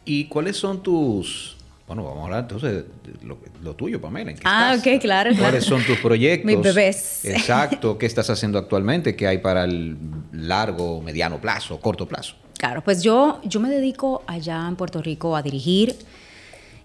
¿Y 0.06 0.26
cuáles 0.26 0.58
son 0.58 0.82
tus... 0.84 1.58
Bueno, 1.88 2.04
vamos 2.04 2.22
a 2.22 2.24
hablar 2.26 2.40
entonces 2.42 2.84
de 3.04 3.26
lo, 3.28 3.38
lo 3.62 3.76
tuyo, 3.76 4.02
Pamela. 4.02 4.32
¿en 4.32 4.38
qué 4.38 4.44
Ah, 4.46 4.74
estás? 4.76 4.94
ok, 4.96 5.02
claro, 5.02 5.30
claro. 5.32 5.44
¿Cuáles 5.44 5.64
son 5.66 5.84
tus 5.84 5.98
proyectos? 6.02 6.46
Mis 6.46 6.62
bebés. 6.62 7.26
Exacto. 7.26 7.98
¿Qué 8.00 8.08
estás 8.08 8.28
haciendo 8.32 8.58
actualmente? 8.58 9.16
¿Qué 9.16 9.28
hay 9.28 9.38
para 9.38 9.66
el 9.66 9.96
largo, 10.32 11.02
mediano 11.02 11.40
plazo, 11.40 11.80
corto 11.80 12.08
plazo? 12.08 12.36
Claro, 12.58 12.84
pues 12.84 13.04
yo, 13.04 13.40
yo 13.44 13.60
me 13.60 13.70
dedico 13.70 14.24
allá 14.26 14.68
en 14.68 14.76
Puerto 14.76 15.02
Rico 15.02 15.36
a 15.36 15.44
dirigir 15.44 15.96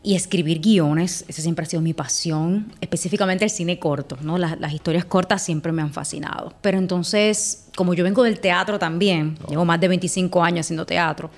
y 0.02 0.14
escribir 0.14 0.60
guiones. 0.60 1.24
Esa 1.28 1.42
siempre 1.42 1.64
ha 1.64 1.66
sido 1.66 1.82
mi 1.82 1.92
pasión, 1.92 2.72
específicamente 2.80 3.44
el 3.44 3.50
cine 3.50 3.78
corto, 3.78 4.16
¿no? 4.22 4.38
Las, 4.38 4.58
las 4.60 4.72
historias 4.72 5.04
cortas 5.04 5.42
siempre 5.42 5.72
me 5.72 5.82
han 5.82 5.92
fascinado. 5.92 6.54
Pero 6.60 6.78
entonces, 6.78 7.66
como 7.76 7.94
yo 7.94 8.04
vengo 8.04 8.22
del 8.22 8.40
teatro 8.40 8.78
también, 8.78 9.36
llevo 9.48 9.64
más 9.64 9.80
de 9.80 9.88
25 9.88 10.42
años 10.42 10.66
haciendo 10.66 10.86
teatro, 10.86 11.30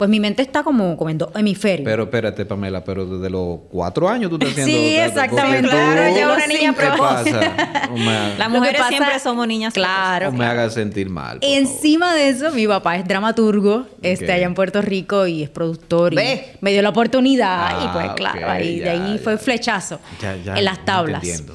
pues 0.00 0.08
mi 0.08 0.18
mente 0.18 0.40
está 0.40 0.62
como, 0.62 0.96
como 0.96 1.10
en 1.10 1.18
dos 1.18 1.28
hemisferios. 1.34 1.84
Pero 1.84 2.04
espérate, 2.04 2.46
Pamela, 2.46 2.82
pero 2.82 3.04
desde 3.04 3.28
los 3.28 3.58
cuatro 3.70 4.08
años 4.08 4.30
tú 4.30 4.36
estás 4.36 4.52
haciendo... 4.52 4.72
Sí, 4.72 4.96
exactamente. 4.96 5.68
Claro, 5.68 6.16
ya 6.16 6.32
una 6.32 6.46
niña 6.46 6.74
¿Qué 6.74 6.86
pasa? 6.96 7.86
No 7.90 8.38
Las 8.38 8.48
mujeres 8.48 8.78
pasa- 8.78 8.88
siempre 8.88 9.18
somos 9.18 9.46
niñas. 9.46 9.74
Claro. 9.74 10.30
no 10.32 10.38
me 10.38 10.46
hagas 10.46 10.72
sentir 10.72 11.10
mal, 11.10 11.38
por 11.38 11.46
favor. 11.46 11.58
Encima 11.58 12.14
de 12.14 12.30
eso, 12.30 12.50
mi 12.52 12.66
papá 12.66 12.96
es 12.96 13.06
dramaturgo, 13.06 13.88
este, 14.00 14.24
Ok. 14.24 14.30
allá 14.30 14.46
en 14.46 14.54
Puerto 14.54 14.80
Rico 14.80 15.26
y 15.26 15.42
es 15.42 15.50
productor 15.50 16.14
y 16.14 16.16
Ve. 16.16 16.52
me 16.62 16.72
dio 16.72 16.80
la 16.80 16.88
oportunidad 16.88 17.70
y 17.82 17.84
Ah, 17.86 17.90
pues 17.92 18.10
claro, 18.14 18.38
ok, 18.38 18.44
ahí, 18.48 18.78
de 18.78 18.84
ya, 18.86 18.92
ahí 18.92 19.18
fue 19.18 19.36
flechazo 19.36 20.00
Ya, 20.22 20.34
ya, 20.36 20.56
en 20.56 20.64
las 20.64 20.78
ya 20.78 20.84
tablas. 20.86 21.22
entendiendo. 21.24 21.54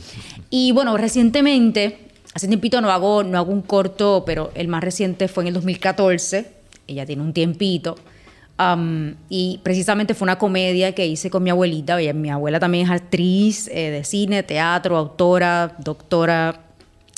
Y 0.52 0.72
bueno, 0.72 0.96
recientemente, 0.98 1.98
hace 2.36 2.48
tiempito 2.48 2.80
no 2.80 2.92
hago, 2.92 3.24
no 3.24 3.40
hago 3.40 3.52
un 3.52 3.64
corto, 3.64 4.22
pero 4.24 4.52
el 4.54 4.68
más 4.68 4.84
reciente 4.84 5.28
fue 5.28 5.46
en 5.46 5.48
el 5.48 5.54
2014, 5.56 6.46
ella 6.88 7.08
tiene 7.08 7.24
un 7.24 7.34
tiempito. 7.34 7.96
Um, 8.60 9.14
y 9.30 9.60
precisamente 9.64 10.14
fue 10.14 10.26
una 10.26 10.38
comedia 10.38 10.94
que 10.94 11.06
hice 11.06 11.30
con 11.30 11.44
mi 11.44 11.50
abuelita. 11.50 11.98
Mi 12.14 12.30
abuela 12.30 12.60
también 12.60 12.86
es 12.86 12.92
actriz 12.92 13.68
eh, 13.68 13.92
de 13.92 14.04
cine, 14.04 14.44
teatro, 14.44 14.98
autora, 14.98 15.76
doctora. 15.80 16.62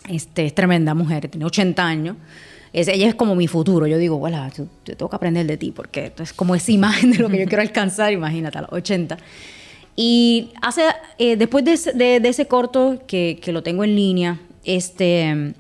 Este, 0.10 0.46
es 0.46 0.56
tremenda 0.56 0.94
mujer, 0.94 1.28
tiene 1.28 1.46
80 1.46 1.86
años. 1.86 2.16
Es, 2.74 2.88
ella 2.88 3.08
es 3.08 3.16
como 3.16 3.36
mi 3.36 3.48
futuro. 3.48 3.88
Yo 3.88 3.98
digo, 3.98 4.18
bueno, 4.18 4.48
te 4.84 4.96
tengo 4.96 5.10
que 5.10 5.16
aprender 5.16 5.46
de 5.46 5.58
ti 5.58 5.72
porque 5.72 6.12
es 6.18 6.34
como 6.34 6.56
esa 6.56 6.72
imagen 6.72 7.12
de 7.12 7.20
lo 7.20 7.30
que 7.30 7.40
yo 7.40 7.46
quiero 7.46 7.62
alcanzar, 7.62 8.12
imagínate, 8.14 8.58
a 8.58 8.62
los 8.62 8.72
80. 8.74 9.18
Y 9.96 10.52
hace, 10.62 10.84
eh, 11.18 11.36
después 11.38 11.66
de 11.66 11.74
ese, 11.74 11.94
de- 11.94 12.20
de 12.20 12.30
ese 12.30 12.46
corto 12.46 13.02
que, 13.08 13.40
que 13.42 13.52
lo 13.52 13.64
tengo 13.64 13.84
en 13.84 13.96
línea, 13.96 14.40
este, 14.64 15.54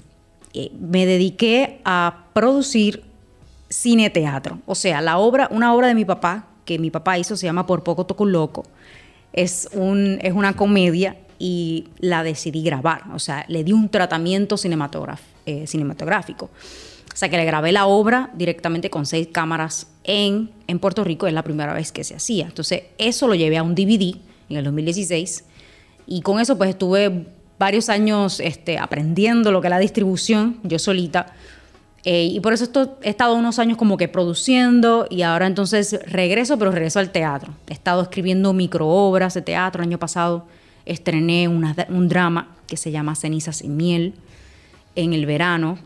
eh, 0.53 0.71
me 0.79 1.05
dediqué 1.05 1.79
a 1.85 2.25
producir 2.33 3.03
cine 3.69 4.09
teatro. 4.09 4.59
O 4.65 4.75
sea, 4.75 5.01
la 5.01 5.17
obra, 5.17 5.47
una 5.51 5.73
obra 5.73 5.87
de 5.87 5.95
mi 5.95 6.05
papá, 6.05 6.47
que 6.65 6.79
mi 6.79 6.91
papá 6.91 7.17
hizo, 7.17 7.35
se 7.35 7.45
llama 7.45 7.65
Por 7.65 7.83
poco 7.83 8.05
toco 8.05 8.25
loco. 8.25 8.63
Es, 9.33 9.69
un, 9.73 10.19
es 10.21 10.33
una 10.33 10.53
comedia 10.53 11.17
y 11.39 11.87
la 11.99 12.23
decidí 12.23 12.63
grabar. 12.63 13.03
O 13.13 13.19
sea, 13.19 13.45
le 13.47 13.63
di 13.63 13.71
un 13.71 13.89
tratamiento 13.89 14.55
eh, 14.55 15.67
cinematográfico. 15.67 16.45
O 16.45 17.19
sea, 17.19 17.29
que 17.29 17.37
le 17.37 17.45
grabé 17.45 17.71
la 17.71 17.87
obra 17.87 18.31
directamente 18.35 18.89
con 18.89 19.05
seis 19.05 19.29
cámaras 19.31 19.87
en, 20.03 20.51
en 20.67 20.79
Puerto 20.79 21.03
Rico. 21.03 21.27
Es 21.27 21.33
la 21.33 21.43
primera 21.43 21.73
vez 21.73 21.91
que 21.91 22.03
se 22.03 22.15
hacía. 22.15 22.45
Entonces, 22.45 22.83
eso 22.97 23.27
lo 23.27 23.35
llevé 23.35 23.57
a 23.57 23.63
un 23.63 23.73
DVD 23.73 24.15
en 24.49 24.57
el 24.57 24.63
2016. 24.63 25.45
Y 26.05 26.21
con 26.21 26.39
eso, 26.39 26.57
pues 26.57 26.71
estuve 26.71 27.25
varios 27.57 27.89
años 27.89 28.39
este, 28.39 28.77
aprendiendo 28.77 29.51
lo 29.51 29.61
que 29.61 29.67
es 29.67 29.71
la 29.71 29.79
distribución, 29.79 30.59
yo 30.63 30.79
solita. 30.79 31.33
Eh, 32.03 32.25
y 32.25 32.39
por 32.39 32.53
eso 32.53 32.63
esto, 32.63 32.97
he 33.01 33.09
estado 33.09 33.35
unos 33.35 33.59
años 33.59 33.77
como 33.77 33.97
que 33.97 34.07
produciendo 34.07 35.07
y 35.09 35.23
ahora 35.23 35.47
entonces 35.47 35.99
regreso, 36.05 36.57
pero 36.57 36.71
regreso 36.71 36.99
al 36.99 37.11
teatro. 37.11 37.53
He 37.69 37.73
estado 37.73 38.01
escribiendo 38.01 38.53
microobras 38.53 39.33
de 39.33 39.41
teatro. 39.41 39.81
El 39.81 39.89
año 39.89 39.99
pasado 39.99 40.45
estrené 40.85 41.47
un 41.47 42.07
drama 42.07 42.55
que 42.67 42.77
se 42.77 42.91
llama 42.91 43.15
Cenizas 43.15 43.61
y 43.61 43.67
Miel 43.67 44.13
en 44.95 45.13
el 45.13 45.25
verano. 45.25 45.79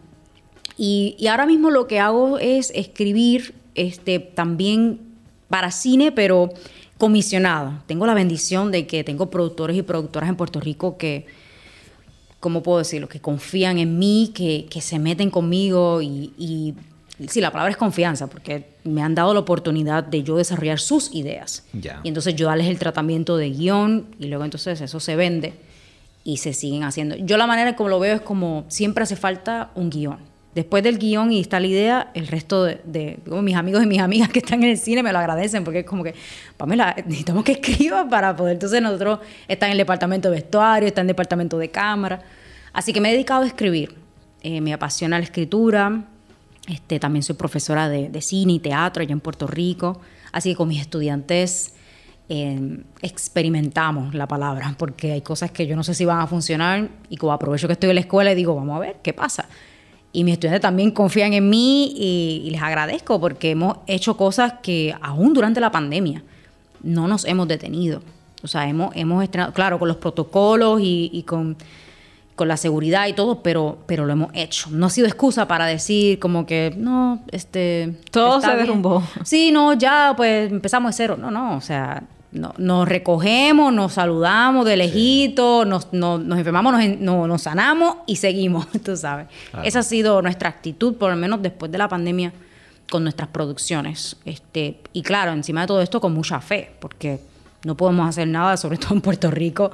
Y, 0.78 1.16
y 1.18 1.28
ahora 1.28 1.46
mismo 1.46 1.70
lo 1.70 1.88
que 1.88 2.00
hago 2.00 2.38
es 2.38 2.72
escribir 2.76 3.56
este, 3.76 4.20
también 4.20 5.00
para 5.50 5.72
cine, 5.72 6.12
pero 6.12 6.50
comisionado. 6.98 7.74
Tengo 7.88 8.06
la 8.06 8.14
bendición 8.14 8.72
de 8.72 8.86
que 8.86 9.04
tengo 9.04 9.30
productores 9.30 9.76
y 9.76 9.82
productoras 9.82 10.30
en 10.30 10.36
Puerto 10.36 10.60
Rico 10.60 10.98
que, 10.98 11.26
¿cómo 12.42 12.62
puedo 12.62 12.80
decirlo? 12.80 13.08
Que 13.08 13.22
confían 13.22 13.78
en 13.78 13.98
mí, 13.98 14.32
que, 14.36 14.66
que 14.70 14.82
se 14.82 15.00
meten 15.00 15.30
conmigo 15.30 16.02
y, 16.02 16.34
y 16.38 16.76
sí, 17.30 17.40
la 17.40 17.52
palabra 17.52 17.72
es 17.72 17.78
confianza, 17.78 18.28
porque 18.28 18.66
me 18.84 19.02
han 19.02 19.16
dado 19.16 19.34
la 19.34 19.40
oportunidad 19.40 20.04
de 20.04 20.24
yo 20.24 20.36
desarrollar 20.36 20.80
sus 20.80 21.14
ideas. 21.14 21.64
Ya. 21.72 22.02
Y 22.04 22.10
entonces 22.10 22.36
yo 22.36 22.48
darles 22.48 22.68
el 22.68 22.80
tratamiento 22.80 23.38
de 23.38 23.52
guion 23.52 24.08
y 24.20 24.26
luego 24.28 24.44
entonces 24.44 24.82
eso 24.82 25.00
se 25.00 25.16
vende 25.16 25.54
y 26.24 26.38
se 26.38 26.54
siguen 26.54 26.84
haciendo. 26.84 27.16
Yo 27.16 27.38
la 27.38 27.48
manera 27.48 27.76
como 27.76 27.90
lo 27.90 28.00
veo 28.00 28.16
es 28.16 28.22
como 28.22 28.66
siempre 28.68 29.04
hace 29.04 29.16
falta 29.16 29.72
un 29.76 29.90
guion. 29.90 30.31
Después 30.54 30.84
del 30.84 30.98
guion 30.98 31.32
y 31.32 31.40
está 31.40 31.62
la 31.62 31.68
idea, 31.68 32.12
el 32.14 32.28
resto 32.28 32.66
de, 32.66 32.82
de- 32.84 33.20
digo, 33.24 33.42
mis 33.42 33.56
amigos 33.56 33.84
y 33.84 33.88
mis 33.88 34.00
amigas 34.02 34.28
que 34.30 34.40
están 34.40 34.62
en 34.64 34.72
el 34.72 34.78
cine 34.78 35.02
me 35.02 35.14
lo 35.14 35.20
agradecen 35.20 35.64
porque 35.64 35.80
es 35.80 35.86
como 35.86 36.04
que, 36.04 36.14
Pamela, 36.58 36.94
necesitamos 37.06 37.46
que 37.46 37.54
escriba 37.54 38.08
para 38.10 38.36
poder. 38.36 38.54
Entonces 38.54 38.82
nosotros 38.82 39.20
está 39.48 39.68
en 39.68 39.72
el 39.74 39.78
departamento 39.78 40.30
de 40.30 40.36
vestuario, 40.36 40.88
está 40.88 41.00
en 41.02 41.06
el 41.06 41.10
departamento 41.14 41.58
de 41.58 41.70
cámara. 41.72 42.22
Así 42.74 42.92
que 42.92 43.00
me 43.00 43.10
he 43.10 43.14
dedicado 43.14 43.44
a 43.44 43.48
escribir. 43.48 43.96
Eh, 44.44 44.60
me 44.60 44.74
apasiona 44.74 45.18
la 45.18 45.24
escritura. 45.24 46.04
Este, 46.68 47.00
también 47.00 47.24
soy 47.24 47.36
profesora 47.36 47.88
de, 47.88 48.10
de 48.10 48.22
cine 48.22 48.54
y 48.54 48.60
teatro 48.60 49.04
allá 49.04 49.14
en 49.14 49.20
Puerto 49.22 49.48
Rico. 49.48 50.02
Así 50.34 50.52
que 50.52 50.56
con 50.58 50.68
mis 50.68 50.82
estudiantes 50.82 51.74
eh, 52.28 52.80
experimentamos 53.02 54.14
la 54.16 54.28
palabra, 54.28 54.76
porque 54.78 55.14
hay 55.14 55.22
cosas 55.22 55.52
que 55.52 55.66
yo 55.66 55.76
no 55.76 55.84
sé 55.84 55.94
si 55.94 56.04
van 56.06 56.20
a 56.20 56.28
funcionar 56.28 56.90
y 57.10 57.18
como 57.18 57.32
aprovecho 57.34 57.68
que 57.68 57.74
estoy 57.74 57.90
en 57.92 57.96
la 57.96 58.02
escuela 58.02 58.32
y 58.32 58.36
digo, 58.36 58.54
vamos 58.56 58.76
a 58.76 58.80
ver 58.80 58.98
qué 59.02 59.14
pasa. 59.14 59.48
Y 60.14 60.24
mis 60.24 60.34
estudiantes 60.34 60.62
también 60.62 60.92
confían 60.92 61.34
en 61.34 61.50
mí 61.50 61.94
y, 61.96 62.42
y 62.46 62.50
les 62.50 62.62
agradezco 62.62 63.20
porque 63.20 63.52
hemos 63.52 63.78
hecho 63.88 64.18
cosas 64.18 64.56
que 64.62 64.94
aún 65.02 65.34
durante 65.34 65.62
la 65.62 65.72
pandemia 65.72 66.24
no 66.84 67.08
nos 67.08 67.26
hemos 67.26 67.48
detenido. 67.48 68.02
O 68.44 68.48
sea, 68.48 68.68
hemos, 68.68 68.96
hemos 68.96 69.24
estrenado, 69.24 69.54
claro, 69.54 69.80
con 69.80 69.88
los 69.88 69.98
protocolos 69.98 70.82
y, 70.82 71.10
y 71.14 71.24
con, 71.24 71.56
con 72.36 72.48
la 72.48 72.58
seguridad 72.58 73.08
y 73.08 73.14
todo, 73.14 73.42
pero, 73.44 73.78
pero 73.86 74.06
lo 74.06 74.14
hemos 74.14 74.32
hecho. 74.34 74.70
No 74.72 74.88
ha 74.88 74.90
sido 74.90 75.08
excusa 75.08 75.48
para 75.48 75.66
decir 75.66 76.20
como 76.20 76.46
que, 76.46 76.74
no, 76.76 77.24
este... 77.32 77.96
Todo 78.10 78.42
se 78.42 78.48
bien. 78.48 78.60
derrumbó. 78.60 79.04
Sí, 79.24 79.52
no, 79.52 79.74
ya 79.74 80.14
pues 80.18 80.52
empezamos 80.52 80.92
de 80.92 80.98
cero. 80.98 81.18
No, 81.18 81.30
no, 81.30 81.56
o 81.56 81.62
sea, 81.62 82.04
no- 82.32 82.54
nos 82.58 82.88
recogemos, 82.88 83.74
nos 83.74 83.94
saludamos 83.94 84.66
de 84.66 84.78
lejito, 84.78 85.66
nos, 85.66 85.92
no- 85.94 86.18
nos 86.18 86.38
enfermamos, 86.38 86.74
nos, 87.00 87.28
nos 87.28 87.42
sanamos 87.42 87.98
y 88.08 88.16
seguimos, 88.18 88.68
tú 88.84 88.96
sabes. 88.98 89.28
Claro. 89.52 89.68
Esa 89.68 89.80
ha 89.80 89.84
sido 89.84 90.22
nuestra 90.22 90.50
actitud, 90.50 90.96
por 90.96 91.10
lo 91.12 91.18
menos 91.18 91.42
después 91.42 91.72
de 91.72 91.78
la 91.78 91.88
pandemia, 91.90 92.34
con 92.90 93.04
nuestras 93.04 93.30
producciones. 93.30 94.18
Este, 94.26 94.80
y 94.94 95.02
claro, 95.02 95.32
encima 95.32 95.62
de 95.62 95.68
todo 95.68 95.82
esto, 95.82 96.02
con 96.02 96.14
mucha 96.14 96.42
fe, 96.42 96.72
porque 96.80 97.20
no 97.64 97.76
podemos 97.78 98.08
hacer 98.10 98.28
nada, 98.28 98.58
sobre 98.58 98.78
todo 98.78 98.94
en 98.96 99.02
Puerto 99.02 99.32
Rico, 99.32 99.72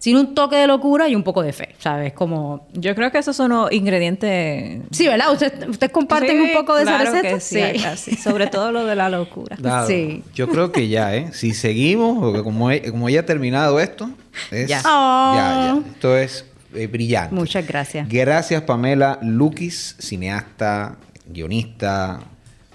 sin 0.00 0.16
un 0.16 0.34
toque 0.34 0.56
de 0.56 0.66
locura 0.66 1.08
y 1.08 1.14
un 1.14 1.22
poco 1.22 1.42
de 1.42 1.52
fe, 1.52 1.76
¿sabes? 1.78 2.12
Como... 2.14 2.66
Yo 2.72 2.94
creo 2.96 3.12
que 3.12 3.18
esos 3.18 3.36
son 3.36 3.50
los 3.50 3.70
ingredientes. 3.70 4.80
Sí, 4.90 5.06
¿verdad? 5.06 5.32
¿Ustedes 5.32 5.68
usted 5.68 5.90
comparten 5.92 6.30
Sí, 6.30 6.36
un 6.48 6.52
poco 6.54 6.74
de 6.74 6.82
claro 6.82 7.04
esa 7.04 7.22
receta? 7.22 7.72
que 7.72 7.96
sí. 7.96 8.16
Sobre 8.16 8.46
todo 8.48 8.72
lo 8.72 8.84
de 8.86 8.96
la 8.96 9.08
locura. 9.10 9.56
Claro. 9.56 9.86
Sí. 9.86 10.24
Yo 10.34 10.48
creo 10.48 10.72
que 10.72 10.88
ya, 10.88 11.14
¿eh? 11.14 11.28
Si 11.32 11.54
seguimos, 11.54 12.18
porque 12.18 12.42
como, 12.42 12.70
he- 12.72 12.90
como 12.90 13.08
ya 13.08 13.20
ha 13.20 13.26
terminado 13.26 13.78
esto, 13.78 14.10
es, 14.50 14.68
Ya. 14.68 14.80
ya. 14.82 15.32
Ya, 15.34 15.78
Esto 15.94 16.16
es 16.16 16.44
eh, 16.74 16.86
brillante. 16.86 17.34
Muchas 17.34 17.66
gracias. 17.66 18.08
Gracias, 18.08 18.62
Pamela 18.62 19.18
Lukis, 19.22 19.96
cineasta, 19.98 20.96
guionista, 21.26 22.20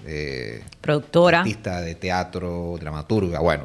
eh, 0.06 0.62
Productora. 0.80 1.40
artista 1.40 1.80
de 1.80 1.94
teatro, 1.96 2.76
dramaturga, 2.80 3.40
bueno, 3.40 3.64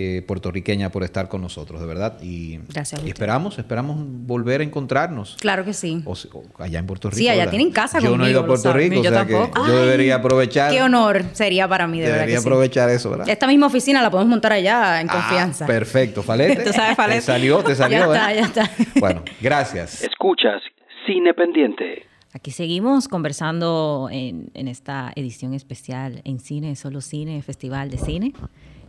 eh, 0.00 0.22
puertorriqueña 0.22 0.90
por 0.90 1.02
estar 1.02 1.28
con 1.28 1.40
nosotros, 1.40 1.80
de 1.80 1.86
verdad. 1.86 2.18
Y, 2.22 2.58
Gracias 2.68 3.02
a 3.02 3.04
y 3.06 3.08
esperamos, 3.08 3.58
esperamos 3.58 3.96
volver 3.98 4.60
a 4.60 4.64
encontrarnos. 4.64 5.36
Claro 5.40 5.64
que 5.64 5.72
sí. 5.72 6.02
O 6.04 6.12
o 6.12 6.62
allá 6.62 6.78
en 6.78 6.86
Puerto 6.86 7.10
Rico. 7.10 7.18
Sí, 7.18 7.28
allá 7.28 7.38
¿verdad? 7.40 7.50
tienen 7.50 7.72
casa 7.72 7.98
Yo 7.98 8.16
no 8.16 8.24
he 8.24 8.30
ido 8.30 8.40
a 8.40 8.42
conmigo, 8.46 8.62
Puerto. 8.62 8.78
Rico, 8.78 8.94
Yo 9.02 9.10
o 9.10 9.12
sea 9.12 9.26
que 9.26 9.32
tampoco. 9.34 9.66
yo 9.66 9.74
Ay, 9.74 9.80
debería 9.86 10.14
aprovechar. 10.16 10.70
Qué 10.70 10.82
honor 10.82 11.24
sería 11.32 11.66
para 11.66 11.86
mí, 11.88 11.98
de 11.98 12.04
verdad 12.06 12.18
Debería 12.20 12.36
que 12.36 12.42
sí. 12.42 12.48
aprovechar 12.48 12.90
eso, 12.90 13.10
¿verdad? 13.10 13.28
Esta 13.28 13.46
misma 13.48 13.66
oficina 13.66 14.00
la 14.00 14.10
podemos 14.10 14.30
montar 14.30 14.52
allá 14.52 15.00
en 15.00 15.08
Ah, 15.10 15.12
confianza. 15.14 15.66
perfecto, 15.66 16.22
Falete. 16.28 16.64
Tú 16.64 16.72
sabes, 16.72 16.96
Falete. 16.96 17.20
Te 17.20 17.26
salió, 17.26 17.62
te 17.64 17.74
salió, 17.74 18.14
Ya 18.14 18.32
¿eh? 18.32 18.40
está, 18.40 18.62
ya 18.62 18.64
está. 18.66 18.84
Bueno, 19.00 19.22
gracias. 19.40 20.02
Escuchas 20.02 20.62
Cine 21.06 21.34
Pendiente. 21.34 22.04
Aquí 22.34 22.50
seguimos 22.50 23.08
conversando 23.08 24.08
en, 24.12 24.50
en 24.54 24.68
esta 24.68 25.12
edición 25.16 25.54
especial 25.54 26.20
en 26.24 26.38
cine, 26.40 26.76
solo 26.76 27.00
cine, 27.00 27.40
Festival 27.42 27.90
de 27.90 27.96
Cine. 27.98 28.32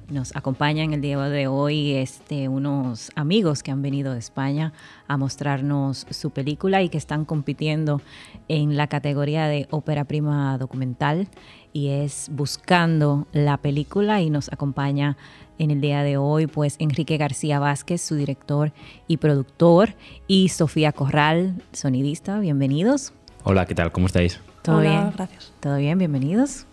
Nos 0.10 0.36
acompañan 0.36 0.92
el 0.94 1.02
día 1.02 1.20
de 1.20 1.46
hoy 1.46 1.94
este, 1.94 2.48
unos 2.48 3.12
amigos 3.16 3.62
que 3.62 3.70
han 3.70 3.84
venido 3.84 4.14
de 4.14 4.20
España 4.20 4.74
a 5.08 5.18
mostrarnos 5.18 6.08
su 6.10 6.32
película 6.32 6.82
y 6.82 6.90
que 6.90 6.98
están 6.98 7.26
compitiendo 7.26 8.02
en 8.48 8.76
la 8.76 8.88
categoría 8.88 9.46
de 9.46 9.68
ópera 9.70 10.06
prima 10.06 10.58
documental 10.58 11.28
y 11.74 11.90
es 11.90 12.30
Buscando 12.32 13.28
la 13.34 13.58
película 13.58 14.20
y 14.22 14.32
nos 14.32 14.52
acompaña 14.52 15.16
en 15.60 15.70
el 15.70 15.80
día 15.80 16.02
de 16.02 16.18
hoy 16.18 16.48
pues 16.48 16.76
Enrique 16.80 17.18
García 17.18 17.60
Vázquez, 17.60 18.02
su 18.02 18.16
director 18.16 18.72
y 19.08 19.18
productor 19.18 19.94
y 20.26 20.50
Sofía 20.50 20.92
Corral, 20.92 21.62
sonidista. 21.72 22.40
Bienvenidos. 22.40 23.14
Hola, 23.44 23.68
¿qué 23.68 23.76
tal? 23.76 23.92
¿Cómo 23.92 24.08
estáis? 24.08 24.40
¿Todo 24.64 24.78
Hola, 24.78 24.90
bien? 24.90 25.12
gracias. 25.16 25.54
¿Todo 25.60 25.78
bien? 25.78 26.00
Bienvenidos. 26.00 26.66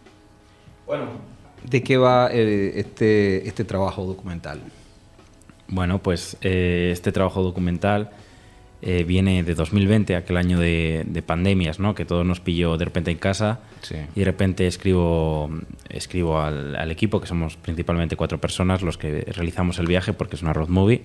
Bueno, 0.87 1.36
¿de 1.69 1.83
qué 1.83 1.97
va 1.97 2.29
eh, 2.33 2.73
este, 2.77 3.47
este 3.49 3.65
trabajo 3.65 4.05
documental? 4.05 4.61
Bueno, 5.69 6.01
pues 6.03 6.37
eh, 6.43 6.91
este 6.93 7.11
trabajo 7.13 7.43
documental 7.43 8.11
eh, 8.83 9.05
viene 9.05 9.43
de 9.43 9.55
2020, 9.55 10.15
aquel 10.15 10.37
año 10.37 10.59
de, 10.61 11.03
de 11.07 11.23
pandemias, 11.23 11.81
¿no? 11.81 11.95
Que 11.95 12.05
todo 12.05 12.23
nos 12.25 12.41
pilló 12.41 12.77
de 12.77 12.85
repente 12.85 13.11
en 13.11 13.19
casa 13.19 13.61
Sí. 13.83 13.97
y 14.15 14.21
de 14.21 14.25
repente 14.25 14.67
escribo, 14.67 15.51
escribo 15.89 16.41
al, 16.41 16.77
al 16.77 16.91
equipo, 16.91 17.21
que 17.21 17.27
somos 17.27 17.57
principalmente 17.57 18.17
cuatro 18.17 18.39
personas 18.41 18.83
los 18.83 18.99
que 18.99 19.23
realizamos 19.33 19.79
el 19.79 19.87
viaje 19.87 20.13
porque 20.13 20.37
es 20.37 20.43
una 20.43 20.53
road 20.53 20.69
movie. 20.69 21.03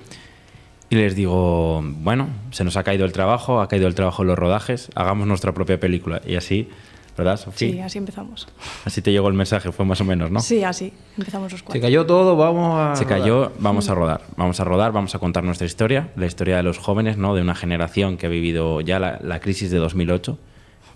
Y 0.90 0.96
les 0.96 1.16
digo, 1.16 1.82
bueno, 1.84 2.28
se 2.52 2.64
nos 2.66 2.76
ha 2.76 2.84
caído 2.84 3.06
el 3.06 3.14
trabajo, 3.14 3.62
ha 3.62 3.68
caído 3.70 3.88
el 3.88 3.96
trabajo 3.96 4.24
en 4.24 4.28
los 4.28 4.38
rodajes, 4.38 4.90
hagamos 4.94 5.26
nuestra 5.26 5.54
propia 5.54 5.80
película. 5.80 6.22
Y 6.28 6.36
así, 6.36 6.68
¿verdad, 7.18 7.38
Sofía? 7.38 7.72
Sí, 7.72 7.80
así 7.80 7.98
empezamos. 7.98 8.48
Así 8.86 9.02
te 9.02 9.12
llegó 9.12 9.28
el 9.28 9.34
mensaje, 9.34 9.72
fue 9.72 9.86
más 9.86 10.02
o 10.02 10.06
menos, 10.06 10.32
¿no? 10.32 10.40
Sí, 10.40 10.64
así. 10.64 10.94
Empezamos 11.18 11.52
los 11.52 11.60
Se 11.60 11.66
cuatro. 11.66 11.82
cayó 11.82 12.06
todo, 12.06 12.36
vamos 12.36 12.80
a... 12.80 12.96
Se 12.96 13.06
cayó, 13.06 13.52
vamos 13.60 13.90
a 13.90 13.96
rodar. 13.96 14.22
Vamos 14.38 14.60
a 14.60 14.64
rodar, 14.64 14.92
vamos 14.92 15.14
a 15.16 15.20
contar 15.20 15.44
nuestra 15.44 15.66
historia, 15.68 16.10
la 16.16 16.26
historia 16.26 16.58
de 16.58 16.64
los 16.64 16.78
jóvenes, 16.78 17.18
¿no? 17.18 17.36
De 17.36 17.42
una 17.42 17.56
generación 17.56 18.18
que 18.18 18.26
ha 18.28 18.30
vivido 18.30 18.82
ya 18.82 19.00
la, 19.00 19.20
la 19.22 19.40
crisis 19.40 19.70
de 19.72 19.78
2008, 19.78 20.38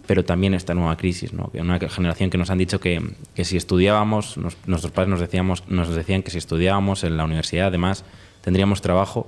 pero 0.07 0.23
también 0.23 0.53
esta 0.53 0.73
nueva 0.73 0.95
crisis, 0.97 1.33
¿no? 1.33 1.49
Que 1.51 1.61
una 1.61 1.79
generación 1.79 2.29
que 2.29 2.37
nos 2.37 2.49
han 2.49 2.59
dicho 2.59 2.79
que, 2.79 3.01
que 3.33 3.43
si 3.43 3.57
estudiábamos, 3.57 4.37
nos- 4.37 4.57
nuestros 4.67 4.91
padres 4.91 5.09
nos, 5.09 5.19
decíamos, 5.19 5.63
nos 5.67 5.93
decían 5.95 6.21
que 6.23 6.31
si 6.31 6.37
estudiábamos 6.37 7.03
en 7.03 7.17
la 7.17 7.23
universidad, 7.25 7.67
además, 7.67 8.03
tendríamos 8.41 8.81
trabajo 8.81 9.27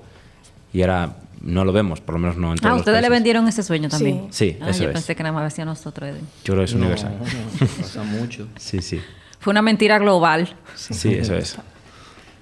y 0.74 0.82
ahora 0.82 1.16
no 1.42 1.64
lo 1.66 1.72
vemos, 1.74 2.02
por 2.02 2.14
lo 2.16 2.20
menos 2.20 2.38
no 2.38 2.52
en 2.52 2.58
todos 2.58 2.66
Ah, 2.70 2.72
los 2.74 2.80
ustedes 2.82 3.02
le 3.02 3.10
vendieron 3.10 3.48
ese 3.48 3.64
sueño 3.64 3.90
también. 3.90 4.28
Sí, 4.32 4.58
Ah, 4.62 4.70
eso 4.70 4.84
yo 4.84 4.90
es. 4.90 4.94
pensé 4.94 5.16
que 5.16 5.24
nada 5.24 5.34
más 5.34 5.52
hacía 5.54 5.66
nosotros. 5.66 6.10
Edwin. 6.10 6.28
Yo 6.44 6.54
creo 6.54 6.58
que 6.60 6.64
es 6.66 6.74
No, 6.74 6.80
universal. 6.82 7.14
pasa 7.78 8.04
mucho. 8.04 8.48
Sí, 8.58 8.82
sí. 8.82 9.00
Fue 9.40 9.52
una 9.52 9.62
mentira 9.62 10.00
global. 10.00 10.56
Sí, 10.76 11.14
eso 11.14 11.36
es. 11.36 11.58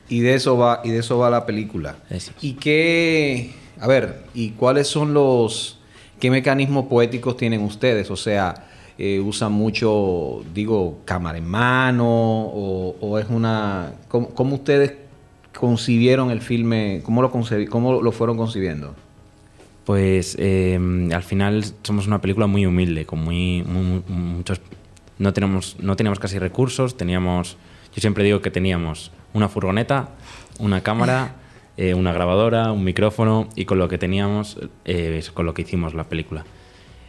Y 0.07 0.19
de 0.19 0.35
eso 0.35 0.57
va, 0.57 0.81
y 0.83 0.89
de 0.91 0.99
eso 0.99 1.17
va 1.17 1.29
la 1.29 1.45
película. 1.45 1.95
Eso 2.09 2.31
es. 2.37 2.43
¿Y 2.43 2.53
qué, 2.53 3.53
a 3.79 3.87
ver, 3.87 4.23
y 4.33 4.51
cuáles 4.51 4.87
son 4.87 5.13
los, 5.13 5.79
qué 6.19 6.29
mecanismos 6.29 6.85
poéticos 6.85 7.35
tienen 7.37 7.61
ustedes? 7.61 8.09
O 8.11 8.15
sea, 8.15 8.67
eh, 8.97 9.19
usan 9.19 9.51
mucho, 9.51 10.43
digo, 10.53 10.99
cámara 11.05 11.37
en 11.39 11.47
mano, 11.47 12.05
o, 12.07 12.95
o 13.01 13.19
es 13.19 13.25
una, 13.29 13.93
¿cómo, 14.07 14.29
cómo 14.29 14.55
ustedes 14.55 14.93
concibieron 15.59 16.31
el 16.31 16.41
filme, 16.41 17.01
cómo 17.03 17.21
lo, 17.21 17.31
cómo 17.31 18.01
lo 18.01 18.11
fueron 18.11 18.37
concibiendo? 18.37 18.95
Pues 19.85 20.35
eh, 20.39 20.79
al 21.13 21.23
final 21.23 21.63
somos 21.83 22.07
una 22.07 22.19
película 22.19 22.47
muy 22.47 22.65
humilde, 22.65 23.05
con 23.05 23.19
muy, 23.23 23.63
muy- 23.63 24.01
muchos 24.07 24.59
no 25.17 25.31
tenemos 25.31 25.77
no 25.79 25.95
teníamos 25.95 26.19
casi 26.19 26.39
recursos, 26.39 26.97
teníamos 26.97 27.57
yo 27.93 28.01
siempre 28.01 28.23
digo 28.23 28.41
que 28.41 28.51
teníamos 28.51 29.11
una 29.33 29.47
furgoneta, 29.47 30.09
una 30.59 30.81
cámara, 30.81 31.35
eh, 31.77 31.93
una 31.93 32.11
grabadora, 32.13 32.71
un 32.71 32.83
micrófono 32.83 33.47
y 33.55 33.65
con 33.65 33.77
lo 33.77 33.87
que 33.87 33.97
teníamos 33.97 34.57
eh, 34.85 35.23
con 35.33 35.45
lo 35.45 35.53
que 35.53 35.61
hicimos 35.61 35.93
la 35.93 36.05
película. 36.05 36.45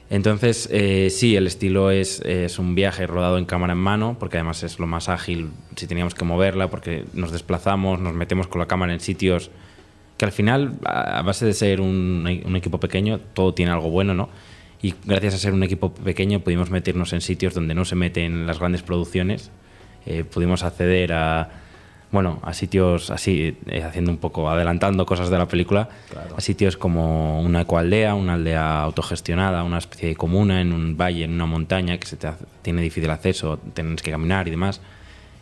Entonces, 0.09 0.69
eh, 0.71 1.09
sí, 1.11 1.35
el 1.35 1.47
estilo 1.47 1.91
es, 1.91 2.21
es 2.21 2.59
un 2.59 2.75
viaje 2.75 3.07
rodado 3.07 3.39
en 3.39 3.45
cámara 3.45 3.73
en 3.73 3.81
mano, 3.81 4.17
porque 4.19 4.37
además 4.37 4.63
es 4.63 4.79
lo 4.79 4.87
más 4.87 5.09
ágil 5.09 5.51
si 5.75 5.87
teníamos 5.87 6.15
que 6.15 6.25
moverla, 6.25 6.71
porque 6.71 7.05
nos 7.13 7.33
desplazamos, 7.33 8.01
nos 8.01 8.15
metemos 8.15 8.47
con 8.47 8.61
la 8.61 8.67
cámara 8.67 8.93
en 8.93 9.01
sitios 9.01 9.51
que 10.17 10.25
al 10.25 10.33
final, 10.33 10.79
a 10.85 11.23
base 11.23 11.45
de 11.45 11.53
ser 11.53 11.81
un, 11.81 12.43
un 12.45 12.57
equipo 12.57 12.81
pequeño, 12.81 13.21
todo 13.35 13.53
tiene 13.53 13.73
algo 13.73 13.91
bueno, 13.91 14.15
¿no? 14.15 14.31
Y 14.81 14.95
gracias 15.05 15.35
a 15.35 15.39
ser 15.39 15.53
un 15.53 15.63
equipo 15.63 15.93
pequeño 15.93 16.41
pudimos 16.41 16.71
meternos 16.71 17.13
en 17.13 17.21
sitios 17.21 17.55
donde 17.55 17.75
no 17.75 17.85
se 17.85 17.97
meten 17.97 18.47
las 18.47 18.59
grandes 18.59 18.83
producciones, 18.83 19.51
eh, 20.07 20.25
pudimos 20.25 20.63
acceder 20.63 21.13
a, 21.13 21.51
bueno, 22.13 22.39
a 22.43 22.55
sitios 22.55 23.11
así, 23.11 23.57
eh, 23.67 23.83
haciendo 23.83 24.11
un 24.11 24.19
poco, 24.19 24.49
adelantando 24.49 25.05
cosas 25.07 25.29
de 25.29 25.39
la 25.39 25.47
película, 25.49 25.89
a 26.37 26.41
sitios 26.41 26.77
como 26.77 27.41
una 27.43 27.63
ecoaldea, 27.63 28.15
una 28.15 28.35
aldea 28.35 28.83
autogestionada, 28.83 29.65
una 29.65 29.79
especie 29.79 30.09
de 30.11 30.17
comuna 30.17 30.61
en 30.61 30.73
un 30.73 30.97
valle, 30.97 31.25
en 31.25 31.33
una 31.33 31.47
montaña 31.47 31.99
que 31.99 32.07
se 32.07 32.17
te 32.17 32.29
hace- 32.29 32.45
tiene 32.63 32.81
difícil 32.83 33.11
acceso, 33.11 33.59
tienes 33.75 34.03
que 34.03 34.11
caminar 34.13 34.47
y 34.49 34.51
demás. 34.53 34.81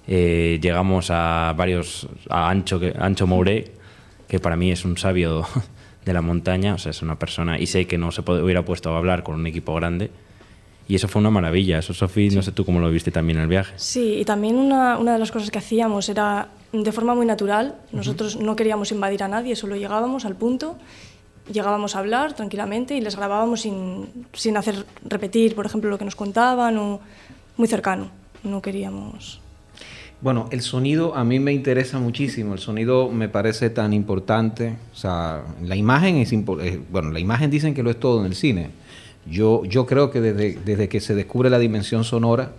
Eh, 0.07 0.59
llegamos 0.61 1.11
a 1.11 1.55
varios, 1.57 2.09
a 2.29 2.49
Ancho, 2.51 2.81
Ancho 2.99 3.27
Mouré, 3.27 3.73
que 4.29 4.41
para 4.41 4.57
mí 4.57 4.71
es 4.71 4.85
un 4.85 4.97
sabio 4.99 5.47
de 6.05 6.13
la 6.13 6.23
montaña, 6.23 6.75
o 6.75 6.79
sea, 6.79 6.91
es 6.91 7.03
una 7.03 7.19
persona, 7.19 7.59
y 7.59 7.67
sé 7.67 7.87
que 7.87 7.99
no 7.99 8.11
se 8.11 8.23
pod- 8.23 8.43
hubiera 8.43 8.63
puesto 8.65 8.93
a 8.95 8.99
hablar 8.99 9.23
con 9.23 9.35
un 9.37 9.47
equipo 9.47 9.75
grande. 9.75 10.11
Y 10.87 10.95
eso 10.95 11.09
fue 11.09 11.21
una 11.21 11.31
maravilla. 11.31 11.79
Eso, 11.79 11.95
Sofi, 11.95 12.29
no 12.31 12.43
sé 12.43 12.53
tú 12.53 12.65
cómo 12.65 12.81
lo 12.81 12.91
viste 12.91 13.11
también 13.11 13.39
en 13.39 13.45
el 13.45 13.49
viaje. 13.49 13.73
Sí, 13.77 14.17
y 14.19 14.25
también 14.25 14.57
una, 14.57 14.99
una 14.99 15.15
de 15.15 15.19
las 15.19 15.33
cosas 15.33 15.51
que 15.51 15.59
hacíamos 15.59 16.09
era 16.09 16.49
de 16.73 16.93
forma 16.93 17.15
muy 17.15 17.27
natural. 17.27 17.77
Nosotros 17.93 18.37
no 18.37 18.57
queríamos 18.57 18.93
invadir 18.93 19.23
a 19.23 19.29
nadie, 19.29 19.57
solo 19.57 19.77
llegábamos 19.77 20.25
al 20.25 20.37
punto, 20.37 20.77
llegábamos 21.51 21.97
a 21.97 22.01
hablar 22.01 22.35
tranquilamente 22.35 22.97
y 22.97 23.01
les 23.01 23.17
grabábamos 23.17 23.63
sin, 23.63 24.09
sin 24.33 24.57
hacer 24.57 24.85
repetir, 25.05 25.55
por 25.55 25.67
ejemplo, 25.67 25.89
lo 25.89 25.99
que 25.99 26.05
nos 26.05 26.17
contaban 26.17 26.77
o 26.79 27.01
muy 27.57 27.69
cercano. 27.69 28.09
No 28.43 28.61
queríamos... 28.61 29.41
Bueno, 30.21 30.49
el 30.53 30.63
sonido 30.63 31.15
a 31.15 31.23
mí 31.23 31.39
me 31.39 31.53
interesa 31.53 31.99
muchísimo. 31.99 32.55
El 32.55 32.59
sonido 32.59 33.11
me 33.11 33.29
parece 33.29 33.69
tan 33.69 33.93
importante. 33.93 34.77
O 34.93 34.97
sea, 34.97 35.43
la 35.63 35.77
imagen 35.77 36.17
es 36.17 36.33
importante. 36.33 36.81
Bueno, 36.91 37.11
la 37.11 37.21
imagen 37.21 37.51
dicen 37.51 37.75
que 37.75 37.83
lo 37.83 37.91
es 37.91 38.01
todo 38.01 38.21
en 38.21 38.27
el 38.27 38.35
cine. 38.35 38.71
Yo, 39.27 39.65
yo 39.65 39.87
creo 39.87 40.11
que 40.11 40.21
desde, 40.21 40.59
desde 40.65 40.89
que 40.89 41.01
se 41.01 41.15
descubre 41.15 41.51
la 41.51 41.59
dimensión 41.59 42.05
sonora, 42.05 42.53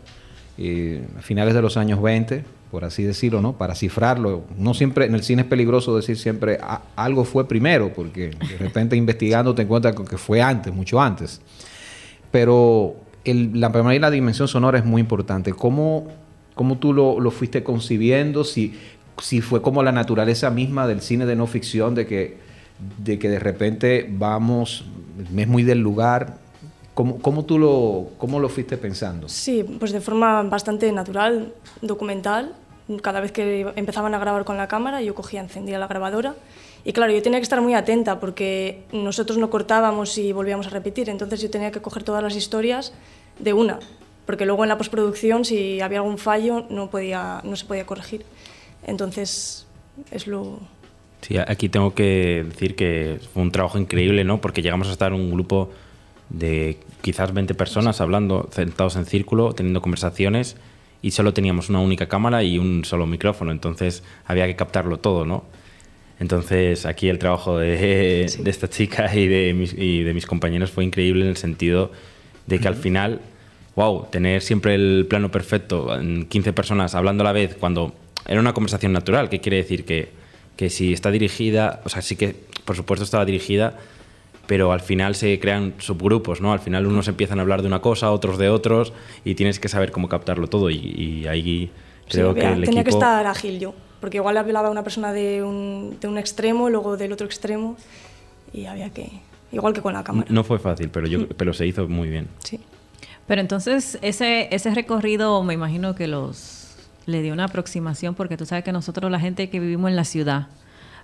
eh, 0.58 1.06
a 1.18 1.22
finales 1.22 1.54
de 1.54 1.62
los 1.62 1.78
años 1.78 2.02
20, 2.02 2.44
por 2.72 2.86
así 2.86 3.04
decirlo, 3.04 3.42
¿no? 3.42 3.54
Para 3.54 3.76
cifrarlo. 3.76 4.44
No 4.58 4.74
siempre, 4.74 5.06
en 5.06 5.16
el 5.16 5.24
cine 5.24 5.44
es 5.44 5.48
peligroso 5.48 5.96
decir 5.96 6.18
siempre 6.18 6.58
"Ah, 6.62 6.82
algo 6.96 7.24
fue 7.26 7.48
primero, 7.48 7.94
porque 7.94 8.30
de 8.30 8.58
repente 8.58 8.96
investigando 8.98 9.54
te 9.54 9.62
encuentras 9.64 9.96
con 9.96 10.06
que 10.06 10.18
fue 10.18 10.42
antes, 10.42 10.74
mucho 10.74 11.00
antes. 11.00 11.42
Pero 12.32 12.96
la 13.24 13.72
primera 13.72 13.96
y 13.96 14.00
la 14.00 14.12
dimensión 14.12 14.48
sonora 14.48 14.78
es 14.78 14.86
muy 14.86 15.02
importante. 15.02 15.54
¿Cómo, 15.54 16.08
cómo 16.54 16.78
tú 16.78 16.94
lo, 16.94 17.20
lo 17.20 17.32
fuiste 17.32 17.64
concibiendo? 17.64 18.44
Si, 18.44 18.74
si 19.22 19.42
fue 19.42 19.62
como 19.62 19.84
la 19.84 19.92
naturaleza 19.92 20.50
misma 20.50 20.88
del 20.88 21.02
cine 21.02 21.26
de 21.26 21.36
no 21.36 21.48
ficción, 21.48 21.96
de 21.96 22.08
que 22.08 22.38
de, 22.98 23.20
que 23.20 23.30
de 23.30 23.40
repente 23.40 24.06
vamos, 24.10 24.86
es 25.36 25.48
muy 25.48 25.64
del 25.64 25.80
lugar. 25.80 26.38
¿Cómo, 26.96 27.20
cómo 27.20 27.44
tú 27.44 27.60
lo, 27.60 28.08
cómo 28.18 28.40
lo 28.40 28.48
fuiste 28.48 28.78
pensando? 28.78 29.28
Sí, 29.28 29.64
pues 29.64 29.92
de 29.92 30.00
forma 30.00 30.42
bastante 30.44 30.92
natural, 30.94 31.54
documental. 31.82 32.54
Cada 33.02 33.20
vez 33.20 33.34
que 33.34 33.68
empezaban 33.76 34.16
a 34.16 34.20
grabar 34.20 34.46
con 34.46 34.56
la 34.56 34.70
cámara, 34.70 35.02
yo 35.02 35.14
cogía, 35.14 35.42
encendía 35.42 35.78
la 35.78 35.88
grabadora. 35.88 36.36
Y 36.86 36.94
claro, 36.94 37.12
yo 37.12 37.22
tenía 37.22 37.40
que 37.40 37.44
estar 37.44 37.60
muy 37.60 37.74
atenta 37.74 38.20
porque 38.20 38.84
nosotros 38.94 39.38
no 39.38 39.50
cortábamos 39.50 40.18
y 40.18 40.32
volvíamos 40.32 40.68
a 40.68 40.70
repetir. 40.70 41.10
Entonces 41.10 41.42
yo 41.42 41.50
tenía 41.50 41.72
que 41.72 41.82
coger 41.82 42.04
todas 42.04 42.24
las 42.24 42.36
historias 42.36 42.94
de 43.40 43.52
una. 43.52 43.80
Porque 44.26 44.46
luego 44.46 44.64
en 44.64 44.70
la 44.70 44.78
postproducción, 44.78 45.44
si 45.44 45.82
había 45.82 46.00
algún 46.00 46.18
fallo, 46.18 46.66
no, 46.70 46.90
podía, 46.90 47.42
no 47.44 47.58
se 47.58 47.66
podía 47.66 47.86
corregir. 47.86 48.24
Entonces 48.86 49.68
es 50.12 50.28
lo... 50.28 50.60
Sí, 51.22 51.38
aquí 51.40 51.68
tengo 51.68 51.94
que 51.94 52.46
decir 52.48 52.76
que 52.76 53.20
fue 53.34 53.42
un 53.42 53.52
trabajo 53.52 53.78
increíble, 53.80 54.24
¿no? 54.24 54.40
Porque 54.40 54.62
llegamos 54.62 54.88
a 54.88 54.92
estar 54.92 55.12
un 55.12 55.32
grupo 55.32 55.72
de 56.30 56.78
quizás 57.02 57.34
20 57.34 57.54
personas 57.54 58.02
hablando, 58.02 58.50
sentados 58.52 58.96
en 58.96 59.06
círculo, 59.06 59.54
teniendo 59.54 59.82
conversaciones 59.82 60.58
y 61.02 61.12
solo 61.12 61.34
teníamos 61.34 61.70
una 61.70 61.80
única 61.80 62.08
cámara 62.08 62.44
y 62.44 62.58
un 62.58 62.84
solo 62.84 63.06
micrófono, 63.06 63.52
entonces 63.52 64.04
había 64.26 64.48
que 64.48 64.56
captarlo 64.56 64.98
todo, 64.98 65.26
¿no? 65.26 65.44
Entonces 66.20 66.86
aquí 66.86 67.10
el 67.10 67.20
trabajo 67.20 67.60
de, 67.60 68.32
de 68.40 68.50
esta 68.50 68.70
chica 68.70 69.14
y 69.16 69.28
de, 69.28 69.54
mis, 69.54 69.74
y 69.78 70.04
de 70.04 70.14
mis 70.14 70.26
compañeros 70.26 70.72
fue 70.72 70.84
increíble 70.84 71.24
en 71.24 71.30
el 71.30 71.38
sentido 71.38 71.92
de 72.48 72.60
que 72.60 72.68
al 72.68 72.76
final, 72.76 73.22
wow, 73.76 74.08
tener 74.12 74.42
siempre 74.42 74.76
el 74.76 75.06
plano 75.10 75.30
perfecto, 75.30 75.96
en 75.96 76.26
15 76.26 76.54
personas 76.54 76.96
hablando 76.96 77.22
a 77.24 77.26
la 77.26 77.34
vez, 77.34 77.56
cuando 77.56 77.94
era 78.28 78.40
una 78.40 78.54
conversación 78.54 78.94
natural, 78.94 79.30
que 79.30 79.42
quiere 79.42 79.58
decir 79.58 79.86
que, 79.86 80.10
que 80.56 80.70
si 80.70 80.94
está 80.94 81.12
dirigida, 81.12 81.82
o 81.86 81.90
sea, 81.90 82.02
sí 82.02 82.16
que 82.16 82.36
por 82.66 82.76
supuesto 82.76 83.04
estaba 83.04 83.26
dirigida, 83.26 83.78
pero 84.48 84.72
al 84.72 84.82
final 84.82 85.16
se 85.16 85.40
crean 85.40 85.74
subgrupos, 85.80 86.42
¿no? 86.42 86.54
Al 86.54 86.60
final 86.60 86.86
unos 86.86 87.08
empiezan 87.08 87.40
a 87.40 87.42
hablar 87.44 87.62
de 87.62 87.68
una 87.68 87.80
cosa, 87.82 88.12
otros 88.12 88.38
de 88.38 88.50
otros, 88.50 88.94
y 89.24 89.36
tienes 89.36 89.60
que 89.60 89.68
saber 89.70 89.92
cómo 89.92 90.08
captarlo 90.10 90.48
todo, 90.48 90.70
y, 90.70 90.76
y 90.78 91.28
ahí 91.28 91.72
Sí, 92.08 92.18
creo 92.18 92.30
había- 92.32 92.44
que 92.50 92.54
el 92.54 92.66
tenía 92.66 92.82
equipo... 92.82 92.98
que 93.00 93.04
estar 93.06 93.26
ágil 93.28 93.60
yo, 93.60 93.74
porque 94.00 94.18
igual 94.18 94.38
hablaba 94.38 94.70
una 94.70 94.84
persona 94.84 95.12
de 95.14 95.42
un, 95.44 95.98
de 96.00 96.08
un 96.08 96.18
extremo, 96.18 96.70
luego 96.70 96.98
del 96.98 97.12
otro 97.12 97.26
extremo, 97.26 97.78
y 98.54 98.66
había 98.66 98.90
que, 98.92 99.10
igual 99.52 99.74
que 99.74 99.82
con 99.82 99.94
la 99.94 100.04
cámara. 100.04 100.28
No 100.30 100.44
fue 100.44 100.60
fácil, 100.60 100.90
pero, 100.90 101.08
yo, 101.08 101.28
pero 101.30 101.54
se 101.54 101.66
hizo 101.66 101.88
muy 101.88 102.10
bien. 102.10 102.28
Sí. 102.44 102.60
Pero 103.28 103.42
entonces 103.42 103.98
ese, 104.04 104.48
ese 104.54 104.74
recorrido 104.76 105.42
me 105.44 105.56
imagino 105.56 105.96
que 105.96 106.08
los 106.08 106.76
le 107.08 107.22
dio 107.24 107.34
una 107.34 107.46
aproximación 107.46 108.14
porque 108.14 108.38
tú 108.38 108.46
sabes 108.46 108.64
que 108.64 108.72
nosotros 108.72 109.10
la 109.12 109.20
gente 109.20 109.50
que 109.50 109.60
vivimos 109.60 109.90
en 109.90 109.96
la 109.96 110.04
ciudad 110.06 110.48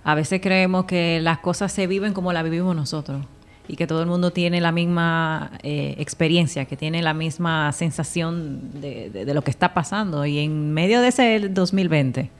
a 0.04 0.14
veces 0.14 0.40
creemos 0.40 0.84
que 0.86 1.20
las 1.20 1.38
cosas 1.38 1.72
se 1.72 1.86
viven 1.86 2.12
como 2.12 2.32
las 2.32 2.44
vivimos 2.44 2.74
nosotros 2.74 3.24
y 3.68 3.76
que 3.76 3.86
todo 3.86 4.00
el 4.02 4.08
mundo 4.08 4.32
tiene 4.32 4.60
la 4.60 4.72
misma 4.72 5.52
eh, 5.62 5.94
experiencia, 5.98 6.64
que 6.64 6.76
tiene 6.76 7.00
la 7.02 7.14
misma 7.14 7.70
sensación 7.72 8.60
de, 8.80 9.24
lo 9.32 9.42
que 9.42 9.50
está 9.52 9.72
pasando. 9.74 10.26
Y 10.26 10.40
en 10.40 10.72
medio 10.74 11.00
de 11.00 11.08
ese 11.08 11.48
2020, 11.48 12.30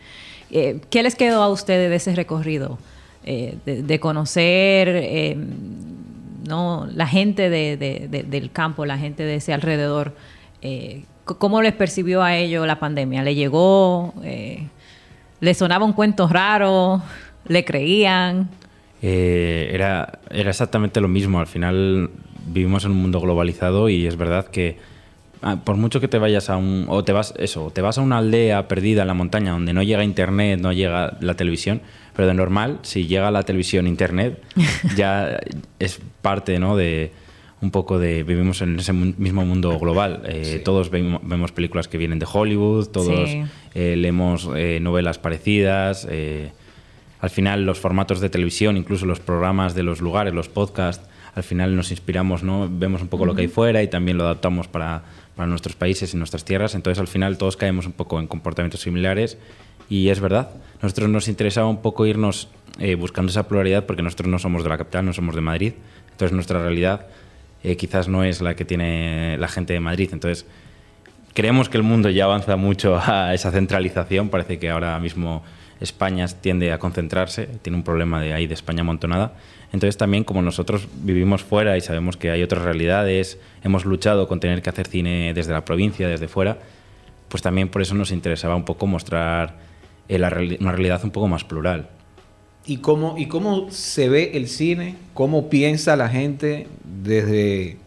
eh, 0.51 0.81
¿qué 0.91 1.03
les 1.05 1.15
quedó 1.15 1.43
a 1.43 1.49
ustedes 1.49 1.89
de 1.91 1.97
ese 1.97 2.15
recorrido? 2.17 2.79
Eh, 3.25 3.57
de, 3.65 3.85
de 3.85 4.01
conocer 4.01 4.89
eh, 4.89 5.37
no 6.49 6.89
la 6.93 7.07
gente 7.07 7.49
de- 7.51 7.77
de- 7.77 8.09
de- 8.09 8.25
del 8.25 8.51
campo, 8.51 8.85
la 8.85 8.99
gente 8.99 9.23
de 9.23 9.37
ese 9.37 9.53
alrededor. 9.55 10.17
eh, 10.61 11.05
¿Cómo 11.25 11.63
les 11.63 11.73
percibió 11.73 12.21
a 12.25 12.37
ellos 12.37 12.67
la 12.67 12.81
pandemia? 12.81 13.23
¿Le 13.23 13.37
llegó? 13.37 14.13
¿Le 15.41 15.55
sonaba 15.55 15.85
un 15.85 15.93
cuento 15.93 16.27
raro? 16.27 17.01
¿Le 17.49 17.65
creían? 17.65 18.49
Eh, 19.03 19.71
era, 19.73 20.21
era 20.31 20.51
exactamente 20.51 21.01
lo 21.01 21.09
mismo. 21.09 21.41
Al 21.41 21.47
final 21.47 22.11
vivimos 22.47 22.85
en 22.85 22.93
un 22.93 22.99
mundo 23.03 23.21
globalizado 23.21 23.89
y 23.89 24.07
es 24.07 24.17
verdad 24.17 24.47
que 24.47 24.77
ah, 25.43 25.57
por 25.65 25.77
mucho 25.77 26.01
que 26.01 26.09
te 26.09 26.19
vayas 26.19 26.51
a 26.51 26.57
un 26.57 26.87
o 26.89 27.03
te 27.05 27.13
vas 27.13 27.35
eso, 27.39 27.71
te 27.75 27.81
vas 27.83 27.99
a 27.99 28.01
una 28.01 28.19
aldea 28.19 28.69
perdida 28.69 29.03
en 29.03 29.09
la 29.09 29.15
montaña 29.15 29.53
donde 29.53 29.73
no 29.73 29.83
llega 29.83 30.05
internet, 30.05 30.61
no 30.61 30.73
llega 30.73 31.17
la 31.21 31.35
televisión, 31.35 31.81
pero 32.15 32.29
de 32.29 32.35
normal 32.35 32.79
si 32.83 33.07
llega 33.07 33.31
la 33.31 33.43
televisión, 33.43 33.87
internet, 33.87 34.41
ya 34.97 35.39
es 35.79 36.01
parte, 36.21 36.59
¿no? 36.59 36.77
de 36.77 37.11
un 37.61 37.71
poco 37.71 38.01
de 38.01 38.25
vivimos 38.25 38.61
en 38.61 38.77
ese 38.81 38.93
mismo 38.93 39.45
mundo 39.47 39.79
global. 39.79 40.23
Eh, 40.27 40.61
Todos 40.65 40.91
vemo- 40.91 41.21
vemos 41.23 41.53
películas 41.53 41.87
que 41.87 41.97
vienen 41.97 42.19
de 42.19 42.27
Hollywood, 42.33 42.89
todos 42.89 43.31
Sí. 43.31 43.43
eh, 43.75 43.95
leemos 43.97 44.49
eh, 44.57 44.79
novelas 44.81 45.19
parecidas. 45.19 46.07
Al 47.23 47.31
final 47.31 47.65
los 47.65 47.79
formatos 47.79 48.21
de 48.21 48.29
televisión, 48.29 48.77
incluso 48.77 49.07
los 49.07 49.21
programas 49.21 49.77
de 49.77 49.85
los 49.85 50.01
lugares, 50.01 50.35
los 50.35 50.49
podcasts, 50.49 51.09
al 51.37 51.45
final 51.45 51.77
nos 51.77 51.93
inspiramos, 51.93 52.43
¿no? 52.43 52.69
Vemos 52.69 53.01
un 53.01 53.07
poco 53.07 53.25
lo 53.25 53.35
que 53.37 53.43
hay 53.43 53.49
fuera 53.49 53.81
y 53.81 53.87
también 53.87 54.19
lo 54.19 54.25
adaptamos 54.25 54.67
para, 54.67 55.05
para 55.37 55.47
nuestros 55.47 55.77
países 55.77 56.13
y 56.13 56.17
nuestras 56.17 56.45
tierras. 56.45 56.75
Entonces 56.75 57.01
al 57.01 57.07
final 57.07 57.39
todos 57.39 57.57
caemos 57.57 57.87
un 57.87 57.93
poco 57.93 58.19
en 58.19 58.27
comportamientos 58.27 58.81
similares 58.81 59.39
y 59.89 60.09
es 60.09 60.19
verdad. 60.19 60.51
Nosotros 60.83 61.09
nos 61.09 61.29
interesaba 61.29 61.69
un 61.69 61.81
poco 61.81 62.07
irnos 62.07 62.49
eh, 62.81 62.97
buscando 62.97 63.31
esa 63.31 63.47
pluralidad 63.47 63.87
porque 63.87 64.03
nosotros 64.03 64.29
no 64.29 64.41
somos 64.41 64.65
de 64.65 64.71
la 64.71 64.77
capital, 64.77 65.07
no 65.07 65.13
somos 65.13 65.37
de 65.37 65.43
Madrid. 65.43 65.75
Entonces 66.11 66.33
nuestra 66.35 66.61
realidad 66.61 67.07
eh, 67.63 67.77
quizás 67.77 68.09
no 68.09 68.25
es 68.25 68.43
la 68.43 68.57
que 68.57 68.65
tiene 68.65 69.39
la 69.39 69.47
gente 69.47 69.73
de 69.73 69.81
Madrid. 69.81 70.11
Entonces 70.13 70.45
creemos 71.35 71.69
que 71.69 71.77
el 71.77 71.85
mundo 71.85 72.11
ya 72.11 72.25
avanza 72.25 72.57
mucho 72.57 72.97
a 73.01 73.33
esa 73.33 73.53
centralización. 73.53 74.29
Parece 74.29 74.59
que 74.59 74.71
ahora 74.71 74.99
mismo 74.99 75.45
España 75.83 76.27
tiende 76.29 76.73
a 76.73 76.79
concentrarse, 76.79 77.47
tiene 77.63 77.77
un 77.77 77.85
problema 77.85 78.21
de 78.21 78.33
ahí 78.33 78.47
de 78.47 78.55
España 78.55 78.81
amontonada. 78.81 79.35
Entonces 79.73 79.97
también 79.97 80.25
como 80.25 80.43
nosotros 80.43 80.87
vivimos 81.03 81.43
fuera 81.43 81.77
y 81.77 81.81
sabemos 81.81 82.17
que 82.17 82.31
hay 82.31 82.43
otras 82.43 82.63
realidades, 82.63 83.39
hemos 83.63 83.85
luchado 83.85 84.29
con 84.29 84.41
tener 84.41 84.63
que 84.63 84.71
hacer 84.71 84.87
cine 84.87 85.33
desde 85.35 85.53
la 85.53 85.65
provincia, 85.65 86.09
desde 86.09 86.29
fuera, 86.29 86.59
pues 87.29 87.43
también 87.43 87.69
por 87.69 87.81
eso 87.83 87.95
nos 87.95 88.13
interesaba 88.13 88.55
un 88.55 88.65
poco 88.65 88.87
mostrar 88.87 89.57
eh, 90.09 90.17
una 90.61 90.73
realidad 90.73 91.01
un 91.05 91.11
poco 91.11 91.29
más 91.29 91.45
plural. 91.45 91.89
¿Y 92.67 92.77
cómo, 92.77 93.17
¿Y 93.19 93.27
cómo 93.27 93.71
se 93.71 94.09
ve 94.09 94.33
el 94.35 94.47
cine? 94.47 94.97
¿Cómo 95.15 95.49
piensa 95.49 95.97
la 95.97 96.09
gente 96.09 96.69
desde, 96.85 97.79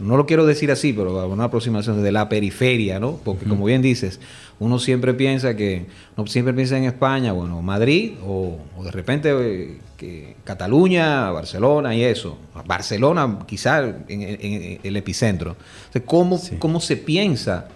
no 0.00 0.16
lo 0.16 0.26
quiero 0.26 0.46
decir 0.46 0.70
así, 0.70 0.92
pero 0.92 1.28
una 1.28 1.44
aproximación 1.44 1.96
desde 1.96 2.10
la 2.10 2.28
periferia, 2.28 2.98
¿no? 2.98 3.20
Porque 3.22 3.44
como 3.46 3.66
bien 3.66 3.82
dices, 3.82 4.18
uno 4.58 4.78
siempre 4.78 5.12
piensa 5.14 5.54
que, 5.56 5.86
uno 6.16 6.26
siempre 6.26 6.54
piensa 6.54 6.78
en 6.78 6.84
España, 6.84 7.32
bueno, 7.32 7.60
Madrid 7.62 8.12
o, 8.24 8.58
o 8.76 8.84
de 8.84 8.90
repente 8.90 9.30
eh, 9.32 9.78
que 9.96 10.36
Cataluña, 10.44 11.30
Barcelona 11.30 11.94
y 11.94 12.02
eso. 12.04 12.38
Barcelona 12.66 13.40
quizá 13.46 13.80
en, 13.80 14.04
en- 14.08 14.38
en 14.40 14.80
el 14.82 14.96
epicentro. 14.96 15.52
O 15.52 15.92
sea, 15.92 16.02
¿cómo, 16.04 16.40
¿Cómo 16.58 16.80
se 16.80 16.96
piensa 16.96 17.68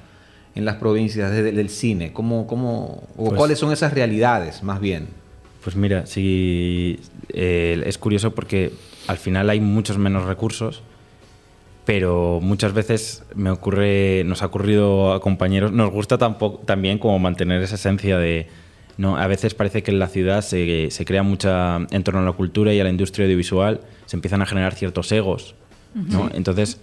en 0.55 0.65
las 0.65 0.77
provincias 0.77 1.31
desde 1.33 1.51
el 1.61 1.69
cine? 1.71 2.13
¿Cómo, 2.13 2.47
cómo, 2.47 3.03
o 3.17 3.27
Pues- 3.27 3.35
cuáles 3.39 3.59
son 3.59 3.73
esas 3.73 3.93
realidades 3.93 4.63
más 4.63 4.81
bien? 4.81 5.09
Pues 5.63 5.77
mira, 5.77 6.07
sí, 6.07 6.99
eh, 7.29 7.83
es 7.85 7.99
curioso 7.99 8.35
porque 8.35 8.73
al 9.07 9.19
final 9.19 9.51
hay 9.51 9.61
muchos 9.61 9.99
menos 9.99 10.25
recursos, 10.25 10.83
pero 11.85 12.41
muchas 12.43 12.73
veces 12.73 13.25
me 13.35 13.51
ocurre, 13.51 14.23
nos 14.25 14.43
ha 14.43 14.47
ocurrido 14.47 15.13
a 15.13 15.21
compañeros, 15.21 15.73
nos 15.73 15.91
gusta 15.91 16.19
tampoco, 16.19 16.59
también 16.65 16.99
como 16.99 17.19
mantener 17.19 17.63
esa 17.63 17.75
esencia 17.75 18.19
de, 18.19 18.49
no, 18.97 19.17
a 19.17 19.27
veces 19.27 19.55
parece 19.55 19.83
que 19.83 19.91
en 19.91 19.99
la 19.99 20.09
ciudad 20.09 20.43
se, 20.43 20.91
se 20.91 21.05
crea 21.05 21.23
mucha 21.23 21.79
en 21.91 22.05
torno 22.05 22.21
a 22.21 22.25
la 22.25 22.33
cultura 22.33 22.73
y 22.73 22.81
a 22.81 22.85
la 22.85 22.91
industria 22.91 23.25
audiovisual, 23.25 23.81
se 24.07 24.17
empiezan 24.17 24.43
a 24.43 24.47
generar 24.47 24.75
ciertos 24.75 25.11
egos, 25.13 25.55
¿no? 25.95 26.31
Entonces, 26.35 26.81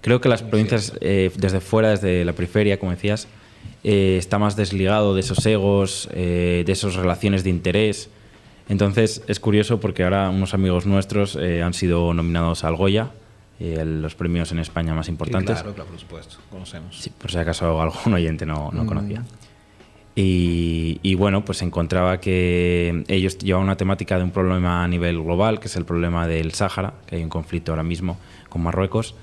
creo 0.00 0.20
que 0.20 0.28
las 0.28 0.42
provincias 0.42 0.94
eh, 1.00 1.30
desde 1.36 1.60
fuera, 1.60 1.90
desde 1.90 2.24
la 2.24 2.32
periferia, 2.32 2.78
como 2.78 2.92
decías, 2.92 3.28
eh, 3.84 4.16
está 4.16 4.38
más 4.38 4.54
desligado 4.54 5.14
de 5.14 5.20
esos 5.20 5.44
egos, 5.44 6.08
eh, 6.12 6.62
de 6.64 6.72
esas 6.72 6.94
relaciones 6.94 7.42
de 7.42 7.50
interés. 7.50 8.10
Entonces 8.68 9.22
es 9.26 9.40
curioso 9.40 9.80
porque 9.80 10.04
ahora 10.04 10.30
unos 10.30 10.54
amigos 10.54 10.86
nuestros 10.86 11.36
eh, 11.36 11.62
han 11.62 11.74
sido 11.74 12.14
nominados 12.14 12.62
al 12.64 12.76
Goya, 12.76 13.10
eh, 13.64 13.84
los 13.84 14.14
premios 14.14 14.50
en 14.52 14.58
España 14.58 14.92
más 14.94 15.08
importantes. 15.08 15.56
Sí, 15.56 15.62
claro, 15.62 15.74
claro, 15.74 15.90
por 15.90 16.00
supuesto, 16.00 16.36
conocemos. 16.50 16.98
Sí, 16.98 17.10
por 17.10 17.30
si 17.30 17.38
acaso 17.38 17.80
algún 17.82 18.14
oyente 18.14 18.44
no, 18.46 18.70
no 18.72 18.84
Mm. 18.84 18.86
conocía. 18.86 19.22
Y, 20.14 20.98
y 21.02 21.14
bueno, 21.14 21.42
pues 21.44 21.62
encontraba 21.62 22.20
que 22.20 23.02
ellos 23.08 23.38
llevaban 23.38 23.64
una 23.64 23.76
temática 23.76 24.18
de 24.18 24.24
un 24.24 24.30
problema 24.30 24.84
a 24.84 24.88
nivel 24.88 25.22
global, 25.22 25.58
que 25.58 25.68
es 25.68 25.76
el 25.76 25.86
problema 25.86 26.26
del 26.26 26.52
Sáhara, 26.52 26.92
que 27.06 27.16
hay 27.16 27.22
un 27.22 27.30
conflicto 27.30 27.72
ahora 27.72 27.82
mismo 27.82 28.18
con 28.50 28.62
Marruecos, 28.62 29.14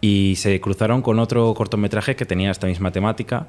y 0.00 0.34
se 0.36 0.58
cruzaron 0.60 1.02
con 1.02 1.18
otro 1.18 1.52
cortometraje 1.54 2.16
que 2.16 2.24
tenía 2.24 2.50
esta 2.50 2.66
misma 2.66 2.90
temática 2.90 3.48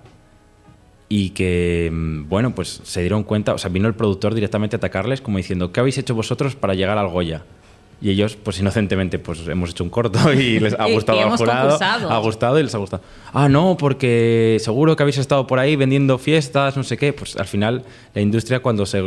y 1.07 1.29
que, 1.29 1.89
mm, 1.93 2.27
bueno, 2.27 2.53
pues 2.55 2.81
se 2.83 2.99
dieron 3.01 3.23
cuenta, 3.23 3.53
o 3.53 3.57
sea, 3.57 3.69
vino 3.69 3.87
el 3.87 3.93
productor 3.93 4.33
directamente 4.33 4.75
a 4.75 4.77
atacarles 4.77 5.21
como 5.21 5.37
diciendo, 5.37 5.71
¿qué 5.71 5.79
habéis 5.79 5.97
hecho 5.97 6.13
vosotros 6.15 6.55
para 6.55 6.73
llegar 6.73 6.97
al 6.97 7.07
Goya? 7.07 7.43
Y 8.01 8.09
ellos, 8.11 8.35
pues 8.35 8.59
inocentemente, 8.59 9.19
pues 9.19 9.47
hemos 9.47 9.71
hecho 9.71 9.83
un 9.83 9.89
corto 9.89 10.33
y 10.33 10.59
les 10.61 10.73
ha 10.73 10.85
gustado 10.85 11.19
al 11.21 11.37
jurado, 11.37 11.69
concursado. 11.69 12.11
ha 12.11 12.17
gustado 12.19 12.59
y 12.59 12.63
les 12.63 12.75
ha 12.75 12.77
gustado. 12.77 13.03
Ah, 13.33 13.47
no, 13.47 13.77
porque 13.77 14.57
seguro 14.59 14.95
que 14.95 15.03
habéis 15.03 15.17
estado 15.17 15.47
por 15.47 15.59
ahí 15.59 15.75
vendiendo 15.75 16.17
fiestas, 16.17 16.75
no 16.75 16.83
sé 16.83 16.97
qué. 16.97 17.13
Pues 17.13 17.35
al 17.37 17.47
final 17.47 17.83
la 18.13 18.21
industria 18.21 18.59
cuando 18.59 18.85
se, 18.85 19.01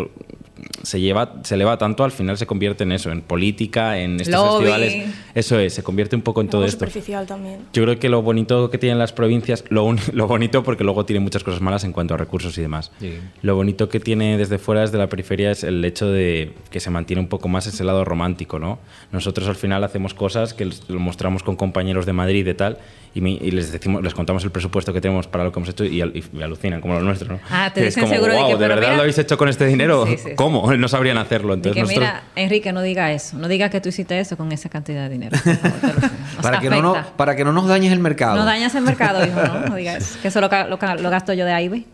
se 0.83 1.01
lleva, 1.01 1.35
se 1.45 1.55
eleva 1.55 1.79
tanto, 1.79 2.05
al 2.05 2.13
final 2.13 2.37
se 2.39 2.47
convierte 2.47 2.85
en 2.85 2.93
eso, 2.93 3.11
en 3.11 3.21
política, 3.23 3.99
en 3.99 4.21
estos 4.21 4.35
Lobby. 4.35 4.65
festivales. 4.67 5.15
Eso 5.35 5.59
es, 5.59 5.75
se 5.75 5.83
convierte 5.83 6.17
un 6.17 6.23
poco 6.23 6.41
en 6.41 6.49
todo 6.49 6.63
Algo 6.63 6.69
esto. 6.69 6.79
superficial 6.87 7.27
también. 7.27 7.61
Yo 7.73 7.83
creo 7.85 7.99
que 7.99 8.09
lo 8.09 8.23
bonito 8.23 8.71
que 8.71 8.79
tienen 8.79 8.99
las 8.99 9.13
provincias, 9.13 9.65
lo, 9.69 9.85
un- 9.85 9.99
lo 10.13 10.27
bonito 10.27 10.63
porque 10.63 10.85
luego 10.85 11.05
tiene 11.05 11.21
muchas 11.21 11.45
cosas 11.45 11.61
malas 11.61 11.85
en 11.85 11.93
cuanto 11.93 12.15
a 12.15 12.17
recursos 12.17 12.57
y 12.59 12.63
demás. 12.63 12.91
Sí. 13.01 13.15
Lo 13.43 13.55
bonito 13.57 13.89
que 13.89 14.01
tiene 14.01 14.37
desde 14.39 14.59
fuera, 14.59 14.81
desde 14.83 14.99
la 14.99 15.09
periferia, 15.09 15.51
es 15.51 15.65
el 15.65 15.85
hecho 15.85 16.09
de 16.11 16.53
que 16.71 16.81
se 16.81 16.91
mantiene 16.91 17.21
un 17.21 17.29
poco 17.29 17.49
más 17.49 17.67
ese 17.67 17.85
lado 17.85 18.05
romántico, 18.05 18.59
¿no? 18.59 18.79
Nosotros 19.13 19.49
al 19.49 19.57
final 19.57 19.85
hacemos 19.85 20.15
cosas 20.15 20.55
que 20.55 20.69
lo 20.89 20.99
mostramos 21.01 21.43
con 21.43 21.57
compañeros 21.57 22.07
de 22.07 22.13
Madrid 22.13 22.47
y 22.47 22.55
tal, 22.55 22.79
y, 23.15 23.21
mi- 23.21 23.39
y 23.41 23.51
les 23.51 23.73
decimos, 23.73 24.03
les 24.03 24.15
contamos 24.15 24.45
el 24.45 24.51
presupuesto 24.51 24.93
que 24.93 25.01
tenemos 25.01 25.27
para 25.27 25.43
lo 25.45 25.51
que 25.53 25.59
hemos 25.59 25.69
hecho 25.71 25.85
y, 25.85 26.01
al- 26.03 26.13
y 26.15 26.43
alucinan, 26.43 26.81
como 26.81 26.95
lo 26.95 27.01
nuestro, 27.01 27.33
¿no? 27.35 27.41
Ah, 27.51 27.71
te 27.73 27.81
es 27.81 27.87
dicen 27.87 28.03
como, 28.03 28.15
seguro 28.15 28.33
de 28.33 28.39
"Guau, 28.39 28.51
que, 28.53 28.57
¿de 28.63 28.69
verdad 28.69 28.83
mira- 28.83 28.95
lo 28.97 29.01
habéis 29.03 29.19
hecho 29.19 29.39
con 29.39 29.49
este 29.49 29.67
dinero? 29.67 30.07
Sí, 30.07 30.17
sí, 30.19 30.23
sí. 30.29 30.35
¿Cómo? 30.51 30.73
No 30.77 30.89
sabrían 30.89 31.19
hacerlo. 31.19 31.55
Entonces 31.55 31.75
que 31.75 31.83
nosotros- 31.83 32.09
mira, 32.09 32.23
Enrique, 32.37 32.73
no 32.73 32.83
diga 32.83 33.12
eso. 33.12 33.37
No 33.39 33.49
diga 33.49 33.69
que 33.70 33.81
tú 33.81 33.89
hiciste 33.89 34.19
eso 34.19 34.37
con 34.37 34.51
esa 34.53 34.69
cantidad 34.69 35.03
de 35.05 35.09
dinero. 35.11 35.37
por 35.45 35.57
favor, 35.57 36.11
Para 36.43 36.61
que, 36.61 36.70
no, 36.70 36.83
no- 36.83 36.95
afecta. 36.95 37.16
para 37.16 37.37
que 37.37 37.45
no 37.45 37.53
nos 37.53 37.66
dañes 37.69 37.93
el 37.93 37.99
mercado. 38.01 38.37
No 38.37 38.45
dañas 38.45 38.75
el 38.75 38.83
mercado, 38.85 39.25
hijo, 39.27 39.41
¿no? 39.43 39.66
No 39.69 39.77
diga 39.77 39.97
eso. 39.99 40.19
Que 40.23 40.29
eso 40.29 40.41
lo, 40.41 40.49
gasto 40.49 41.33
yo 41.35 41.45
de 41.45 41.53
ahí. 41.53 41.87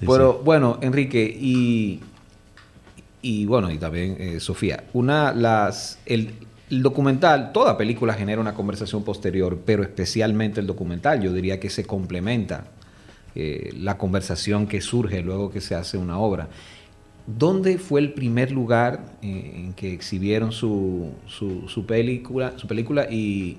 Pero 0.00 0.40
bueno, 0.44 0.78
Enrique, 0.80 1.22
y, 1.38 2.00
y 3.22 3.46
bueno, 3.46 3.70
y 3.70 3.78
también 3.78 4.16
eh, 4.18 4.40
Sofía, 4.40 4.84
una, 4.92 5.32
las, 5.32 5.98
el, 6.06 6.34
el 6.70 6.82
documental, 6.82 7.52
toda 7.52 7.76
película 7.76 8.14
genera 8.14 8.40
una 8.40 8.54
conversación 8.54 9.04
posterior, 9.04 9.60
pero 9.64 9.82
especialmente 9.82 10.60
el 10.60 10.66
documental, 10.66 11.20
yo 11.22 11.32
diría 11.32 11.58
que 11.60 11.70
se 11.70 11.84
complementa 11.84 12.64
eh, 13.34 13.72
la 13.78 13.98
conversación 13.98 14.66
que 14.66 14.80
surge 14.80 15.20
luego 15.22 15.50
que 15.50 15.60
se 15.60 15.74
hace 15.74 15.98
una 15.98 16.18
obra. 16.18 16.48
¿Dónde 17.26 17.78
fue 17.78 18.00
el 18.00 18.12
primer 18.12 18.52
lugar 18.52 19.04
eh, 19.22 19.52
en 19.56 19.72
que 19.74 19.92
exhibieron 19.92 20.52
su, 20.52 21.10
su, 21.26 21.68
su 21.68 21.84
película, 21.84 22.54
su 22.56 22.66
película 22.66 23.08
y, 23.10 23.58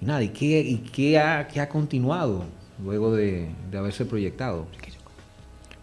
y 0.00 0.04
nada, 0.06 0.22
¿y 0.22 0.30
qué, 0.30 0.60
y 0.60 0.78
qué 0.78 1.18
ha, 1.18 1.48
qué 1.48 1.60
ha 1.60 1.68
continuado 1.68 2.44
luego 2.82 3.14
de, 3.14 3.48
de 3.70 3.78
haberse 3.78 4.06
proyectado? 4.06 4.66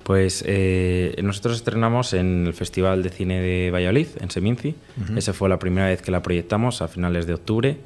Pues 0.05 0.43
eh, 0.45 1.15
nosotros 1.23 1.55
estrenamos 1.57 2.13
en 2.13 2.45
el 2.45 2.53
Festival 2.53 3.01
de 3.01 3.09
Cine 3.09 3.41
de 3.41 3.71
Valladolid, 3.71 4.07
en 4.21 4.29
Seminci. 4.29 4.75
Esa 5.15 5.33
fue 5.33 5.49
la 5.49 5.57
primera 5.57 5.87
vez 5.87 6.03
que 6.03 6.11
la 6.11 6.21
proyectamos 6.21 6.83
a 6.83 6.87
finales 6.87 7.25
de 7.25 7.33
octubre 7.33 7.77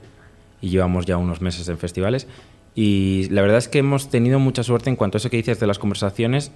y 0.60 0.68
llevamos 0.68 1.06
ya 1.06 1.16
unos 1.16 1.40
meses 1.40 1.70
en 1.70 1.78
festivales. 1.78 2.28
Y 2.76 3.30
la 3.30 3.42
verdad 3.42 3.58
es 3.58 3.70
que 3.70 3.80
hemos 3.80 4.10
tenido 4.10 4.38
mucha 4.38 4.64
suerte 4.64 4.90
en 4.90 4.98
cuanto 4.98 5.16
a 5.16 5.20
eso 5.20 5.30
que 5.30 5.38
dices 5.38 5.62
de 5.62 5.68
las 5.68 5.80
conversaciones. 5.80 6.52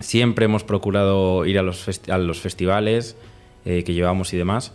Siempre 0.00 0.46
hemos 0.46 0.64
procurado 0.64 1.46
ir 1.46 1.58
a 1.58 1.62
los, 1.62 2.40
festivales 2.40 3.16
eh, 3.64 3.84
que 3.84 3.94
llevamos 3.94 4.32
y 4.32 4.36
demás. 4.36 4.72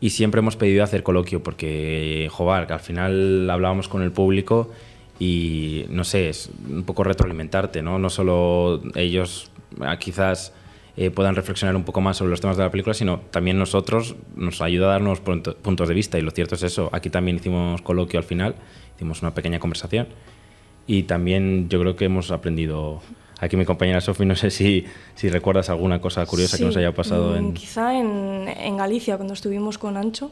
Y 0.00 0.10
siempre 0.10 0.38
hemos 0.38 0.56
pedido 0.56 0.82
hacer 0.82 1.02
coloquio 1.02 1.42
porque, 1.42 2.28
joder, 2.30 2.72
al 2.72 2.80
final 2.80 3.48
hablábamos 3.50 3.88
con 3.88 4.02
el 4.02 4.12
público 4.12 4.70
y, 5.18 5.84
no 5.90 6.04
sé, 6.04 6.30
es 6.30 6.50
un 6.68 6.84
poco 6.84 7.04
retroalimentarte, 7.04 7.82
¿no? 7.82 7.98
No 7.98 8.08
solo 8.08 8.80
ellos 8.94 9.50
ah, 9.80 9.98
quizás 9.98 10.54
eh, 10.96 11.10
puedan 11.10 11.36
reflexionar 11.36 11.76
un 11.76 11.84
poco 11.84 12.00
más 12.00 12.16
sobre 12.16 12.30
los 12.30 12.40
temas 12.40 12.56
de 12.56 12.62
la 12.62 12.70
película, 12.70 12.94
sino 12.94 13.20
también 13.30 13.58
nosotros 13.58 14.16
nos 14.36 14.62
ayuda 14.62 14.86
a 14.86 14.90
darnos 14.92 15.20
puntos 15.20 15.88
de 15.88 15.94
vista. 15.94 16.18
Y 16.18 16.22
lo 16.22 16.30
cierto 16.30 16.54
es 16.54 16.62
eso. 16.62 16.88
Aquí 16.92 17.10
también 17.10 17.36
hicimos 17.36 17.82
coloquio 17.82 18.18
al 18.18 18.24
final 18.24 18.54
hicimos 18.96 19.22
una 19.22 19.32
pequeña 19.32 19.58
conversación 19.58 20.08
y 20.86 21.04
también 21.04 21.70
yo 21.70 21.80
creo 21.80 21.96
que 21.96 22.04
hemos 22.04 22.30
aprendido. 22.30 23.00
Aquí 23.40 23.56
mi 23.56 23.64
compañera 23.64 24.00
Sofi, 24.00 24.26
no 24.26 24.36
sé 24.36 24.50
si, 24.50 24.84
si 25.14 25.30
recuerdas 25.30 25.70
alguna 25.70 26.00
cosa 26.00 26.26
curiosa 26.26 26.58
que 26.58 26.64
nos 26.64 26.76
haya 26.76 26.92
pasado 26.92 27.32
mm, 27.32 27.36
en... 27.36 27.54
Quizá 27.54 27.98
en, 27.98 28.46
en 28.48 28.76
Galicia, 28.76 29.16
cuando 29.16 29.34
estuvimos 29.34 29.78
con 29.78 29.96
Ancho. 29.96 30.30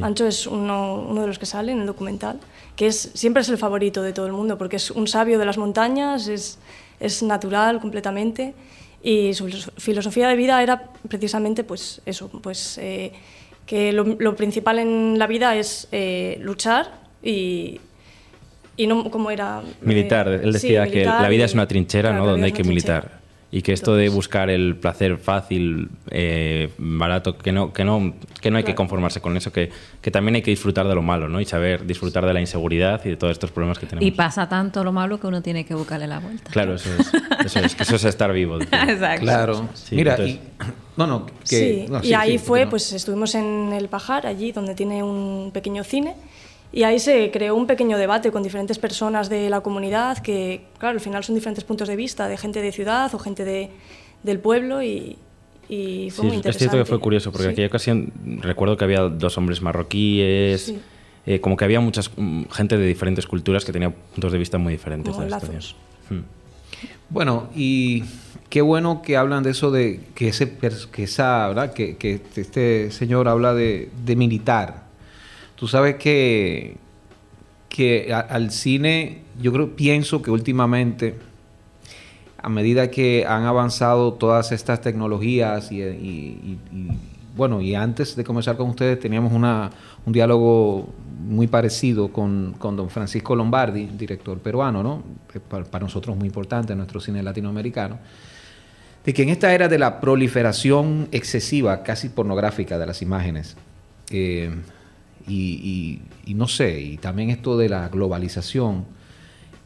Ancho 0.00 0.26
es 0.26 0.46
uno, 0.46 1.06
uno, 1.08 1.20
de 1.22 1.26
los 1.26 1.38
que 1.38 1.46
sale 1.46 1.72
en 1.72 1.80
el 1.80 1.86
documental, 1.86 2.40
que 2.74 2.86
es, 2.88 3.10
siempre 3.14 3.42
es 3.42 3.48
el 3.48 3.56
favorito 3.56 4.02
de 4.02 4.12
todo 4.12 4.26
el 4.26 4.32
mundo, 4.32 4.58
porque 4.58 4.76
es 4.76 4.90
un 4.90 5.06
sabio 5.06 5.38
de 5.38 5.46
las 5.46 5.58
montañas, 5.58 6.28
es, 6.28 6.58
es 7.00 7.22
natural 7.22 7.80
completamente, 7.80 8.54
y 9.02 9.32
su 9.34 9.48
filosofía 9.76 10.28
de 10.28 10.36
vida 10.36 10.62
era 10.62 10.90
precisamente 11.08 11.62
pues 11.62 12.02
eso, 12.04 12.28
pues 12.28 12.76
eh, 12.78 13.12
que 13.64 13.92
lo, 13.92 14.04
lo, 14.04 14.34
principal 14.36 14.78
en 14.78 15.18
la 15.18 15.26
vida 15.26 15.56
es 15.56 15.88
eh, 15.92 16.38
luchar 16.40 17.00
y, 17.22 17.80
y 18.76 18.86
no 18.86 19.10
como 19.10 19.30
era... 19.30 19.62
Militar, 19.82 20.28
él 20.28 20.52
decía 20.52 20.86
que 20.86 21.04
la 21.04 21.28
vida 21.28 21.44
es 21.44 21.54
una 21.54 21.66
trinchera, 21.66 22.12
¿no? 22.12 22.26
Donde 22.26 22.46
hay 22.46 22.52
que 22.52 22.64
militar. 22.64 23.26
Y 23.50 23.62
que 23.62 23.72
esto 23.72 23.94
de 23.94 24.08
buscar 24.08 24.50
el 24.50 24.74
placer 24.74 25.18
fácil, 25.18 25.88
eh, 26.10 26.68
barato, 26.78 27.38
que 27.38 27.52
no, 27.52 27.72
que 27.72 27.84
no, 27.84 28.12
que 28.40 28.50
no 28.50 28.58
hay 28.58 28.64
que 28.64 28.74
conformarse 28.74 29.20
con 29.20 29.36
eso, 29.36 29.52
que, 29.52 29.70
que, 30.02 30.10
también 30.10 30.34
hay 30.34 30.42
que 30.42 30.50
disfrutar 30.50 30.86
de 30.88 30.94
lo 30.94 31.00
malo, 31.00 31.28
¿no? 31.28 31.40
Y 31.40 31.44
saber 31.44 31.86
disfrutar 31.86 32.26
de 32.26 32.34
la 32.34 32.40
inseguridad 32.40 33.00
y 33.04 33.10
de 33.10 33.16
todos 33.16 33.30
estos 33.30 33.52
problemas 33.52 33.78
que 33.78 33.86
tenemos. 33.86 34.06
Y 34.06 34.10
pasa 34.10 34.48
tanto 34.48 34.82
lo 34.82 34.92
malo 34.92 35.20
que 35.20 35.28
uno 35.28 35.42
tiene 35.42 35.64
que 35.64 35.74
buscarle 35.74 36.08
la 36.08 36.18
vuelta. 36.18 36.50
Claro, 36.50 36.74
eso 36.74 36.90
es. 36.98 37.12
Eso 37.46 37.60
es, 37.60 37.74
que 37.76 37.84
eso 37.84 37.96
es 37.96 38.04
estar 38.04 38.32
vivo. 38.32 38.58
Exacto. 38.60 39.22
Claro. 39.22 39.68
Sí, 39.74 39.94
Mira, 39.94 40.16
entonces- 40.16 40.36
y, 40.36 40.76
no, 40.96 41.06
no, 41.06 41.26
que, 41.26 41.34
Sí, 41.44 41.86
no, 41.88 42.00
y 42.00 42.08
sí, 42.08 42.14
ahí 42.14 42.38
sí, 42.38 42.44
fue, 42.44 42.66
pues 42.66 42.92
estuvimos 42.92 43.34
en 43.36 43.72
El 43.72 43.88
Pajar, 43.88 44.26
allí 44.26 44.50
donde 44.52 44.74
tiene 44.74 45.02
un 45.02 45.50
pequeño 45.52 45.84
cine, 45.84 46.14
y 46.76 46.82
ahí 46.84 46.98
se 46.98 47.30
creó 47.30 47.54
un 47.56 47.66
pequeño 47.66 47.96
debate 47.96 48.30
con 48.30 48.42
diferentes 48.42 48.78
personas 48.78 49.30
de 49.30 49.48
la 49.48 49.62
comunidad, 49.62 50.18
que 50.18 50.66
claro, 50.78 50.94
al 50.96 51.00
final 51.00 51.24
son 51.24 51.34
diferentes 51.34 51.64
puntos 51.64 51.88
de 51.88 51.96
vista, 51.96 52.28
de 52.28 52.36
gente 52.36 52.60
de 52.60 52.70
ciudad 52.70 53.14
o 53.14 53.18
gente 53.18 53.44
de, 53.46 53.70
del 54.22 54.38
pueblo, 54.40 54.82
y, 54.82 55.16
y 55.70 56.10
fue 56.10 56.22
Sí, 56.22 56.22
muy 56.22 56.30
es- 56.30 56.36
interesante. 56.36 56.50
es 56.50 56.58
cierto 56.58 56.76
que 56.76 56.84
fue 56.84 57.00
curioso, 57.00 57.32
porque 57.32 57.46
Sí. 57.46 57.52
aquella 57.52 57.68
ocasión 57.68 58.12
recuerdo 58.42 58.76
que 58.76 58.84
había 58.84 59.00
dos 59.00 59.38
hombres 59.38 59.62
marroquíes, 59.62 60.66
Sí. 60.66 60.78
eh, 61.24 61.40
como 61.40 61.56
que 61.56 61.64
había 61.64 61.80
mucha 61.80 62.02
gente 62.52 62.76
de 62.76 62.86
diferentes 62.86 63.26
culturas 63.26 63.64
que 63.64 63.72
tenía 63.72 63.90
puntos 63.90 64.30
de 64.32 64.38
vista 64.38 64.58
muy 64.58 64.74
diferentes. 64.74 65.12
Como 65.14 65.24
de 65.24 65.30
la. 65.30 65.38
Hmm. 65.38 66.22
Bueno, 67.08 67.48
y 67.54 68.04
qué 68.50 68.60
bueno 68.60 69.00
que 69.00 69.16
hablan 69.16 69.42
de 69.44 69.50
eso 69.52 69.70
de 69.70 70.00
que 70.14 70.28
ese 70.28 70.58
que 70.92 71.04
esa, 71.04 71.48
¿verdad? 71.48 71.72
Que, 71.72 71.96
que 71.96 72.20
este 72.36 72.90
señor 72.90 73.28
habla 73.28 73.54
de, 73.54 73.88
de 74.04 74.14
militar. 74.16 74.85
Tú 75.56 75.66
sabes 75.66 75.96
que 75.96 76.76
que 77.76 78.14
al 78.14 78.52
cine 78.52 79.18
yo 79.38 79.52
creo 79.52 79.76
pienso 79.76 80.22
que 80.22 80.30
últimamente 80.30 81.14
a 82.38 82.48
medida 82.48 82.90
que 82.90 83.26
han 83.28 83.44
avanzado 83.44 84.14
todas 84.14 84.50
estas 84.50 84.80
tecnologías 84.80 85.70
y, 85.70 86.58
bueno 87.36 87.60
y 87.60 87.74
antes 87.74 88.16
de 88.16 88.24
comenzar 88.24 88.56
con 88.56 88.70
ustedes 88.70 88.98
teníamos 88.98 89.30
una, 89.30 89.70
un 90.06 90.12
diálogo 90.14 90.88
muy 91.20 91.48
parecido 91.48 92.08
con, 92.08 92.54
con 92.58 92.76
don 92.76 92.88
Francisco 92.88 93.36
Lombardi, 93.36 93.84
director 93.86 94.38
peruano, 94.38 94.82
¿no? 94.82 95.02
Que 95.30 95.40
para, 95.40 95.78
nosotros 95.78 96.16
muy 96.16 96.28
importante 96.28 96.74
nuestro 96.74 96.98
cine 96.98 97.22
latinoamericano, 97.22 97.98
de 99.04 99.12
que 99.12 99.22
en 99.22 99.28
esta 99.28 99.52
era 99.52 99.68
de 99.68 99.78
la 99.78 100.00
proliferación 100.00 101.08
excesiva, 101.12 101.82
casi 101.82 102.08
pornográfica 102.08 102.78
de 102.78 102.86
las 102.86 103.02
imágenes, 103.02 103.54
eh, 104.10 104.50
y, 105.28 106.00
no 106.34 106.46
sé, 106.48 106.80
y 106.80 106.96
también 106.98 107.30
esto 107.30 107.56
de 107.58 107.68
la 107.68 107.88
globalización, 107.88 108.84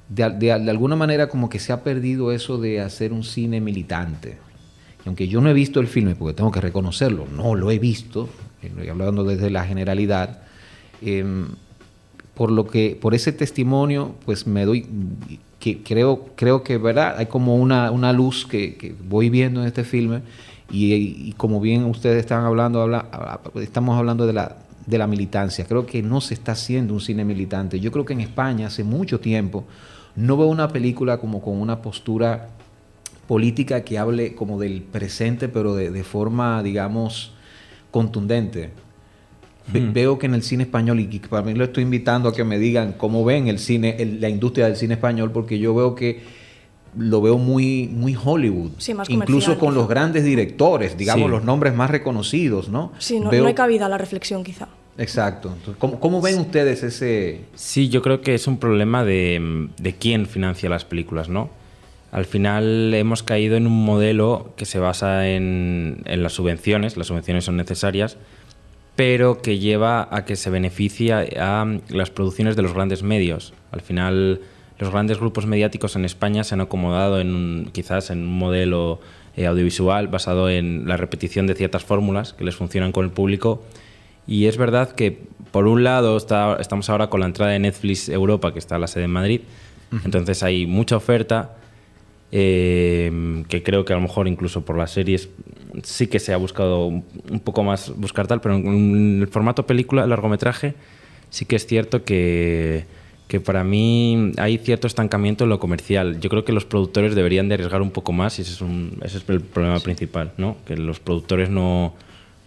de, 0.08 0.28
de 0.30 0.52
al- 0.52 0.64
de 0.64 0.70
alguna 0.70 0.96
manera 0.96 1.28
como 1.28 1.48
que 1.48 1.58
se 1.58 1.72
ha 1.72 1.82
perdido 1.84 2.32
eso 2.32 2.58
de 2.58 2.80
hacer 2.80 3.12
un 3.12 3.22
cine 3.24 3.60
militante. 3.60 4.38
Aunque 5.06 5.28
yo 5.28 5.40
no 5.40 5.48
he 5.48 5.54
visto 5.54 5.80
el 5.80 5.86
filme, 5.86 6.14
porque 6.14 6.34
tengo 6.34 6.50
que 6.50 6.60
reconocerlo, 6.60 7.26
no 7.34 7.54
lo 7.54 7.70
he 7.70 7.78
visto, 7.78 8.28
estoy 8.62 8.88
hablando 8.88 9.24
desde 9.24 9.50
la 9.50 9.64
generalidad, 9.64 10.40
em, 11.00 11.46
por 12.34 12.50
lo 12.50 12.66
que, 12.66 12.98
por 13.00 13.14
ese 13.14 13.32
testimonio, 13.32 14.14
pues 14.24 14.46
me 14.46 14.64
doy, 14.64 14.86
que 15.58 15.82
creo, 15.82 16.30
creo 16.36 16.62
que 16.62 16.78
verdad, 16.78 17.16
hay 17.18 17.26
como 17.26 17.56
una, 17.56 17.90
una 17.90 18.12
luz 18.12 18.46
que, 18.46 18.94
voy 19.08 19.30
viendo 19.30 19.60
en 19.62 19.66
este 19.66 19.84
filme, 19.84 20.20
y, 20.70 20.94
y 20.94 21.34
como 21.36 21.60
bien 21.60 21.84
ustedes 21.84 22.18
están 22.20 22.44
hablando, 22.44 22.80
habla- 22.82 23.06
habla- 23.10 23.40
estamos 23.62 23.98
hablando 23.98 24.26
de 24.26 24.32
la, 24.34 24.56
de 24.90 24.98
la 24.98 25.06
militancia. 25.06 25.64
Creo 25.64 25.86
que 25.86 26.02
no 26.02 26.20
se 26.20 26.34
está 26.34 26.52
haciendo 26.52 26.92
un 26.94 27.00
cine 27.00 27.24
militante. 27.24 27.78
Yo 27.80 27.90
creo 27.92 28.04
que 28.04 28.12
en 28.12 28.20
España 28.20 28.66
hace 28.66 28.84
mucho 28.84 29.20
tiempo 29.20 29.64
no 30.16 30.36
veo 30.36 30.48
una 30.48 30.68
película 30.68 31.18
como 31.18 31.40
con 31.40 31.60
una 31.60 31.80
postura 31.80 32.48
política 33.28 33.82
que 33.84 33.96
hable 33.98 34.34
como 34.34 34.58
del 34.58 34.82
presente, 34.82 35.48
pero 35.48 35.74
de, 35.76 35.90
de 35.90 36.02
forma, 36.04 36.62
digamos, 36.62 37.32
contundente. 37.90 38.70
Ve- 39.72 39.80
Hmm. 39.80 39.92
Veo 39.92 40.18
que 40.18 40.26
en 40.26 40.34
el 40.34 40.42
cine 40.42 40.64
español, 40.64 40.98
y 40.98 41.06
para 41.20 41.42
mí 41.44 41.54
lo 41.54 41.62
estoy 41.64 41.84
invitando 41.84 42.28
a 42.28 42.34
que 42.34 42.42
me 42.42 42.58
digan 42.58 42.94
cómo 42.94 43.24
ven 43.24 43.46
el 43.46 43.60
cine, 43.60 43.94
el- 44.00 44.20
la 44.20 44.28
industria 44.28 44.66
del 44.66 44.74
cine 44.76 44.94
español, 44.94 45.30
porque 45.30 45.60
yo 45.60 45.74
veo 45.74 45.94
que 45.94 46.22
lo 46.98 47.20
veo 47.22 47.38
muy, 47.38 47.86
muy 47.86 48.16
Hollywood. 48.20 48.72
Sí, 48.78 48.94
más 48.94 49.08
Incluso 49.08 49.56
con 49.60 49.74
los 49.74 49.86
grandes 49.88 50.24
directores, 50.24 50.96
digamos, 50.98 51.26
Sí. 51.26 51.30
los 51.30 51.44
nombres 51.44 51.72
más 51.72 51.88
reconocidos, 51.88 52.68
¿no? 52.68 52.90
Sí, 52.98 53.20
no, 53.20 53.30
Veo- 53.30 53.42
no 53.42 53.48
hay 53.48 53.54
cabida 53.54 53.86
a 53.86 53.88
la 53.88 53.96
reflexión 53.98 54.42
quizá. 54.42 54.66
Exacto. 54.98 55.56
¿cómo, 55.78 55.98
cómo 56.00 56.20
ven 56.20 56.38
ustedes 56.38 56.82
ese...? 56.82 57.40
Sí, 57.54 57.88
yo 57.88 58.02
creo 58.02 58.20
que 58.20 58.34
es 58.34 58.46
un 58.46 58.58
problema 58.58 59.04
de, 59.04 59.68
de 59.78 59.94
quién 59.94 60.26
financia 60.26 60.68
las 60.68 60.84
películas, 60.84 61.28
¿no? 61.28 61.48
Al 62.12 62.24
final 62.24 62.92
hemos 62.94 63.22
caído 63.22 63.56
en 63.56 63.66
un 63.66 63.84
modelo 63.84 64.52
que 64.56 64.64
se 64.66 64.78
basa 64.78 65.28
en, 65.28 66.02
en 66.06 66.22
las 66.22 66.32
subvenciones, 66.32 66.96
las 66.96 67.06
subvenciones 67.06 67.44
son 67.44 67.56
necesarias, 67.56 68.16
pero 68.96 69.40
que 69.40 69.58
lleva 69.58 70.08
a 70.14 70.24
que 70.24 70.36
se 70.36 70.50
beneficia 70.50 71.24
a 71.38 71.64
las 71.88 72.10
producciones 72.10 72.56
de 72.56 72.62
los 72.62 72.74
grandes 72.74 73.02
medios. 73.02 73.54
Al 73.72 73.80
final 73.80 74.40
los 74.78 74.90
grandes 74.90 75.18
grupos 75.18 75.46
mediáticos 75.46 75.94
en 75.96 76.04
España 76.04 76.42
se 76.42 76.54
han 76.54 76.60
acomodado 76.62 77.20
en 77.20 77.34
un- 77.34 77.70
quizás 77.72 78.10
en 78.10 78.18
un 78.24 78.38
modelo 78.38 79.00
eh, 79.36 79.46
audiovisual 79.46 80.08
basado 80.08 80.50
en 80.50 80.88
la 80.88 80.96
repetición 80.96 81.46
de 81.46 81.54
ciertas 81.54 81.84
fórmulas 81.84 82.32
que 82.32 82.44
les 82.44 82.56
funcionan 82.56 82.90
con 82.92 83.04
el 83.04 83.12
público 83.12 83.62
y 84.30 84.46
es 84.46 84.56
verdad 84.56 84.92
que, 84.92 85.18
por 85.52 85.66
un 85.66 85.84
lado, 85.84 86.16
está- 86.16 86.56
estamos 86.60 86.88
ahora 86.88 87.08
con 87.10 87.20
la 87.20 87.26
entrada 87.26 87.52
de 87.52 87.58
Netflix 87.58 88.08
Europa, 88.08 88.52
que 88.52 88.58
está 88.60 88.78
la 88.78 88.86
sede 88.86 89.04
en 89.04 89.10
Madrid. 89.10 89.40
Entonces 90.04 90.42
hay 90.44 90.66
mucha 90.66 90.96
oferta, 90.96 91.56
eh, 92.32 93.42
que 93.48 93.62
creo 93.62 93.84
que 93.84 93.92
a 93.92 93.96
lo 93.96 94.02
mejor 94.02 94.28
incluso 94.28 94.64
por 94.64 94.78
las 94.78 94.92
series 94.92 95.28
sí 95.82 96.06
que 96.06 96.18
se 96.20 96.32
ha 96.32 96.36
buscado 96.36 96.86
un 96.86 97.40
poco 97.44 97.62
más 97.64 97.92
buscar 97.96 98.26
tal, 98.26 98.40
pero 98.40 98.54
en 98.56 99.18
el 99.20 99.28
formato 99.28 99.66
película, 99.66 100.06
largometraje, 100.06 100.74
sí 101.28 101.44
que 101.44 101.56
es 101.56 101.66
cierto 101.66 102.04
que, 102.04 102.84
que 103.28 103.40
para 103.40 103.64
mí 103.64 104.32
hay 104.38 104.58
cierto 104.58 104.86
estancamiento 104.86 105.44
en 105.44 105.50
lo 105.50 105.58
comercial. 105.58 106.20
Yo 106.20 106.30
creo 106.30 106.44
que 106.44 106.52
los 106.52 106.64
productores 106.64 107.14
deberían 107.14 107.48
de 107.48 107.54
arriesgar 107.54 107.82
un 107.82 107.90
poco 107.90 108.12
más 108.12 108.38
y 108.38 108.42
ese 108.42 108.52
es, 108.52 108.60
un- 108.60 108.98
ese 109.04 109.18
es 109.18 109.24
el 109.28 109.40
problema 109.40 109.80
principal, 109.80 110.32
¿no? 110.38 110.56
que 110.66 110.76
los 110.76 111.00
productores 111.00 111.50
no, 111.50 111.94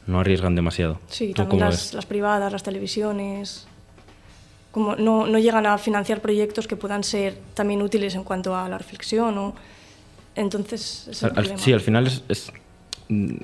no 0.07 0.19
arriesgan 0.19 0.55
demasiado. 0.55 0.99
Sí, 1.09 1.27
¿Tú 1.29 1.43
también 1.43 1.59
las, 1.61 1.93
las 1.93 2.05
privadas, 2.05 2.51
las 2.51 2.63
televisiones, 2.63 3.67
como 4.71 4.95
no, 4.95 5.27
no 5.27 5.39
llegan 5.39 5.65
a 5.65 5.77
financiar 5.77 6.19
proyectos 6.21 6.67
que 6.67 6.75
puedan 6.75 7.03
ser 7.03 7.37
también 7.53 7.81
útiles 7.81 8.15
en 8.15 8.23
cuanto 8.23 8.55
a 8.55 8.67
la 8.67 8.77
reflexión. 8.77 9.37
O, 9.37 9.55
entonces, 10.35 11.01
ese 11.09 11.11
es 11.11 11.23
el 11.23 11.29
Al- 11.29 11.37
al- 11.37 11.43
problema. 11.43 11.63
sí, 11.63 11.73
al 11.73 11.81
final 11.81 12.07
es, 12.07 12.23
es- 12.27 12.51
mm, 13.09 13.35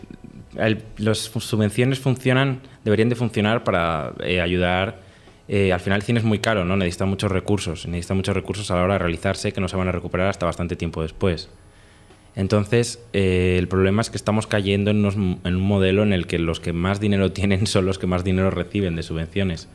el- 0.57 0.83
las 0.97 1.17
subvenciones 1.19 1.99
funcionan, 1.99 2.61
deberían 2.83 3.09
de 3.09 3.15
funcionar 3.15 3.63
para 3.63 4.13
eh, 4.23 4.41
ayudar. 4.41 5.07
eh, 5.51 5.73
al 5.73 5.79
final 5.79 5.97
el 5.97 6.03
cine 6.03 6.19
es 6.19 6.25
muy 6.25 6.37
caro, 6.39 6.63
¿no? 6.63 6.77
Necesita 6.77 7.05
muchos 7.05 7.31
recursos, 7.31 7.87
necesita 7.87 8.13
muchos 8.13 8.35
recursos 8.35 8.69
a 8.69 8.75
la 8.75 8.83
hora 8.83 8.93
de 8.93 8.99
realizarse 8.99 9.51
que 9.51 9.59
no 9.59 9.67
se 9.67 9.75
van 9.77 9.87
a 9.87 9.91
recuperar 9.91 10.27
hasta 10.27 10.45
bastante 10.45 10.75
tiempo 10.75 11.01
después. 11.01 11.49
Entonces, 12.35 13.03
eh, 13.13 13.55
el 13.57 13.67
problema 13.67 14.01
es 14.01 14.09
que 14.09 14.17
estamos 14.17 14.47
cayendo 14.47 14.91
en, 14.91 15.05
un 15.05 15.61
modelo 15.61 16.03
en 16.03 16.13
el 16.13 16.27
que 16.27 16.39
los 16.39 16.59
que 16.59 16.73
más 16.73 16.99
dinero 16.99 17.31
tienen 17.33 17.67
son 17.67 17.85
los 17.85 17.99
que 17.99 18.07
más 18.07 18.23
dinero 18.23 18.51
reciben 18.51 18.95
de 18.95 19.03
subvenciones. 19.03 19.67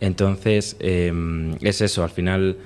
Entonces, 0.00 0.76
eh, 0.80 1.12
es 1.60 1.80
eso, 1.80 2.02
al 2.02 2.10
final 2.10 2.56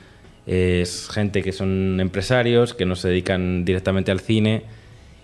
es 0.46 1.08
gente 1.10 1.42
que 1.42 1.52
son 1.52 1.98
empresarios, 2.00 2.74
que 2.74 2.84
no 2.84 2.96
se 2.96 3.08
dedican 3.08 3.64
directamente 3.64 4.10
al 4.10 4.20
cine 4.20 4.64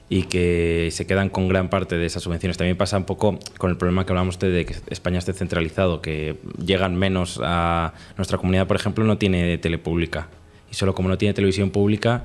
y 0.08 0.24
que 0.24 0.88
se 0.90 1.06
quedan 1.06 1.28
con 1.28 1.46
gran 1.46 1.70
parte 1.70 1.96
de 1.96 2.06
esas 2.06 2.24
subvenciones. 2.24 2.56
También 2.56 2.76
pasa 2.76 2.98
un 2.98 3.04
poco 3.04 3.38
con 3.58 3.70
el 3.70 3.76
problema 3.76 4.04
que 4.04 4.12
hablamos 4.12 4.38
de 4.40 4.66
que 4.66 4.74
España 4.88 5.18
esté 5.18 5.32
centralizado, 5.32 6.02
que 6.02 6.36
llegan 6.64 6.96
menos 6.96 7.38
a 7.42 7.94
nuestra 8.16 8.36
comunidad, 8.38 8.66
por 8.66 8.76
ejemplo, 8.76 9.04
no 9.04 9.18
tiene 9.18 9.56
tele 9.58 9.78
pública. 9.78 10.28
Y 10.70 10.74
solo 10.74 10.94
como 10.96 11.08
no 11.08 11.16
tiene 11.16 11.32
televisión 11.32 11.70
pública, 11.70 12.24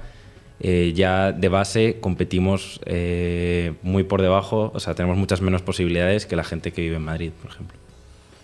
eh, 0.59 0.93
ya 0.95 1.31
de 1.31 1.49
base 1.49 1.97
competimos 1.99 2.79
eh, 2.85 3.73
muy 3.81 4.03
por 4.03 4.21
debajo, 4.21 4.71
o 4.73 4.79
sea, 4.79 4.95
tenemos 4.95 5.17
muchas 5.17 5.41
menos 5.41 5.61
posibilidades 5.61 6.25
que 6.25 6.35
la 6.35 6.43
gente 6.43 6.71
que 6.71 6.81
vive 6.81 6.95
en 6.95 7.03
Madrid, 7.03 7.31
por 7.41 7.51
ejemplo. 7.51 7.77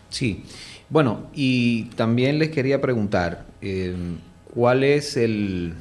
Sí. 0.09 0.43
Bueno, 0.89 1.27
y 1.33 1.85
también 1.95 2.37
les 2.37 2.49
quería 2.49 2.81
preguntar, 2.81 3.45
eh, 3.61 3.95
¿cuál 4.53 4.83
es 4.83 5.15
el... 5.15 5.73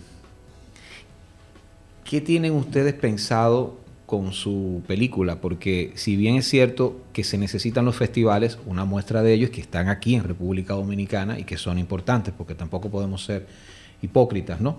¿Qué 2.04 2.20
tienen 2.20 2.52
ustedes 2.52 2.94
pensado 2.94 3.78
con 4.06 4.32
su 4.32 4.82
película? 4.86 5.40
Porque 5.40 5.92
si 5.96 6.14
bien 6.14 6.36
es 6.36 6.48
cierto 6.48 7.00
que 7.12 7.24
se 7.24 7.38
necesitan 7.38 7.84
los 7.84 7.96
festivales, 7.96 8.58
una 8.66 8.84
muestra 8.84 9.22
de 9.22 9.32
ellos 9.32 9.50
que 9.50 9.60
están 9.60 9.88
aquí 9.88 10.14
en 10.14 10.22
República 10.22 10.74
Dominicana 10.74 11.40
y 11.40 11.44
que 11.44 11.56
son 11.56 11.78
importantes, 11.78 12.32
porque 12.36 12.54
tampoco 12.54 12.88
podemos 12.88 13.24
ser 13.24 13.46
hipócritas, 14.02 14.60
¿no? 14.60 14.78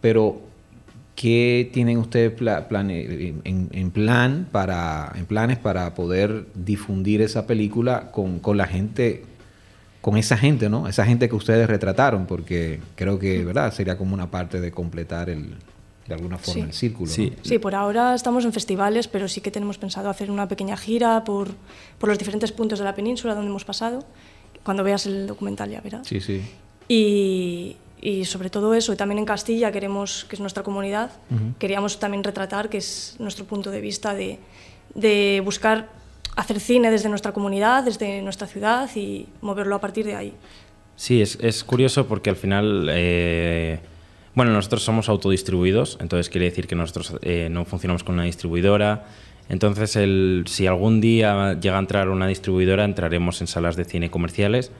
Pero, 0.00 0.40
¿qué 1.14 1.70
tienen 1.72 1.98
ustedes 1.98 2.32
pla- 2.32 2.68
plane- 2.68 3.34
en, 3.44 3.68
en 3.72 3.90
plan 3.90 4.48
para, 4.50 5.12
en 5.14 5.26
planes 5.26 5.58
para 5.58 5.94
poder 5.94 6.46
difundir 6.54 7.22
esa 7.22 7.46
película 7.46 8.10
con, 8.10 8.38
con 8.40 8.56
la 8.56 8.66
gente, 8.66 9.22
con 10.00 10.16
esa 10.16 10.36
gente, 10.36 10.68
¿no? 10.68 10.88
Esa 10.88 11.04
gente 11.06 11.28
que 11.28 11.34
ustedes 11.36 11.68
retrataron, 11.68 12.26
porque 12.26 12.80
creo 12.96 13.18
que, 13.18 13.44
¿verdad? 13.44 13.72
Sería 13.72 13.96
como 13.96 14.14
una 14.14 14.30
parte 14.30 14.60
de 14.60 14.70
completar 14.72 15.30
el, 15.30 15.54
de 16.08 16.14
alguna 16.14 16.36
forma 16.36 16.52
Sí. 16.54 16.60
el 16.60 16.72
círculo. 16.72 17.06
¿no? 17.08 17.14
Sí, 17.14 17.32
Sí, 17.42 17.58
por 17.58 17.74
ahora 17.74 18.14
estamos 18.14 18.44
en 18.44 18.52
festivales, 18.52 19.06
pero 19.08 19.28
sí 19.28 19.40
que 19.40 19.50
tenemos 19.50 19.78
pensado 19.78 20.10
hacer 20.10 20.30
una 20.30 20.48
pequeña 20.48 20.76
gira 20.76 21.22
por, 21.24 21.48
por 21.98 22.08
los 22.08 22.18
diferentes 22.18 22.50
puntos 22.52 22.78
de 22.80 22.84
la 22.84 22.94
península 22.94 23.34
donde 23.34 23.50
hemos 23.50 23.64
pasado. 23.64 24.04
Cuando 24.64 24.82
veas 24.82 25.06
el 25.06 25.26
documental 25.26 25.70
ya 25.70 25.80
verás. 25.80 26.06
Sí, 26.06 26.20
sí. 26.20 26.42
Y, 26.88 27.76
y 28.04 28.26
sobre 28.26 28.50
todo 28.50 28.74
eso, 28.74 28.92
y 28.92 28.96
también 28.96 29.18
en 29.18 29.24
Castilla 29.24 29.72
queremos, 29.72 30.26
que 30.28 30.36
es 30.36 30.40
nuestra 30.40 30.62
comunidad, 30.62 31.10
queríamos 31.58 31.98
también 31.98 32.22
retratar, 32.22 32.68
que 32.68 32.76
es 32.76 33.16
nuestro 33.18 33.46
punto 33.46 33.70
de 33.70 33.80
vista 33.80 34.12
de, 34.12 34.38
de 34.94 35.40
buscar 35.42 35.88
hacer 36.36 36.60
cine 36.60 36.90
desde 36.90 37.08
nuestra 37.08 37.32
comunidad, 37.32 37.82
desde 37.82 38.20
nuestra 38.20 38.46
ciudad 38.46 38.90
y 38.94 39.26
moverlo 39.40 39.74
a 39.74 39.80
partir 39.80 40.04
de 40.04 40.16
ahí. 40.16 40.34
Sí, 40.96 41.22
es, 41.22 41.38
es 41.40 41.64
curioso 41.64 42.06
porque 42.06 42.28
al 42.28 42.36
final, 42.36 42.88
eh, 42.92 43.80
bueno, 44.34 44.52
nosotros 44.52 44.82
somos 44.82 45.08
autodistribuidos, 45.08 45.96
entonces 45.98 46.28
quiere 46.28 46.44
decir 46.44 46.66
que 46.66 46.74
nosotros 46.74 47.14
eh, 47.22 47.48
no 47.50 47.64
funcionamos 47.64 48.04
con 48.04 48.16
una 48.16 48.24
distribuidora. 48.24 49.06
Entonces, 49.48 49.96
el, 49.96 50.44
si 50.46 50.66
algún 50.66 51.00
día 51.00 51.58
llega 51.58 51.76
a 51.76 51.80
entrar 51.80 52.10
una 52.10 52.26
distribuidora, 52.26 52.84
entraremos 52.84 53.40
en 53.40 53.46
salas 53.46 53.76
de 53.76 53.86
cine 53.86 54.10
comerciales 54.10 54.72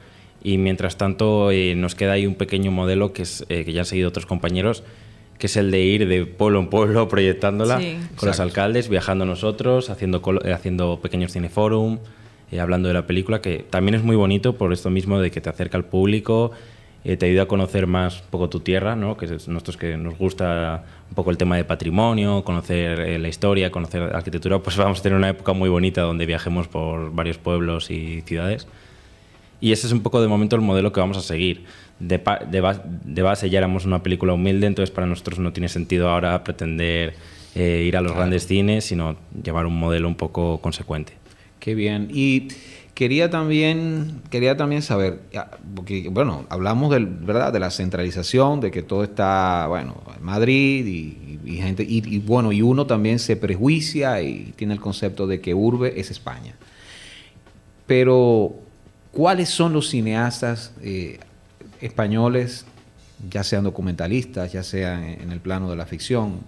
y 0.45 0.57
mientras 0.57 0.97
tanto 0.97 1.49
eh, 1.51 1.73
nos 1.75 1.95
queda 1.95 2.13
ahí 2.13 2.27
un 2.27 2.35
pequeño 2.35 2.71
modelo 2.71 3.13
que, 3.13 3.23
es, 3.23 3.45
eh, 3.49 3.65
que 3.65 3.73
ya 3.73 3.81
han 3.81 3.85
seguido 3.85 4.09
otros 4.09 4.25
compañeros, 4.25 4.83
que 5.39 5.47
es 5.47 5.57
el 5.57 5.71
de 5.71 5.81
ir 5.81 6.07
de 6.07 6.25
pueblo 6.25 6.59
en 6.59 6.67
pueblo 6.67 7.07
proyectándola 7.09 7.79
Sí. 7.79 7.93
con 8.15 8.27
los 8.27 8.35
Exacto. 8.37 8.43
alcaldes, 8.43 8.87
viajando 8.89 9.25
nosotros, 9.25 9.89
haciendo, 9.89 10.21
eh, 10.43 10.53
haciendo 10.53 10.99
pequeños 11.01 11.31
cineforum, 11.33 11.97
eh, 12.51 12.59
hablando 12.59 12.87
de 12.87 12.93
la 12.93 13.07
película, 13.07 13.41
que 13.41 13.65
también 13.69 13.95
es 13.95 14.03
muy 14.03 14.15
bonito 14.15 14.55
por 14.55 14.71
esto 14.71 14.89
mismo 14.89 15.19
de 15.19 15.31
que 15.31 15.41
te 15.41 15.49
acerca 15.49 15.77
al 15.77 15.85
público, 15.85 16.51
eh, 17.03 17.17
te 17.17 17.25
ayuda 17.27 17.43
a 17.43 17.45
conocer 17.47 17.85
más 17.85 18.21
un 18.21 18.27
poco 18.31 18.49
tu 18.49 18.59
tierra, 18.61 18.95
¿no? 18.95 19.15
que 19.17 19.25
es 19.25 19.47
nosotros 19.47 19.77
que 19.77 19.95
nos 19.97 20.17
gusta 20.17 20.85
un 21.09 21.15
poco 21.15 21.29
el 21.31 21.37
tema 21.37 21.55
de 21.57 21.63
patrimonio, 21.63 22.43
conocer 22.43 22.99
eh, 22.99 23.19
la 23.19 23.27
historia, 23.27 23.71
conocer 23.71 24.01
la 24.01 24.17
arquitectura, 24.17 24.57
pues 24.59 24.75
vamos 24.77 24.99
a 24.99 25.03
tener 25.03 25.17
una 25.17 25.29
época 25.29 25.53
muy 25.53 25.69
bonita 25.69 26.01
donde 26.01 26.25
viajemos 26.25 26.67
por 26.67 27.13
varios 27.13 27.37
pueblos 27.37 27.91
y 27.91 28.21
ciudades. 28.21 28.67
Y 29.61 29.71
ese 29.71 29.87
es 29.87 29.93
un 29.93 30.01
poco 30.01 30.21
de 30.21 30.27
momento 30.27 30.55
el 30.55 30.61
modelo 30.61 30.91
que 30.91 30.99
vamos 30.99 31.17
a 31.17 31.21
seguir. 31.21 31.65
De, 31.99 32.17
base 33.21 33.49
ya 33.49 33.57
éramos 33.57 33.85
una 33.85 34.03
película 34.03 34.33
humilde, 34.33 34.67
entonces 34.67 34.93
para 34.93 35.07
nosotros 35.07 35.39
no 35.39 35.53
tiene 35.53 35.69
sentido 35.69 36.09
ahora 36.09 36.43
pretender 36.43 37.15
eh, 37.55 37.85
ir 37.87 37.95
a 37.95 38.01
los 38.01 38.13
grandes 38.13 38.47
cines, 38.47 38.85
sino 38.85 39.15
llevar 39.41 39.65
un 39.65 39.79
modelo 39.79 40.07
un 40.07 40.15
poco 40.15 40.59
consecuente. 40.59 41.13
Qué 41.59 41.73
bien. 41.73 42.09
Y 42.11 42.49
quería 42.95 43.29
también, 43.29 44.21
quería 44.29 44.57
también 44.57 44.81
saber, 44.81 45.19
porque 45.75 46.09
bueno, 46.09 46.45
hablamos 46.49 46.91
del, 46.91 47.05
¿verdad? 47.05 47.53
de 47.53 47.59
la 47.59 47.71
centralización, 47.71 48.59
de 48.59 48.71
que 48.71 48.83
todo 48.83 49.03
está, 49.03 49.67
bueno, 49.67 50.01
en 50.17 50.23
Madrid 50.23 50.85
y, 50.85 51.39
y 51.45 51.57
gente, 51.57 51.83
y, 51.83 52.03
y, 52.07 52.19
bueno, 52.19 52.51
y 52.51 52.61
uno 52.61 52.87
también 52.87 53.19
se 53.19 53.35
prejuicia 53.35 54.21
y 54.21 54.53
tiene 54.55 54.73
el 54.73 54.79
concepto 54.79 55.27
de 55.27 55.41
que 55.41 55.53
urbe 55.53 55.99
es 55.99 56.11
España. 56.11 56.55
Pero, 57.87 58.55
¿cuáles 59.15 59.49
son 59.49 59.73
los 59.73 59.89
cineastas 59.89 60.73
eh, 60.83 61.19
españoles, 61.81 62.65
ya 63.29 63.43
sean 63.43 63.63
documentalistas, 63.63 64.51
ya 64.51 64.61
sean 64.61 65.03
en 65.05 65.31
el 65.31 65.39
plano 65.39 65.69
de 65.69 65.75
la 65.77 65.85
ficción, 65.85 66.39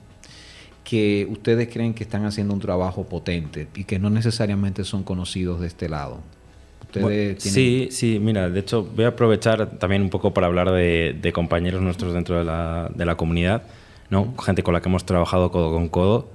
que 0.83 1.27
ustedes 1.29 1.69
creen 1.71 1.93
que 1.93 2.03
están 2.03 2.25
haciendo 2.25 2.53
un 2.53 2.59
trabajo 2.59 3.05
potente 3.07 3.67
y 3.75 3.83
que 3.85 3.99
no 3.99 4.09
necesariamente 4.09 4.83
son 4.83 5.03
conocidos 5.03 5.59
de 5.61 5.67
este 5.67 5.89
lado? 5.89 6.19
Ustedes 6.81 7.03
Bueno, 7.03 7.37
tienen- 7.37 7.39
Sí, 7.53 7.87
sí, 7.91 8.19
mira, 8.21 8.49
de 8.49 8.59
hecho 8.59 8.83
voy 8.83 9.05
a 9.05 9.09
aprovechar 9.09 9.77
también 9.79 10.01
un 10.01 10.09
poco 10.09 10.33
para 10.33 10.47
hablar 10.47 10.71
de, 10.71 11.17
de 11.21 11.33
compañeros 11.33 11.81
nuestros 11.81 12.13
dentro 12.13 12.37
de 12.37 12.43
la, 12.45 12.89
de 12.93 13.05
la 13.05 13.15
comunidad, 13.15 13.63
¿no? 14.09 14.33
gente 14.37 14.63
con 14.63 14.73
la 14.73 14.81
que 14.81 14.87
hemos 14.89 15.05
trabajado 15.05 15.51
codo 15.51 15.71
con 15.73 15.89
codo 15.89 16.29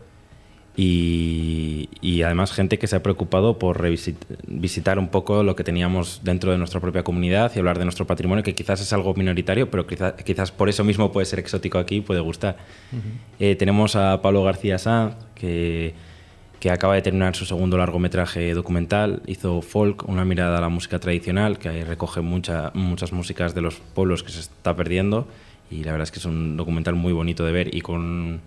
y, 0.77 1.89
y 2.01 2.23
además 2.23 2.53
gente 2.53 2.79
que 2.79 2.87
se 2.87 2.97
ha 2.97 3.03
preocupado 3.03 3.59
por 3.59 3.85
visitar 4.47 4.99
un 4.99 5.09
poco 5.09 5.43
lo 5.43 5.55
que 5.57 5.65
teníamos 5.65 6.21
dentro 6.25 6.51
de 6.53 6.59
nuestra 6.59 6.81
propia 6.81 7.03
comunidad 7.05 7.53
y 7.55 7.59
hablar 7.59 7.79
de 7.79 7.85
nuestro 7.85 8.07
patrimonio, 8.07 8.43
que 8.43 8.55
quizás 8.55 8.81
es 8.81 8.93
algo 8.93 9.15
minoritario, 9.15 9.71
pero 9.71 9.87
quizá- 9.87 10.17
quizás 10.17 10.51
por 10.51 10.69
eso 10.69 10.85
mismo 10.85 11.13
puede 11.13 11.27
ser 11.27 11.39
exótico 11.39 11.79
aquí 11.79 11.97
y 11.97 12.01
puede 12.01 12.21
gustar. 12.21 12.57
Eh, 13.39 13.55
tenemos 13.57 13.97
a 13.97 14.21
Pablo 14.23 14.43
García 14.45 14.79
Sanz, 14.79 15.15
que, 15.35 15.95
que 16.61 16.71
acaba 16.71 16.95
de 16.95 17.03
terminar 17.03 17.35
su 17.37 17.45
segundo 17.45 17.77
largometraje 17.77 18.55
documental. 18.55 19.23
Hizo 19.27 19.63
Folk, 19.63 20.09
una 20.09 20.25
mirada 20.25 20.59
a 20.59 20.61
la 20.61 20.69
música 20.69 20.99
tradicional, 20.99 21.59
que 21.59 21.69
ahí 21.69 21.85
recoge 21.85 22.21
mucha- 22.23 22.71
muchas 22.75 23.13
músicas 23.13 23.55
de 23.55 23.61
los 23.61 23.75
pueblos 23.95 24.23
que 24.23 24.31
se 24.33 24.41
está 24.41 24.75
perdiendo. 24.75 25.27
Y 25.71 25.85
la 25.85 25.93
verdad 25.93 26.05
es 26.05 26.13
que 26.13 26.19
es 26.19 26.25
un 26.25 26.57
documental 26.57 26.95
muy 26.95 27.13
bonito 27.13 27.45
de 27.45 27.53
ver 27.53 27.75
y 27.75 27.81
con 27.81 28.41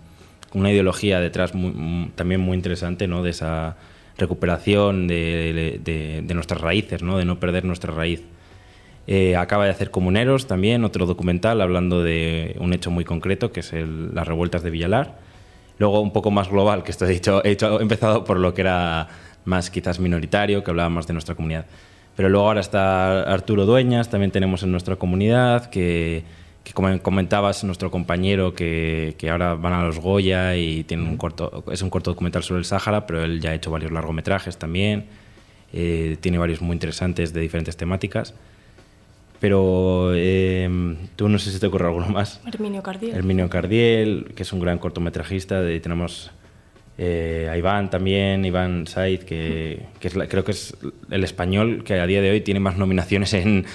una 0.54 0.72
ideología 0.72 1.20
detrás 1.20 1.54
muy- 1.54 1.72
muy- 1.72 2.10
también 2.10 2.42
muy 2.42 2.56
interesante, 2.56 3.08
¿no? 3.08 3.24
De 3.24 3.32
esa 3.32 3.76
recuperación 4.18 5.08
de, 5.08 5.80
de- 5.84 6.22
de 6.22 6.34
nuestras 6.34 6.62
raíces, 6.62 7.04
¿no? 7.04 7.18
De 7.18 7.26
no 7.26 7.40
perder 7.40 7.66
nuestra 7.66 7.94
raíz. 7.94 8.24
Eh, 9.08 9.36
acaba 9.36 9.66
de 9.66 9.72
hacer 9.72 9.92
Comuneros 9.92 10.48
también, 10.48 10.84
otro 10.84 11.06
documental 11.06 11.62
hablando 11.62 12.02
de 12.04 12.56
un 12.60 12.74
hecho 12.74 12.90
muy 12.90 13.06
concreto, 13.06 13.52
que 13.52 13.60
es 13.60 13.74
el- 13.74 14.16
las 14.16 14.28
revueltas 14.28 14.64
de 14.64 14.70
Villalar. 14.72 15.20
Luego 15.78 16.00
un 16.00 16.12
poco 16.14 16.32
más 16.32 16.50
global, 16.50 16.84
que 16.84 16.92
esto 16.92 17.06
he 17.06 17.10
dicho, 17.10 17.44
he, 17.44 17.52
hecho- 17.52 17.80
he 17.80 17.82
empezado 17.84 18.24
por 18.24 18.40
lo 18.40 18.54
que 18.54 18.62
era 18.62 19.08
más 19.44 19.70
quizás 19.70 20.00
minoritario, 20.00 20.64
que 20.64 20.72
hablaba 20.72 20.90
más 20.90 21.06
de 21.06 21.14
nuestra 21.14 21.36
comunidad. 21.36 21.66
Pero 22.16 22.30
luego 22.30 22.48
ahora 22.48 22.62
está 22.62 23.24
Arturo 23.24 23.66
Dueñas, 23.66 24.10
también 24.10 24.32
tenemos 24.32 24.64
en 24.64 24.72
nuestra 24.72 24.96
comunidad, 24.96 25.70
que, 25.70 26.24
que 26.66 26.74
como 26.74 27.00
comentabas, 27.02 27.64
nuestro 27.64 27.90
compañero, 27.92 28.54
que, 28.54 29.16
que 29.18 29.30
ahora 29.30 29.54
van 29.54 29.72
a 29.72 29.86
los 29.86 30.00
Goya 30.00 30.58
y 30.58 30.84
tiene 30.84 31.04
un 31.04 31.16
corto, 31.16 31.64
es 31.72 31.82
un 31.82 31.90
corto 31.90 32.12
documental 32.12 32.44
sobre 32.44 32.60
el 32.60 32.66
Sáhara, 32.66 33.06
pero 33.08 33.24
él 33.24 33.40
ya 33.40 33.52
ha 33.52 33.54
hecho 33.54 33.72
varios 33.72 33.92
largometrajes 33.94 34.58
también, 34.58 35.06
eh, 35.72 36.18
tiene 36.20 36.38
varios 36.38 36.62
muy 36.62 36.74
interesantes 36.74 37.32
de 37.34 37.40
diferentes 37.40 37.78
temáticas. 37.78 38.34
Pero 39.40 40.12
eh, 40.16 40.68
tú 41.16 41.30
no 41.30 41.38
sé 41.38 41.52
si 41.52 41.60
te 41.60 41.68
ocurre 41.68 41.86
alguno 41.86 42.08
más. 42.08 42.42
Herminio 42.48 42.82
Cardiel. 42.82 43.14
Herminio 43.16 43.50
Cardiel, 43.50 44.32
que 44.36 44.44
es 44.44 44.54
un 44.54 44.60
gran 44.62 44.80
cortometrajista. 44.80 45.62
De, 45.62 45.80
tenemos 45.82 46.32
eh, 46.98 47.48
a 47.52 47.58
Iván 47.58 47.90
también, 47.90 48.46
Iván 48.46 48.88
Said, 48.88 49.20
que, 49.24 49.84
que 50.00 50.08
es 50.08 50.16
la- 50.16 50.28
creo 50.28 50.44
que 50.46 50.52
es 50.54 50.76
el 51.12 51.24
español 51.24 51.84
que 51.84 51.96
a 52.00 52.08
día 52.08 52.22
de 52.22 52.32
hoy 52.32 52.42
tiene 52.42 52.60
más 52.62 52.78
nominaciones 52.78 53.34
en, 53.34 53.66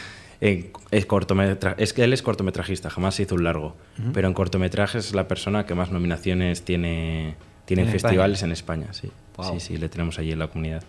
en- 0.40 0.70
es 0.90 1.06
cortometra- 1.06 1.74
Es 1.78 1.92
que 1.92 2.04
él 2.04 2.12
es 2.12 2.22
cortometrajista, 2.22 2.90
jamás 2.90 3.14
se 3.14 3.22
hizo 3.24 3.34
un 3.34 3.44
largo. 3.44 3.76
Pero 4.14 4.28
en 4.28 4.34
cortometrajes 4.34 5.06
es 5.08 5.14
la 5.14 5.28
persona 5.28 5.66
que 5.66 5.74
más 5.74 5.90
nominaciones 5.90 6.62
tiene, 6.62 7.34
tiene 7.66 7.82
en 7.82 7.88
¿En 7.88 7.92
festivales 7.92 8.42
en 8.42 8.52
España. 8.52 8.92
Sí. 8.92 9.10
Wow. 9.36 9.54
sí, 9.54 9.60
sí, 9.60 9.76
le 9.78 9.88
tenemos 9.88 10.18
allí 10.18 10.32
en 10.32 10.38
la 10.38 10.48
comunidad. 10.48 10.82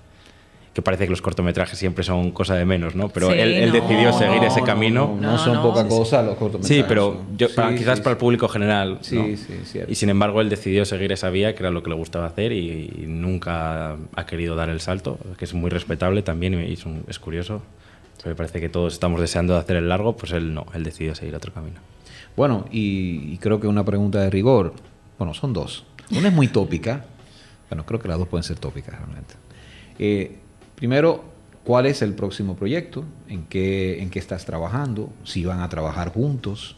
que 0.74 0.82
parece 0.82 1.04
que 1.04 1.10
los 1.10 1.22
cortometrajes 1.22 1.78
siempre 1.78 2.02
son 2.02 2.32
cosa 2.32 2.56
de 2.56 2.64
menos, 2.64 2.96
¿no? 2.96 3.10
Pero 3.10 3.28
Sí, 3.28 3.34
él, 3.38 3.52
él 3.56 3.68
no, 3.68 3.74
decidió 3.74 4.14
seguir 4.14 4.38
No, 4.42 4.48
ese 4.48 4.62
no, 4.62 4.66
camino. 4.66 5.08
No, 5.08 5.22
no 5.22 5.32
No, 5.34 5.38
son 5.38 5.56
no. 5.56 5.64
poca 5.64 5.86
cosa 5.86 6.24
los 6.24 6.38
cortometrajes. 6.38 6.78
Sí, 6.78 6.86
pero 6.88 7.24
yo, 7.36 7.50
Sí, 7.50 7.56
para- 7.58 7.76
quizás 7.76 7.98
sí, 7.98 8.04
para 8.06 8.12
el 8.14 8.18
público 8.18 8.48
general. 8.48 9.00
Sí, 9.02 9.16
¿no? 9.18 9.26
sí, 9.36 9.54
cierto. 9.66 9.92
Y 9.92 9.96
sin 9.96 10.08
embargo, 10.08 10.40
él 10.40 10.48
decidió 10.48 10.86
seguir 10.86 11.12
esa 11.12 11.30
vía, 11.30 11.54
que 11.56 11.60
era 11.64 11.72
lo 11.72 11.84
que 11.84 11.90
le 11.90 11.98
gustaba 11.98 12.26
hacer, 12.26 12.54
y, 12.54 12.90
y 13.02 13.04
nunca 13.06 13.98
ha 14.16 14.26
querido 14.26 14.56
dar 14.56 14.70
el 14.70 14.80
salto, 14.80 15.20
que 15.38 15.44
es 15.44 15.54
muy 15.54 15.70
respetable 15.70 16.22
también 16.22 16.54
y 16.54 16.72
es, 16.72 16.86
un- 16.86 17.04
es 17.10 17.20
curioso. 17.20 17.62
Me 18.26 18.36
parece 18.36 18.60
que 18.62 18.70
todos 18.70 18.94
estamos 18.94 19.20
deseando 19.20 19.56
hacer 19.58 19.78
el 19.78 19.90
largo, 19.90 20.16
pues 20.16 20.32
él 20.32 20.54
no, 20.54 20.66
él 20.74 20.84
decidió 20.84 21.16
seguir 21.16 21.36
otro 21.36 21.54
camino. 21.54 21.80
Bueno, 22.36 22.66
y, 22.72 23.34
y 23.34 23.38
creo 23.40 23.60
que 23.60 23.68
una 23.68 23.84
pregunta 23.84 24.20
de 24.22 24.30
rigor. 24.30 24.74
Bueno, 25.18 25.34
son 25.34 25.54
dos. 25.54 25.86
Una 26.12 26.28
es 26.30 26.34
muy 26.34 26.48
tópica. 26.48 27.06
Bueno, 27.70 27.86
creo 27.86 28.00
que 28.00 28.08
las 28.08 28.18
dos 28.20 28.28
pueden 28.28 28.44
ser 28.44 28.60
tópicas 28.60 28.96
realmente. 28.98 29.34
Eh, 29.98 30.38
primero, 30.76 31.24
¿cuál 31.64 31.86
es 31.86 32.02
el 32.02 32.14
próximo 32.14 32.56
proyecto? 32.56 33.04
¿En 33.28 33.46
qué, 33.46 34.02
en 34.02 34.10
qué 34.10 34.20
estás 34.20 34.46
trabajando? 34.46 35.12
Si 35.24 35.44
van 35.46 35.62
a 35.62 35.70
trabajar 35.70 36.12
juntos. 36.14 36.76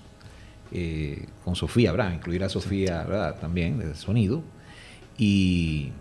eh, 0.72 1.28
con 1.46 1.56
Sofía, 1.56 1.92
¿verdad? 1.92 2.14
Incluir 2.14 2.44
a 2.44 2.50
Sofía, 2.50 3.04
¿verdad? 3.04 3.40
También, 3.40 3.78
de 3.80 3.96
sonido. 3.96 4.42
Y, 5.18 5.92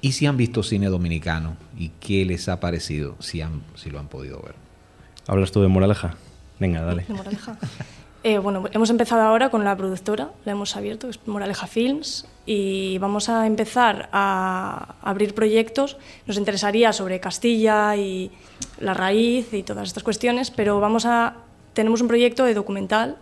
y 0.00 0.12
si 0.12 0.26
han 0.26 0.36
visto 0.36 0.62
cine 0.62 0.86
dominicano 0.86 1.56
y 1.76 1.90
qué 2.00 2.24
les 2.24 2.48
ha 2.48 2.60
parecido, 2.60 3.16
si, 3.20 3.40
han, 3.40 3.62
si 3.74 3.90
lo 3.90 3.98
han 3.98 4.08
podido 4.08 4.40
ver. 4.40 4.54
¿Hablas 5.26 5.52
tú 5.52 5.62
de 5.62 5.68
Moraleja? 5.68 6.14
Venga, 6.58 6.82
dale. 6.82 7.04
de 7.06 7.14
Moraleja. 7.14 7.56
Eh, 8.22 8.36
bueno, 8.36 8.64
hemos 8.72 8.90
empezado 8.90 9.22
ahora 9.22 9.48
con 9.48 9.64
la 9.64 9.74
productora, 9.76 10.30
la 10.44 10.52
hemos 10.52 10.76
abierto, 10.76 11.08
es 11.08 11.18
Moraleja 11.26 11.66
Films, 11.66 12.26
y 12.44 12.98
vamos 12.98 13.30
a 13.30 13.46
empezar 13.46 14.10
a 14.12 14.96
abrir 15.00 15.34
proyectos. 15.34 15.96
Nos 16.26 16.36
interesaría 16.36 16.92
sobre 16.92 17.18
Castilla 17.18 17.96
y 17.96 18.30
la 18.78 18.92
raíz 18.92 19.54
y 19.54 19.62
todas 19.62 19.88
estas 19.88 20.02
cuestiones, 20.02 20.50
pero 20.50 20.80
vamos 20.80 21.06
a 21.06 21.36
tenemos 21.72 22.00
un 22.00 22.08
proyecto 22.08 22.44
de 22.44 22.52
documental 22.52 23.16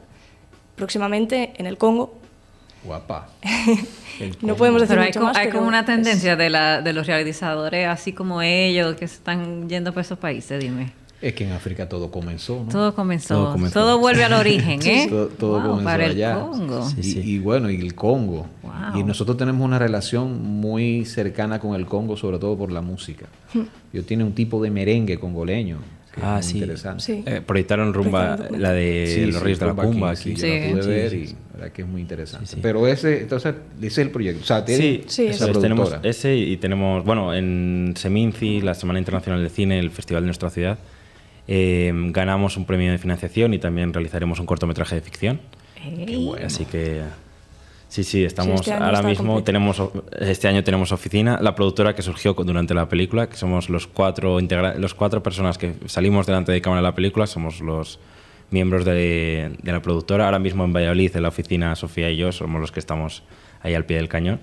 próximamente 0.75 1.53
en 1.59 1.67
el 1.67 1.77
Congo. 1.79 2.19
Guapa. 2.85 3.29
No 4.43 4.57
podemos 4.57 4.81
decir 4.81 4.97
Pero 4.97 5.03
hay, 5.03 5.09
mucho 5.11 5.21
más, 5.23 5.37
hay 5.37 5.47
pero 5.47 5.59
como 5.59 5.69
una 5.69 5.81
es- 5.81 5.87
tendencia 5.87 6.35
de, 6.35 6.51
la, 6.51 6.83
de 6.83 6.93
los 6.93 7.07
realizadores, 7.07 7.87
así 7.87 8.13
como 8.13 8.43
ellos, 8.43 8.97
que 8.97 9.07
se 9.07 9.15
están 9.15 9.69
yendo 9.69 9.93
para 9.93 10.01
esos 10.03 10.19
países, 10.19 10.61
dime. 10.61 10.93
Es 11.23 11.35
que 11.35 11.45
en 11.45 11.53
África 11.53 11.89
todo 11.89 12.11
comenzó, 12.11 12.65
¿no? 12.65 12.69
Todo 12.71 12.95
comenzó, 12.97 13.55
Todo 13.73 13.99
vuelve 13.99 14.25
al 14.25 14.33
origen, 14.41 14.81
¿eh? 14.85 15.07
Todo, 15.09 15.27
todo 15.29 15.53
Wow, 15.61 15.63
comenzó 15.71 15.85
para 15.85 16.05
allá. 16.07 16.33
el 16.33 16.39
Congo. 16.41 16.89
Y, 16.99 17.03
Sí, 17.05 17.13
sí. 17.13 17.21
y 17.25 17.39
bueno, 17.39 17.71
y 17.71 17.77
el 17.81 17.95
Congo. 17.95 18.47
Wow. 18.63 19.01
Y 19.01 19.05
nosotros 19.05 19.37
tenemos 19.37 19.65
una 19.65 19.79
relación 19.79 20.43
muy 20.43 21.05
cercana 21.05 21.61
con 21.61 21.77
el 21.77 21.87
Congo, 21.87 22.17
sobre 22.17 22.39
todo 22.39 22.57
por 22.59 22.73
la 22.73 22.81
música. 22.81 23.27
Yo 23.93 24.05
tiene 24.05 24.25
un 24.25 24.33
tipo 24.33 24.61
de 24.63 24.71
merengue 24.71 25.19
congoleño 25.19 25.79
Ah, 26.23 26.43
sí. 26.43 26.59
interesante. 26.59 27.03
Sí. 27.03 27.23
Eh, 27.27 27.40
proyectaron 27.45 27.93
rumba, 27.95 28.39
la 28.57 28.73
de 28.73 29.07
Sí, 29.15 29.27
los 29.27 29.36
sí, 29.36 29.40
Reyes 29.43 29.59
de 29.61 29.66
la 29.66 29.74
Cumba 29.74 30.15
King, 30.15 30.32
aquí. 30.32 30.36
sí, 30.36 30.43
yo 30.43 30.47
la 30.49 30.62
Sí. 30.66 30.70
pude 30.73 30.82
Sí, 30.82 30.89
ver 30.89 31.11
sí, 31.11 31.16
y 31.16 31.27
sí. 31.28 31.35
la 31.53 31.57
verdad 31.59 31.73
que 31.73 31.82
es 31.82 31.89
muy 31.89 32.01
interesante. 32.01 32.47
Sí, 32.47 32.55
sí. 32.57 32.61
Pero 32.62 32.86
ese, 32.86 33.20
entonces, 33.23 33.55
ese 33.78 33.86
es 33.86 33.99
el 33.99 34.11
proyecto. 34.11 34.43
O 34.43 34.47
sea, 34.47 34.65
tiene 34.65 34.82
Sí, 34.82 35.05
Sí, 35.07 35.27
esa 35.27 35.45
eso 35.47 35.53
es, 35.53 35.61
tenemos 35.61 35.97
ese 36.03 36.36
y 36.36 36.57
tenemos, 36.57 37.05
bueno, 37.05 37.35
en 37.35 37.95
Seminci, 37.97 38.61
la 38.61 38.74
Semana 38.74 38.99
Internacional 38.99 39.43
de 39.43 39.49
Cine, 39.51 39.78
el 39.78 39.90
festival 39.90 40.23
de 40.23 40.27
nuestra 40.27 40.51
ciudad, 40.51 40.78
eh, 41.47 41.93
ganamos 42.11 42.57
un 42.57 42.65
premio 42.66 42.90
de 42.93 42.99
financiación 42.99 43.55
y 43.55 43.59
también 43.59 43.93
realizaremos 43.93 44.39
un 44.39 44.47
cortometraje 44.47 44.95
de 44.97 45.01
ficción. 45.01 45.40
Ey, 45.85 46.32
Así 46.45 46.65
que 46.65 47.01
sí, 47.89 48.05
sí, 48.05 48.24
estamos 48.24 48.60
este 48.60 48.73
año 48.73 48.85
ahora 48.85 49.02
mismo 49.02 49.43
tenemos 49.43 49.82
este 50.20 50.48
año 50.48 50.62
tenemos 50.65 50.93
oficina, 50.93 51.39
la 51.40 51.55
productora 51.55 51.94
que 51.94 52.02
surgió 52.02 52.35
durante 52.35 52.74
la 52.74 52.89
película, 52.89 53.28
que 53.28 53.36
somos 53.36 53.69
los 53.70 53.86
cuatro 53.86 54.40
integra 54.40 54.74
los 54.74 54.94
cuatro 54.94 55.23
personas 55.23 55.59
que 55.59 55.74
salimos 55.86 56.27
delante 56.27 56.52
de 56.52 56.60
cámara 56.60 56.81
de 56.82 56.89
la 56.89 56.94
película, 56.94 57.27
somos 57.27 57.60
los 57.60 57.98
miembros 58.51 58.85
de, 58.86 59.56
de 59.62 59.73
la 59.73 59.82
productora. 59.82 60.24
Ahora 60.24 60.39
mismo 60.39 60.65
en 60.65 60.73
Valladolid, 60.73 61.15
en 61.16 61.23
la 61.23 61.28
oficina, 61.28 61.74
Sofía 61.77 62.10
y 62.10 62.16
yo 62.16 62.32
somos 62.32 62.60
los 62.60 62.73
que 62.73 62.81
estamos 62.81 63.23
ahí 63.62 63.74
al 63.74 63.85
pie 63.85 63.98
del 63.98 64.09
cañón. 64.09 64.40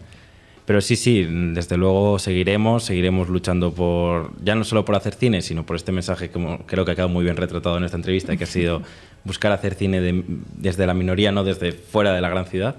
Pero 0.65 0.81
sí, 0.81 0.95
sí, 0.95 1.23
desde 1.53 1.77
luego 1.77 2.17
seguiremos, 2.17 2.83
seguiremos 2.83 3.29
luchando 3.29 3.71
por, 3.71 4.31
ya 4.43 4.55
no 4.55 4.63
solo 4.63 4.83
por 4.83 4.95
hacer 4.95 5.13
cine, 5.13 5.43
sino 5.43 5.63
por 5.63 5.75
este 5.75 5.91
mensaje 5.91 6.31
que 6.31 6.39
creo 6.65 6.85
que 6.85 6.91
ha 6.91 6.95
quedado 6.95 7.09
muy 7.09 7.23
bien 7.23 7.37
retratado 7.37 7.77
en 7.77 7.83
esta 7.83 7.97
entrevista, 7.97 8.35
que 8.35 8.45
ha 8.45 8.47
sido 8.47 8.81
buscar 9.23 9.51
hacer 9.51 9.75
cine 9.75 10.01
de- 10.01 10.23
desde 10.57 10.87
la 10.87 10.95
minoría, 10.95 11.31
no 11.31 11.43
desde 11.43 11.71
fuera 11.71 12.13
de 12.13 12.21
la 12.21 12.29
gran 12.29 12.45
ciudad. 12.45 12.75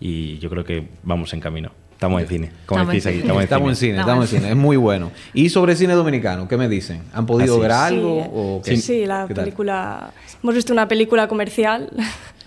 Y 0.00 0.38
yo 0.38 0.48
creo 0.50 0.64
que 0.64 0.86
vamos 1.02 1.32
en 1.34 1.40
camino. 1.40 1.70
Estamos 1.92 2.22
en 2.22 2.28
cine, 2.28 2.50
como 2.64 2.80
Estamos 2.82 2.92
decís 2.92 3.06
en 3.06 3.10
aquí. 3.10 3.18
cine. 3.18 3.22
Estamos 3.22 3.40
en 3.40 3.44
Estamos 3.44 3.68
en 3.70 3.76
cine. 3.76 3.90
cine, 3.92 4.00
estamos 4.00 4.32
en 4.32 4.38
cine. 4.38 4.50
Es 4.50 4.56
muy 4.56 4.76
bueno. 4.76 5.10
Y 5.34 5.48
sobre 5.48 5.74
cine 5.74 5.94
dominicano, 5.94 6.46
¿qué 6.46 6.56
me 6.56 6.68
dicen? 6.68 7.02
¿Han 7.12 7.26
podido 7.26 7.54
Así 7.54 7.60
ver 7.62 7.70
es. 7.72 7.76
algo? 7.76 8.22
Sí, 8.22 8.30
o 8.34 8.62
qué? 8.64 8.76
sí, 8.76 9.04
la 9.06 9.26
¿Qué 9.26 9.34
tal? 9.34 9.44
película. 9.44 10.12
Hemos 10.40 10.54
visto 10.54 10.72
una 10.72 10.86
película 10.86 11.26
comercial. 11.26 11.90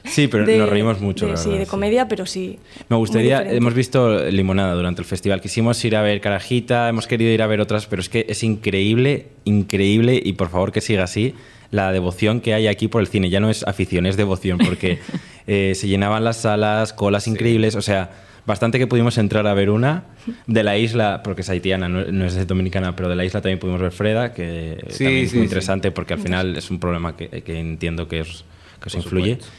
Sí, 0.05 0.27
pero 0.27 0.47
nos 0.47 0.69
reímos 0.69 0.99
mucho, 1.01 1.25
de- 1.25 1.33
la 1.33 1.37
sí, 1.37 1.49
verdad, 1.49 1.59
de 1.59 1.65
sí. 1.65 1.69
comedia, 1.69 2.07
pero 2.07 2.25
sí. 2.25 2.57
Me 2.89 2.95
gustaría, 2.95 3.43
hemos 3.51 3.73
visto 3.75 4.23
Limonada 4.31 4.73
durante 4.73 5.01
el 5.01 5.05
festival, 5.05 5.41
quisimos 5.41 5.83
ir 5.85 5.95
a 5.95 6.01
ver 6.01 6.21
Carajita, 6.21 6.89
hemos 6.89 7.05
querido 7.05 7.29
ir 7.31 7.41
a 7.43 7.47
ver 7.47 7.59
otras, 7.61 7.85
pero 7.85 8.01
es 8.01 8.09
que 8.09 8.25
es 8.27 8.43
increíble, 8.43 9.27
increíble, 9.45 10.19
y 10.23 10.33
por 10.33 10.49
favor 10.49 10.71
que 10.71 10.81
siga 10.81 11.03
así, 11.03 11.35
la 11.69 11.91
devoción 11.91 12.41
que 12.41 12.53
hay 12.55 12.65
aquí 12.67 12.87
por 12.87 13.01
el 13.01 13.07
cine. 13.09 13.29
Ya 13.29 13.39
no 13.41 13.49
es 13.51 13.61
afición, 13.67 14.05
es 14.07 14.17
devoción, 14.17 14.57
porque 14.57 14.97
eh, 15.47 15.73
se 15.75 15.87
llenaban 15.87 16.23
las 16.23 16.37
salas, 16.37 16.93
colas 16.93 17.27
increíbles, 17.27 17.75
o 17.75 17.81
sea, 17.81 18.09
bastante 18.45 18.79
que 18.79 18.87
pudimos 18.87 19.17
entrar 19.17 19.45
a 19.47 19.53
ver 19.53 19.69
una 19.69 20.03
de 20.47 20.63
la 20.63 20.77
isla, 20.77 21.21
porque 21.23 21.41
es 21.41 21.49
haitiana, 21.49 21.87
no, 21.89 22.03
no 22.05 22.25
es 22.25 22.47
dominicana, 22.47 22.95
pero 22.95 23.07
de 23.09 23.15
la 23.15 23.23
isla 23.25 23.41
también 23.41 23.59
pudimos 23.59 23.81
ver 23.81 23.91
Freda, 23.91 24.33
que 24.33 24.77
Sí, 24.89 25.03
también 25.03 25.25
es 25.25 25.29
sí, 25.31 25.37
muy 25.37 25.43
sí. 25.43 25.47
interesante, 25.47 25.91
porque 25.91 26.13
al 26.15 26.19
final 26.19 26.55
es 26.57 26.69
un 26.71 26.79
problema 26.79 27.15
que, 27.15 27.29
que 27.43 27.59
entiendo 27.59 28.07
que 28.07 28.21
os, 28.21 28.45
que 28.81 28.87
os 28.87 28.95
influye. 28.95 29.33
supuesto. 29.35 29.53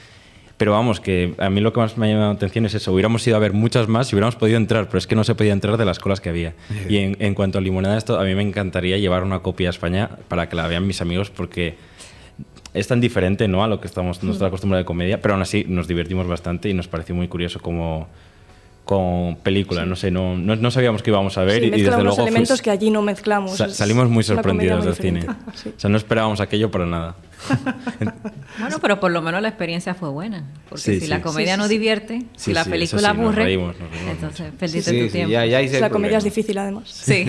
Pero 0.58 0.70
vamos, 0.72 1.00
que 1.00 1.34
a 1.38 1.50
mí 1.50 1.60
lo 1.60 1.72
que 1.72 1.80
más 1.80 1.96
me 1.98 2.06
ha 2.06 2.10
llamado 2.10 2.28
la 2.30 2.36
atención 2.36 2.64
es 2.66 2.74
eso. 2.74 2.92
Hubiéramos 2.92 3.26
ido 3.26 3.34
a 3.34 3.40
ver 3.40 3.52
muchas 3.52 3.88
más 3.88 4.06
si 4.06 4.14
hubiéramos 4.14 4.36
podido 4.36 4.58
entrar, 4.58 4.86
pero 4.86 4.98
es 4.98 5.08
que 5.08 5.16
no 5.16 5.24
se 5.24 5.34
podía 5.34 5.52
entrar 5.52 5.76
de 5.76 5.84
las 5.84 5.98
colas 5.98 6.20
que 6.20 6.28
había. 6.28 6.54
Y 6.88 6.98
en, 6.98 7.16
en 7.18 7.34
cuanto 7.34 7.58
a 7.58 7.60
limonada, 7.60 7.98
esto 7.98 8.20
a 8.20 8.22
mí 8.24 8.32
me 8.36 8.42
encantaría 8.42 8.96
llevar 8.98 9.24
una 9.24 9.40
copia 9.40 9.68
a 9.68 9.70
España 9.70 10.10
para 10.28 10.48
que 10.48 10.54
la 10.54 10.68
vean 10.68 10.86
mis 10.86 11.00
amigos, 11.00 11.30
porque 11.30 11.74
es 12.74 12.88
tan 12.88 13.00
diferente 13.00 13.48
¿no? 13.48 13.62
a 13.62 13.68
lo 13.68 13.80
que 13.80 13.86
estamos 13.86 14.22
nuestra 14.22 14.50
costumbre 14.50 14.78
de 14.78 14.84
comedia, 14.84 15.20
pero 15.20 15.34
aún 15.34 15.42
así 15.42 15.64
nos 15.68 15.88
divertimos 15.88 16.26
bastante 16.26 16.68
y 16.68 16.74
nos 16.74 16.88
pareció 16.88 17.14
muy 17.14 17.28
curioso 17.28 17.60
como 17.60 18.08
con 18.84 19.36
película, 19.36 19.86
no 19.86 19.94
sé, 19.94 20.10
no, 20.10 20.36
no, 20.36 20.56
no 20.56 20.70
sabíamos 20.72 21.04
que 21.04 21.10
íbamos 21.10 21.38
a 21.38 21.44
ver 21.44 21.60
Sí, 21.60 21.66
y, 21.68 21.70
desde 21.70 21.86
unos 21.90 22.02
luego 22.02 22.16
fui- 22.16 22.22
elementos 22.24 22.60
que 22.60 22.68
allí 22.70 22.90
no 22.90 23.00
mezclamos. 23.00 23.56
sa- 23.56 23.68
salimos 23.68 24.08
muy 24.08 24.24
sorprendidos 24.24 24.84
del 24.84 24.94
cine. 24.96 25.24
Sí. 25.54 25.68
O 25.76 25.78
sea, 25.78 25.88
no 25.88 25.96
esperábamos 25.96 26.40
aquello 26.40 26.70
para 26.70 26.86
nada. 26.86 27.14
Bueno, 28.58 28.78
pero 28.80 29.00
por 29.00 29.10
lo 29.10 29.22
menos 29.22 29.40
la 29.40 29.48
experiencia 29.48 29.94
fue 29.94 30.10
buena. 30.10 30.44
Porque 30.68 30.82
Sí, 30.82 30.94
si 30.96 31.00
sí. 31.02 31.06
la 31.06 31.22
comedia 31.22 31.54
Sí, 31.54 31.58
no 31.58 31.64
sí, 31.64 31.68
sí. 31.70 31.74
divierte, 31.78 32.18
Sí, 32.18 32.26
si 32.36 32.52
la 32.52 32.64
sí, 32.64 32.70
película 32.70 33.00
sí, 33.00 33.06
nos 33.06 33.18
aburre, 33.26 33.44
reímos, 33.44 33.78
nos 33.80 33.90
reímos 33.90 34.10
entonces 34.12 34.52
perdiste 34.58 34.90
Sí, 34.90 34.98
tu 34.98 35.04
sí, 35.06 35.12
tiempo. 35.12 35.32
ya, 35.32 35.46
ya 35.46 35.80
La 35.80 35.90
comedia 35.90 36.18
es 36.18 36.24
difícil, 36.24 36.58
además. 36.58 36.88
Sí. 36.90 37.26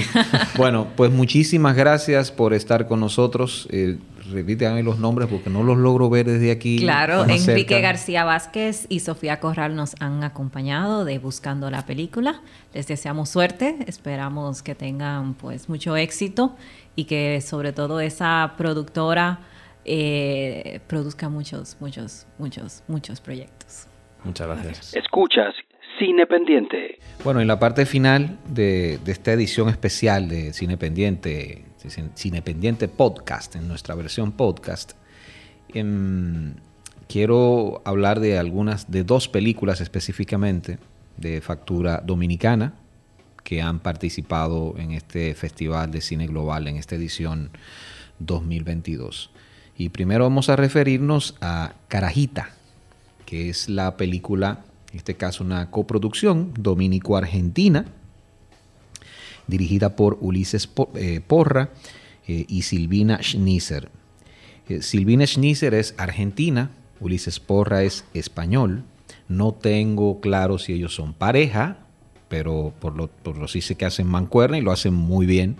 Bueno, 0.58 0.88
pues 0.98 1.12
muchísimas 1.12 1.76
gracias 1.76 2.32
por 2.32 2.54
estar 2.54 2.88
con 2.88 3.00
nosotros. 3.00 3.68
Eh, 3.72 3.98
repítame 4.34 4.84
los 4.84 5.00
nombres 5.00 5.30
porque 5.30 5.50
no 5.50 5.64
los 5.64 5.78
logro 5.78 6.10
ver 6.10 6.26
desde 6.26 6.52
aquí. 6.52 6.80
Claro, 6.80 7.24
Enrique 7.24 7.76
cerca. 7.76 7.80
García 7.80 8.24
Vázquez 8.26 8.86
y 8.90 9.00
Sofía 9.00 9.40
Corral 9.40 9.76
nos 9.76 9.96
han 10.02 10.24
acompañado 10.24 11.06
de 11.06 11.20
Buscando 11.20 11.70
la 11.70 11.86
Película. 11.86 12.42
Les 12.74 12.88
deseamos 12.88 13.30
suerte, 13.30 13.78
esperamos 13.88 14.62
que 14.64 14.76
tengan 14.76 15.36
pues 15.36 15.70
mucho 15.70 15.96
éxito 15.96 16.56
y 16.96 17.06
que 17.06 17.40
sobre 17.42 17.72
todo 17.72 18.00
esa 18.00 18.56
productora 18.58 19.40
eh, 19.86 20.80
produzca 20.88 21.30
muchos, 21.30 21.78
muchos, 21.80 22.26
muchos, 22.38 22.84
muchos 22.88 23.22
proyectos. 23.22 23.88
Muchas 24.24 24.48
gracias. 24.48 24.96
Escuchas 24.96 25.54
Cine 26.00 26.26
Pendiente. 26.26 27.00
Bueno, 27.24 27.42
en 27.42 27.48
la 27.48 27.60
parte 27.60 27.86
final 27.86 28.40
de, 28.48 28.98
de 29.04 29.12
esta 29.12 29.34
edición 29.34 29.70
especial 29.70 30.28
de 30.28 30.54
Cine 30.54 30.78
Pendiente, 30.78 31.66
Cine- 31.90 32.12
Cine 32.16 32.42
Pendiente 32.42 32.88
Podcast, 32.88 33.56
en 33.56 33.68
nuestra 33.68 33.96
versión 33.96 34.32
podcast, 34.32 34.94
em, 35.74 36.54
quiero 37.08 37.82
hablar 37.86 38.20
de 38.20 38.38
algunas, 38.38 38.90
de 38.92 39.04
dos 39.04 39.28
películas 39.28 39.82
específicamente 39.82 40.80
de 41.18 41.42
factura 41.42 42.02
dominicana 42.06 42.74
que 43.44 43.62
han 43.62 43.80
participado 43.80 44.76
en 44.78 44.92
este 44.92 45.36
Festival 45.36 45.92
de 45.92 46.02
Cine 46.02 46.28
Global, 46.28 46.68
en 46.68 46.78
esta 46.78 46.96
edición 46.96 47.50
2022. 48.20 49.32
Y 49.78 49.90
primero 49.90 50.24
vamos 50.24 50.50
a 50.50 50.56
referirnos 50.56 51.36
a 51.42 51.74
Carajita, 51.88 52.50
que 53.26 53.50
es 53.50 53.70
la 53.70 53.98
película, 53.98 54.64
en 54.92 54.98
este 54.98 55.16
caso 55.16 55.44
una 55.44 55.72
coproducción 55.72 56.54
dominico-argentina, 56.58 57.86
dirigida 59.48 59.96
por 59.96 60.18
Ulises 60.22 60.70
eh, 60.96 61.22
Porra 61.26 61.70
eh, 62.28 62.46
y 62.48 62.64
Silvina 62.64 63.20
Schnisser. 63.22 63.90
Eh, 64.70 64.82
Silvina 64.82 65.26
Schnisser 65.26 65.74
es 65.74 65.96
argentina, 65.98 66.72
Ulises 67.00 67.40
Porra 67.40 67.84
es 67.84 68.06
español. 68.14 68.84
No 69.28 69.54
tengo 69.54 70.20
claro 70.22 70.58
si 70.58 70.74
ellos 70.74 70.96
son 70.96 71.14
pareja, 71.14 71.78
pero 72.30 72.74
por 72.80 72.96
lo, 72.96 73.08
por 73.08 73.38
lo 73.38 73.48
sí 73.48 73.62
sé 73.62 73.76
que 73.76 73.86
hacen 73.86 74.08
mancuerna 74.08 74.58
y 74.58 74.62
lo 74.62 74.72
hacen 74.72 74.94
muy 74.94 75.26
bien. 75.26 75.58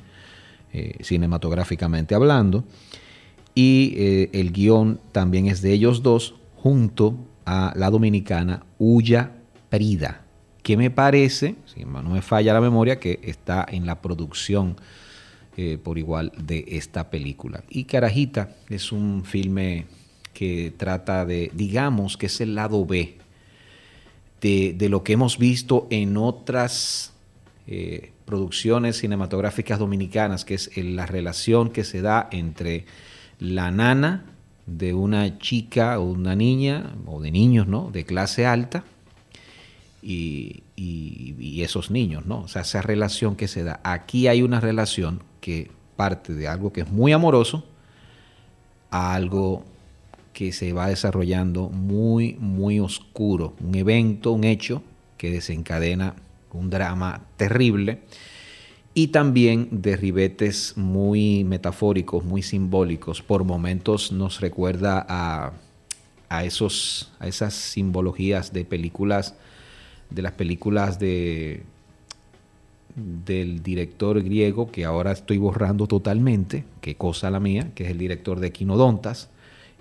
cinematográficamente 1.02 2.16
hablando. 2.16 2.64
Y 3.54 3.94
el 4.34 4.52
guion 4.52 5.00
también 5.12 5.46
es 5.46 5.62
de 5.62 5.72
ellos 5.72 6.02
dos, 6.02 6.34
junto 6.56 7.16
a 7.46 7.74
la 7.76 7.92
dominicana 7.92 8.64
Uya 8.80 9.34
Prida, 9.70 10.23
que 10.64 10.78
me 10.78 10.90
parece, 10.90 11.56
si 11.66 11.84
no 11.86 12.02
me 12.02 12.22
falla 12.22 12.54
la 12.54 12.62
memoria, 12.62 13.00
que 13.00 13.20
está 13.24 13.66
en 13.70 13.86
la 13.86 14.02
producción 14.02 14.78
eh, 15.58 15.78
por 15.82 16.00
igual 16.00 16.32
de 16.38 16.66
esta 16.70 17.10
película. 17.12 17.64
Y 17.70 17.84
Carajita 17.84 18.56
es 18.70 18.92
un 18.92 19.24
filme 19.24 19.86
que 20.34 20.74
trata 20.76 21.26
de, 21.26 21.52
digamos 21.54 22.18
que 22.18 22.26
es 22.26 22.42
el 22.42 22.56
lado 22.56 22.86
B 22.86 23.18
de, 24.42 24.90
lo 24.90 25.04
que 25.04 25.14
hemos 25.14 25.38
visto 25.38 25.88
en 25.90 26.18
otras 26.18 27.14
eh, 27.68 28.12
producciones 28.26 28.98
cinematográficas 28.98 29.80
dominicanas, 29.80 30.44
que 30.44 30.56
es 30.56 30.70
la 30.76 31.06
relación 31.06 31.70
que 31.70 31.84
se 31.84 32.02
da 32.02 32.28
entre 32.32 32.86
la 33.40 33.72
nana 33.72 34.26
de 34.66 34.94
una 34.94 35.40
chica 35.40 36.00
o 36.00 36.04
una 36.04 36.36
niña, 36.36 36.94
o 37.06 37.22
de 37.22 37.32
niños, 37.32 37.68
¿no? 37.68 37.90
De 37.92 38.06
clase 38.06 38.46
alta, 38.46 38.84
y, 40.04 40.64
y, 40.76 41.62
esos 41.62 41.92
niños, 41.92 42.26
¿no? 42.26 42.42
O 42.42 42.48
sea, 42.48 42.64
esa 42.64 42.82
relación 42.82 43.36
que 43.36 43.48
se 43.48 43.64
da. 43.64 43.80
Aquí 43.84 44.28
hay 44.28 44.42
una 44.42 44.60
relación 44.60 45.24
que 45.40 45.72
parte 45.96 46.34
de 46.34 46.48
algo 46.48 46.74
que 46.74 46.82
es 46.82 46.92
muy 46.92 47.14
amoroso 47.14 47.64
a 48.92 49.14
algo 49.14 49.64
que 50.34 50.52
se 50.52 50.74
va 50.74 50.88
desarrollando 50.88 51.70
muy, 51.70 52.36
muy 52.40 52.80
oscuro. 52.80 53.54
Un 53.62 53.76
evento, 53.76 54.32
un 54.34 54.44
hecho 54.44 54.84
que 55.18 55.32
desencadena 55.32 56.16
un 56.52 56.70
drama 56.70 57.26
terrible 57.38 58.02
y 58.94 59.08
también 59.08 59.70
de 59.72 59.96
ribetes 59.96 60.74
muy 60.76 61.44
metafóricos, 61.44 62.24
muy 62.24 62.44
simbólicos. 62.44 63.22
Por 63.22 63.44
momentos 63.44 64.12
nos 64.12 64.40
recuerda 64.40 65.06
a, 65.08 65.54
a, 66.30 66.44
esos, 66.44 67.12
a 67.20 67.28
esas 67.28 67.54
simbologías 67.54 68.54
de 68.54 68.66
películas, 68.66 69.36
de 70.14 70.22
las 70.22 70.34
películas 70.34 71.00
de, 71.00 71.64
del 72.96 73.64
director 73.64 74.22
griego 74.22 74.72
que 74.72 74.86
ahora 74.86 75.12
estoy 75.12 75.38
borrando 75.38 75.88
totalmente, 75.88 76.64
qué 76.82 76.96
cosa 76.96 77.30
la 77.30 77.40
mía, 77.40 77.72
que 77.76 77.86
es 77.86 77.92
el 77.92 77.98
director 77.98 78.40
de 78.40 78.52
Quinodontas 78.52 79.30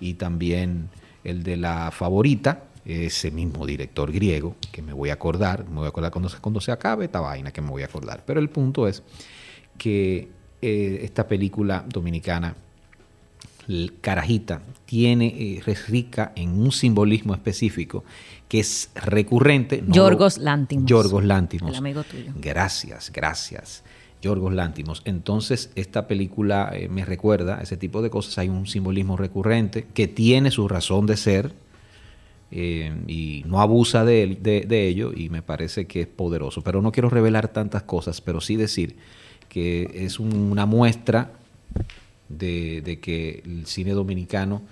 y 0.01 0.15
también 0.15 0.89
el 1.25 1.43
de 1.43 1.57
la 1.57 1.91
favorita, 1.91 2.65
ese 2.85 3.31
mismo 3.31 3.65
director 3.65 4.11
griego, 4.11 4.57
que 4.73 4.83
me 4.83 4.93
voy 4.93 5.11
a 5.11 5.15
acordar, 5.15 5.69
me 5.69 5.77
voy 5.77 5.87
a 5.87 5.89
acordar 5.89 6.11
cuando, 6.11 6.31
cuando 6.41 6.61
se 6.61 6.73
acabe 6.73 7.05
esta 7.05 7.21
vaina 7.21 7.53
que 7.53 7.61
me 7.61 7.71
voy 7.71 7.83
a 7.83 7.87
acordar. 7.87 8.25
Pero 8.27 8.41
el 8.41 8.49
punto 8.49 8.89
es 8.89 9.03
que 9.79 10.29
eh, 10.61 11.01
esta 11.03 11.29
película 11.29 11.85
dominicana, 11.89 12.57
Carajita, 14.01 14.63
tiene, 14.85 15.27
eh, 15.27 15.63
es 15.65 15.89
rica 15.89 16.33
en 16.37 16.51
un 16.51 16.73
simbolismo 16.73 17.35
específico 17.35 18.05
que 18.49 18.61
es 18.61 18.91
recurrente. 18.95 19.83
Yorgos 19.89 20.39
Lántimos. 20.39 20.87
Yorgos 20.87 21.25
Lántimos. 21.25 21.71
El 21.71 21.77
amigo 21.77 22.05
tuyo. 22.05 22.33
Gracias, 22.37 23.11
gracias. 23.13 23.83
Yorgos 24.21 24.53
Lántimos. 24.53 25.03
Entonces, 25.05 25.71
esta 25.75 26.07
película 26.07 26.71
eh, 26.75 26.89
me 26.89 27.05
recuerda 27.05 27.59
a 27.59 27.63
ese 27.63 27.77
tipo 27.77 28.03
de 28.03 28.11
cosas. 28.11 28.39
Hay 28.39 28.49
un 28.49 28.67
simbolismo 28.67 29.17
recurrente 29.17 29.87
que 29.95 30.07
tiene 30.09 30.51
su 30.51 30.69
razón 30.69 31.07
de 31.07 31.17
ser 31.17 31.53
eh, 32.51 32.95
y 33.07 33.43
no 33.47 33.61
abusa 33.61 34.05
de, 34.05 34.39
de, 34.43 34.87
ello 34.87 35.13
y 35.17 35.31
me 35.31 35.41
parece 35.41 35.87
que 35.87 36.03
es 36.03 36.07
poderoso. 36.07 36.63
Pero 36.63 36.83
no 36.83 36.93
quiero 36.93 37.09
revelar 37.09 37.49
tantas 37.49 37.83
cosas, 37.83 38.21
pero 38.21 38.41
sí 38.41 38.57
decir 38.57 38.97
que 39.49 39.91
es 39.95 40.21
una 40.21 40.67
muestra 40.67 41.33
de, 42.39 42.99
que 43.01 43.43
el 43.45 43.67
cine 43.67 43.93
dominicano 43.93 44.63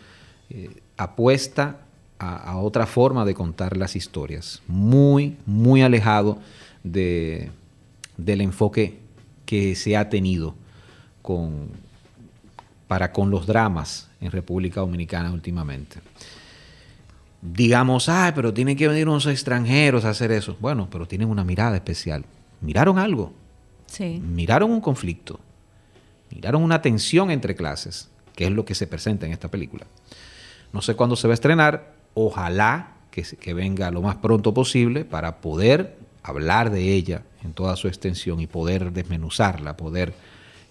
eh, 0.48 0.70
apuesta 0.96 1.80
a, 2.18 2.58
otra 2.58 2.86
forma 2.86 3.24
de 3.24 3.34
contar 3.34 3.76
las 3.76 3.96
historias, 3.96 4.62
muy, 4.66 5.36
muy 5.46 5.80
alejado 5.80 6.38
de, 6.84 7.50
del 8.18 8.42
enfoque 8.42 8.98
que 9.46 9.74
se 9.74 9.96
ha 9.96 10.10
tenido 10.10 10.54
con, 11.22 11.68
para 12.86 13.12
con 13.12 13.30
los 13.30 13.46
dramas 13.46 14.10
en 14.20 14.30
República 14.30 14.80
Dominicana 14.80 15.32
últimamente. 15.32 15.98
Digamos, 17.40 18.10
ay, 18.10 18.32
pero 18.34 18.52
tienen 18.52 18.76
que 18.76 18.86
venir 18.86 19.08
unos 19.08 19.26
extranjeros 19.26 20.04
a 20.04 20.10
hacer 20.10 20.30
eso. 20.30 20.58
Bueno, 20.60 20.88
pero 20.90 21.06
tienen 21.06 21.28
una 21.28 21.42
mirada 21.42 21.74
especial. 21.74 22.26
Miraron 22.60 22.98
algo. 22.98 23.32
Sí. 23.86 24.20
Miraron 24.22 24.70
un 24.70 24.82
conflicto. 24.82 25.40
Miraron 26.30 26.62
una 26.62 26.82
tensión 26.82 27.30
entre 27.30 27.54
clases, 27.54 28.08
que 28.34 28.46
es 28.46 28.52
lo 28.52 28.64
que 28.64 28.74
se 28.74 28.86
presenta 28.86 29.26
en 29.26 29.32
esta 29.32 29.48
película. 29.48 29.86
No 30.72 30.82
sé 30.82 30.94
cuándo 30.94 31.16
se 31.16 31.26
va 31.26 31.32
a 31.32 31.34
estrenar, 31.34 32.00
Ojalá 32.14 32.96
que, 33.10 33.54
venga 33.54 33.90
lo 33.90 34.02
más 34.02 34.16
pronto 34.16 34.54
posible 34.54 35.04
para 35.04 35.40
poder 35.40 35.96
hablar 36.22 36.70
de 36.70 36.92
ella 36.92 37.22
en 37.42 37.52
toda 37.52 37.76
su 37.76 37.88
extensión 37.88 38.40
y 38.40 38.46
poder 38.46 38.92
desmenuzarla, 38.92 39.76
poder 39.76 40.12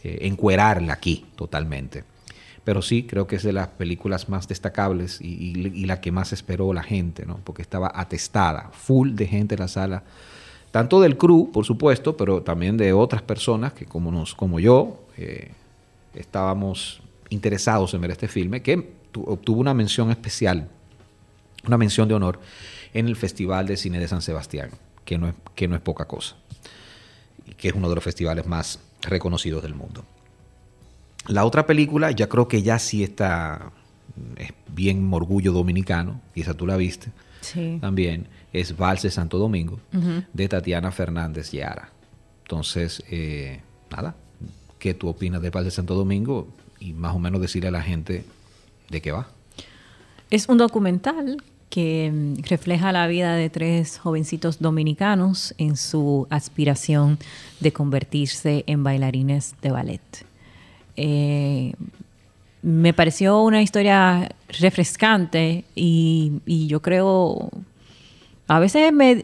eh, 0.03 0.19
encuerarla 0.22 0.94
aquí 0.94 1.26
totalmente. 1.36 2.03
Pero 2.64 2.81
sí, 2.81 3.03
creo 3.03 3.26
que 3.26 3.38
es 3.38 3.44
de 3.44 3.53
las 3.53 3.69
películas 3.69 4.30
más 4.30 4.48
destacables 4.48 5.19
y, 5.22 5.86
la 5.86 6.02
que 6.02 6.11
más 6.11 6.34
esperó 6.34 6.73
la 6.73 6.84
gente, 6.84 7.26
¿no? 7.26 7.40
porque 7.44 7.61
estaba 7.61 7.91
atestada, 7.95 8.69
full 8.73 9.14
de 9.14 9.27
gente 9.27 9.56
en 9.56 9.61
la 9.61 9.68
sala, 9.68 10.03
tanto 10.72 11.02
del 11.02 11.18
crew, 11.18 11.52
por 11.52 11.65
supuesto, 11.65 12.15
pero 12.15 12.44
también 12.44 12.77
de 12.77 12.94
otras 12.94 13.22
personas 13.22 13.73
que 13.73 13.86
como, 13.86 14.11
nos, 14.11 14.36
como 14.36 14.60
yo 14.60 14.99
eh, 15.20 15.52
estábamos 16.14 17.02
interesados 17.30 17.94
en 17.94 18.02
ver 18.02 18.12
este 18.12 18.28
filme, 18.28 18.62
que 18.62 18.94
obtuvo 19.14 19.60
una 19.60 19.74
mención 19.74 20.12
especial 20.12 20.70
una 21.66 21.78
mención 21.78 22.08
de 22.08 22.14
honor 22.14 22.40
en 22.94 23.08
el 23.08 23.16
Festival 23.16 23.68
de 23.68 23.78
Cine 23.78 24.00
de 24.00 24.08
San 24.08 24.22
Sebastián, 24.22 24.72
que 25.06 25.18
no 25.18 25.28
es, 25.28 25.36
que 25.56 25.68
no 25.68 25.76
es 25.76 25.82
poca 25.82 26.06
cosa, 26.06 26.36
y 27.46 27.54
que 27.54 27.70
es 27.70 27.74
uno 27.74 27.90
de 27.90 27.96
los 27.96 28.04
festivales 28.04 28.46
más 28.46 28.80
reconocidos 29.02 29.64
del 29.64 29.76
mundo. 29.76 30.06
La 31.28 31.46
otra 31.46 31.66
película, 31.66 32.12
ya 32.12 32.28
creo 32.28 32.48
que 32.48 32.64
ya 32.64 32.80
sí 32.80 33.04
está, 33.04 33.72
es 34.38 34.52
bien 34.68 35.12
orgullo 35.14 35.52
dominicano, 35.52 36.22
quizá 36.34 36.54
tú 36.54 36.66
la 36.66 36.78
viste, 36.78 37.12
también, 37.80 38.28
es 38.52 38.76
Valse 38.76 39.12
Santo 39.12 39.38
Domingo, 39.38 39.80
de 40.34 40.48
Tatiana 40.50 40.91
Fernández 40.91 41.52
Yara. 41.52 41.91
Entonces, 42.44 43.04
eh, 43.10 43.62
nada, 43.91 44.16
¿qué 44.80 44.93
tú 44.93 45.10
opinas 45.10 45.41
de 45.41 45.49
Valse 45.49 45.72
Santo 45.72 45.95
Domingo? 45.95 46.47
Y 46.80 46.93
más 46.93 47.15
o 47.15 47.19
menos 47.19 47.41
decirle 47.41 47.68
a 47.68 47.72
la 47.72 47.81
gente 47.81 48.23
de 48.89 49.01
qué 49.01 49.11
va. 49.11 49.27
Es 50.31 50.47
un 50.47 50.57
documental 50.57 51.43
que 51.69 52.11
mm, 52.11 52.43
refleja 52.47 52.91
la 52.91 53.07
vida 53.07 53.35
de 53.35 53.49
tres 53.49 53.99
jovencitos 53.99 54.60
dominicanos 54.60 55.53
en 55.57 55.77
su 55.77 56.27
aspiración 56.30 57.19
de 57.60 57.72
convertirse 57.72 58.64
en 58.68 58.84
bailarines 58.84 59.56
de 59.61 59.72
ballet. 59.72 60.01
Eh, 60.95 61.73
me 62.61 62.93
pareció 62.93 63.41
una 63.41 63.61
historia 63.61 64.30
refrescante 64.60 65.64
y, 65.76 66.41
yo 66.68 66.81
creo, 66.81 67.49
a 68.47 68.60
veces 68.60 68.91
me, 68.91 69.23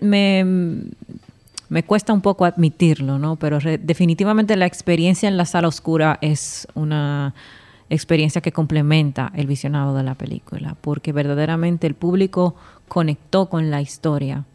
cuesta 1.84 2.14
un 2.14 2.22
poco 2.22 2.46
admitirlo, 2.46 3.18
¿no? 3.18 3.38
Pero 3.38 3.60
definitivamente 3.60 4.56
la 4.56 4.66
experiencia 4.66 5.28
en 5.28 5.38
la 5.38 5.46
sala 5.46 5.68
oscura 5.68 6.18
es 6.22 6.68
una 6.76 7.34
experiencia 7.90 8.42
que 8.42 8.52
complementa 8.52 9.32
el 9.36 9.48
visionado 9.48 9.96
de 9.96 10.04
la 10.04 10.16
película, 10.16 10.76
porque 10.82 11.12
verdaderamente 11.12 11.88
el 11.88 11.96
público 11.96 12.56
conectó 12.88 13.50
con 13.50 13.72
la 13.72 13.82
historia 13.82 14.46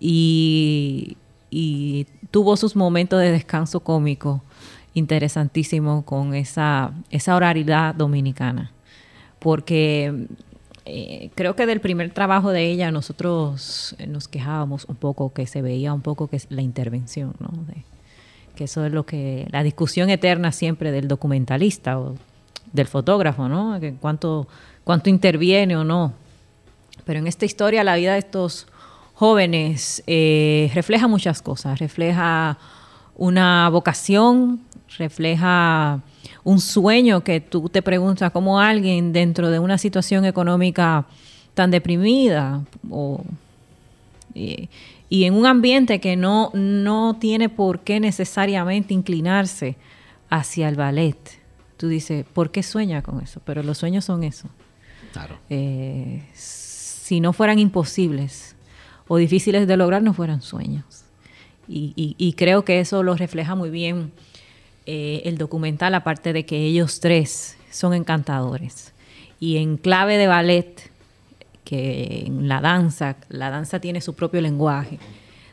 y, 0.00 1.16
tuvo 2.30 2.56
sus 2.58 2.76
momentos 2.76 3.20
de 3.20 3.32
descanso 3.32 3.80
cómico 3.80 4.42
interesantísimo 4.92 6.04
con 6.04 6.34
esa, 6.34 6.92
esa 7.10 7.34
dominicana, 7.96 8.70
porque 9.38 10.26
eh, 10.90 11.30
creo 11.34 11.54
que 11.54 11.66
del 11.66 11.80
primer 11.80 12.10
trabajo 12.12 12.50
de 12.50 12.64
ella 12.70 12.90
nosotros 12.90 13.94
nos 14.08 14.26
quejábamos 14.26 14.86
un 14.86 14.96
poco 14.96 15.34
que 15.34 15.46
se 15.46 15.60
veía 15.60 15.92
un 15.92 16.00
poco 16.00 16.28
que 16.28 16.36
es 16.36 16.46
la 16.48 16.62
intervención, 16.62 17.34
¿no? 17.40 17.50
que 18.56 18.64
eso 18.64 18.86
es 18.86 18.92
lo 18.92 19.04
que 19.04 19.46
la 19.50 19.62
discusión 19.62 20.08
eterna 20.08 20.50
siempre 20.50 20.90
del 20.90 21.06
documentalista 21.06 21.98
o 21.98 22.14
del 22.72 22.86
fotógrafo, 22.86 23.48
¿no? 23.48 23.78
Que 23.78 23.94
cuánto, 23.94 24.48
cuánto 24.82 25.10
interviene 25.10 25.76
o 25.76 25.84
no. 25.84 26.14
Pero 27.04 27.18
en 27.20 27.26
esta 27.26 27.44
historia 27.44 27.84
la 27.84 27.94
vida 27.96 28.14
de 28.14 28.20
estos 28.20 28.66
jóvenes 29.12 30.02
eh, 30.06 30.70
refleja 30.74 31.06
muchas 31.06 31.42
cosas, 31.42 31.78
refleja 31.78 32.58
una 33.14 33.68
vocación, 33.68 34.62
refleja 34.96 36.00
un 36.48 36.60
sueño 36.60 37.22
que 37.22 37.40
tú 37.40 37.68
te 37.68 37.82
preguntas 37.82 38.30
cómo 38.32 38.58
alguien 38.60 39.12
dentro 39.12 39.50
de 39.50 39.58
una 39.58 39.76
situación 39.78 40.24
económica 40.24 41.06
tan 41.54 41.70
deprimida 41.70 42.64
y, 44.34 44.68
y, 45.08 45.24
en 45.24 45.34
un 45.34 45.46
ambiente 45.46 46.00
que 46.00 46.16
no, 46.16 46.50
no 46.54 47.16
tiene 47.20 47.48
por 47.48 47.80
qué 47.80 48.00
necesariamente 48.00 48.94
inclinarse 48.94 49.76
hacia 50.30 50.68
el 50.68 50.76
ballet, 50.76 51.18
tú 51.76 51.88
dices, 51.88 52.24
¿por 52.32 52.50
qué 52.50 52.62
sueña 52.62 53.02
con 53.02 53.20
eso? 53.22 53.40
Pero 53.44 53.62
los 53.62 53.78
sueños 53.78 54.04
son 54.04 54.24
eso. 54.24 54.48
Claro. 55.12 55.38
Eh, 55.50 56.22
si 56.34 57.20
no 57.20 57.32
fueran 57.32 57.58
imposibles 57.58 58.54
o 59.06 59.16
difíciles 59.16 59.66
de 59.66 59.76
lograr, 59.76 60.02
no 60.02 60.12
fueran 60.12 60.42
sueños. 60.42 61.04
Y, 61.66 61.92
y- 61.96 62.14
y 62.18 62.32
creo 62.34 62.64
que 62.64 62.80
eso 62.80 63.02
lo 63.02 63.14
refleja 63.16 63.54
muy 63.54 63.70
bien 63.70 64.12
eh, 64.90 65.20
el 65.28 65.36
documental, 65.36 65.94
aparte 65.94 66.32
de 66.32 66.46
que 66.46 66.64
ellos 66.64 67.00
tres 67.00 67.58
son 67.70 67.92
encantadores. 67.92 68.94
Y 69.38 69.58
en 69.58 69.76
clave 69.76 70.16
de 70.16 70.26
ballet, 70.26 70.90
que 71.62 72.32
la 72.40 72.62
danza, 72.62 73.16
la 73.28 73.50
danza 73.50 73.80
tiene 73.80 74.00
su 74.00 74.14
propio 74.14 74.40
lenguaje, 74.40 74.98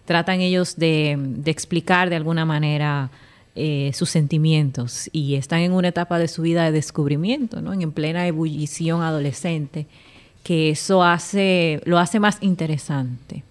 tratan 0.05 0.39
ellos 0.39 0.77
de, 0.77 1.19
explicar 1.47 2.09
de 2.09 2.15
alguna 2.15 2.45
manera 2.45 3.09
eh, 3.55 3.91
sus 3.93 4.09
sentimientos 4.09 5.09
y 5.11 5.35
están 5.35 5.59
en 5.59 5.73
una 5.73 5.89
etapa 5.89 6.17
de 6.17 6.29
su 6.29 6.43
vida 6.43 6.63
de 6.63 6.71
descubrimiento, 6.71 7.57
en 7.57 7.91
plena 7.91 8.25
ebullición 8.27 9.01
adolescente, 9.01 9.85
que 10.43 10.69
eso 10.69 11.03
hace, 11.03 11.81
lo 11.83 11.99
hace 11.99 12.21
más 12.21 12.37
interesante. 12.39 13.43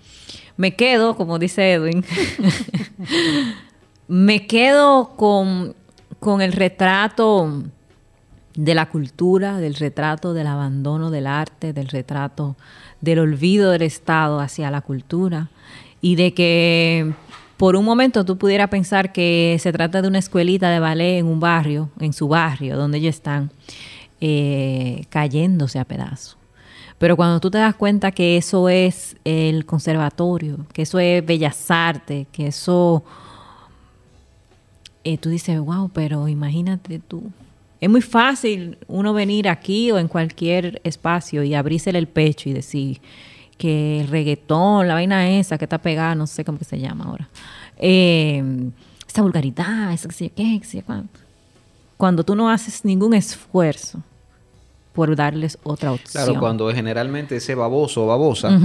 Me 0.56 0.76
quedo, 0.76 1.14
como 1.14 1.38
dice 1.38 1.74
Edwin, 1.74 2.02
me 4.08 4.46
quedo 4.46 5.16
con, 5.16 5.74
con 6.20 6.40
el 6.42 6.52
retrato 6.52 7.62
de 8.56 8.74
la 8.74 8.88
cultura, 8.88 9.58
del 9.58 9.74
retrato 9.74 10.32
del 10.32 10.46
abandono 10.46 11.10
del 11.10 11.26
arte, 11.26 11.72
del 11.72 11.88
retrato 11.88 12.56
del 13.00 13.18
olvido 13.18 13.70
del 13.70 13.82
Estado 13.82 14.40
hacia 14.40 14.70
la 14.70 14.80
cultura 14.80 15.50
y 16.00 16.16
de 16.16 16.34
que 16.34 17.14
por 17.56 17.76
un 17.76 17.84
momento 17.84 18.24
tú 18.24 18.36
pudieras 18.36 18.68
pensar 18.68 19.12
que 19.12 19.56
se 19.60 19.72
trata 19.72 20.02
de 20.02 20.08
una 20.08 20.18
escuelita 20.18 20.70
de 20.70 20.80
ballet 20.80 21.18
en 21.18 21.26
un 21.26 21.40
barrio, 21.40 21.90
en 22.00 22.12
su 22.12 22.28
barrio, 22.28 22.76
donde 22.76 22.98
ellos 22.98 23.14
están 23.14 23.50
eh, 24.20 25.04
cayéndose 25.08 25.78
a 25.78 25.84
pedazos. 25.84 26.36
Pero 26.98 27.16
cuando 27.16 27.40
tú 27.40 27.50
te 27.50 27.58
das 27.58 27.74
cuenta 27.74 28.12
que 28.12 28.36
eso 28.36 28.68
es 28.68 29.16
el 29.24 29.66
conservatorio, 29.66 30.66
que 30.72 30.82
eso 30.82 30.98
es 30.98 31.24
Bellas 31.24 31.70
Artes, 31.70 32.26
que 32.30 32.46
eso 32.46 33.04
eh, 35.04 35.18
tú 35.18 35.28
dices, 35.28 35.58
wow, 35.60 35.90
pero 35.92 36.28
imagínate 36.28 36.98
tú. 36.98 37.22
Es 37.80 37.90
muy 37.90 38.00
fácil 38.00 38.78
uno 38.88 39.12
venir 39.12 39.48
aquí 39.48 39.90
o 39.90 39.98
en 39.98 40.08
cualquier 40.08 40.80
espacio 40.84 41.42
y 41.42 41.54
abrírsele 41.54 41.98
el 41.98 42.08
pecho 42.08 42.48
y 42.48 42.54
decir 42.54 43.00
que 43.58 44.00
el 44.00 44.08
reggaetón, 44.08 44.88
la 44.88 44.94
vaina 44.94 45.30
esa 45.30 45.58
que 45.58 45.66
está 45.66 45.78
pegada, 45.78 46.14
no 46.14 46.26
sé 46.26 46.44
cómo 46.44 46.58
que 46.58 46.64
se 46.64 46.78
llama 46.78 47.04
ahora, 47.04 47.28
eh, 47.76 48.42
esa 49.06 49.22
vulgaridad, 49.22 49.92
esa 49.92 50.08
que 50.08 50.82
cuánto. 50.84 51.20
Cuando 51.96 52.24
tú 52.24 52.34
no 52.34 52.48
haces 52.50 52.84
ningún 52.84 53.14
esfuerzo 53.14 54.02
por 54.94 55.14
darles 55.16 55.58
otra 55.64 55.92
opción. 55.92 56.24
Claro, 56.24 56.40
cuando 56.40 56.72
generalmente 56.72 57.36
ese 57.36 57.54
baboso 57.54 58.04
o 58.04 58.06
babosa 58.06 58.58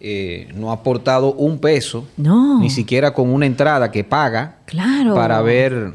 eh, 0.00 0.48
no 0.54 0.70
ha 0.70 0.74
aportado 0.74 1.32
un 1.34 1.58
peso, 1.58 2.06
No. 2.16 2.60
ni 2.60 2.70
siquiera 2.70 3.12
con 3.12 3.28
una 3.30 3.46
entrada 3.46 3.90
que 3.90 4.04
paga 4.04 4.58
Claro. 4.66 5.14
para 5.14 5.42
ver 5.42 5.92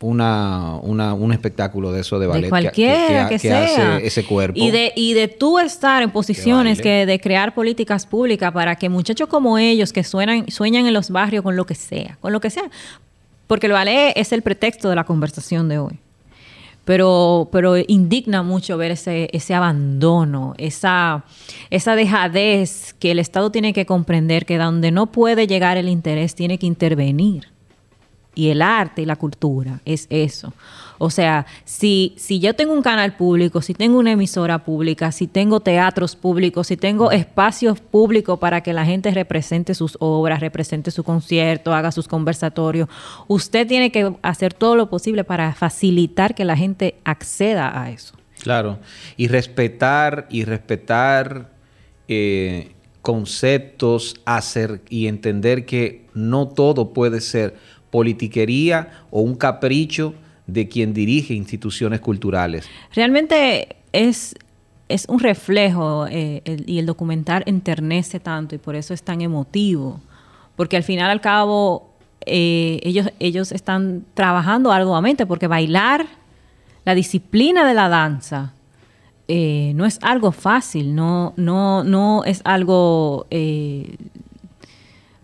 una, 0.00 0.74
una- 0.82 1.14
un 1.14 1.32
espectáculo 1.32 1.90
de 1.90 2.02
eso 2.02 2.18
de 2.18 2.26
ballet 2.26 2.42
de 2.44 2.48
cualquiera 2.50 3.26
que, 3.28 3.36
que, 3.36 3.42
que 3.42 3.48
sea 3.48 3.64
hace 3.96 4.06
ese 4.06 4.24
cuerpo. 4.24 4.58
y 4.58 4.70
de 4.70 4.92
y 4.94 5.14
de 5.14 5.28
tú 5.28 5.58
estar 5.58 6.02
en 6.02 6.10
posiciones 6.10 6.80
que 6.82 7.06
de 7.06 7.18
crear 7.20 7.54
políticas 7.54 8.04
públicas 8.04 8.52
para 8.52 8.76
que 8.76 8.90
muchachos 8.90 9.28
como 9.28 9.56
ellos 9.56 9.92
que 9.94 10.04
suenan 10.04 10.50
sueñan 10.50 10.86
en 10.86 10.92
los 10.92 11.08
barrios 11.10 11.42
con 11.42 11.56
lo 11.56 11.64
que 11.64 11.74
sea 11.74 12.18
con 12.20 12.32
lo 12.34 12.40
que 12.40 12.50
sea 12.50 12.64
porque 13.46 13.66
el 13.66 13.72
ballet 13.72 14.12
es 14.16 14.32
el 14.32 14.42
pretexto 14.42 14.90
de 14.90 14.96
la 14.96 15.04
conversación 15.04 15.68
de 15.70 15.78
hoy 15.78 15.98
pero 16.84 17.48
pero 17.50 17.76
indigna 17.76 18.42
mucho 18.42 18.76
ver 18.76 18.92
ese 18.92 19.28
ese 19.32 19.54
abandono 19.54 20.54
esa 20.58 21.24
esa 21.70 21.96
dejadez 21.96 22.94
que 22.98 23.10
el 23.10 23.18
Estado 23.18 23.50
tiene 23.50 23.72
que 23.72 23.86
comprender 23.86 24.46
que 24.46 24.58
donde 24.58 24.90
no 24.90 25.06
puede 25.06 25.46
llegar 25.46 25.76
el 25.76 25.88
interés 25.88 26.34
tiene 26.34 26.58
que 26.58 26.66
intervenir 26.66 27.54
y 28.34 28.50
el 28.50 28.62
arte 28.62 29.02
y 29.02 29.06
la 29.06 29.16
cultura 29.16 29.80
es 29.84 30.06
eso. 30.10 30.52
O 30.98 31.10
sea, 31.10 31.46
si, 31.64 32.14
si 32.16 32.40
yo 32.40 32.54
tengo 32.54 32.72
un 32.72 32.82
canal 32.82 33.16
público, 33.16 33.62
si 33.62 33.74
tengo 33.74 33.98
una 33.98 34.12
emisora 34.12 34.64
pública, 34.64 35.12
si 35.12 35.26
tengo 35.26 35.60
teatros 35.60 36.16
públicos, 36.16 36.68
si 36.68 36.76
tengo 36.76 37.10
espacios 37.10 37.80
públicos 37.80 38.38
para 38.38 38.62
que 38.62 38.72
la 38.72 38.84
gente 38.84 39.10
represente 39.10 39.74
sus 39.74 39.96
obras, 40.00 40.40
represente 40.40 40.90
su 40.90 41.04
concierto, 41.04 41.74
haga 41.74 41.92
sus 41.92 42.08
conversatorios, 42.08 42.88
usted 43.28 43.66
tiene 43.66 43.90
que 43.90 44.12
hacer 44.22 44.54
todo 44.54 44.76
lo 44.76 44.88
posible 44.88 45.24
para 45.24 45.54
facilitar 45.54 46.34
que 46.34 46.44
la 46.44 46.56
gente 46.56 46.96
acceda 47.04 47.82
a 47.82 47.90
eso. 47.90 48.14
Claro. 48.42 48.78
Y 49.16 49.28
respetar, 49.28 50.26
y 50.30 50.44
respetar 50.44 51.50
eh, 52.08 52.72
conceptos, 53.02 54.16
hacer 54.24 54.82
y 54.88 55.06
entender 55.06 55.66
que 55.66 56.06
no 56.14 56.48
todo 56.48 56.92
puede 56.92 57.20
ser 57.20 57.56
politiquería 57.90 59.04
o 59.10 59.20
un 59.20 59.34
capricho 59.34 60.14
de 60.46 60.68
quien 60.68 60.92
dirige 60.92 61.34
instituciones 61.34 62.00
culturales. 62.00 62.68
Realmente 62.94 63.76
es, 63.92 64.34
es 64.88 65.06
un 65.08 65.20
reflejo 65.20 66.06
eh, 66.08 66.42
y 66.66 66.78
el 66.78 66.86
documental 66.86 67.42
enternece 67.46 68.20
tanto 68.20 68.54
y 68.54 68.58
por 68.58 68.76
eso 68.76 68.92
es 68.94 69.02
tan 69.02 69.20
emotivo. 69.20 70.00
Porque 70.56 70.76
al 70.76 70.82
final, 70.82 71.10
al 71.10 71.20
cabo, 71.20 71.94
eh, 72.26 72.80
ellos, 72.82 73.10
ellos 73.18 73.52
están 73.52 74.04
trabajando 74.14 74.70
arduamente 74.70 75.26
porque 75.26 75.46
bailar, 75.46 76.06
la 76.84 76.94
disciplina 76.94 77.66
de 77.66 77.74
la 77.74 77.88
danza, 77.88 78.52
eh, 79.26 79.72
no 79.74 79.86
es 79.86 79.98
algo 80.02 80.32
fácil, 80.32 80.94
no, 80.94 81.32
no, 81.36 81.82
no 81.84 82.24
es 82.24 82.42
algo... 82.44 83.26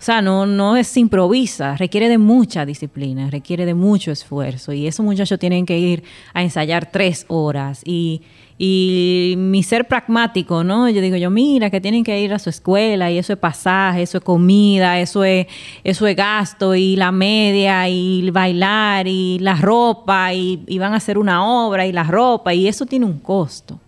o 0.01 0.03
sea, 0.03 0.23
no, 0.23 0.47
no 0.47 0.79
es 0.79 0.97
improvisa, 0.97 1.77
requiere 1.77 2.09
de 2.09 2.17
mucha 2.17 2.65
disciplina, 2.65 3.29
requiere 3.29 3.67
de 3.67 3.75
mucho 3.75 4.11
esfuerzo. 4.11 4.73
Y 4.73 4.87
esos 4.87 5.05
muchachos 5.05 5.39
tienen 5.39 5.67
que 5.67 5.79
ir 5.79 6.05
a 6.33 6.43
ensayar 6.43 6.91
tres 6.91 7.27
horas. 7.29 7.83
Y, 7.85 8.23
y 8.57 9.35
mi 9.37 9.63
ser 9.63 9.87
pragmático, 9.89 10.65
¿no? 10.65 10.89
Yo 10.89 11.03
digo, 11.03 11.19
yo, 11.19 11.29
mira, 11.29 11.69
que 11.69 11.83
tienen 11.83 12.03
que 12.03 12.19
ir 12.19 12.33
a 12.33 12.39
su 12.39 12.49
escuela 12.49 13.11
y 13.11 13.19
eso 13.19 13.35
es 13.35 13.39
pasaje, 13.39 14.01
eso 14.01 14.17
es 14.17 14.25
comida, 14.25 14.99
eso 14.99 15.23
es, 15.23 15.49
eso 15.85 16.07
es 16.07 16.17
gasto 16.17 16.75
y 16.75 16.97
la 16.97 17.13
media 17.13 17.87
y 17.91 18.31
bailar 18.31 19.07
y 19.07 19.39
la 19.41 19.57
ropa 19.57 20.33
y, 20.33 20.65
y 20.67 20.79
van 20.79 20.95
a 20.95 20.97
hacer 20.97 21.19
una 21.19 21.45
obra 21.45 21.87
y 21.87 21.93
la 21.93 22.05
ropa 22.05 22.55
y 22.55 22.69
eso 22.69 22.87
tiene 22.87 23.05
un 23.05 23.19
costo. 23.19 23.79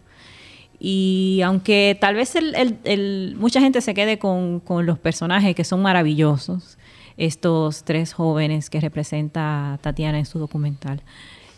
Y 0.85 1.41
aunque 1.45 1.97
tal 2.01 2.17
vez 2.17 2.35
el- 2.35 3.37
mucha 3.39 3.61
gente 3.61 3.81
se 3.81 3.95
quede 3.95 4.19
con, 4.19 4.61
los 4.85 4.99
personajes 4.99 5.55
que 5.55 5.63
son 5.63 5.81
maravillosos, 5.81 6.77
estos 7.17 7.85
tres 7.85 8.13
jóvenes 8.13 8.69
que 8.69 8.81
representa 8.81 9.79
Tatiana 9.81 10.19
en 10.19 10.27
su 10.27 10.41
documental. 10.41 11.01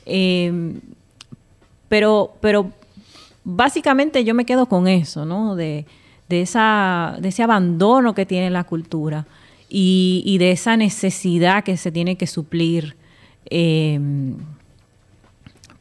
eh, 0.04 0.74
pero, 1.88 2.34
pero 2.42 2.70
básicamente 3.44 4.24
yo 4.24 4.34
me 4.34 4.44
quedo 4.44 4.66
con 4.66 4.88
eso, 4.88 5.24
¿no? 5.24 5.56
De, 5.56 5.86
de, 6.28 6.42
esa, 6.42 7.16
de 7.18 7.28
ese 7.28 7.42
abandono 7.42 8.14
que 8.14 8.26
tiene 8.26 8.50
la 8.50 8.64
cultura 8.64 9.26
y, 9.70 10.36
de 10.38 10.50
esa 10.50 10.76
necesidad 10.76 11.64
que 11.64 11.78
se 11.78 11.90
tiene 11.90 12.16
que 12.16 12.26
suplir. 12.26 12.94
eh, 13.46 13.98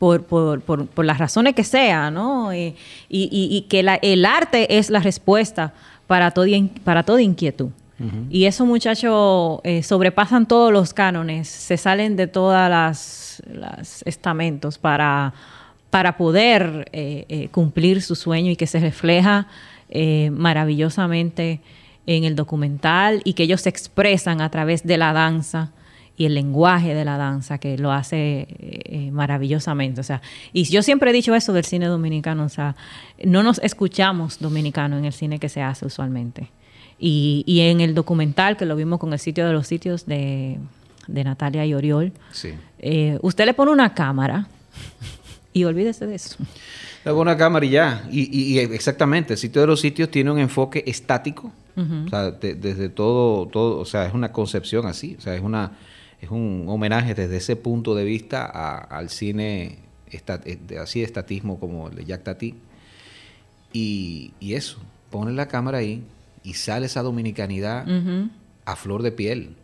por, 0.03 0.23
por, 0.23 0.59
por, 0.61 0.85
por 0.87 1.05
las 1.05 1.17
razones 1.17 1.53
que 1.55 1.63
sea, 1.63 2.11
¿no? 2.11 2.53
Y, 2.53 2.75
y- 3.09 3.29
y 3.57 3.61
que 3.69 3.83
la- 3.83 3.95
el 4.01 4.25
arte 4.25 4.77
es 4.77 4.89
la 4.89 4.99
respuesta 4.99 5.71
para, 6.07 6.31
todo, 6.31 6.45
para 6.83 7.03
toda 7.03 7.21
inquietud. 7.21 7.69
Y 8.29 8.43
esos 8.45 8.67
muchachos 8.67 9.61
eh, 9.63 9.81
sobrepasan 9.81 10.45
todos 10.45 10.73
los 10.73 10.93
cánones, 10.93 11.47
se 11.47 11.77
salen 11.77 12.17
de 12.17 12.27
todas 12.27 12.69
las, 12.69 13.41
las 13.49 14.01
estamentos 14.05 14.77
para, 14.77 15.33
para 15.89 16.17
poder 16.17 16.89
eh, 16.91 17.23
eh, 17.29 17.47
cumplir 17.49 18.01
su 18.01 18.15
sueño 18.15 18.51
y 18.51 18.57
que 18.57 18.67
se 18.67 18.79
refleja 18.81 19.47
maravillosamente 20.31 21.61
en 22.07 22.25
el 22.25 22.35
documental 22.35 23.21
y 23.23 23.33
que 23.33 23.43
ellos 23.43 23.61
se 23.61 23.69
expresan 23.69 24.41
a 24.41 24.49
través 24.49 24.83
de 24.83 24.97
la 24.97 25.13
danza 25.13 25.71
y 26.15 26.25
el 26.25 26.35
lenguaje 26.35 26.93
de 26.93 27.05
la 27.05 27.17
danza 27.17 27.57
que 27.57 27.77
lo 27.77 27.91
hace 27.91 28.41
eh, 28.41 28.47
eh, 28.59 29.11
maravillosamente. 29.11 29.99
O 30.01 30.03
sea, 30.03 30.21
y 30.53 30.63
yo 30.65 30.83
siempre 30.83 31.09
he 31.09 31.13
dicho 31.13 31.33
eso 31.33 31.53
del 31.53 31.65
cine 31.65 31.87
dominicano, 31.87 32.43
o 32.45 32.49
sea, 32.49 32.75
no 33.23 33.41
nos 33.43 33.57
escuchamos 33.59 34.39
dominicanos 34.39 34.99
en 34.99 35.05
el 35.05 35.13
cine 35.13 35.39
que 35.39 35.49
se 35.49 35.61
hace 35.61 35.85
usualmente. 35.85 36.49
Y, 36.99 37.43
y 37.47 37.61
en 37.61 37.81
el 37.81 37.95
documental 37.95 38.55
que 38.57 38.65
lo 38.65 38.75
vimos 38.75 38.99
con 38.99 39.11
el 39.11 39.19
sitio 39.19 39.45
de 39.47 39.53
los 39.53 39.65
sitios 39.67 40.05
de, 40.05 40.59
de 41.07 41.23
Natalia 41.23 41.65
y 41.65 41.73
Oriol, 41.73 42.13
Sí. 42.31 42.53
eh, 42.79 43.17
usted 43.21 43.45
le 43.45 43.53
pone 43.55 43.71
una 43.71 43.93
cámara 43.95 44.47
y 45.51 45.63
olvídese 45.65 46.05
de 46.07 46.15
eso. 46.15 46.37
Luego 47.05 47.21
una 47.21 47.35
cámara 47.35 47.65
y 47.65 47.69
ya. 47.71 48.07
Y, 48.11 48.21
y- 48.31 48.53
y 48.53 48.59
exactamente, 48.59 49.33
el 49.33 49.39
sitio 49.39 49.61
de 49.61 49.67
los 49.67 49.81
sitios 49.81 50.09
tiene 50.09 50.31
un 50.31 50.39
enfoque 50.39 50.83
estático. 50.87 51.51
O 51.75 52.07
sea, 52.09 52.29
de- 52.31 52.53
desde 52.53 52.87
todo, 52.89 53.47
todo, 53.47 53.79
o 53.79 53.85
sea, 53.85 54.05
es 54.05 54.13
una 54.13 54.31
concepción 54.31 54.85
así. 54.85 55.15
O 55.17 55.21
sea, 55.21 55.33
es 55.35 55.41
una, 55.41 55.71
es 56.23 56.31
un 56.31 56.65
homenaje 56.67 57.13
desde 57.15 57.37
ese 57.37 57.55
punto 57.55 57.95
de 57.95 58.03
vista 58.05 58.45
a- 58.45 58.77
al 58.77 59.09
cine 59.09 59.77
eh, 60.11 60.77
así 60.79 60.99
de 60.99 61.05
estatismo 61.05 61.59
como 61.59 61.89
el 61.89 61.95
de 61.95 62.05
Jack 62.05 62.23
Tati. 62.23 62.55
Y, 63.71 64.33
y 64.39 64.53
eso, 64.53 64.77
pone 65.09 65.31
la 65.31 65.47
cámara 65.47 65.79
ahí 65.79 66.03
y 66.43 66.53
sale 66.53 66.85
esa 66.85 67.01
dominicanidad 67.01 67.85
a 68.65 68.75
flor 68.75 69.01
de 69.01 69.11
piel, 69.11 69.55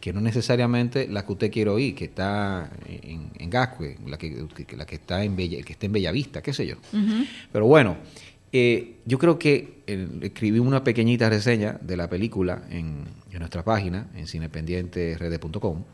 que 0.00 0.12
no 0.12 0.20
necesariamente 0.20 1.08
la 1.08 1.26
que 1.26 1.32
usted 1.32 1.50
quiere 1.50 1.70
oír, 1.70 1.94
que 1.96 2.04
está 2.04 2.70
en, 2.86 3.30
en 3.36 3.50
Gascue, 3.50 3.96
la 4.06 4.16
que, 4.16 4.46
que- 4.66 4.76
la 4.76 4.86
que 4.86 4.94
está 4.96 5.24
en 5.24 5.34
Bella, 5.36 5.60
que 5.62 5.72
está 5.72 5.86
en 5.86 5.92
Bellavista, 5.92 6.42
qué 6.42 6.52
sé 6.52 6.66
yo. 6.66 6.76
Pero 7.52 7.66
bueno, 7.66 7.96
eh, 8.52 8.96
yo 9.04 9.18
creo 9.18 9.38
que 9.38 9.82
eh, 9.86 10.08
escribí 10.22 10.58
una 10.58 10.84
pequeñita 10.84 11.28
reseña 11.28 11.78
de 11.82 11.96
la 11.96 12.08
película 12.08 12.62
en, 12.70 13.04
en 13.30 13.38
nuestra 13.38 13.64
página, 13.64 14.08
en 14.14 14.26
cinependienterd.com, 14.26 15.84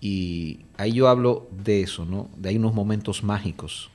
y 0.00 0.60
ahí 0.76 0.92
yo 0.92 1.08
hablo 1.08 1.48
de 1.50 1.82
eso, 1.82 2.04
¿no? 2.04 2.30
De 2.36 2.50
ahí 2.50 2.56
unos 2.56 2.74
momentos 2.74 3.24
mágicos, 3.24 3.90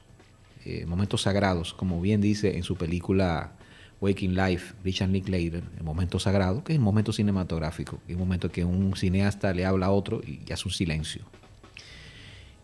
eh, 0.65 0.85
momentos 0.85 1.21
sagrados, 1.21 1.73
como 1.73 2.01
bien 2.01 2.19
dice 2.19 2.57
en 2.57 2.63
su 2.63 2.75
película 2.75 3.53
Waking 4.01 4.35
Life, 4.35 4.73
Richard 4.83 5.09
Linklater, 5.09 5.63
el 5.77 5.83
momento 5.83 6.19
sagrado, 6.19 6.63
que 6.63 6.73
es 6.73 6.77
el 6.77 6.83
momento 6.83 7.13
cinematográfico, 7.13 7.99
el 8.07 8.17
momento 8.17 8.51
que 8.51 8.65
un 8.65 8.95
cineasta 8.95 9.53
le 9.53 9.65
habla 9.65 9.87
a 9.87 9.91
otro 9.91 10.21
y 10.25 10.51
hace 10.51 10.67
un 10.67 10.73
silencio. 10.73 11.23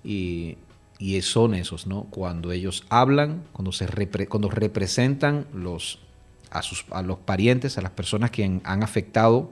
Y, 0.04 0.58
y 1.00 1.22
son 1.22 1.54
esos, 1.56 1.88
¿no? 1.88 2.04
Cuando 2.10 2.52
ellos 2.52 2.84
hablan, 2.90 3.44
cuando, 3.54 3.72
se 3.72 3.88
repre- 3.88 4.28
cuando 4.28 4.50
representan 4.50 5.46
los, 5.54 6.00
a, 6.52 6.62
sus, 6.62 6.86
a 6.92 7.02
los 7.02 7.18
parientes, 7.20 7.78
a 7.78 7.82
las 7.82 7.92
personas 7.92 8.32
que 8.32 8.44
han, 8.44 8.62
han 8.66 8.84
afectado 8.84 9.52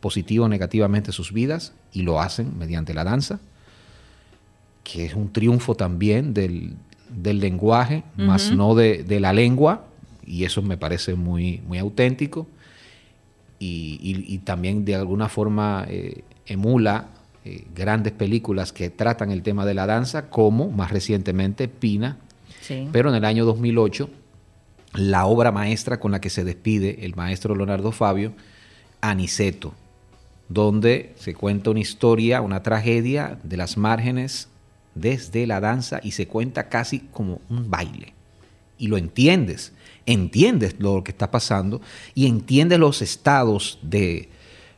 positivo 0.00 0.46
o 0.46 0.48
negativamente 0.48 1.12
sus 1.12 1.32
vidas, 1.32 1.72
y 1.92 2.02
lo 2.02 2.20
hacen 2.20 2.58
mediante 2.58 2.94
la 2.94 3.04
danza, 3.04 3.38
que 4.84 5.04
es 5.06 5.14
un 5.14 5.32
triunfo 5.32 5.74
también 5.76 6.34
del, 6.34 6.74
del 7.08 7.38
lenguaje, 7.40 8.02
más 8.16 8.50
no 8.52 8.74
de, 8.74 9.04
de 9.04 9.20
la 9.20 9.32
lengua, 9.32 9.84
y 10.26 10.44
eso 10.44 10.62
me 10.62 10.76
parece 10.76 11.14
muy, 11.14 11.60
muy 11.66 11.78
auténtico, 11.78 12.46
y, 13.60 13.98
y- 14.02 14.34
y 14.34 14.38
también 14.38 14.84
de 14.84 14.94
alguna 14.94 15.28
forma 15.28 15.84
eh, 15.88 16.22
emula 16.46 17.08
eh, 17.44 17.64
grandes 17.74 18.12
películas 18.12 18.72
que 18.72 18.90
tratan 18.90 19.30
el 19.30 19.42
tema 19.42 19.64
de 19.66 19.74
la 19.74 19.86
danza, 19.86 20.28
como 20.30 20.70
más 20.70 20.90
recientemente 20.90 21.68
Pina, 21.68 22.18
Sí. 22.60 22.88
pero 22.92 23.08
en 23.08 23.14
el 23.14 23.24
año 23.24 23.44
2008, 23.44 24.10
la 24.94 25.26
obra 25.26 25.52
maestra 25.52 26.00
con 26.00 26.12
la 26.12 26.20
que 26.20 26.30
se 26.30 26.44
despide 26.44 27.04
el 27.04 27.14
maestro 27.14 27.54
Leonardo 27.54 27.92
Fabio, 27.92 28.32
Aniceto, 29.00 29.74
donde 30.48 31.14
se 31.18 31.34
cuenta 31.34 31.70
una 31.70 31.80
historia, 31.80 32.40
una 32.40 32.62
tragedia 32.62 33.38
de 33.42 33.56
las 33.56 33.76
márgenes 33.76 34.48
desde 34.94 35.46
la 35.46 35.60
danza 35.60 36.00
y 36.02 36.12
se 36.12 36.26
cuenta 36.26 36.68
casi 36.68 37.00
como 37.12 37.40
un 37.48 37.70
baile. 37.70 38.14
Y 38.78 38.88
lo 38.88 38.96
entiendes, 38.96 39.72
entiendes 40.06 40.76
lo 40.78 41.04
que 41.04 41.10
está 41.12 41.30
pasando 41.30 41.80
y 42.14 42.26
entiendes 42.26 42.78
los 42.78 43.02
estados 43.02 43.78
de 43.82 44.28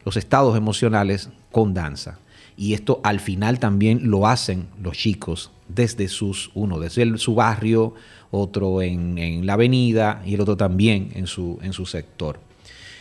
los 0.04 0.16
estados 0.16 0.56
emocionales 0.56 1.28
con 1.52 1.72
danza. 1.74 2.18
Y 2.60 2.74
esto 2.74 3.00
al 3.04 3.20
final 3.20 3.58
también 3.58 4.10
lo 4.10 4.26
hacen 4.26 4.66
los 4.82 4.94
chicos 4.94 5.50
desde 5.68 6.08
sus, 6.08 6.50
uno 6.54 6.78
desde 6.78 7.00
el- 7.02 7.18
su 7.18 7.34
barrio, 7.34 7.94
otro 8.30 8.82
en, 8.82 9.16
en 9.16 9.46
la 9.46 9.54
avenida 9.54 10.22
y 10.26 10.34
el 10.34 10.40
otro 10.42 10.56
también 10.58 11.10
en 11.14 11.26
su, 11.26 11.58
en 11.62 11.72
su 11.72 11.86
sector. 11.86 12.38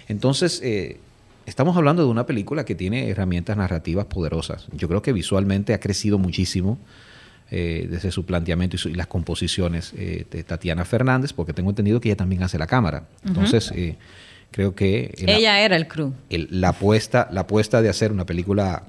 Entonces, 0.08 0.62
eh, 0.64 0.98
estamos 1.46 1.76
hablando 1.76 2.04
de 2.04 2.10
una 2.10 2.26
película 2.26 2.64
que 2.64 2.74
tiene 2.74 3.10
herramientas 3.10 3.58
narrativas 3.58 4.06
poderosas. 4.06 4.68
Yo 4.72 4.88
creo 4.88 5.02
que 5.02 5.12
visualmente 5.14 5.74
ha 5.74 5.80
crecido 5.82 6.18
muchísimo 6.18 6.78
eh, 7.52 7.88
desde 7.90 8.12
su 8.12 8.26
planteamiento 8.26 8.76
y, 8.76 8.80
su- 8.80 8.90
y 8.90 8.94
las 8.96 9.08
composiciones 9.08 9.92
eh, 9.98 10.26
de 10.32 10.44
Tatiana 10.44 10.86
Fernández, 10.86 11.34
porque 11.34 11.52
tengo 11.52 11.70
entendido 11.72 12.00
que 12.00 12.10
ella 12.10 12.16
también 12.16 12.44
hace 12.44 12.58
la 12.58 12.68
cámara. 12.68 13.08
Entonces, 13.26 13.72
eh, 13.76 13.98
creo 14.52 14.74
que 14.74 15.14
el- 15.18 15.30
Ella 15.30 15.60
era 15.66 15.76
el 15.76 15.88
crew. 15.88 16.14
el- 16.30 16.48
la, 16.52 16.70
apuesta, 16.70 17.28
la 17.32 17.42
apuesta 17.42 17.82
de 17.82 17.90
hacer 17.90 18.12
una 18.12 18.26
película 18.26 18.84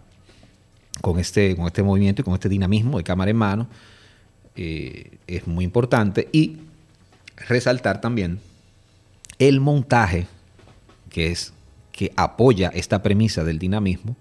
con 1.01 1.19
este, 1.19 1.57
con 1.57 1.67
este 1.67 1.83
movimiento 1.83 2.23
y 2.23 2.25
con 2.25 2.35
este 2.35 2.49
dinamismo 2.49 2.99
de 2.99 3.05
cámara 3.05 3.31
en 3.31 3.37
mano 3.37 3.69
eh, 4.57 5.19
es 5.27 5.47
muy 5.47 5.65
importante. 5.65 6.29
Y 6.33 6.59
resaltar 7.49 8.01
también 8.01 8.41
el 9.39 9.61
montaje, 9.61 10.27
que 11.09 11.29
es 11.29 11.53
que 11.93 12.13
apoya 12.17 12.71
esta 12.75 13.03
premisa 13.03 13.45
del 13.45 13.59
dinamismo 13.59 14.17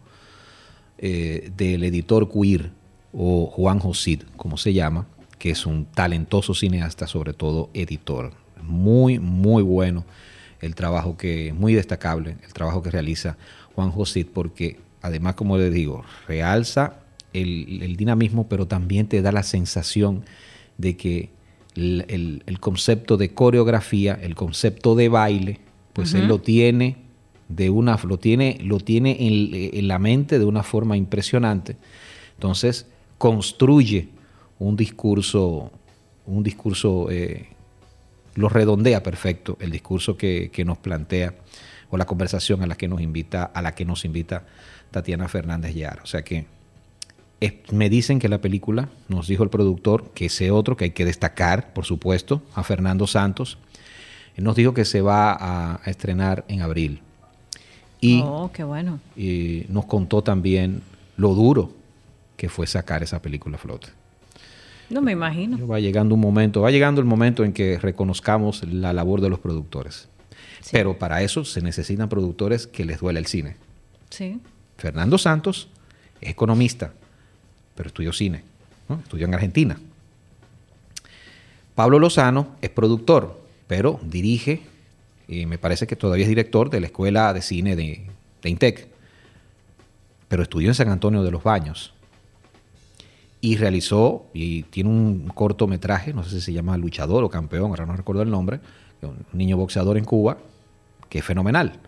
eh, 0.97 1.51
del 1.55 1.83
editor 1.83 2.29
queer 2.29 2.71
o 3.13 3.47
Juan 3.47 3.79
Josid, 3.79 4.23
como 4.35 4.57
se 4.57 4.73
llama, 4.73 5.07
que 5.37 5.51
es 5.51 5.65
un 5.65 5.85
talentoso 5.85 6.53
cineasta, 6.53 7.07
sobre 7.07 7.33
todo 7.33 7.69
editor. 7.73 8.33
Muy, 8.61 9.19
muy 9.19 9.63
bueno 9.63 10.05
el 10.61 10.75
trabajo 10.75 11.15
que, 11.17 11.53
muy 11.53 11.73
destacable 11.73 12.35
el 12.43 12.53
trabajo 12.53 12.83
que 12.83 12.91
realiza 12.91 13.37
Juan 13.75 13.91
Josid, 13.91 14.27
porque 14.27 14.77
además, 15.01 15.35
como 15.35 15.57
le 15.57 15.69
digo, 15.69 16.03
realza 16.27 16.99
el, 17.33 17.81
el 17.83 17.95
dinamismo, 17.95 18.47
pero 18.47 18.67
también 18.67 19.07
te 19.07 19.21
da 19.21 19.31
la 19.31 19.43
sensación 19.43 20.25
de 20.77 20.97
que 20.97 21.29
el, 21.75 22.05
el- 22.07 22.43
el 22.45 22.59
concepto 22.59 23.15
de 23.17 23.33
coreografía, 23.33 24.17
el 24.21 24.35
concepto 24.35 24.95
de 24.95 25.09
baile, 25.09 25.59
pues 25.93 26.13
él 26.13 26.27
lo 26.27 26.39
tiene 26.39 26.97
de 27.49 27.69
una, 27.69 27.97
lo 28.03 28.17
tiene, 28.19 28.57
lo 28.61 28.79
tiene 28.79 29.17
en, 29.19 29.77
en 29.77 29.87
la 29.87 29.99
mente 29.99 30.39
de 30.39 30.45
una 30.45 30.63
forma 30.63 30.97
impresionante. 30.97 31.77
Entonces, 32.35 32.85
construye 33.17 34.09
un 34.59 34.75
discurso, 34.75 35.71
un 36.25 36.43
discurso, 36.43 37.07
eh, 37.11 37.47
lo 38.35 38.49
redondea 38.49 39.01
perfecto, 39.03 39.57
el 39.59 39.71
discurso 39.71 40.15
que, 40.17 40.49
que 40.51 40.63
nos 40.65 40.77
plantea, 40.77 41.35
o 41.89 41.97
la 41.97 42.05
conversación 42.05 42.61
a 42.61 42.67
la 42.67 42.75
que 42.75 42.87
nos 42.87 43.01
invita, 43.01 43.43
a 43.45 43.61
la 43.61 43.73
que 43.73 43.83
nos 43.85 44.05
invita 44.05 44.45
Tatiana 44.91 45.27
Fernández 45.27 45.73
Yara. 45.75 46.01
O 46.03 46.07
sea 46.07 46.23
que 46.23 46.45
es- 47.39 47.53
me 47.71 47.89
dicen 47.89 48.19
que 48.19 48.29
la 48.29 48.39
película, 48.41 48.89
nos 49.07 49.27
dijo 49.27 49.43
el 49.43 49.49
productor, 49.49 50.11
que 50.13 50.25
ese 50.25 50.51
otro 50.51 50.75
que 50.77 50.85
hay 50.85 50.91
que 50.91 51.05
destacar, 51.05 51.73
por 51.73 51.85
supuesto, 51.85 52.41
a 52.55 52.63
Fernando 52.63 53.07
Santos, 53.07 53.57
él 54.35 54.43
nos 54.43 54.55
dijo 54.55 54.73
que 54.73 54.85
se 54.85 55.01
va 55.01 55.31
a, 55.33 55.75
a 55.83 55.89
estrenar 55.89 56.45
en 56.47 56.61
abril. 56.61 57.01
Y 58.01 58.21
oh, 58.23 58.49
qué 58.53 58.63
bueno. 58.63 58.99
y 59.17 59.65
nos 59.69 59.85
contó 59.85 60.21
también 60.21 60.81
lo 61.17 61.33
duro 61.33 61.73
que 62.37 62.47
fue 62.47 62.65
sacar 62.67 63.03
esa 63.03 63.21
película 63.21 63.57
a 63.57 63.59
flote. 63.59 63.89
No 64.89 65.01
me 65.01 65.11
imagino. 65.11 65.67
Va 65.67 65.79
llegando 65.79 66.15
un 66.15 66.21
momento, 66.21 66.61
va 66.61 66.71
llegando 66.71 66.99
el 67.01 67.05
momento 67.05 67.43
en 67.43 67.51
que 67.53 67.77
reconozcamos 67.77 68.63
la 68.63 68.91
labor 68.93 69.21
de 69.21 69.29
los 69.29 69.39
productores. 69.39 70.07
Pero 70.71 70.97
para 70.97 71.21
eso 71.21 71.43
se 71.45 71.61
necesitan 71.61 72.09
productores 72.09 72.65
que 72.67 72.85
les 72.85 72.99
duele 72.99 73.19
el 73.19 73.25
cine. 73.27 73.55
Sí. 74.09 74.39
Fernando 74.79 75.17
Santos 75.17 75.67
es 76.21 76.29
economista, 76.29 76.93
pero 77.75 77.87
estudió 77.87 78.13
cine, 78.13 78.43
estudió 79.03 79.25
en 79.25 79.33
Argentina. 79.33 79.77
Pablo 81.75 81.99
Lozano 81.99 82.55
es 82.61 82.69
productor, 82.69 83.39
pero 83.67 83.99
dirige, 84.03 84.61
y 85.27 85.45
me 85.45 85.57
parece 85.57 85.85
que 85.85 85.95
todavía 85.95 86.23
es 86.23 86.29
director 86.29 86.69
de 86.69 86.79
la 86.79 86.87
Escuela 86.87 87.33
de 87.33 87.41
Cine 87.41 87.75
de, 87.75 88.07
de 88.41 88.49
Intec, 88.49 88.87
pero 90.27 90.43
estudió 90.43 90.69
en 90.69 90.75
San 90.75 90.89
Antonio 90.89 91.23
de 91.23 91.31
los 91.31 91.43
Baños. 91.43 91.93
Y 93.41 93.55
realizó, 93.55 94.25
y 94.33 94.63
tiene 94.63 94.89
un 94.89 95.29
cortometraje, 95.33 96.13
no 96.13 96.23
sé 96.23 96.31
si 96.31 96.41
se 96.41 96.53
llama 96.53 96.77
Luchador 96.77 97.23
o 97.23 97.29
Campeón, 97.29 97.69
ahora 97.69 97.85
no 97.85 97.95
recuerdo 97.95 98.21
el 98.21 98.29
nombre, 98.29 98.59
un 99.01 99.25
niño 99.33 99.55
boxeador 99.55 99.97
en 99.97 100.03
Cuba, 100.03 100.37
que 101.09 101.19
es 101.19 101.25
fenomenal. 101.25 101.79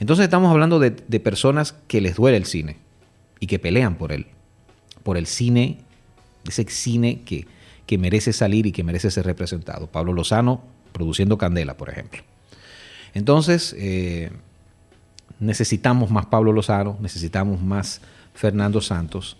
Entonces 0.00 0.24
estamos 0.24 0.50
hablando 0.50 0.78
de, 0.80 0.90
de 0.90 1.20
personas 1.20 1.74
que 1.86 2.00
les 2.00 2.16
duele 2.16 2.36
el 2.36 2.46
cine 2.46 2.76
y 3.38 3.46
que 3.46 3.58
pelean 3.58 3.94
por 3.96 4.12
él, 4.12 4.26
por 5.02 5.16
el 5.16 5.26
cine, 5.26 5.78
ese 6.48 6.64
cine 6.68 7.20
que, 7.24 7.46
que 7.86 7.98
merece 7.98 8.32
salir 8.32 8.66
y 8.66 8.72
que 8.72 8.82
merece 8.82 9.10
ser 9.10 9.26
representado. 9.26 9.86
Pablo 9.86 10.12
Lozano 10.12 10.62
produciendo 10.92 11.38
Candela, 11.38 11.76
por 11.76 11.90
ejemplo. 11.90 12.22
Entonces, 13.14 13.74
eh, 13.78 14.30
necesitamos 15.38 16.10
más 16.10 16.26
Pablo 16.26 16.52
Lozano, 16.52 16.96
necesitamos 17.00 17.60
más 17.60 18.00
Fernando 18.34 18.80
Santos, 18.80 19.36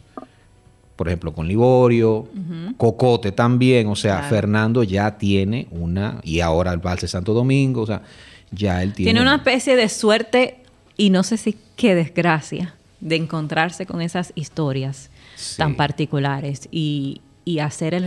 por 0.97 1.09
ejemplo, 1.09 1.33
con 1.33 1.49
Liborio, 1.49 2.29
Cocote 2.77 3.33
también, 3.33 3.87
o 3.87 3.97
sea, 3.97 4.17
Claro. 4.19 4.29
Fernando 4.29 4.83
ya 4.83 5.17
tiene 5.17 5.67
una, 5.71 6.21
y 6.23 6.41
ahora 6.41 6.73
el 6.73 6.79
Valse 6.79 7.09
Santo 7.09 7.33
Domingo, 7.33 7.83
o 7.83 7.87
sea, 7.87 8.03
ya 8.51 8.83
él 8.83 8.93
tiene... 8.95 9.11
Tiene 9.13 9.23
una 9.23 9.37
especie 9.37 9.77
de 9.77 9.89
suerte 9.89 10.63
y 10.97 11.11
no 11.11 11.23
sé 11.23 11.37
si 11.37 11.57
qué 11.77 11.95
desgracia 11.95 12.75
de 13.01 13.17
encontrarse 13.17 13.87
con 13.87 14.01
esas 14.03 14.33
historias 14.35 15.11
Sí. 15.37 15.57
tan 15.57 15.75
particulares 15.75 16.69
y, 16.71 17.23
y 17.47 17.61
hacer 17.61 17.95
el, 17.95 18.05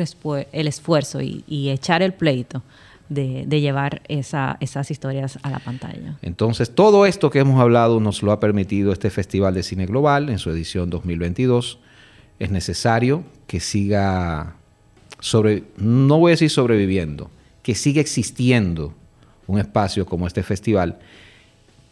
el 0.51 0.67
esfuerzo 0.67 1.19
y, 1.21 1.43
y 1.47 1.69
echar 1.69 2.03
el 2.03 2.13
pleito 2.13 2.61
de, 3.09 3.45
de 3.47 3.59
llevar 3.59 4.03
esa- 4.07 4.57
esas 4.59 4.91
historias 4.91 5.39
a 5.41 5.49
la 5.49 5.57
pantalla. 5.57 6.15
Entonces, 6.21 6.69
todo 6.75 7.07
esto 7.07 7.31
que 7.31 7.39
hemos 7.39 7.59
hablado 7.59 7.99
nos 7.99 8.21
lo 8.21 8.31
ha 8.31 8.39
permitido 8.39 8.91
este 8.93 9.09
Festival 9.09 9.55
de 9.55 9.63
Cine 9.63 9.87
Global 9.87 10.29
en 10.29 10.37
su 10.37 10.51
edición 10.51 10.91
2022. 10.91 11.79
Es 12.37 12.51
necesario 12.51 13.23
que 13.47 13.59
siga 13.59 14.55
sobre, 15.19 15.63
no 15.77 16.19
voy 16.19 16.29
a 16.31 16.33
decir 16.33 16.51
sobreviviendo, 16.51 17.31
que 17.63 17.73
siga 17.73 17.99
existiendo 18.01 18.93
un 19.47 19.59
espacio 19.59 20.05
como 20.05 20.27
este 20.27 20.43
festival, 20.43 20.99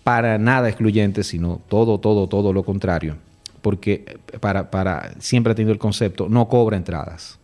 para 0.03 0.38
nada 0.38 0.69
excluyente, 0.69 1.23
sino 1.23 1.61
todo, 1.68 1.99
todo, 1.99 2.28
todo 2.28 2.53
lo 2.53 2.64
contrario, 2.64 3.18
porque 3.61 4.19
para, 4.40 4.72
para, 4.72 5.14
siempre 5.19 5.52
ha 5.52 5.56
tenido 5.56 5.73
el 5.73 5.80
concepto, 5.80 6.28
no 6.30 6.48
cobra 6.48 6.78
entradas, 6.78 7.40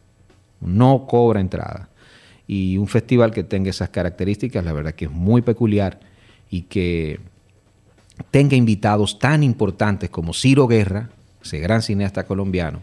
no 0.59 1.05
cobra 1.07 1.39
entrada. 1.39 1.89
Y 2.47 2.77
un 2.77 2.87
festival 2.87 3.31
que 3.31 3.43
tenga 3.43 3.69
esas 3.69 3.89
características, 3.89 4.63
la 4.63 4.73
verdad 4.73 4.93
que 4.93 5.05
es 5.05 5.11
muy 5.11 5.41
peculiar 5.41 5.99
y 6.49 6.61
que 6.63 7.19
tenga 8.31 8.55
invitados 8.55 9.19
tan 9.19 9.43
importantes 9.43 10.09
como 10.09 10.33
Ciro 10.33 10.67
Guerra, 10.67 11.09
ese 11.43 11.59
gran 11.59 11.81
cineasta 11.81 12.25
colombiano, 12.25 12.81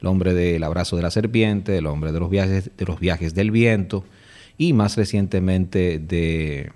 el 0.00 0.06
hombre 0.06 0.34
del 0.34 0.62
abrazo 0.62 0.96
de 0.96 1.02
la 1.02 1.10
serpiente, 1.10 1.78
el 1.78 1.86
hombre 1.86 2.12
de 2.12 2.20
los 2.20 2.30
viajes, 2.30 2.70
de 2.76 2.84
los 2.84 3.00
viajes 3.00 3.34
del 3.34 3.50
viento, 3.50 4.04
y 4.58 4.72
más 4.72 4.96
recientemente 4.96 5.98
de, 5.98 6.72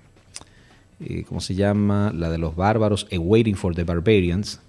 eh, 0.99 1.23
¿cómo 1.27 1.41
se 1.41 1.55
llama? 1.55 2.11
La 2.15 2.29
de 2.29 2.37
los 2.37 2.55
bárbaros, 2.55 3.07
A 3.11 3.19
Waiting 3.19 3.55
for 3.55 3.75
the 3.75 3.83
Barbarians, 3.83 4.59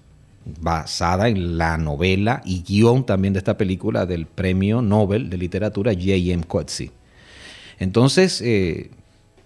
basada 0.61 1.29
en 1.29 1.59
la 1.59 1.79
novela 1.79 2.43
y 2.45 2.63
guion 2.63 3.07
también 3.07 3.33
de 3.33 3.39
esta 3.39 3.57
película 3.57 4.07
del 4.07 4.27
premio 4.27 4.83
Nobel 4.83 5.31
de 5.31 5.39
Literatura 5.39 5.93
J.M. 5.93 6.45
Coetzee. 6.45 6.91
Entonces, 7.79 8.41
eh, 8.43 8.91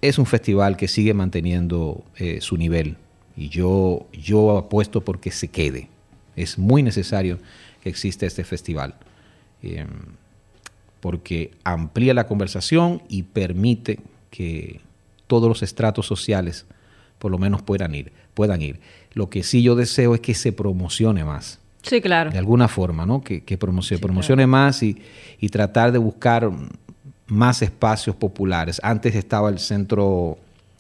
es 0.00 0.18
un 0.18 0.26
festival 0.26 0.76
que 0.76 0.88
sigue 0.88 1.14
manteniendo 1.14 2.04
eh, 2.16 2.40
su 2.40 2.56
nivel 2.56 2.96
y 3.36 3.48
yo, 3.48 4.06
yo 4.12 4.56
apuesto 4.56 5.02
porque 5.02 5.30
se 5.30 5.48
quede. 5.48 5.88
Es 6.36 6.58
muy 6.58 6.82
necesario 6.82 7.38
que 7.82 7.88
exista 7.88 8.26
este 8.26 8.44
festival 8.44 8.94
eh, 9.62 9.86
porque 11.00 11.52
amplía 11.64 12.14
la 12.14 12.26
conversación 12.26 13.02
y 13.08 13.24
permite 13.24 14.00
que 14.30 14.80
todos 15.26 15.48
los 15.48 15.62
estratos 15.62 16.06
sociales 16.06 16.66
por 17.18 17.30
lo 17.30 17.38
menos 17.38 17.62
puedan 17.62 17.94
ir, 17.94 18.12
puedan 18.34 18.62
ir. 18.62 18.80
Lo 19.12 19.30
que 19.30 19.42
sí 19.42 19.62
yo 19.62 19.74
deseo 19.74 20.14
es 20.14 20.20
que 20.20 20.34
se 20.34 20.52
promocione 20.52 21.24
más. 21.24 21.58
Sí, 21.82 22.00
claro. 22.00 22.30
De 22.30 22.38
alguna 22.38 22.68
forma, 22.68 23.06
¿no? 23.06 23.22
Que, 23.22 23.42
que 23.42 23.56
promocione, 23.56 24.00
promocione 24.00 24.46
más 24.46 24.82
y, 24.82 25.00
y 25.40 25.48
tratar 25.48 25.92
de 25.92 25.98
buscar 25.98 26.50
más 27.26 27.62
espacios 27.62 28.16
populares. 28.16 28.80
Antes 28.82 29.14
estaba 29.14 29.48
el 29.48 29.58
centro 29.58 30.38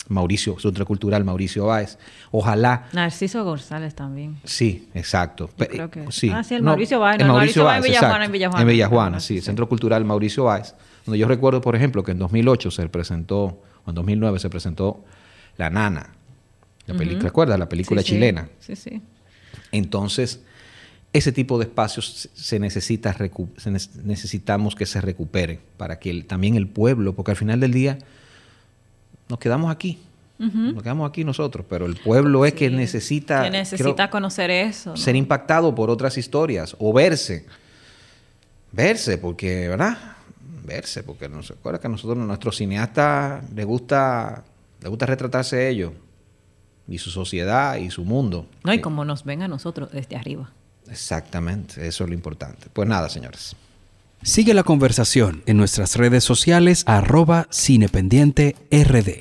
Mauricio, 0.08 0.58
Centro 0.60 0.86
Cultural 0.86 1.24
Mauricio 1.24 1.66
Báez. 1.66 1.98
Ojalá. 2.30 2.86
Narciso 2.92 3.44
González 3.44 3.94
también. 3.94 4.36
Sí, 4.44 4.88
exacto. 4.94 5.50
Yo 5.58 5.66
creo 5.66 5.90
que- 5.90 6.06
Sí. 6.12 6.30
Ah, 6.32 6.42
sí, 6.44 6.54
el 6.54 6.62
No, 6.62 6.70
Mauricio 6.70 7.00
Báez, 7.00 7.20
el 7.20 7.26
no, 7.26 7.32
el 7.32 7.36
Mauricio 7.38 7.64
Mauricio 7.64 7.64
Báez 7.64 7.76
en 7.76 7.82
Báez, 7.82 7.90
Villajuana, 8.00 8.24
en 8.26 8.32
Villajuana. 8.32 8.62
En 8.62 8.68
Villajuana, 8.68 9.16
Ah, 9.16 9.20
sí, 9.20 9.40
Centro 9.40 9.68
Cultural 9.68 10.04
Mauricio 10.04 10.44
Báez. 10.44 10.74
Donde 11.04 11.18
yo 11.18 11.28
recuerdo, 11.28 11.60
por 11.60 11.76
ejemplo, 11.76 12.02
que 12.04 12.12
en 12.12 12.18
2008 12.18 12.70
se 12.70 12.88
presentó, 12.88 13.62
o 13.84 13.88
en 13.90 13.94
2009 13.94 14.38
se 14.38 14.48
presentó 14.50 15.04
La 15.56 15.70
Nana. 15.70 16.10
La 16.86 16.94
película. 16.94 17.24
¿recuerdas? 17.24 17.58
La 17.58 17.68
película 17.68 18.02
Sí, 18.02 18.08
chilena. 18.10 18.48
Sí, 18.60 18.76
sí. 18.76 19.00
Entonces, 19.72 20.40
ese 21.12 21.32
tipo 21.32 21.58
de 21.58 21.64
espacios 21.64 22.28
se- 22.34 22.58
necesita 22.60 23.14
se 23.56 23.70
necesitamos 24.04 24.74
que 24.74 24.86
se 24.86 25.00
recuperen 25.00 25.60
para 25.76 25.98
que 25.98 26.10
el- 26.10 26.26
también 26.26 26.54
el 26.56 26.68
pueblo, 26.68 27.14
porque 27.14 27.30
al 27.32 27.36
final 27.36 27.58
del 27.60 27.72
día 27.72 27.98
nos 29.28 29.38
quedamos 29.38 29.70
aquí, 29.70 29.98
nos 30.38 30.82
quedamos 30.82 31.08
aquí 31.08 31.24
nosotros, 31.24 31.64
pero 31.68 31.86
el 31.86 31.96
pueblo 31.96 32.44
es 32.44 32.52
que 32.52 32.68
necesita, 32.70 33.44
Que 33.44 33.50
necesita 33.50 33.94
creo, 33.94 34.10
conocer 34.10 34.50
eso. 34.50 34.90
¿no? 34.90 34.96
ser 34.96 35.16
impactado 35.16 35.74
por 35.74 35.88
otras 35.90 36.18
historias 36.18 36.76
o 36.78 36.92
verse, 36.92 37.46
verse, 38.72 39.18
porque, 39.18 39.68
¿verdad? 39.68 39.96
Verse, 40.64 41.02
porque 41.02 41.28
no 41.28 41.42
se 41.42 41.54
acuerda 41.54 41.80
que 41.80 41.86
a 41.86 41.90
nosotros, 41.90 42.18
a 42.18 42.26
nuestros 42.26 42.56
cineastas, 42.56 43.42
les 43.54 43.64
gusta, 43.64 44.44
les 44.80 44.90
gusta 44.90 45.06
retratarse 45.06 45.68
ellos 45.68 45.92
y 46.88 46.98
su 46.98 47.10
sociedad 47.10 47.76
y 47.76 47.90
su 47.90 48.04
mundo. 48.04 48.46
No, 48.64 48.72
y 48.74 48.80
como 48.80 49.04
nos 49.04 49.24
ven 49.24 49.42
a 49.42 49.48
nosotros 49.48 49.90
desde 49.92 50.16
arriba. 50.16 50.50
Exactamente, 50.88 51.86
eso 51.86 52.04
es 52.04 52.10
lo 52.10 52.14
importante. 52.14 52.68
Pues 52.72 52.88
nada, 52.88 53.08
señores. 53.08 53.56
Sigue 54.26 54.54
la 54.54 54.64
conversación 54.64 55.44
en 55.46 55.56
nuestras 55.56 55.94
redes 55.94 56.24
sociales 56.24 56.82
arroba 56.88 57.46
cinependiente 57.52 58.56
rd. 58.72 59.20